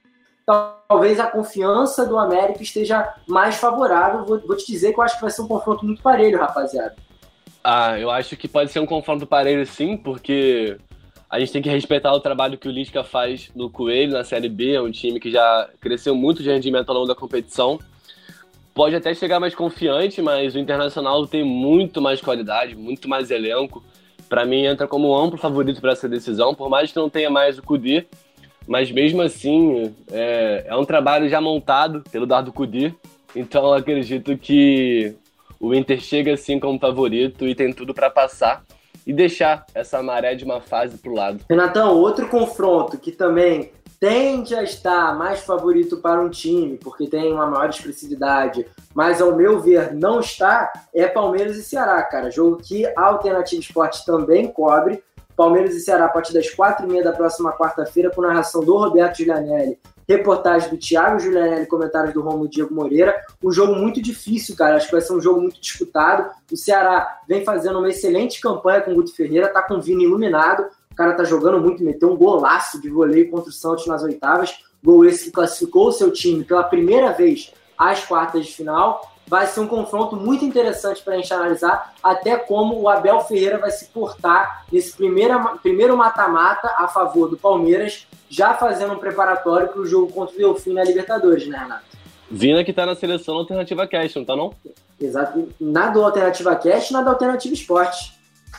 talvez 0.89 1.21
a 1.21 1.27
confiança 1.27 2.07
do 2.07 2.19
América 2.19 2.63
esteja 2.63 3.07
mais 3.29 3.57
favorável. 3.57 4.25
Vou, 4.25 4.41
vou 4.41 4.57
te 4.57 4.67
dizer 4.67 4.95
que 4.95 4.99
eu 4.99 5.05
acho 5.05 5.17
que 5.17 5.21
vai 5.21 5.31
ser 5.31 5.43
um 5.43 5.47
confronto 5.47 5.85
muito 5.85 6.03
parelho, 6.03 6.39
rapaziada. 6.39 6.97
Ah, 7.67 7.99
eu 7.99 8.11
acho 8.11 8.37
que 8.37 8.47
pode 8.47 8.71
ser 8.71 8.81
um 8.81 8.85
confronto 8.85 9.27
parelho 9.27 9.65
sim, 9.65 9.97
porque 9.97 10.77
a 11.31 11.41
gente 11.41 11.51
tem 11.51 11.63
que 11.63 11.71
respeitar 11.71 12.13
o 12.13 12.21
trabalho 12.21 12.59
que 12.59 12.69
o 12.69 12.71
Lisca 12.71 13.03
faz 13.03 13.51
no 13.55 13.71
Coelho, 13.71 14.13
na 14.13 14.23
Série 14.23 14.51
B, 14.51 14.75
é 14.75 14.83
um 14.83 14.91
time 14.91 15.19
que 15.19 15.31
já 15.31 15.71
cresceu 15.81 16.15
muito 16.15 16.43
de 16.43 16.51
rendimento 16.51 16.91
ao 16.91 16.95
longo 16.95 17.09
da 17.09 17.15
competição. 17.15 17.79
Pode 18.75 18.95
até 18.95 19.15
chegar 19.15 19.41
mais 19.41 19.55
confiante, 19.55 20.21
mas 20.21 20.55
o 20.55 20.59
Internacional 20.59 21.27
tem 21.27 21.43
muito 21.43 22.03
mais 22.03 22.21
qualidade, 22.21 22.77
muito 22.77 23.09
mais 23.09 23.31
elenco. 23.31 23.83
Para 24.29 24.45
mim, 24.45 24.67
entra 24.67 24.87
como 24.87 25.17
amplo 25.17 25.39
favorito 25.39 25.81
para 25.81 25.93
essa 25.93 26.09
decisão, 26.09 26.55
por 26.55 26.69
mais 26.69 26.93
que 26.93 26.99
não 26.99 27.09
tenha 27.09 27.31
mais 27.31 27.57
o 27.57 27.63
Cudê. 27.63 28.05
Mas 28.67 28.91
mesmo 28.91 29.23
assim, 29.23 29.95
é, 30.13 30.65
é 30.67 30.77
um 30.77 30.85
trabalho 30.85 31.31
já 31.31 31.41
montado 31.41 32.05
pelo 32.13 32.27
Dardo 32.27 32.53
Cudê. 32.53 32.93
Então, 33.35 33.73
acredito 33.73 34.37
que 34.37 35.17
o 35.65 35.75
Inter 35.75 36.01
chega 36.01 36.35
assim 36.35 36.61
como 36.61 36.79
favorito 36.79 37.47
e 37.47 37.55
tem 37.55 37.73
tudo 37.73 37.95
para 37.95 38.11
passar 38.11 38.63
e 39.07 39.13
deixar 39.13 39.65
essa 39.75 40.03
maré 40.03 40.35
de 40.35 40.45
uma 40.45 40.61
fase 40.61 40.99
para 40.99 41.11
o 41.11 41.15
lado. 41.15 41.41
Renatão, 41.49 41.97
outro 41.97 42.29
confronto 42.29 42.99
que 42.99 43.13
também 43.13 43.73
tende 43.99 44.55
a 44.55 44.63
estar 44.63 45.17
mais 45.17 45.41
favorito 45.41 45.97
para 45.99 46.21
um 46.21 46.29
time, 46.29 46.77
porque 46.77 47.07
tem 47.07 47.33
uma 47.33 47.47
maior 47.47 47.71
expressividade, 47.71 48.67
mas 48.95 49.23
ao 49.23 49.35
meu 49.35 49.61
ver 49.61 49.95
não 49.95 50.21
está, 50.21 50.71
é 50.95 51.07
Palmeiras 51.07 51.57
e 51.57 51.63
Ceará, 51.63 52.03
cara. 52.03 52.31
Jogo 52.31 52.59
que 52.59 52.87
a 52.87 53.01
Alternativa 53.01 53.61
Esporte 53.61 54.05
também 54.05 54.49
cobre. 54.49 55.03
Palmeiras 55.35 55.75
e 55.75 55.81
Ceará 55.81 56.05
a 56.05 56.09
partir 56.09 56.33
das 56.33 56.51
quatro 56.51 56.87
e 56.87 56.89
meia 56.89 57.03
da 57.03 57.13
próxima 57.13 57.53
quarta-feira, 57.53 58.11
com 58.11 58.23
narração 58.23 58.63
do 58.63 58.77
Roberto 58.77 59.17
Giulianelli 59.17 59.79
reportagem 60.09 60.71
do 60.71 60.77
Thiago 60.77 61.19
Julianelli, 61.19 61.67
comentários 61.67 62.15
do 62.15 62.21
Romulo 62.21 62.49
Diego 62.49 62.75
Moreira. 62.75 63.15
Um 63.43 63.51
jogo 63.51 63.75
muito 63.75 64.01
difícil, 64.01 64.55
cara. 64.57 64.77
Acho 64.77 64.87
que 64.87 64.93
vai 64.93 65.01
ser 65.01 65.13
um 65.13 65.21
jogo 65.21 65.41
muito 65.41 65.61
disputado. 65.61 66.31
O 66.51 66.57
Ceará 66.57 67.21
vem 67.27 67.45
fazendo 67.45 67.79
uma 67.79 67.89
excelente 67.89 68.41
campanha 68.41 68.81
com 68.81 68.93
o 68.93 68.95
Guto 68.97 69.15
Ferreira, 69.15 69.49
tá 69.49 69.63
com 69.63 69.75
o 69.75 69.83
Vini 69.83 70.05
iluminado. 70.05 70.67
O 70.91 70.95
cara 70.95 71.15
tá 71.15 71.25
jogando 71.25 71.61
muito, 71.61 71.83
meteu 71.83 72.13
um 72.13 72.17
golaço 72.17 72.81
de 72.81 72.89
voleio 72.89 73.31
contra 73.31 73.51
o 73.51 73.53
Santos 73.53 73.87
nas 73.87 74.03
oitavas. 74.03 74.57
Gol 74.83 75.05
esse 75.05 75.25
que 75.25 75.31
classificou 75.31 75.89
o 75.89 75.93
seu 75.93 76.11
time 76.13 76.45
pela 76.45 76.63
primeira 76.63 77.11
vez 77.13 77.53
às 77.77 78.05
quartas 78.05 78.47
de 78.47 78.55
final 78.55 79.14
vai 79.27 79.47
ser 79.47 79.61
um 79.61 79.67
confronto 79.67 80.17
muito 80.17 80.45
interessante 80.45 81.03
para 81.03 81.15
a 81.15 81.17
gente 81.17 81.33
analisar 81.33 81.95
até 82.03 82.37
como 82.37 82.81
o 82.81 82.89
Abel 82.89 83.21
Ferreira 83.21 83.59
vai 83.59 83.71
se 83.71 83.87
portar 83.87 84.65
nesse 84.71 84.95
primeiro 84.97 85.97
mata-mata 85.97 86.75
a 86.79 86.89
favor 86.89 87.29
do 87.29 87.37
Palmeiras, 87.37 88.07
já 88.29 88.55
fazendo 88.55 88.95
um 88.95 88.99
preparatório 88.99 89.69
para 89.69 89.81
o 89.81 89.87
jogo 89.87 90.13
contra 90.13 90.35
o 90.35 90.39
Delfim 90.39 90.75
na 90.75 90.85
Libertadores, 90.85 91.47
né, 91.47 91.59
Renato? 91.59 91.85
Vina 92.31 92.65
que 92.65 92.71
está 92.71 92.85
na 92.85 92.95
seleção 92.95 93.37
Alternativa 93.37 93.87
Cash, 93.87 94.15
não 94.17 94.25
tá 94.25 94.35
não? 94.35 94.55
Exato. 95.01 95.49
Nada 95.61 96.01
Alternativa 96.01 96.57
Cash, 96.57 96.91
nada 96.91 97.11
Alternativa 97.11 97.55
Esporte. 97.55 98.15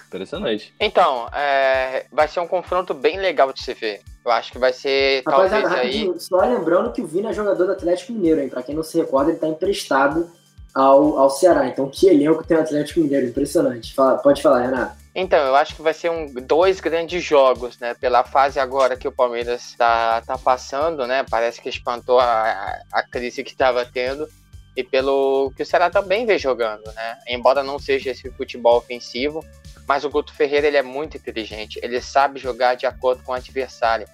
Impressionante. 0.07 0.73
Então, 0.79 1.27
é, 1.33 2.05
vai 2.11 2.27
ser 2.27 2.39
um 2.39 2.47
confronto 2.47 2.93
bem 2.93 3.17
legal 3.17 3.51
de 3.51 3.61
se 3.61 3.73
ver. 3.73 4.01
Eu 4.23 4.31
acho 4.31 4.51
que 4.51 4.59
vai 4.59 4.71
ser 4.71 5.23
Rapaziada, 5.25 5.69
talvez 5.69 5.95
aí... 5.95 6.19
Só 6.19 6.37
lembrando 6.37 6.91
que 6.91 7.01
o 7.01 7.07
Vina 7.07 7.29
é 7.29 7.33
jogador 7.33 7.65
do 7.65 7.71
Atlético 7.71 8.13
Mineiro, 8.13 8.41
hein? 8.41 8.49
Pra 8.49 8.63
quem 8.63 8.75
não 8.75 8.83
se 8.83 8.97
recorda, 8.97 9.29
ele 9.31 9.37
está 9.37 9.47
emprestado 9.47 10.29
ao, 10.75 11.17
ao 11.17 11.29
Ceará. 11.29 11.67
Então, 11.67 11.89
que 11.89 12.07
elenco 12.07 12.45
tem 12.45 12.57
o 12.57 12.59
Atlético 12.59 12.99
Mineiro, 12.99 13.27
impressionante. 13.27 13.93
Fala, 13.93 14.17
pode 14.17 14.41
falar, 14.41 14.61
Renato. 14.63 14.97
Então, 15.15 15.39
eu 15.39 15.55
acho 15.55 15.73
que 15.73 15.81
vai 15.81 15.93
ser 15.93 16.11
um, 16.11 16.29
dois 16.33 16.81
grandes 16.81 17.23
jogos, 17.23 17.79
né? 17.79 17.93
Pela 17.93 18.25
fase 18.25 18.59
agora 18.59 18.97
que 18.97 19.07
o 19.07 19.11
Palmeiras 19.11 19.69
está 19.69 20.21
tá 20.21 20.37
passando, 20.37 21.07
né? 21.07 21.25
Parece 21.29 21.61
que 21.61 21.69
espantou 21.69 22.19
a, 22.19 22.81
a 22.91 23.01
crise 23.01 23.41
que 23.41 23.51
estava 23.51 23.85
tendo. 23.85 24.27
E 24.75 24.83
pelo 24.83 25.53
que 25.55 25.63
o 25.63 25.65
Ceará 25.65 25.89
também 25.89 26.25
vem 26.25 26.37
jogando, 26.37 26.83
né? 26.93 27.17
Embora 27.29 27.63
não 27.63 27.79
seja 27.79 28.11
esse 28.11 28.29
futebol 28.31 28.77
ofensivo, 28.77 29.39
mas 29.87 30.03
o 30.03 30.09
Guto 30.09 30.33
Ferreira 30.33 30.67
ele 30.67 30.75
é 30.75 30.83
muito 30.83 31.15
inteligente. 31.15 31.79
Ele 31.81 32.01
sabe 32.01 32.37
jogar 32.37 32.75
de 32.75 32.85
acordo 32.85 33.23
com 33.23 33.31
o 33.31 33.35
adversário. 33.35 34.05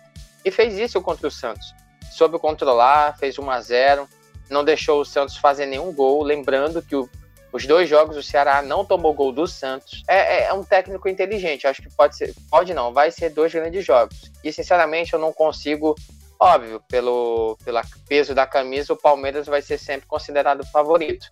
E 0.46 0.52
fez 0.52 0.78
isso 0.78 1.02
contra 1.02 1.28
o 1.28 1.32
Santos. 1.32 1.74
Soube 2.12 2.38
controlar, 2.38 3.18
fez 3.18 3.40
1 3.40 3.50
a 3.50 3.60
0 3.60 4.08
não 4.52 4.64
deixou 4.64 5.02
o 5.02 5.06
Santos 5.06 5.38
fazer 5.38 5.66
nenhum 5.66 5.94
gol. 5.94 6.22
Lembrando 6.24 6.82
que 6.82 6.96
o, 6.96 7.10
Os 7.54 7.66
dois 7.66 7.90
jogos 7.90 8.16
o 8.16 8.24
Ceará 8.24 8.62
não 8.62 8.86
tomou 8.86 9.14
gol 9.14 9.32
do 9.32 9.48
Santos. 9.48 10.04
É, 10.08 10.38
é, 10.38 10.44
é 10.46 10.54
um 10.54 10.64
técnico 10.64 11.10
inteligente. 11.10 11.68
Acho 11.68 11.82
que 11.82 11.90
pode 11.90 12.16
ser, 12.16 12.34
pode 12.50 12.74
não, 12.74 12.94
vai 12.94 13.12
ser 13.12 13.30
dois 13.30 13.52
grandes 13.54 13.86
jogos. 13.86 14.32
E 14.44 14.52
sinceramente 14.54 15.14
eu 15.14 15.20
não 15.20 15.34
consigo, 15.34 15.96
óbvio, 16.40 16.82
pelo, 16.88 17.58
pelo 17.64 17.82
peso 18.08 18.34
da 18.34 18.46
camisa, 18.46 18.94
o 18.94 18.98
Palmeiras 18.98 19.48
vai 19.48 19.62
ser 19.62 19.78
sempre 19.78 20.08
considerado 20.08 20.66
favorito. 20.68 21.28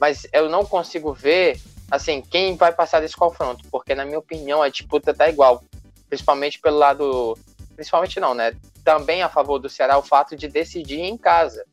Mas 0.00 0.26
eu 0.32 0.48
não 0.48 0.64
consigo 0.64 1.12
ver 1.12 1.58
assim 1.90 2.20
quem 2.20 2.56
vai 2.56 2.72
passar 2.72 3.00
desse 3.00 3.16
confronto, 3.16 3.64
porque 3.70 3.94
na 3.94 4.04
minha 4.04 4.18
opinião 4.18 4.62
a 4.62 4.68
disputa 4.68 5.14
tá 5.14 5.28
igual, 5.28 5.62
principalmente 6.08 6.58
pelo 6.58 6.78
lado, 6.78 7.38
principalmente 7.76 8.18
não, 8.18 8.34
né? 8.34 8.54
Também 8.82 9.22
a 9.22 9.28
favor 9.28 9.58
do 9.58 9.68
Ceará 9.68 9.96
o 9.96 10.02
fato 10.02 10.36
de 10.36 10.48
decidir 10.48 11.00
em 11.00 11.16
casa, 11.16 11.64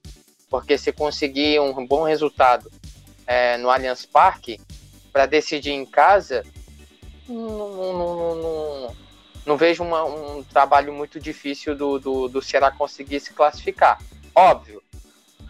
porque 0.51 0.77
se 0.77 0.91
conseguir 0.91 1.61
um 1.61 1.87
bom 1.87 2.03
resultado 2.03 2.69
é, 3.25 3.55
no 3.55 3.69
Allianz 3.69 4.05
Parque 4.05 4.59
para 5.11 5.25
decidir 5.25 5.71
em 5.71 5.85
casa, 5.85 6.43
não, 7.25 7.93
não, 7.93 8.35
não, 8.35 8.95
não 9.45 9.57
vejo 9.57 9.81
uma, 9.81 10.03
um 10.03 10.43
trabalho 10.43 10.93
muito 10.93 11.21
difícil 11.21 11.73
do, 11.73 11.97
do, 11.97 12.27
do 12.27 12.41
Ceará 12.41 12.69
conseguir 12.69 13.21
se 13.21 13.31
classificar. 13.31 13.97
Óbvio, 14.35 14.83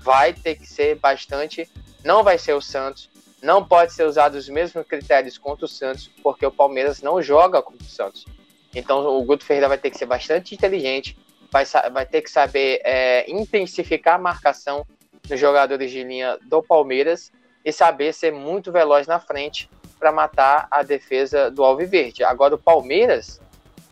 vai 0.03 0.33
ter 0.33 0.55
que 0.55 0.67
ser 0.67 0.95
bastante. 0.99 1.67
Não 2.03 2.23
vai 2.23 2.37
ser 2.37 2.53
o 2.53 2.61
Santos, 2.61 3.09
não 3.41 3.63
pode 3.63 3.93
ser 3.93 4.05
usado 4.05 4.35
os 4.35 4.47
mesmos 4.47 4.85
critérios 4.85 5.37
contra 5.37 5.65
o 5.65 5.67
Santos, 5.67 6.11
porque 6.21 6.45
o 6.45 6.51
Palmeiras 6.51 7.01
não 7.01 7.21
joga 7.21 7.61
contra 7.61 7.83
o 7.83 7.89
Santos. 7.89 8.25
Então 8.73 9.03
o 9.17 9.23
Guto 9.23 9.43
Ferreira 9.43 9.67
vai 9.67 9.79
ter 9.79 9.89
que 9.89 9.97
ser 9.97 10.05
bastante 10.05 10.53
inteligente, 10.53 11.17
vai, 11.51 11.65
vai 11.91 12.05
ter 12.05 12.21
que 12.21 12.31
saber 12.31 12.81
é, 12.83 13.29
intensificar 13.29 14.15
a 14.15 14.17
marcação 14.17 14.85
nos 15.29 15.39
jogadores 15.39 15.91
de 15.91 16.03
linha 16.03 16.37
do 16.47 16.63
Palmeiras 16.63 17.31
e 17.63 17.71
saber 17.71 18.13
ser 18.13 18.31
muito 18.31 18.71
veloz 18.71 19.05
na 19.05 19.19
frente 19.19 19.69
para 19.99 20.11
matar 20.11 20.67
a 20.71 20.81
defesa 20.81 21.51
do 21.51 21.63
Alviverde. 21.63 22.23
Agora 22.23 22.55
o 22.55 22.57
Palmeiras, 22.57 23.39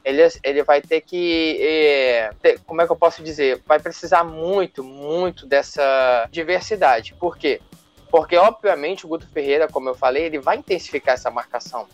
ele, 0.03 0.21
ele 0.43 0.63
vai 0.63 0.81
ter 0.81 1.01
que, 1.01 1.59
é, 1.61 2.31
ter, 2.41 2.59
como 2.61 2.81
é 2.81 2.85
que 2.85 2.91
eu 2.91 2.95
posso 2.95 3.21
dizer, 3.21 3.61
vai 3.67 3.79
precisar 3.79 4.23
muito, 4.23 4.83
muito 4.83 5.45
dessa 5.45 6.27
diversidade. 6.31 7.13
Por 7.13 7.37
quê? 7.37 7.61
Porque, 8.09 8.35
obviamente, 8.37 9.05
o 9.05 9.09
Guto 9.09 9.27
Ferreira, 9.27 9.67
como 9.67 9.87
eu 9.87 9.93
falei, 9.93 10.23
ele 10.23 10.39
vai 10.39 10.57
intensificar 10.57 11.13
essa 11.13 11.29
marcação. 11.29 11.87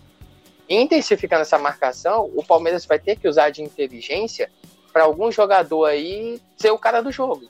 Intensificando 0.69 1.41
essa 1.41 1.57
marcação, 1.57 2.31
o 2.33 2.43
Palmeiras 2.43 2.85
vai 2.85 2.97
ter 2.97 3.17
que 3.17 3.27
usar 3.27 3.49
de 3.49 3.61
inteligência 3.61 4.49
para 4.95 5.03
algum 5.03 5.29
jogador 5.29 5.83
aí 5.83 6.39
ser 6.55 6.71
o 6.71 6.77
cara 6.77 7.01
do 7.01 7.11
jogo, 7.11 7.49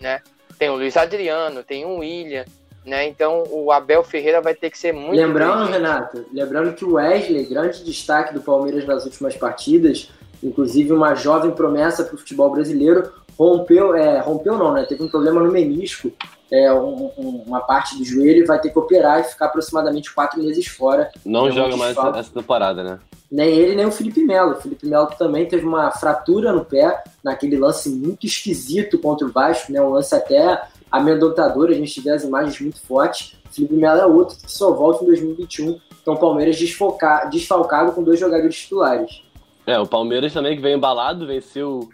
né? 0.00 0.22
Tem 0.58 0.70
o 0.70 0.76
Luiz 0.76 0.96
Adriano, 0.96 1.62
tem 1.62 1.84
o 1.84 1.98
William, 1.98 2.46
né? 2.82 3.06
Então 3.06 3.44
o 3.50 3.70
Abel 3.70 4.02
Ferreira 4.02 4.40
vai 4.40 4.54
ter 4.54 4.70
que 4.70 4.78
ser 4.78 4.94
muito. 4.94 5.14
Lembrando, 5.14 5.70
Renato, 5.70 6.24
lembrando 6.32 6.74
que 6.74 6.86
o 6.86 6.94
Wesley, 6.94 7.44
grande 7.44 7.84
destaque 7.84 8.32
do 8.32 8.40
Palmeiras 8.40 8.86
nas 8.86 9.04
últimas 9.04 9.36
partidas, 9.36 10.10
inclusive 10.42 10.90
uma 10.90 11.14
jovem 11.14 11.50
promessa 11.50 12.04
para 12.04 12.14
o 12.14 12.18
futebol 12.18 12.50
brasileiro, 12.50 13.12
rompeu, 13.38 13.94
é, 13.94 14.20
rompeu 14.20 14.56
não, 14.56 14.72
né? 14.72 14.86
Teve 14.88 15.02
um 15.02 15.08
problema 15.08 15.42
no 15.42 15.52
menisco, 15.52 16.10
é, 16.50 16.72
um, 16.72 17.12
um, 17.18 17.44
uma 17.46 17.60
parte 17.60 17.98
do 17.98 18.04
joelho, 18.06 18.46
vai 18.46 18.58
ter 18.58 18.70
que 18.70 18.78
operar 18.78 19.20
e 19.20 19.24
ficar 19.24 19.44
aproximadamente 19.44 20.14
quatro 20.14 20.42
meses 20.42 20.66
fora. 20.66 21.10
Não 21.22 21.50
joga 21.50 21.76
mais 21.76 21.94
essa 21.94 22.32
temporada, 22.32 22.82
né? 22.82 22.98
Nem 23.30 23.48
ele, 23.48 23.76
nem 23.76 23.86
o 23.86 23.92
Felipe 23.92 24.22
Melo. 24.22 24.52
O 24.52 24.60
Felipe 24.60 24.86
Melo 24.86 25.06
também 25.18 25.46
teve 25.46 25.66
uma 25.66 25.90
fratura 25.90 26.52
no 26.52 26.64
pé, 26.64 27.02
naquele 27.22 27.58
lance 27.58 27.90
muito 27.90 28.26
esquisito 28.26 28.98
contra 28.98 29.26
o 29.26 29.30
Vasco, 29.32 29.70
né? 29.70 29.80
Um 29.80 29.90
lance 29.90 30.14
até 30.14 30.62
amedrontador, 30.90 31.68
a 31.68 31.74
gente 31.74 32.00
vê 32.00 32.10
as 32.10 32.24
imagens 32.24 32.58
muito 32.60 32.80
fortes. 32.80 33.36
O 33.50 33.54
Felipe 33.54 33.74
Melo 33.74 34.00
é 34.00 34.06
outro 34.06 34.36
que 34.36 34.50
só 34.50 34.72
volta 34.72 35.04
em 35.04 35.08
2021. 35.08 35.78
Então 36.00 36.14
o 36.14 36.18
Palmeiras 36.18 36.58
desfocar, 36.58 37.28
desfalcado 37.28 37.92
com 37.92 38.02
dois 38.02 38.18
jogadores 38.18 38.58
titulares. 38.58 39.22
É, 39.66 39.78
o 39.78 39.86
Palmeiras 39.86 40.32
também 40.32 40.56
que 40.56 40.62
vem 40.62 40.76
embalado, 40.76 41.26
venceu 41.26 41.88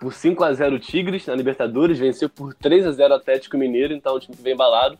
por 0.00 0.14
5 0.14 0.42
a 0.44 0.52
0 0.54 0.76
o 0.76 0.78
Tigres 0.78 1.26
na 1.26 1.34
Libertadores, 1.34 1.98
venceu 1.98 2.30
por 2.30 2.54
3 2.54 2.86
a 2.86 2.92
0 2.92 3.12
o 3.12 3.16
Atlético 3.16 3.58
Mineiro, 3.58 3.92
então 3.92 4.14
o 4.14 4.20
time 4.20 4.36
que 4.36 4.42
vem 4.42 4.54
embalado. 4.54 4.96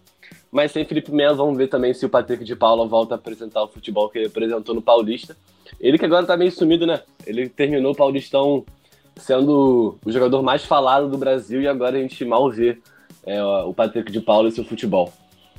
Mas 0.51 0.73
sem 0.73 0.85
Felipe 0.85 1.13
Melo, 1.13 1.37
vamos 1.37 1.57
ver 1.57 1.69
também 1.69 1.95
se 1.95 2.05
o 2.05 2.09
Patrick 2.09 2.45
de 2.45 2.57
Paula 2.57 2.87
volta 2.87 3.15
a 3.15 3.17
apresentar 3.17 3.63
o 3.63 3.69
futebol 3.69 4.09
que 4.09 4.19
ele 4.19 4.27
apresentou 4.27 4.75
no 4.75 4.83
Paulista. 4.83 5.37
Ele 5.81 5.99
que 5.99 6.05
agora 6.05 6.27
tá 6.27 6.37
meio 6.37 6.51
sumido, 6.51 6.87
né? 6.87 7.01
Ele 7.27 7.49
terminou 7.49 7.93
o 7.93 7.97
Paulistão 7.97 8.65
sendo 9.17 9.99
o 10.05 10.13
jogador 10.13 10.43
mais 10.43 10.65
falado 10.65 11.09
do 11.09 11.19
Brasil 11.19 11.61
e 11.61 11.69
agora 11.69 11.97
a 11.97 12.01
gente 12.01 12.25
mal 12.25 12.51
vê 12.51 12.79
é, 13.27 13.43
o 13.43 13.75
Patrick 13.75 14.11
de 14.11 14.21
Paula 14.21 14.49
e 14.49 14.53
seu 14.53 14.65
futebol. 14.65 15.13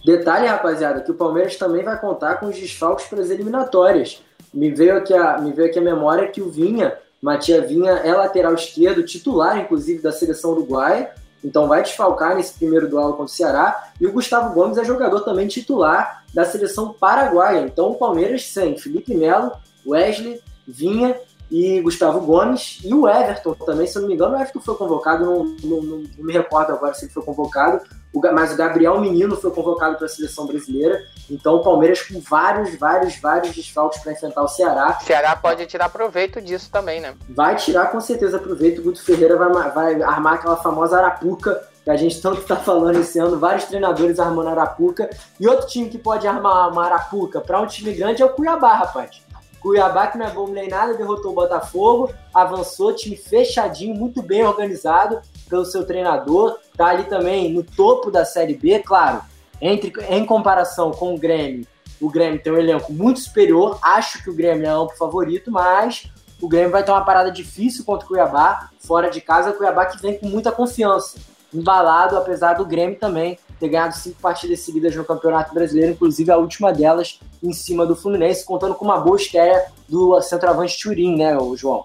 Detalhe, 0.03 0.47
rapaziada, 0.47 1.01
que 1.01 1.12
o 1.12 1.16
Palmeiras 1.16 1.57
também 1.57 1.84
vai 1.84 1.99
contar 1.99 2.36
com 2.36 2.47
os 2.47 2.57
desfalques 2.57 3.05
para 3.07 3.22
as 3.22 3.30
eliminatórias. 3.30 4.24
Me 4.53 4.72
veio 4.72 4.97
aqui 4.97 5.14
a, 5.14 5.38
me 5.39 5.51
veio 5.51 5.70
aqui 5.70 5.78
a 5.78 5.82
memória 5.82 6.28
que 6.28 6.41
o 6.41 6.49
Vinha, 6.49 6.97
Matia 7.22 7.62
Vinha, 7.62 7.91
é 7.91 8.14
lateral 8.14 8.53
esquerdo, 8.53 9.03
titular, 9.03 9.60
inclusive, 9.60 10.01
da 10.01 10.12
seleção 10.12 10.51
uruguaia. 10.51 11.12
Então 11.43 11.68
vai 11.68 11.82
desfalcar 11.82 12.36
nesse 12.36 12.53
primeiro 12.53 12.89
duelo 12.89 13.12
contra 13.12 13.26
o 13.26 13.28
Ceará. 13.28 13.91
E 13.99 14.07
o 14.07 14.12
Gustavo 14.12 14.53
Gomes 14.53 14.78
é 14.78 14.84
jogador 14.84 15.22
também 15.22 15.47
titular 15.47 16.24
da 16.34 16.45
seleção 16.45 16.93
paraguaia. 16.93 17.60
Então 17.62 17.91
o 17.91 17.95
Palmeiras 17.95 18.45
sem 18.47 18.78
Felipe 18.78 19.14
Melo, 19.14 19.51
Wesley, 19.86 20.41
Vinha 20.67 21.15
e 21.51 21.82
Gustavo 21.82 22.21
Gomes 22.21 22.80
e 22.84 22.93
o 22.93 23.07
Everton 23.07 23.53
também, 23.53 23.88
se 23.88 23.97
eu 23.97 24.01
não 24.01 24.09
me 24.09 24.15
engano, 24.15 24.36
o 24.36 24.39
Everton 24.39 24.59
foi 24.59 24.75
convocado, 24.75 25.25
não, 25.25 25.45
não, 25.63 25.82
não, 25.82 25.97
não 26.17 26.25
me 26.25 26.34
recordo 26.34 26.73
agora 26.73 26.93
se 26.93 27.05
ele 27.05 27.13
foi 27.13 27.23
convocado, 27.23 27.82
o, 28.13 28.19
mas 28.34 28.53
o 28.53 28.55
Gabriel 28.57 28.99
Menino 28.99 29.36
foi 29.36 29.51
convocado 29.51 29.95
para 29.95 30.05
a 30.05 30.09
seleção 30.09 30.45
brasileira. 30.45 30.99
Então 31.30 31.55
o 31.55 31.63
Palmeiras 31.63 32.01
com 32.01 32.19
vários, 32.19 32.75
vários, 32.75 33.17
vários 33.17 33.55
desfalques 33.55 34.01
para 34.01 34.11
enfrentar 34.11 34.41
o 34.41 34.47
Ceará. 34.47 34.97
O 34.99 35.05
Ceará 35.05 35.36
pode 35.36 35.65
tirar 35.67 35.89
proveito 35.89 36.41
disso 36.41 36.69
também, 36.71 36.99
né? 36.99 37.15
Vai 37.30 37.55
tirar 37.55 37.91
com 37.91 38.01
certeza 38.01 38.39
proveito. 38.39 38.82
O 38.82 38.84
Guto 38.86 39.03
Ferreira 39.03 39.36
vai, 39.36 39.71
vai 39.71 40.01
armar 40.01 40.36
aquela 40.36 40.57
famosa 40.57 40.97
arapuca 40.97 41.61
que 41.84 41.89
a 41.89 41.95
gente 41.95 42.19
tanto 42.21 42.41
está 42.41 42.55
falando 42.55 42.99
esse 42.99 43.19
ano, 43.19 43.38
vários 43.38 43.65
treinadores 43.65 44.19
armando 44.19 44.49
arapuca. 44.49 45.09
E 45.39 45.47
outro 45.47 45.67
time 45.67 45.89
que 45.89 45.97
pode 45.97 46.27
armar 46.27 46.71
uma 46.71 46.86
arapuca 46.86 47.39
para 47.39 47.61
um 47.61 47.67
time 47.67 47.93
grande 47.93 48.23
é 48.23 48.25
o 48.25 48.30
Cuiabá, 48.30 48.73
rapaz. 48.73 49.21
Cuiabá, 49.62 50.07
que 50.07 50.18
não 50.18 50.26
é 50.26 50.32
bom 50.32 50.47
nem 50.47 50.70
nada, 50.70 50.93
derrotou 50.93 51.32
o 51.32 51.36
Botafogo, 51.36 52.14
avançou, 52.34 52.95
time 52.95 53.16
fechadinho, 53.16 53.95
muito 53.95 54.22
bem 54.22 54.45
organizado 54.45 55.22
pelo 55.49 55.66
seu 55.66 55.86
treinador, 55.86 56.57
tá 56.78 56.88
ali 56.88 57.03
também 57.03 57.51
no 57.51 57.64
topo 57.64 58.10
da 58.10 58.24
Série 58.24 58.55
B, 58.55 58.80
claro, 58.80 59.22
entre, 59.62 59.91
em 60.10 60.26
comparação 60.26 60.91
com 60.91 61.14
o 61.14 61.18
Grêmio, 61.18 61.68
o 61.99 62.10
Grêmio 62.10 62.41
tem 62.41 62.53
um 62.53 62.57
elenco 62.57 62.93
muito 62.93 63.20
superior, 63.20 63.78
acho 63.82 64.24
que 64.24 64.30
o 64.30 64.36
Grêmio 64.36 64.66
é 64.66 64.70
amplo 64.70 64.95
favorito, 64.95 65.51
mas 65.51 66.10
o 66.41 66.47
Grêmio 66.47 66.72
vai 66.72 66.84
ter 66.84 66.91
uma 66.91 67.03
parada 67.03 67.30
difícil 67.30 67.84
contra 67.84 68.05
o 68.05 68.07
Cuiabá, 68.07 68.70
fora 68.80 69.10
de 69.10 69.20
casa, 69.20 69.49
o 69.49 69.53
Cuiabá 69.53 69.86
que 69.86 70.01
vem 70.01 70.18
com 70.18 70.28
muita 70.28 70.51
confiança, 70.51 71.20
embalado, 71.53 72.16
apesar 72.16 72.53
do 72.53 72.66
Grêmio 72.66 72.97
também 72.97 73.38
ter 73.60 73.70
ganhado 73.70 73.95
cinco 73.95 74.20
partidas 74.22 74.60
seguidas 74.62 74.95
no 74.95 75.03
Campeonato 75.03 75.53
Brasileiro, 75.53 75.91
inclusive 75.91 76.32
a 76.32 76.38
última 76.38 76.72
delas 76.72 77.20
em 77.43 77.51
cima 77.53 77.86
do 77.86 77.95
Fluminense, 77.95 78.45
contando 78.45 78.76
com 78.76 78.86
uma 78.86 78.99
boa 78.99 79.18
estreia 79.18 79.66
do 79.88 80.22
centroavante 80.22 80.80
Churin, 80.80 81.18
né, 81.18 81.38
João? 81.55 81.84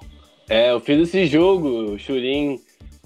É, 0.49 0.73
eu 0.73 0.81
fiz 0.81 1.09
esse 1.09 1.27
jogo, 1.27 1.93
o 1.95 1.99
Churin, 1.99 2.61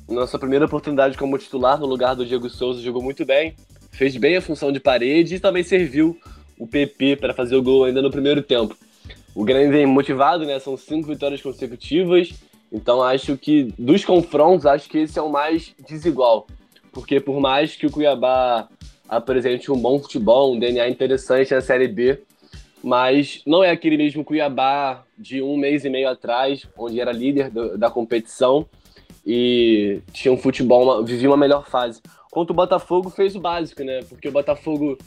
nossa 0.08 0.38
primeira 0.38 0.66
oportunidade 0.66 1.16
como 1.16 1.38
titular 1.38 1.78
no 1.78 1.86
lugar 1.86 2.14
do 2.14 2.26
Diego 2.26 2.48
Souza, 2.50 2.82
jogou 2.82 3.02
muito 3.02 3.24
bem, 3.24 3.54
fez 3.90 4.16
bem 4.16 4.36
a 4.36 4.42
função 4.42 4.72
de 4.72 4.80
parede 4.80 5.36
e 5.36 5.40
também 5.40 5.62
serviu 5.62 6.18
o 6.58 6.66
PP 6.66 7.16
para 7.16 7.32
fazer 7.32 7.56
o 7.56 7.62
gol 7.62 7.84
ainda 7.84 8.02
no 8.02 8.10
primeiro 8.10 8.42
tempo. 8.42 8.76
O 9.34 9.44
Grêmio 9.44 9.70
vem 9.70 9.86
motivado, 9.86 10.44
né? 10.44 10.58
São 10.58 10.76
cinco 10.76 11.08
vitórias 11.08 11.40
consecutivas. 11.40 12.32
Então 12.72 13.02
acho 13.02 13.36
que 13.36 13.72
dos 13.78 14.04
confrontos, 14.04 14.66
acho 14.66 14.88
que 14.88 14.98
esse 14.98 15.18
é 15.18 15.22
o 15.22 15.30
mais 15.30 15.74
desigual. 15.88 16.46
Porque 16.98 17.20
por 17.20 17.38
mais 17.38 17.76
que 17.76 17.86
o 17.86 17.92
Cuiabá 17.92 18.68
apresente 19.08 19.70
um 19.70 19.78
bom 19.78 20.00
futebol, 20.00 20.52
um 20.52 20.58
DNA 20.58 20.88
interessante 20.88 21.54
na 21.54 21.60
Série 21.60 21.86
B, 21.86 22.20
mas 22.82 23.40
não 23.46 23.62
é 23.62 23.70
aquele 23.70 23.96
mesmo 23.96 24.24
Cuiabá 24.24 25.04
de 25.16 25.40
um 25.40 25.56
mês 25.56 25.84
e 25.84 25.90
meio 25.90 26.08
atrás, 26.08 26.66
onde 26.76 27.00
era 27.00 27.12
líder 27.12 27.50
do, 27.50 27.78
da 27.78 27.88
competição 27.88 28.66
e 29.24 30.00
tinha 30.12 30.34
um 30.34 30.36
futebol, 30.36 31.04
vivia 31.04 31.30
uma 31.30 31.36
melhor 31.36 31.68
fase. 31.70 32.02
Quanto 32.32 32.50
o 32.50 32.54
Botafogo 32.54 33.10
fez 33.10 33.36
o 33.36 33.40
básico, 33.40 33.84
né? 33.84 34.00
Porque 34.08 34.28
o 34.28 34.32
Botafogo 34.32 34.98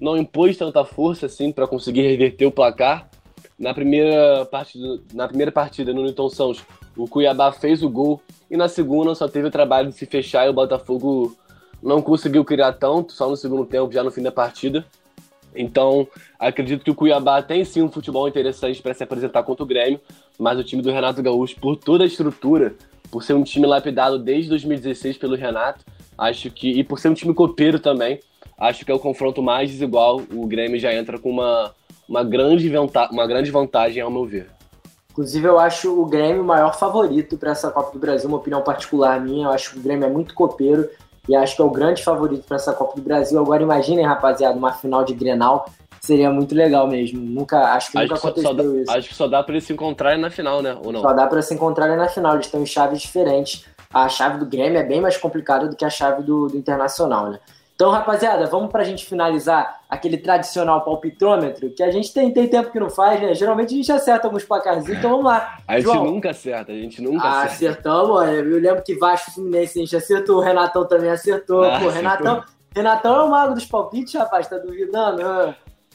não 0.00 0.16
impôs 0.16 0.56
tanta 0.56 0.84
força 0.84 1.26
assim 1.26 1.50
para 1.50 1.66
conseguir 1.66 2.02
reverter 2.02 2.46
o 2.46 2.52
placar. 2.52 3.10
Na 3.58 3.74
primeira 3.74 4.46
partida, 4.46 5.00
na 5.12 5.26
primeira 5.26 5.50
partida 5.50 5.92
no 5.92 6.04
Newton 6.04 6.28
Santos, 6.28 6.62
o 6.96 7.08
Cuiabá 7.08 7.52
fez 7.52 7.82
o 7.82 7.88
gol 7.88 8.20
e 8.50 8.56
na 8.56 8.68
segunda 8.68 9.14
só 9.14 9.28
teve 9.28 9.48
o 9.48 9.50
trabalho 9.50 9.88
de 9.88 9.94
se 9.94 10.06
fechar 10.06 10.46
e 10.46 10.50
o 10.50 10.52
Botafogo 10.52 11.36
não 11.82 12.00
conseguiu 12.00 12.44
criar 12.44 12.72
tanto, 12.74 13.12
só 13.12 13.28
no 13.28 13.36
segundo 13.36 13.64
tempo, 13.64 13.92
já 13.92 14.02
no 14.02 14.10
fim 14.10 14.22
da 14.22 14.30
partida. 14.30 14.84
Então, 15.54 16.06
acredito 16.38 16.84
que 16.84 16.90
o 16.90 16.94
Cuiabá 16.94 17.42
tem 17.42 17.64
sim 17.64 17.82
um 17.82 17.90
futebol 17.90 18.28
interessante 18.28 18.80
para 18.80 18.94
se 18.94 19.02
apresentar 19.02 19.42
contra 19.42 19.64
o 19.64 19.66
Grêmio, 19.66 20.00
mas 20.38 20.58
o 20.58 20.64
time 20.64 20.80
do 20.80 20.90
Renato 20.90 21.22
Gaúcho, 21.22 21.56
por 21.60 21.76
toda 21.76 22.04
a 22.04 22.06
estrutura, 22.06 22.74
por 23.10 23.22
ser 23.22 23.34
um 23.34 23.42
time 23.42 23.66
lapidado 23.66 24.18
desde 24.18 24.48
2016 24.48 25.18
pelo 25.18 25.36
Renato, 25.36 25.84
acho 26.16 26.50
que, 26.50 26.70
e 26.70 26.84
por 26.84 26.98
ser 26.98 27.10
um 27.10 27.14
time 27.14 27.34
copeiro 27.34 27.78
também, 27.78 28.20
acho 28.56 28.84
que 28.84 28.90
é 28.90 28.94
o 28.94 28.98
confronto 28.98 29.42
mais 29.42 29.70
desigual. 29.70 30.22
O 30.32 30.46
Grêmio 30.46 30.78
já 30.78 30.94
entra 30.94 31.18
com 31.18 31.30
uma, 31.30 31.74
uma, 32.08 32.24
grande, 32.24 32.70
uma 33.10 33.26
grande 33.26 33.50
vantagem, 33.50 34.02
ao 34.02 34.10
meu 34.10 34.24
ver. 34.24 34.48
Inclusive, 35.12 35.46
eu 35.46 35.58
acho 35.58 36.00
o 36.00 36.06
Grêmio 36.06 36.42
o 36.42 36.44
maior 36.44 36.74
favorito 36.74 37.36
para 37.36 37.52
essa 37.52 37.70
Copa 37.70 37.92
do 37.92 37.98
Brasil, 37.98 38.28
uma 38.28 38.38
opinião 38.38 38.62
particular 38.62 39.20
minha. 39.20 39.46
Eu 39.46 39.50
acho 39.50 39.72
que 39.72 39.78
o 39.78 39.82
Grêmio 39.82 40.06
é 40.06 40.10
muito 40.10 40.34
copeiro 40.34 40.88
e 41.28 41.36
acho 41.36 41.54
que 41.54 41.62
é 41.62 41.64
o 41.64 41.70
grande 41.70 42.02
favorito 42.02 42.44
para 42.46 42.56
essa 42.56 42.72
Copa 42.72 42.96
do 42.96 43.02
Brasil. 43.02 43.38
Agora, 43.38 43.62
imaginem, 43.62 44.06
rapaziada, 44.06 44.56
uma 44.56 44.72
final 44.72 45.04
de 45.04 45.12
Grenal 45.12 45.66
seria 46.00 46.30
muito 46.30 46.54
legal 46.54 46.88
mesmo. 46.88 47.20
Nunca, 47.20 47.74
acho 47.74 47.92
que 47.92 47.98
acho 47.98 48.08
nunca 48.08 48.20
que 48.20 48.26
aconteceu 48.26 48.54
dá, 48.54 48.80
isso. 48.80 48.90
Acho 48.90 49.08
que 49.10 49.14
só 49.14 49.28
dá 49.28 49.42
para 49.42 49.52
eles 49.52 49.64
se 49.64 49.72
encontrarem 49.74 50.18
na 50.18 50.30
final, 50.30 50.62
né? 50.62 50.76
Ou 50.82 50.90
não? 50.90 51.02
Só 51.02 51.12
dá 51.12 51.26
para 51.26 51.42
se 51.42 51.54
encontrarem 51.54 51.96
na 51.96 52.08
final. 52.08 52.34
Eles 52.34 52.46
estão 52.46 52.62
em 52.62 52.66
chaves 52.66 53.02
diferentes. 53.02 53.66
A 53.92 54.08
chave 54.08 54.38
do 54.38 54.46
Grêmio 54.46 54.78
é 54.78 54.82
bem 54.82 55.02
mais 55.02 55.18
complicada 55.18 55.68
do 55.68 55.76
que 55.76 55.84
a 55.84 55.90
chave 55.90 56.22
do, 56.22 56.48
do 56.48 56.56
Internacional, 56.56 57.28
né? 57.28 57.38
Então, 57.82 57.90
rapaziada, 57.90 58.46
vamos 58.46 58.70
para 58.70 58.82
a 58.82 58.84
gente 58.84 59.04
finalizar 59.04 59.80
aquele 59.90 60.16
tradicional 60.16 60.84
palpitômetro 60.84 61.68
que 61.70 61.82
a 61.82 61.90
gente 61.90 62.14
tem, 62.14 62.32
tem 62.32 62.46
tempo 62.46 62.70
que 62.70 62.78
não 62.78 62.88
faz, 62.88 63.20
né? 63.20 63.34
Geralmente 63.34 63.74
a 63.74 63.76
gente 63.76 63.90
acerta 63.90 64.28
alguns 64.28 64.44
placarzinhos, 64.44 64.98
então 65.00 65.10
vamos 65.10 65.24
lá. 65.24 65.58
A 65.66 65.80
gente 65.80 65.92
João, 65.92 66.04
nunca 66.04 66.30
acerta, 66.30 66.70
a 66.70 66.76
gente 66.76 67.02
nunca 67.02 67.26
ah, 67.26 67.42
acerta. 67.42 67.80
Acertamos, 67.80 68.28
eu 68.28 68.60
lembro 68.60 68.84
que 68.84 68.94
Vasco 68.94 69.32
Fluminense 69.32 69.80
a 69.80 69.82
gente 69.82 69.96
acertou, 69.96 70.36
o 70.36 70.40
Renatão 70.40 70.86
também 70.86 71.10
acertou. 71.10 71.64
Ah, 71.64 71.80
Pô, 71.80 71.88
Renatão, 71.88 72.44
Renatão 72.72 73.16
é 73.16 73.24
o 73.24 73.28
mago 73.28 73.54
dos 73.54 73.64
palpites, 73.64 74.14
rapaz, 74.14 74.46
tá 74.46 74.58
duvidando? 74.58 75.52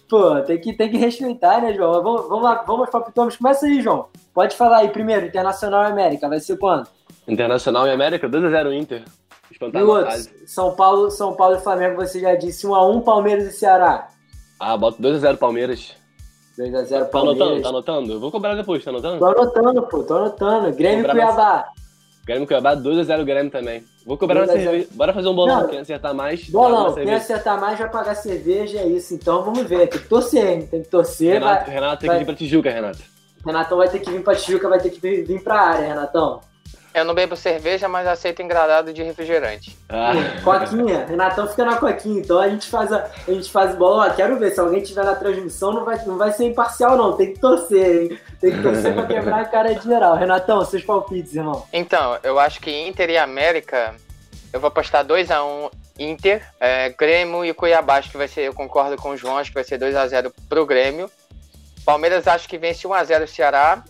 Pô, 0.09 0.41
tem 0.41 0.59
que, 0.59 0.73
tem 0.73 0.91
que 0.91 0.97
respeitar, 0.97 1.61
né, 1.61 1.73
João? 1.73 2.03
Vamos, 2.03 2.27
vamos 2.27 2.43
lá, 2.43 2.63
vamos 2.67 2.81
aos 2.81 2.89
palpitômetros. 2.89 3.37
Começa 3.37 3.65
aí, 3.65 3.81
João. 3.81 4.07
Pode 4.33 4.57
falar 4.57 4.79
aí 4.79 4.89
primeiro, 4.89 5.25
Internacional 5.25 5.85
e 5.85 5.87
América, 5.87 6.27
vai 6.27 6.41
ser 6.41 6.57
quando? 6.57 6.85
Internacional 7.25 7.87
e 7.87 7.91
América, 7.91 8.27
2x0 8.27 8.73
Inter. 8.73 9.03
Espantar 9.51 9.83
São 10.45 10.75
Paulo, 10.75 11.09
São 11.09 11.35
Paulo 11.35 11.55
e 11.55 11.59
Flamengo, 11.59 11.95
você 11.95 12.19
já 12.19 12.35
disse 12.35 12.67
1x1, 12.67 13.03
Palmeiras 13.03 13.47
e 13.47 13.51
Ceará. 13.51 14.09
Ah, 14.59 14.75
bota 14.75 15.01
2x0 15.01 15.37
Palmeiras. 15.37 15.95
2x0 16.57 17.09
Palmeiras. 17.09 17.11
Tá 17.11 17.19
anotando, 17.19 17.61
tá 17.61 17.69
anotando? 17.69 18.13
Eu 18.13 18.19
vou 18.19 18.31
cobrar 18.31 18.55
depois, 18.55 18.83
tá 18.83 18.89
anotando? 18.89 19.19
Tô 19.19 19.25
anotando, 19.25 19.83
pô, 19.83 20.03
tô 20.03 20.17
anotando. 20.17 20.75
Grêmio 20.75 21.05
e 21.05 21.09
Cuiabá. 21.09 21.67
Grêmio 22.25 22.43
e 22.43 22.47
Cuiabá, 22.47 22.75
2x0 22.75 23.23
Grêmio 23.23 23.51
também. 23.51 23.83
Vou 24.05 24.17
cobrar 24.17 24.41
uma 24.41 24.47
cerveja. 24.47 24.87
Bora 24.91 25.13
fazer 25.13 25.27
um 25.27 25.35
bolão, 25.35 25.61
Não, 25.61 25.67
quem 25.67 25.79
acertar 25.79 26.13
mais. 26.13 26.49
Bolão, 26.49 26.93
quem 26.93 27.13
acertar 27.13 27.59
mais 27.59 27.77
vai 27.77 27.89
pagar 27.89 28.15
cerveja, 28.15 28.79
é 28.79 28.87
isso. 28.87 29.13
Então 29.13 29.43
vamos 29.43 29.63
ver, 29.63 29.87
tem 29.87 30.01
que 30.01 30.07
torcer, 30.07 30.45
hein? 30.45 30.67
Tem 30.67 30.81
que 30.81 30.89
torcer. 30.89 31.33
Renato, 31.33 31.65
vai, 31.65 31.73
Renato 31.73 31.99
tem 31.99 32.07
vai... 32.07 32.17
que 32.17 32.23
vir 32.23 32.25
pra 32.25 32.35
Tijuca, 32.35 32.71
Renato. 32.71 33.17
Renatão 33.45 33.77
vai 33.77 33.89
ter 33.89 33.99
que 33.99 34.11
vir 34.11 34.23
pra 34.23 34.35
Tijuca, 34.35 34.67
vai 34.67 34.79
ter 34.79 34.89
que 34.89 34.99
vir 34.99 35.43
pra 35.43 35.61
área, 35.61 35.87
Renatão. 35.87 36.41
Eu 36.97 37.05
não 37.05 37.13
bebo 37.13 37.35
cerveja, 37.35 37.87
mas 37.87 38.07
aceito 38.07 38.41
engradado 38.41 38.91
de 38.91 39.03
refrigerante. 39.03 39.77
Ah. 39.87 40.13
Coquinha, 40.43 41.05
Renatão 41.05 41.47
fica 41.47 41.63
na 41.63 41.77
coquinha, 41.77 42.21
então 42.21 42.39
a 42.39 42.49
gente 42.49 42.67
faz 42.67 42.91
a, 42.91 43.07
a 43.27 43.31
gente 43.31 43.51
faz 43.51 43.75
bola. 43.75 44.07
Ó, 44.07 44.09
quero 44.15 44.39
ver, 44.39 44.49
se 44.49 44.59
alguém 44.59 44.81
tiver 44.81 45.05
na 45.05 45.13
transmissão, 45.13 45.71
não 45.71 45.85
vai, 45.85 46.03
não 46.05 46.17
vai 46.17 46.31
ser 46.31 46.45
imparcial, 46.45 46.97
não. 46.97 47.15
Tem 47.15 47.33
que 47.33 47.39
torcer, 47.39 48.01
hein? 48.01 48.19
Tem 48.41 48.51
que 48.51 48.63
torcer 48.63 48.95
pra 48.95 49.05
quebrar 49.05 49.41
a 49.41 49.45
cara 49.45 49.75
de 49.75 49.83
geral. 49.83 50.15
Renatão, 50.15 50.65
seus 50.65 50.83
palpites, 50.83 51.35
irmão. 51.35 51.67
Então, 51.71 52.17
eu 52.23 52.39
acho 52.39 52.59
que 52.59 52.71
Inter 52.87 53.11
e 53.11 53.17
América, 53.19 53.93
eu 54.51 54.59
vou 54.59 54.69
apostar 54.69 55.05
2x1 55.05 55.45
um 55.45 55.69
Inter, 55.99 56.43
é, 56.59 56.89
Grêmio 56.89 57.45
e 57.45 57.53
Cuiabá, 57.53 57.97
acho 57.97 58.09
que 58.09 58.17
vai 58.17 58.27
ser, 58.27 58.41
eu 58.41 58.55
concordo 58.55 58.97
com 58.97 59.09
o 59.09 59.17
João, 59.17 59.37
acho 59.37 59.51
que 59.51 59.55
vai 59.55 59.63
ser 59.63 59.79
2x0 59.79 60.31
pro 60.49 60.65
Grêmio. 60.65 61.11
Palmeiras 61.85 62.27
acho 62.27 62.49
que 62.49 62.57
vence 62.57 62.87
1x0 62.87 63.27
Ceará 63.27 63.83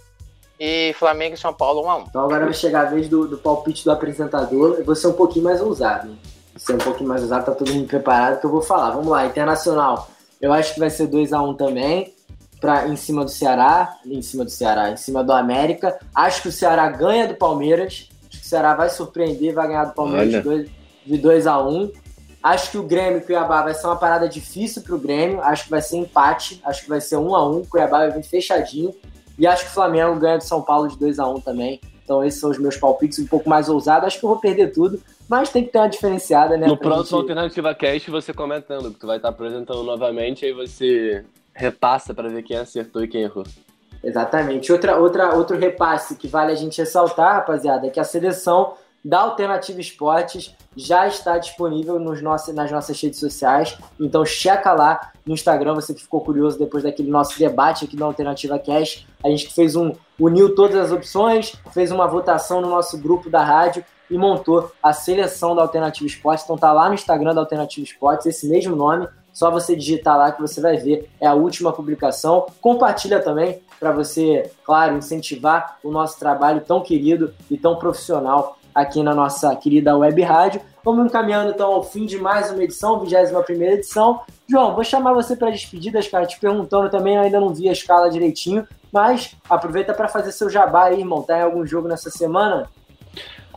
e 0.59 0.93
Flamengo 0.93 1.35
e 1.35 1.37
São 1.37 1.53
Paulo 1.53 1.83
1 1.85 1.89
a 1.89 1.97
1 1.97 2.01
Então 2.09 2.23
agora 2.23 2.45
vai 2.45 2.53
chegar 2.53 2.87
a 2.87 2.89
vez 2.89 3.07
do, 3.07 3.27
do 3.27 3.37
palpite 3.37 3.83
do 3.83 3.91
apresentador. 3.91 4.75
Eu 4.77 4.85
vou 4.85 4.95
ser 4.95 5.07
um 5.07 5.13
pouquinho 5.13 5.45
mais 5.45 5.61
ousado. 5.61 6.07
Vou 6.07 6.59
ser 6.59 6.73
um 6.73 6.79
pouquinho 6.79 7.09
mais 7.09 7.21
ousado, 7.21 7.45
tá 7.45 7.51
todo 7.51 7.73
mundo 7.73 7.87
preparado 7.87 8.39
que 8.39 8.45
eu 8.45 8.49
vou 8.49 8.61
falar. 8.61 8.91
Vamos 8.91 9.07
lá, 9.07 9.25
Internacional. 9.25 10.09
Eu 10.41 10.53
acho 10.53 10.73
que 10.73 10.79
vai 10.79 10.89
ser 10.89 11.07
2 11.07 11.33
a 11.33 11.41
1 11.41 11.53
também. 11.55 12.13
Pra, 12.59 12.87
em 12.87 12.95
cima 12.95 13.23
do 13.23 13.29
Ceará, 13.29 13.97
em 14.03 14.19
cima 14.19 14.43
do 14.43 14.49
Ceará, 14.49 14.89
em 14.89 14.97
cima 14.97 15.23
do 15.23 15.31
América. 15.31 15.99
Acho 16.13 16.41
que 16.41 16.47
o 16.47 16.51
Ceará 16.51 16.89
ganha 16.89 17.27
do 17.27 17.35
Palmeiras. 17.35 18.09
Acho 18.27 18.39
que 18.39 18.45
o 18.45 18.49
Ceará 18.49 18.73
vai 18.73 18.89
surpreender, 18.89 19.53
vai 19.53 19.67
ganhar 19.67 19.85
do 19.85 19.93
Palmeiras 19.93 20.31
de 20.31 20.41
2, 20.41 20.69
de 21.05 21.17
2 21.19 21.45
a 21.45 21.61
1 21.61 21.91
Acho 22.41 22.71
que 22.71 22.77
o 22.77 22.83
Grêmio 22.83 23.19
e 23.19 23.21
o 23.21 23.25
Cuiabá 23.25 23.61
vai 23.61 23.73
ser 23.73 23.85
uma 23.87 23.95
parada 23.95 24.29
difícil 24.29 24.81
pro 24.81 24.97
Grêmio. 24.97 25.41
Acho 25.41 25.65
que 25.65 25.69
vai 25.69 25.81
ser 25.81 25.97
empate. 25.97 26.61
Acho 26.63 26.83
que 26.83 26.89
vai 26.89 27.01
ser 27.01 27.17
1 27.17 27.35
a 27.35 27.49
1 27.49 27.57
O 27.57 27.67
Cuiabá 27.67 27.99
vai 27.99 28.11
vir 28.11 28.23
fechadinho. 28.23 28.95
E 29.38 29.45
acho 29.45 29.65
que 29.65 29.71
o 29.71 29.73
Flamengo 29.73 30.19
ganha 30.19 30.38
do 30.38 30.43
São 30.43 30.61
Paulo 30.61 30.88
de 30.88 30.97
2 30.97 31.19
a 31.19 31.27
1 31.27 31.41
também. 31.41 31.79
Então 32.03 32.23
esses 32.23 32.39
são 32.39 32.49
os 32.49 32.57
meus 32.57 32.77
palpites 32.77 33.19
um 33.19 33.27
pouco 33.27 33.49
mais 33.49 33.67
ousados. 33.67 34.07
Acho 34.07 34.19
que 34.19 34.25
eu 34.25 34.29
vou 34.29 34.39
perder 34.39 34.71
tudo, 34.71 35.01
mas 35.27 35.49
tem 35.49 35.65
que 35.65 35.71
ter 35.71 35.77
uma 35.77 35.89
diferenciada, 35.89 36.55
né? 36.55 36.65
No 36.65 36.77
próximo 36.77 37.19
gente... 37.19 37.31
Alternativa 37.31 37.75
Cast 37.75 38.09
você 38.09 38.33
comentando, 38.33 38.91
que 38.91 38.99
tu 38.99 39.05
vai 39.05 39.17
estar 39.17 39.29
apresentando 39.29 39.83
novamente, 39.83 40.45
aí 40.45 40.53
você 40.53 41.25
repassa 41.53 42.13
para 42.13 42.29
ver 42.29 42.43
quem 42.43 42.55
acertou 42.55 43.03
e 43.03 43.07
quem 43.07 43.23
errou. 43.23 43.43
Exatamente. 44.03 44.71
Outra, 44.71 44.97
outra, 44.97 45.35
outro 45.35 45.57
repasse 45.57 46.15
que 46.15 46.27
vale 46.27 46.51
a 46.51 46.55
gente 46.55 46.77
ressaltar, 46.77 47.35
rapaziada, 47.35 47.88
é 47.88 47.89
que 47.89 47.99
a 47.99 48.03
seleção 48.03 48.75
da 49.03 49.19
Alternativa 49.21 49.81
Esportes 49.81 50.55
já 50.78 51.07
está 51.07 51.39
disponível 51.39 51.99
nos 51.99 52.21
nossos, 52.21 52.53
nas 52.53 52.71
nossas 52.71 53.01
redes 53.01 53.19
sociais. 53.19 53.75
Então 53.99 54.23
checa 54.23 54.71
lá 54.73 55.11
no 55.25 55.34
Instagram, 55.34 55.73
você 55.73 55.93
que 55.93 56.03
ficou 56.03 56.21
curioso 56.21 56.59
depois 56.59 56.84
daquele 56.84 57.09
nosso 57.09 57.38
debate 57.38 57.86
aqui 57.86 57.97
da 57.97 58.05
Alternativa 58.05 58.59
Cash. 58.59 59.07
A 59.23 59.30
gente 59.30 59.51
fez 59.53 59.75
um. 59.75 59.91
uniu 60.19 60.53
todas 60.53 60.78
as 60.78 60.91
opções, 60.91 61.53
fez 61.73 61.91
uma 61.91 62.07
votação 62.07 62.61
no 62.61 62.69
nosso 62.69 62.97
grupo 62.99 63.28
da 63.28 63.43
rádio 63.43 63.84
e 64.09 64.17
montou 64.17 64.71
a 64.82 64.93
seleção 64.93 65.55
da 65.55 65.63
Alternativa 65.63 66.05
Esportes. 66.05 66.45
Então 66.45 66.57
tá 66.57 66.71
lá 66.71 66.88
no 66.88 66.93
Instagram 66.93 67.34
da 67.34 67.41
Alternativa 67.41 67.84
Esportes, 67.84 68.28
esse 68.28 68.47
mesmo 68.47 68.75
nome. 68.75 69.07
Só 69.34 69.51
você 69.51 69.75
digitar 69.75 70.17
lá 70.17 70.32
que 70.32 70.41
você 70.41 70.59
vai 70.59 70.78
ver. 70.78 71.09
É 71.21 71.28
a 71.28 71.34
última 71.34 71.71
publicação. 71.71 72.47
Compartilha 72.59 73.19
também 73.19 73.61
para 73.80 73.91
você, 73.91 74.49
claro, 74.63 74.97
incentivar 74.97 75.78
o 75.84 75.91
nosso 75.91 76.17
trabalho 76.17 76.61
tão 76.61 76.82
querido 76.82 77.34
e 77.49 77.55
tão 77.55 77.75
profissional 77.75 78.56
aqui 78.78 79.01
na 79.01 79.15
nossa 79.15 79.55
querida 79.55 79.97
web 79.97 80.21
rádio. 80.21 80.61
Vamos 80.86 81.07
encaminhando 81.07 81.49
então 81.49 81.73
ao 81.73 81.84
fim 81.84 82.05
de 82.05 82.19
mais 82.19 82.51
uma 82.51 82.63
edição, 82.63 82.99
21 82.99 83.63
edição. 83.63 84.21
João, 84.47 84.75
vou 84.75 84.84
chamar 84.84 85.13
você 85.13 85.36
para 85.36 85.49
despedidas, 85.49 86.07
cara, 86.07 86.28
te 86.28 86.39
perguntando 86.39 86.88
também, 86.88 87.15
eu 87.15 87.23
ainda 87.23 87.39
não 87.39 87.53
vi 87.53 87.67
a 87.67 87.71
escala 87.71 88.09
direitinho, 88.09 88.67
mas 88.91 89.36
aproveita 89.49 89.95
para 89.95 90.07
fazer 90.07 90.32
seu 90.32 90.47
jabá 90.47 90.86
aí, 90.86 90.99
irmão. 90.99 91.23
Tá 91.23 91.39
em 91.39 91.41
algum 91.41 91.65
jogo 91.65 91.88
nessa 91.88 92.11
semana? 92.11 92.69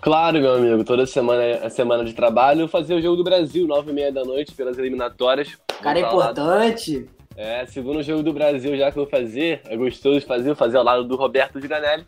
Claro, 0.01 0.41
meu 0.41 0.55
amigo. 0.55 0.83
Toda 0.85 1.05
semana 1.05 1.43
é 1.43 1.69
semana 1.69 2.03
de 2.03 2.15
trabalho. 2.15 2.67
Fazer 2.67 2.95
o 2.95 3.03
jogo 3.03 3.17
do 3.17 3.25
Brasil, 3.25 3.67
nove 3.67 3.91
e 3.91 3.95
meia 3.95 4.11
da 4.11 4.25
noite, 4.25 4.55
pelas 4.55 4.79
eliminatórias. 4.79 5.59
Cara, 5.83 5.99
é 5.99 6.03
importante. 6.03 7.07
É, 7.37 7.67
segundo 7.67 8.03
jogo 8.03 8.23
do 8.23 8.33
Brasil 8.33 8.77
já 8.77 8.91
que 8.91 8.99
eu 8.99 9.05
vou 9.05 9.11
fazer. 9.11 9.61
É 9.67 9.77
gostoso 9.77 10.21
de 10.21 10.27
fazer, 10.27 10.47
vou 10.47 10.57
fazer 10.57 10.79
ao 10.79 10.85
lado 10.85 11.05
do 11.05 11.17
Roberto 11.17 11.61
Giranelli. 11.61 12.07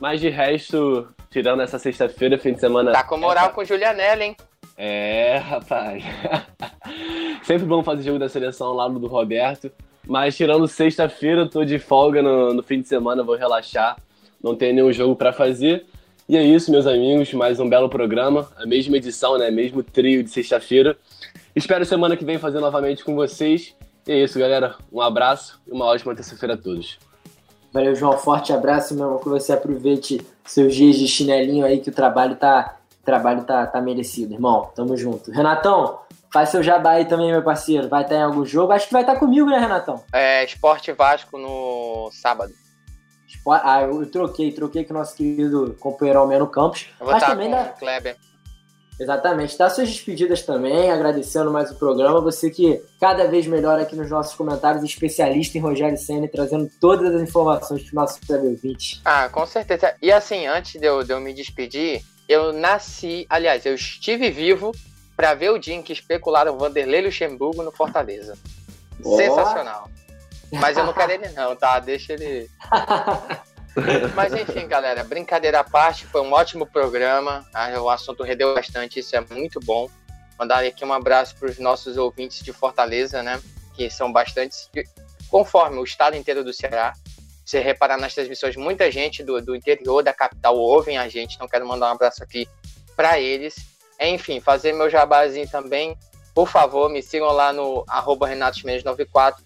Mas 0.00 0.20
de 0.20 0.30
resto, 0.30 1.06
tirando 1.36 1.60
essa 1.60 1.78
sexta-feira, 1.78 2.38
fim 2.38 2.54
de 2.54 2.60
semana. 2.60 2.92
Tá 2.92 3.04
com 3.04 3.18
moral 3.18 3.48
é... 3.48 3.52
com 3.52 3.60
o 3.60 3.64
Julianelli, 3.64 4.24
hein? 4.24 4.36
É, 4.74 5.36
rapaz. 5.36 6.02
Sempre 7.44 7.66
bom 7.66 7.82
fazer 7.82 8.04
jogo 8.04 8.18
da 8.18 8.26
seleção 8.26 8.72
lá 8.72 8.88
no 8.88 8.98
do 8.98 9.06
Roberto. 9.06 9.70
Mas 10.06 10.34
tirando 10.34 10.66
sexta-feira, 10.66 11.46
tô 11.46 11.62
de 11.62 11.78
folga 11.78 12.22
no, 12.22 12.54
no, 12.54 12.62
fim 12.62 12.80
de 12.80 12.88
semana, 12.88 13.22
vou 13.22 13.36
relaxar. 13.36 13.98
Não 14.42 14.54
tenho 14.54 14.76
nenhum 14.76 14.90
jogo 14.90 15.14
para 15.14 15.30
fazer. 15.30 15.84
E 16.26 16.38
é 16.38 16.42
isso, 16.42 16.70
meus 16.70 16.86
amigos, 16.86 17.34
mais 17.34 17.60
um 17.60 17.68
belo 17.68 17.90
programa. 17.90 18.48
A 18.56 18.64
mesma 18.64 18.96
edição, 18.96 19.36
né? 19.36 19.50
Mesmo 19.50 19.82
trio 19.82 20.24
de 20.24 20.30
sexta-feira. 20.30 20.96
Espero 21.54 21.84
semana 21.84 22.16
que 22.16 22.24
vem 22.24 22.38
fazer 22.38 22.60
novamente 22.60 23.04
com 23.04 23.14
vocês. 23.14 23.76
E 24.06 24.12
é 24.12 24.24
isso, 24.24 24.38
galera. 24.38 24.74
Um 24.90 25.02
abraço 25.02 25.60
e 25.66 25.70
uma 25.70 25.84
ótima 25.84 26.14
terça-feira 26.14 26.54
a 26.54 26.56
todos. 26.56 26.98
Valeu, 27.76 27.94
João. 27.94 28.16
Forte 28.16 28.54
abraço, 28.54 28.94
meu 28.94 29.04
irmão. 29.04 29.18
Que 29.18 29.28
você 29.28 29.52
aproveite 29.52 30.26
seus 30.46 30.74
dias 30.74 30.96
de 30.96 31.06
chinelinho 31.06 31.66
aí, 31.66 31.78
que 31.78 31.90
o 31.90 31.92
trabalho 31.92 32.34
tá, 32.34 32.76
trabalho 33.04 33.44
tá, 33.44 33.66
tá 33.66 33.82
merecido, 33.82 34.32
irmão. 34.32 34.70
Tamo 34.74 34.96
junto. 34.96 35.30
Renatão, 35.30 35.98
faz 36.32 36.48
seu 36.48 36.62
jabá 36.62 36.92
aí 36.92 37.04
também, 37.04 37.30
meu 37.30 37.42
parceiro. 37.42 37.86
Vai 37.86 38.02
estar 38.02 38.14
em 38.14 38.22
algum 38.22 38.46
jogo? 38.46 38.72
Acho 38.72 38.86
que 38.86 38.94
vai 38.94 39.02
estar 39.02 39.16
comigo, 39.16 39.50
né, 39.50 39.58
Renatão? 39.58 40.02
É, 40.10 40.42
Esporte 40.42 40.90
Vasco 40.92 41.36
no 41.36 42.08
sábado. 42.12 42.50
Ah, 43.46 43.82
eu 43.82 44.10
troquei, 44.10 44.50
troquei 44.52 44.82
com 44.82 44.94
o 44.94 44.96
nosso 44.96 45.14
querido 45.14 45.76
companheiro 45.78 46.20
Almeno 46.20 46.46
Campos. 46.46 46.88
Eu 46.98 47.04
vou 47.04 47.14
mas 47.14 47.24
também 47.24 47.50
com 47.50 47.56
da... 47.56 47.62
o 47.62 47.78
Kleber. 47.78 48.16
Exatamente. 48.98 49.58
Dá 49.58 49.68
suas 49.68 49.88
despedidas 49.88 50.42
também, 50.42 50.90
agradecendo 50.90 51.52
mais 51.52 51.70
o 51.70 51.74
programa. 51.74 52.20
Você 52.20 52.50
que 52.50 52.82
cada 52.98 53.26
vez 53.26 53.46
melhor 53.46 53.78
aqui 53.78 53.94
nos 53.94 54.10
nossos 54.10 54.34
comentários, 54.34 54.82
especialista 54.82 55.58
em 55.58 55.60
Rogério 55.60 55.98
Senna, 55.98 56.26
trazendo 56.28 56.70
todas 56.80 57.14
as 57.14 57.22
informações 57.22 57.82
para 57.82 57.88
os 57.88 57.92
nossos 57.92 58.30
ouvintes. 58.30 59.00
Ah, 59.04 59.28
com 59.28 59.44
certeza. 59.46 59.94
E 60.00 60.10
assim, 60.10 60.46
antes 60.46 60.80
de 60.80 60.86
eu, 60.86 61.04
de 61.04 61.12
eu 61.12 61.20
me 61.20 61.34
despedir, 61.34 62.02
eu 62.28 62.52
nasci, 62.52 63.26
aliás, 63.28 63.66
eu 63.66 63.74
estive 63.74 64.30
vivo 64.30 64.72
para 65.14 65.34
ver 65.34 65.50
o 65.50 65.58
dia 65.58 65.74
em 65.74 65.82
que 65.82 65.92
especularam 65.92 66.58
Vanderlei 66.58 67.02
Luxemburgo 67.02 67.62
no 67.62 67.72
Fortaleza. 67.72 68.36
Sensacional. 69.02 69.90
Mas 70.52 70.76
eu 70.76 70.84
não 70.84 70.92
quero 70.92 71.12
ele 71.12 71.28
não, 71.30 71.54
tá? 71.54 71.78
Deixa 71.80 72.14
ele... 72.14 72.48
Mas 74.14 74.32
enfim, 74.32 74.66
galera, 74.66 75.04
brincadeira 75.04 75.60
à 75.60 75.64
parte, 75.64 76.06
foi 76.06 76.22
um 76.22 76.32
ótimo 76.32 76.66
programa. 76.66 77.46
Ah, 77.52 77.70
o 77.80 77.90
assunto 77.90 78.22
rendeu 78.22 78.54
bastante, 78.54 79.00
isso 79.00 79.14
é 79.14 79.20
muito 79.20 79.60
bom. 79.60 79.88
Mandar 80.38 80.64
aqui 80.64 80.84
um 80.84 80.92
abraço 80.92 81.36
para 81.36 81.50
os 81.50 81.58
nossos 81.58 81.96
ouvintes 81.96 82.42
de 82.42 82.52
Fortaleza, 82.52 83.22
né? 83.22 83.40
Que 83.74 83.90
são 83.90 84.12
bastantes, 84.12 84.70
conforme 85.28 85.78
o 85.78 85.84
estado 85.84 86.16
inteiro 86.16 86.42
do 86.42 86.52
Ceará. 86.52 86.94
Você 87.44 87.60
reparar 87.60 87.96
nas 87.96 88.12
transmissões, 88.12 88.56
muita 88.56 88.90
gente 88.90 89.22
do, 89.22 89.40
do 89.40 89.54
interior 89.54 90.02
da 90.02 90.12
capital 90.12 90.56
ouvem 90.56 90.98
a 90.98 91.08
gente, 91.08 91.36
então 91.36 91.46
quero 91.46 91.66
mandar 91.66 91.88
um 91.88 91.92
abraço 91.92 92.22
aqui 92.22 92.48
para 92.96 93.20
eles. 93.20 93.54
Enfim, 94.00 94.40
fazer 94.40 94.72
meu 94.72 94.90
jabazinho 94.90 95.48
também. 95.48 95.96
Por 96.34 96.48
favor, 96.48 96.90
me 96.90 97.02
sigam 97.02 97.30
lá 97.30 97.52
no 97.52 97.84
arroba 97.88 98.28
Renato94, 98.28 99.36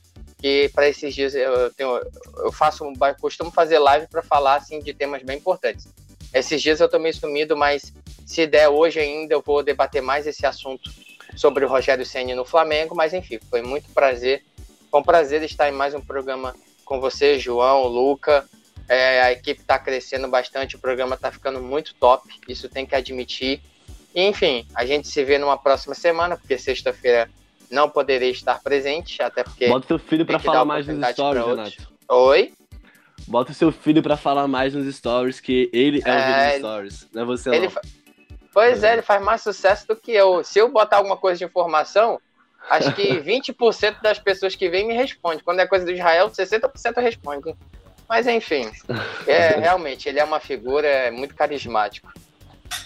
que 0.40 0.70
para 0.74 0.88
esses 0.88 1.14
dias 1.14 1.34
eu, 1.34 1.72
tenho, 1.74 2.00
eu 2.38 2.50
faço, 2.50 2.84
costumo 3.20 3.50
fazer 3.50 3.78
live 3.78 4.06
para 4.06 4.22
falar 4.22 4.56
assim, 4.56 4.80
de 4.80 4.94
temas 4.94 5.22
bem 5.22 5.38
importantes. 5.38 5.86
Esses 6.32 6.62
dias 6.62 6.80
eu 6.80 6.88
tô 6.88 6.98
meio 6.98 7.14
sumido, 7.14 7.56
mas 7.56 7.92
se 8.24 8.46
der 8.46 8.68
hoje 8.68 9.00
ainda, 9.00 9.34
eu 9.34 9.42
vou 9.44 9.62
debater 9.62 10.00
mais 10.00 10.26
esse 10.26 10.46
assunto 10.46 10.90
sobre 11.36 11.64
o 11.64 11.68
Rogério 11.68 12.06
Senna 12.06 12.34
no 12.34 12.44
Flamengo. 12.44 12.94
Mas 12.94 13.12
enfim, 13.12 13.38
foi 13.50 13.62
muito 13.62 13.90
prazer. 13.92 14.44
Foi 14.90 15.00
um 15.00 15.04
prazer 15.04 15.42
estar 15.42 15.68
em 15.68 15.72
mais 15.72 15.94
um 15.94 16.00
programa 16.00 16.54
com 16.84 17.00
você, 17.00 17.38
João, 17.38 17.86
Luca. 17.86 18.48
É, 18.88 19.22
a 19.22 19.32
equipe 19.32 19.60
está 19.60 19.78
crescendo 19.78 20.26
bastante, 20.26 20.74
o 20.74 20.78
programa 20.80 21.14
está 21.14 21.30
ficando 21.30 21.62
muito 21.62 21.94
top, 21.94 22.28
isso 22.48 22.68
tem 22.68 22.84
que 22.84 22.96
admitir. 22.96 23.60
Enfim, 24.12 24.66
a 24.74 24.84
gente 24.84 25.06
se 25.06 25.22
vê 25.22 25.38
numa 25.38 25.56
próxima 25.56 25.94
semana, 25.94 26.36
porque 26.36 26.58
sexta-feira 26.58 27.30
não 27.70 27.88
poderei 27.88 28.30
estar 28.30 28.60
presente, 28.60 29.22
até 29.22 29.44
porque. 29.44 29.68
Bota 29.68 29.86
seu 29.86 29.98
filho 29.98 30.26
para 30.26 30.38
falar 30.38 30.64
mais 30.64 30.86
nos 30.86 31.08
stories, 31.10 31.46
Renato. 31.46 31.92
Oi? 32.08 32.52
Bota 33.26 33.52
seu 33.52 33.70
filho 33.70 34.02
para 34.02 34.16
falar 34.16 34.48
mais 34.48 34.74
nos 34.74 34.92
stories, 34.94 35.40
que 35.40 35.70
ele 35.72 36.02
é, 36.04 36.10
é 36.10 36.14
o 36.14 36.50
dos 36.50 36.58
stories, 36.58 37.08
não 37.12 37.22
é 37.22 37.24
você 37.24 37.50
ele 37.50 37.66
não. 37.66 37.70
Fa... 37.70 37.80
Pois 38.52 38.82
é, 38.82 38.94
ele 38.94 39.02
faz 39.02 39.22
mais 39.22 39.42
sucesso 39.42 39.86
do 39.86 39.94
que 39.94 40.10
eu. 40.10 40.42
Se 40.42 40.58
eu 40.58 40.68
botar 40.68 40.96
alguma 40.96 41.16
coisa 41.16 41.38
de 41.38 41.44
informação, 41.44 42.20
acho 42.68 42.92
que 42.94 43.02
20% 43.22 44.00
das 44.02 44.18
pessoas 44.18 44.56
que 44.56 44.68
vêm 44.68 44.86
me 44.86 44.94
respondem. 44.94 45.40
Quando 45.44 45.60
é 45.60 45.66
coisa 45.66 45.84
do 45.84 45.92
Israel, 45.92 46.28
60% 46.30 47.00
responde. 47.00 47.54
Mas 48.08 48.26
enfim, 48.26 48.68
é, 49.26 49.48
realmente, 49.60 50.08
ele 50.08 50.18
é 50.18 50.24
uma 50.24 50.40
figura 50.40 50.88
é 50.88 51.10
muito 51.12 51.34
carismático. 51.34 52.12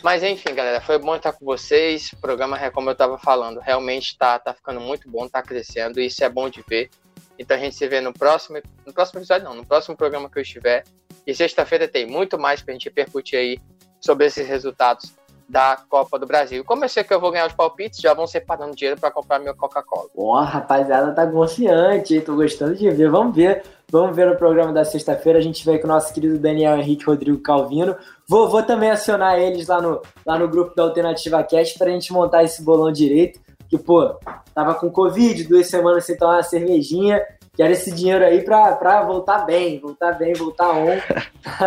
Mas 0.05 0.23
enfim, 0.23 0.55
galera, 0.55 0.83
foi 0.83 0.99
bom 0.99 1.17
estar 1.17 1.33
com 1.33 1.47
vocês. 1.47 2.13
O 2.13 2.19
programa, 2.19 2.59
é 2.59 2.71
como 2.71 2.91
eu 2.91 2.93
estava 2.93 3.17
falando, 3.17 3.59
realmente 3.59 4.09
está 4.11 4.39
tá 4.39 4.53
ficando 4.53 4.79
muito 4.79 5.11
bom, 5.11 5.25
está 5.25 5.43
crescendo, 5.43 5.99
e 5.99 6.05
isso 6.05 6.23
é 6.23 6.29
bom 6.29 6.51
de 6.51 6.63
ver. 6.69 6.91
Então 7.39 7.57
a 7.57 7.61
gente 7.61 7.75
se 7.75 7.89
vê 7.89 8.03
no 8.03 8.13
próximo, 8.13 8.61
no 8.85 8.93
próximo 8.93 9.21
episódio, 9.21 9.47
não, 9.47 9.55
no 9.55 9.65
próximo 9.65 9.97
programa 9.97 10.29
que 10.29 10.39
eu 10.39 10.43
estiver. 10.43 10.85
E 11.27 11.35
sexta-feira 11.35 11.89
tem 11.89 12.05
muito 12.05 12.39
mais 12.39 12.61
para 12.61 12.73
a 12.73 12.75
gente 12.75 12.85
repercutir 12.85 13.39
aí 13.39 13.59
sobre 13.99 14.27
esses 14.27 14.47
resultados 14.47 15.15
da 15.49 15.79
Copa 15.89 16.19
do 16.19 16.27
Brasil. 16.27 16.63
Como 16.67 16.85
eu 16.85 16.89
sei 16.91 17.03
que 17.03 17.15
eu 17.15 17.21
vou 17.21 17.31
ganhar 17.31 17.47
os 17.47 17.55
palpites, 17.55 17.99
já 17.99 18.13
vão 18.13 18.27
separando 18.27 18.77
dinheiro 18.77 19.01
para 19.01 19.11
comprar 19.11 19.39
meu 19.39 19.57
Coca-Cola. 19.57 20.11
Ó, 20.15 20.39
rapaziada, 20.43 21.13
tá 21.13 21.27
confiante, 21.27 22.21
tô 22.21 22.35
gostando 22.35 22.75
de 22.75 22.91
ver. 22.91 23.09
Vamos 23.09 23.35
ver. 23.35 23.65
Vamos 23.91 24.17
ver 24.17 24.27
no 24.27 24.37
programa 24.37 24.73
da 24.73 24.85
sexta-feira. 24.85 25.39
A 25.39 25.43
gente 25.43 25.65
vai 25.65 25.79
com 25.79 25.87
o 25.87 25.91
nosso 25.91 26.13
querido 26.13 26.39
Daniel 26.39 26.77
Henrique 26.79 27.05
Rodrigo 27.05 27.39
Calvino. 27.39 27.97
Vou, 28.29 28.49
vou 28.49 28.63
também 28.63 28.91
acionar 28.91 29.39
eles 29.39 29.69
lá 29.69 29.81
no, 29.81 30.01
lá 30.27 30.39
no 30.39 30.49
grupo 30.49 30.75
da 30.75 30.83
Alternativa 30.83 31.43
Cast 31.45 31.79
pra 31.79 31.91
gente 31.91 32.13
montar 32.13 32.43
esse 32.43 32.63
bolão 32.63 32.91
direito. 32.91 33.41
Que, 33.69 33.79
pô, 33.79 34.15
tava 34.55 34.75
com 34.75 34.91
Covid, 34.91 35.45
duas 35.45 35.69
semanas 35.69 36.05
sem 36.05 36.17
tomar 36.17 36.35
uma 36.35 36.43
cervejinha. 36.43 37.21
Quero 37.57 37.73
esse 37.73 37.93
dinheiro 37.93 38.25
aí 38.25 38.43
pra 38.43 39.03
voltar 39.05 39.47
bem, 39.47 39.79
voltar 39.79 40.13
bem, 40.13 40.33
voltar 40.33 40.73
on. 40.73 40.99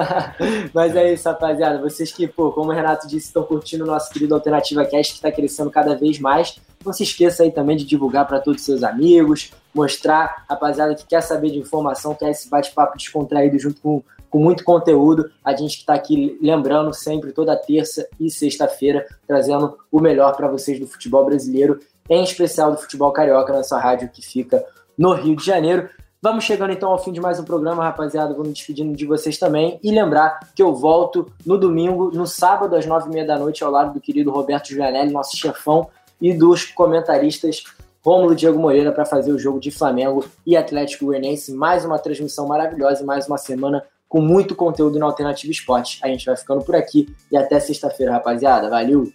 Mas 0.74 0.94
é 0.98 1.14
isso, 1.14 1.30
rapaziada. 1.30 1.82
Vocês 1.82 2.12
que, 2.12 2.28
pô, 2.28 2.52
como 2.52 2.72
o 2.72 2.74
Renato 2.74 3.08
disse, 3.08 3.28
estão 3.28 3.44
curtindo 3.44 3.86
o 3.86 3.88
nosso 3.88 4.12
querido 4.12 4.36
Alternativa 4.36 4.84
Cast, 4.84 5.14
que 5.14 5.20
está 5.20 5.32
crescendo 5.32 5.72
cada 5.72 5.96
vez 5.96 6.20
mais. 6.20 6.60
Não 6.86 6.92
se 6.92 7.04
esqueça 7.04 7.44
aí 7.44 7.52
também 7.52 7.78
de 7.78 7.86
divulgar 7.86 8.28
para 8.28 8.40
todos 8.40 8.60
os 8.60 8.66
seus 8.66 8.84
amigos, 8.84 9.52
mostrar, 9.78 10.46
rapaziada, 10.50 10.96
que 10.96 11.06
quer 11.06 11.22
saber 11.22 11.52
de 11.52 11.60
informação, 11.60 12.16
quer 12.16 12.32
esse 12.32 12.50
bate-papo 12.50 12.98
descontraído 12.98 13.58
junto 13.60 13.80
com, 13.80 14.04
com 14.30 14.40
muito 14.40 14.64
conteúdo. 14.64 15.32
A 15.44 15.56
gente 15.56 15.76
que 15.76 15.82
está 15.82 15.94
aqui 15.94 16.38
lembrando 16.42 16.94
sempre, 16.94 17.32
toda 17.32 17.56
terça 17.56 18.08
e 18.20 18.30
sexta-feira, 18.30 19.06
trazendo 19.28 19.78
o 19.92 20.02
melhor 20.02 20.36
para 20.36 20.48
vocês 20.48 20.80
do 20.80 20.88
futebol 20.88 21.24
brasileiro, 21.24 21.80
em 22.10 22.24
especial 22.24 22.72
do 22.72 22.78
futebol 22.78 23.12
carioca, 23.12 23.54
na 23.54 23.64
sua 23.64 23.80
rádio 23.80 24.10
que 24.10 24.26
fica 24.26 24.66
no 24.98 25.14
Rio 25.14 25.36
de 25.36 25.46
Janeiro. 25.46 25.90
Vamos 26.20 26.46
chegando 26.46 26.74
então 26.74 26.90
ao 26.90 26.98
fim 26.98 27.12
de 27.12 27.22
mais 27.22 27.40
um 27.40 27.44
programa, 27.44 27.84
rapaziada. 27.84 28.34
Vou 28.34 28.44
me 28.44 28.52
despedindo 28.52 28.96
de 28.96 29.06
vocês 29.06 29.38
também. 29.38 29.80
E 29.84 29.92
lembrar 29.92 30.40
que 30.56 30.64
eu 30.64 30.74
volto 30.74 31.32
no 31.46 31.60
domingo, 31.60 32.10
no 32.12 32.26
sábado, 32.26 32.76
às 32.76 32.88
nove 32.88 33.08
e 33.08 33.14
meia 33.14 33.26
da 33.26 33.38
noite, 33.38 33.64
ao 33.64 33.70
lado 33.70 33.94
do 33.94 34.02
querido 34.02 34.32
Roberto 34.32 34.70
Julianelli, 34.70 35.12
nosso 35.12 35.38
chefão, 35.38 35.88
e 36.20 36.34
dos 36.34 36.66
comentaristas 36.66 37.64
Rômulo 38.08 38.34
Diego 38.34 38.58
Moreira 38.58 38.94
para 38.94 39.04
fazer 39.04 39.34
o 39.34 39.38
jogo 39.38 39.60
de 39.60 39.70
Flamengo 39.70 40.24
e 40.46 40.56
Atlético 40.56 41.08
Goianiense. 41.08 41.54
Mais 41.54 41.84
uma 41.84 42.00
transmissão 42.00 42.48
maravilhosa 42.48 43.04
e 43.04 43.06
mais 43.06 43.28
uma 43.28 43.38
semana 43.38 43.84
com 44.08 44.22
muito 44.22 44.56
conteúdo 44.56 44.98
na 44.98 45.06
Alternativa 45.06 45.52
Esporte. 45.52 46.00
A 46.02 46.08
gente 46.08 46.26
vai 46.26 46.38
ficando 46.38 46.64
por 46.64 46.74
aqui 46.74 47.14
e 47.30 47.36
até 47.36 47.60
sexta-feira, 47.60 48.14
rapaziada. 48.14 48.70
Valeu! 48.70 49.12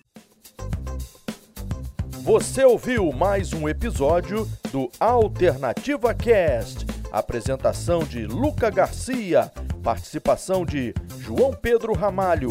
Você 2.21 2.67
ouviu 2.67 3.11
mais 3.13 3.55
um 3.55 3.67
episódio 3.67 4.47
do 4.71 4.91
Alternativa 5.01 6.13
Cast. 6.13 6.85
Apresentação 7.11 8.01
de 8.01 8.27
Luca 8.27 8.69
Garcia, 8.69 9.51
participação 9.83 10.67
de 10.67 10.93
João 11.19 11.55
Pedro 11.55 11.95
Ramalho, 11.95 12.51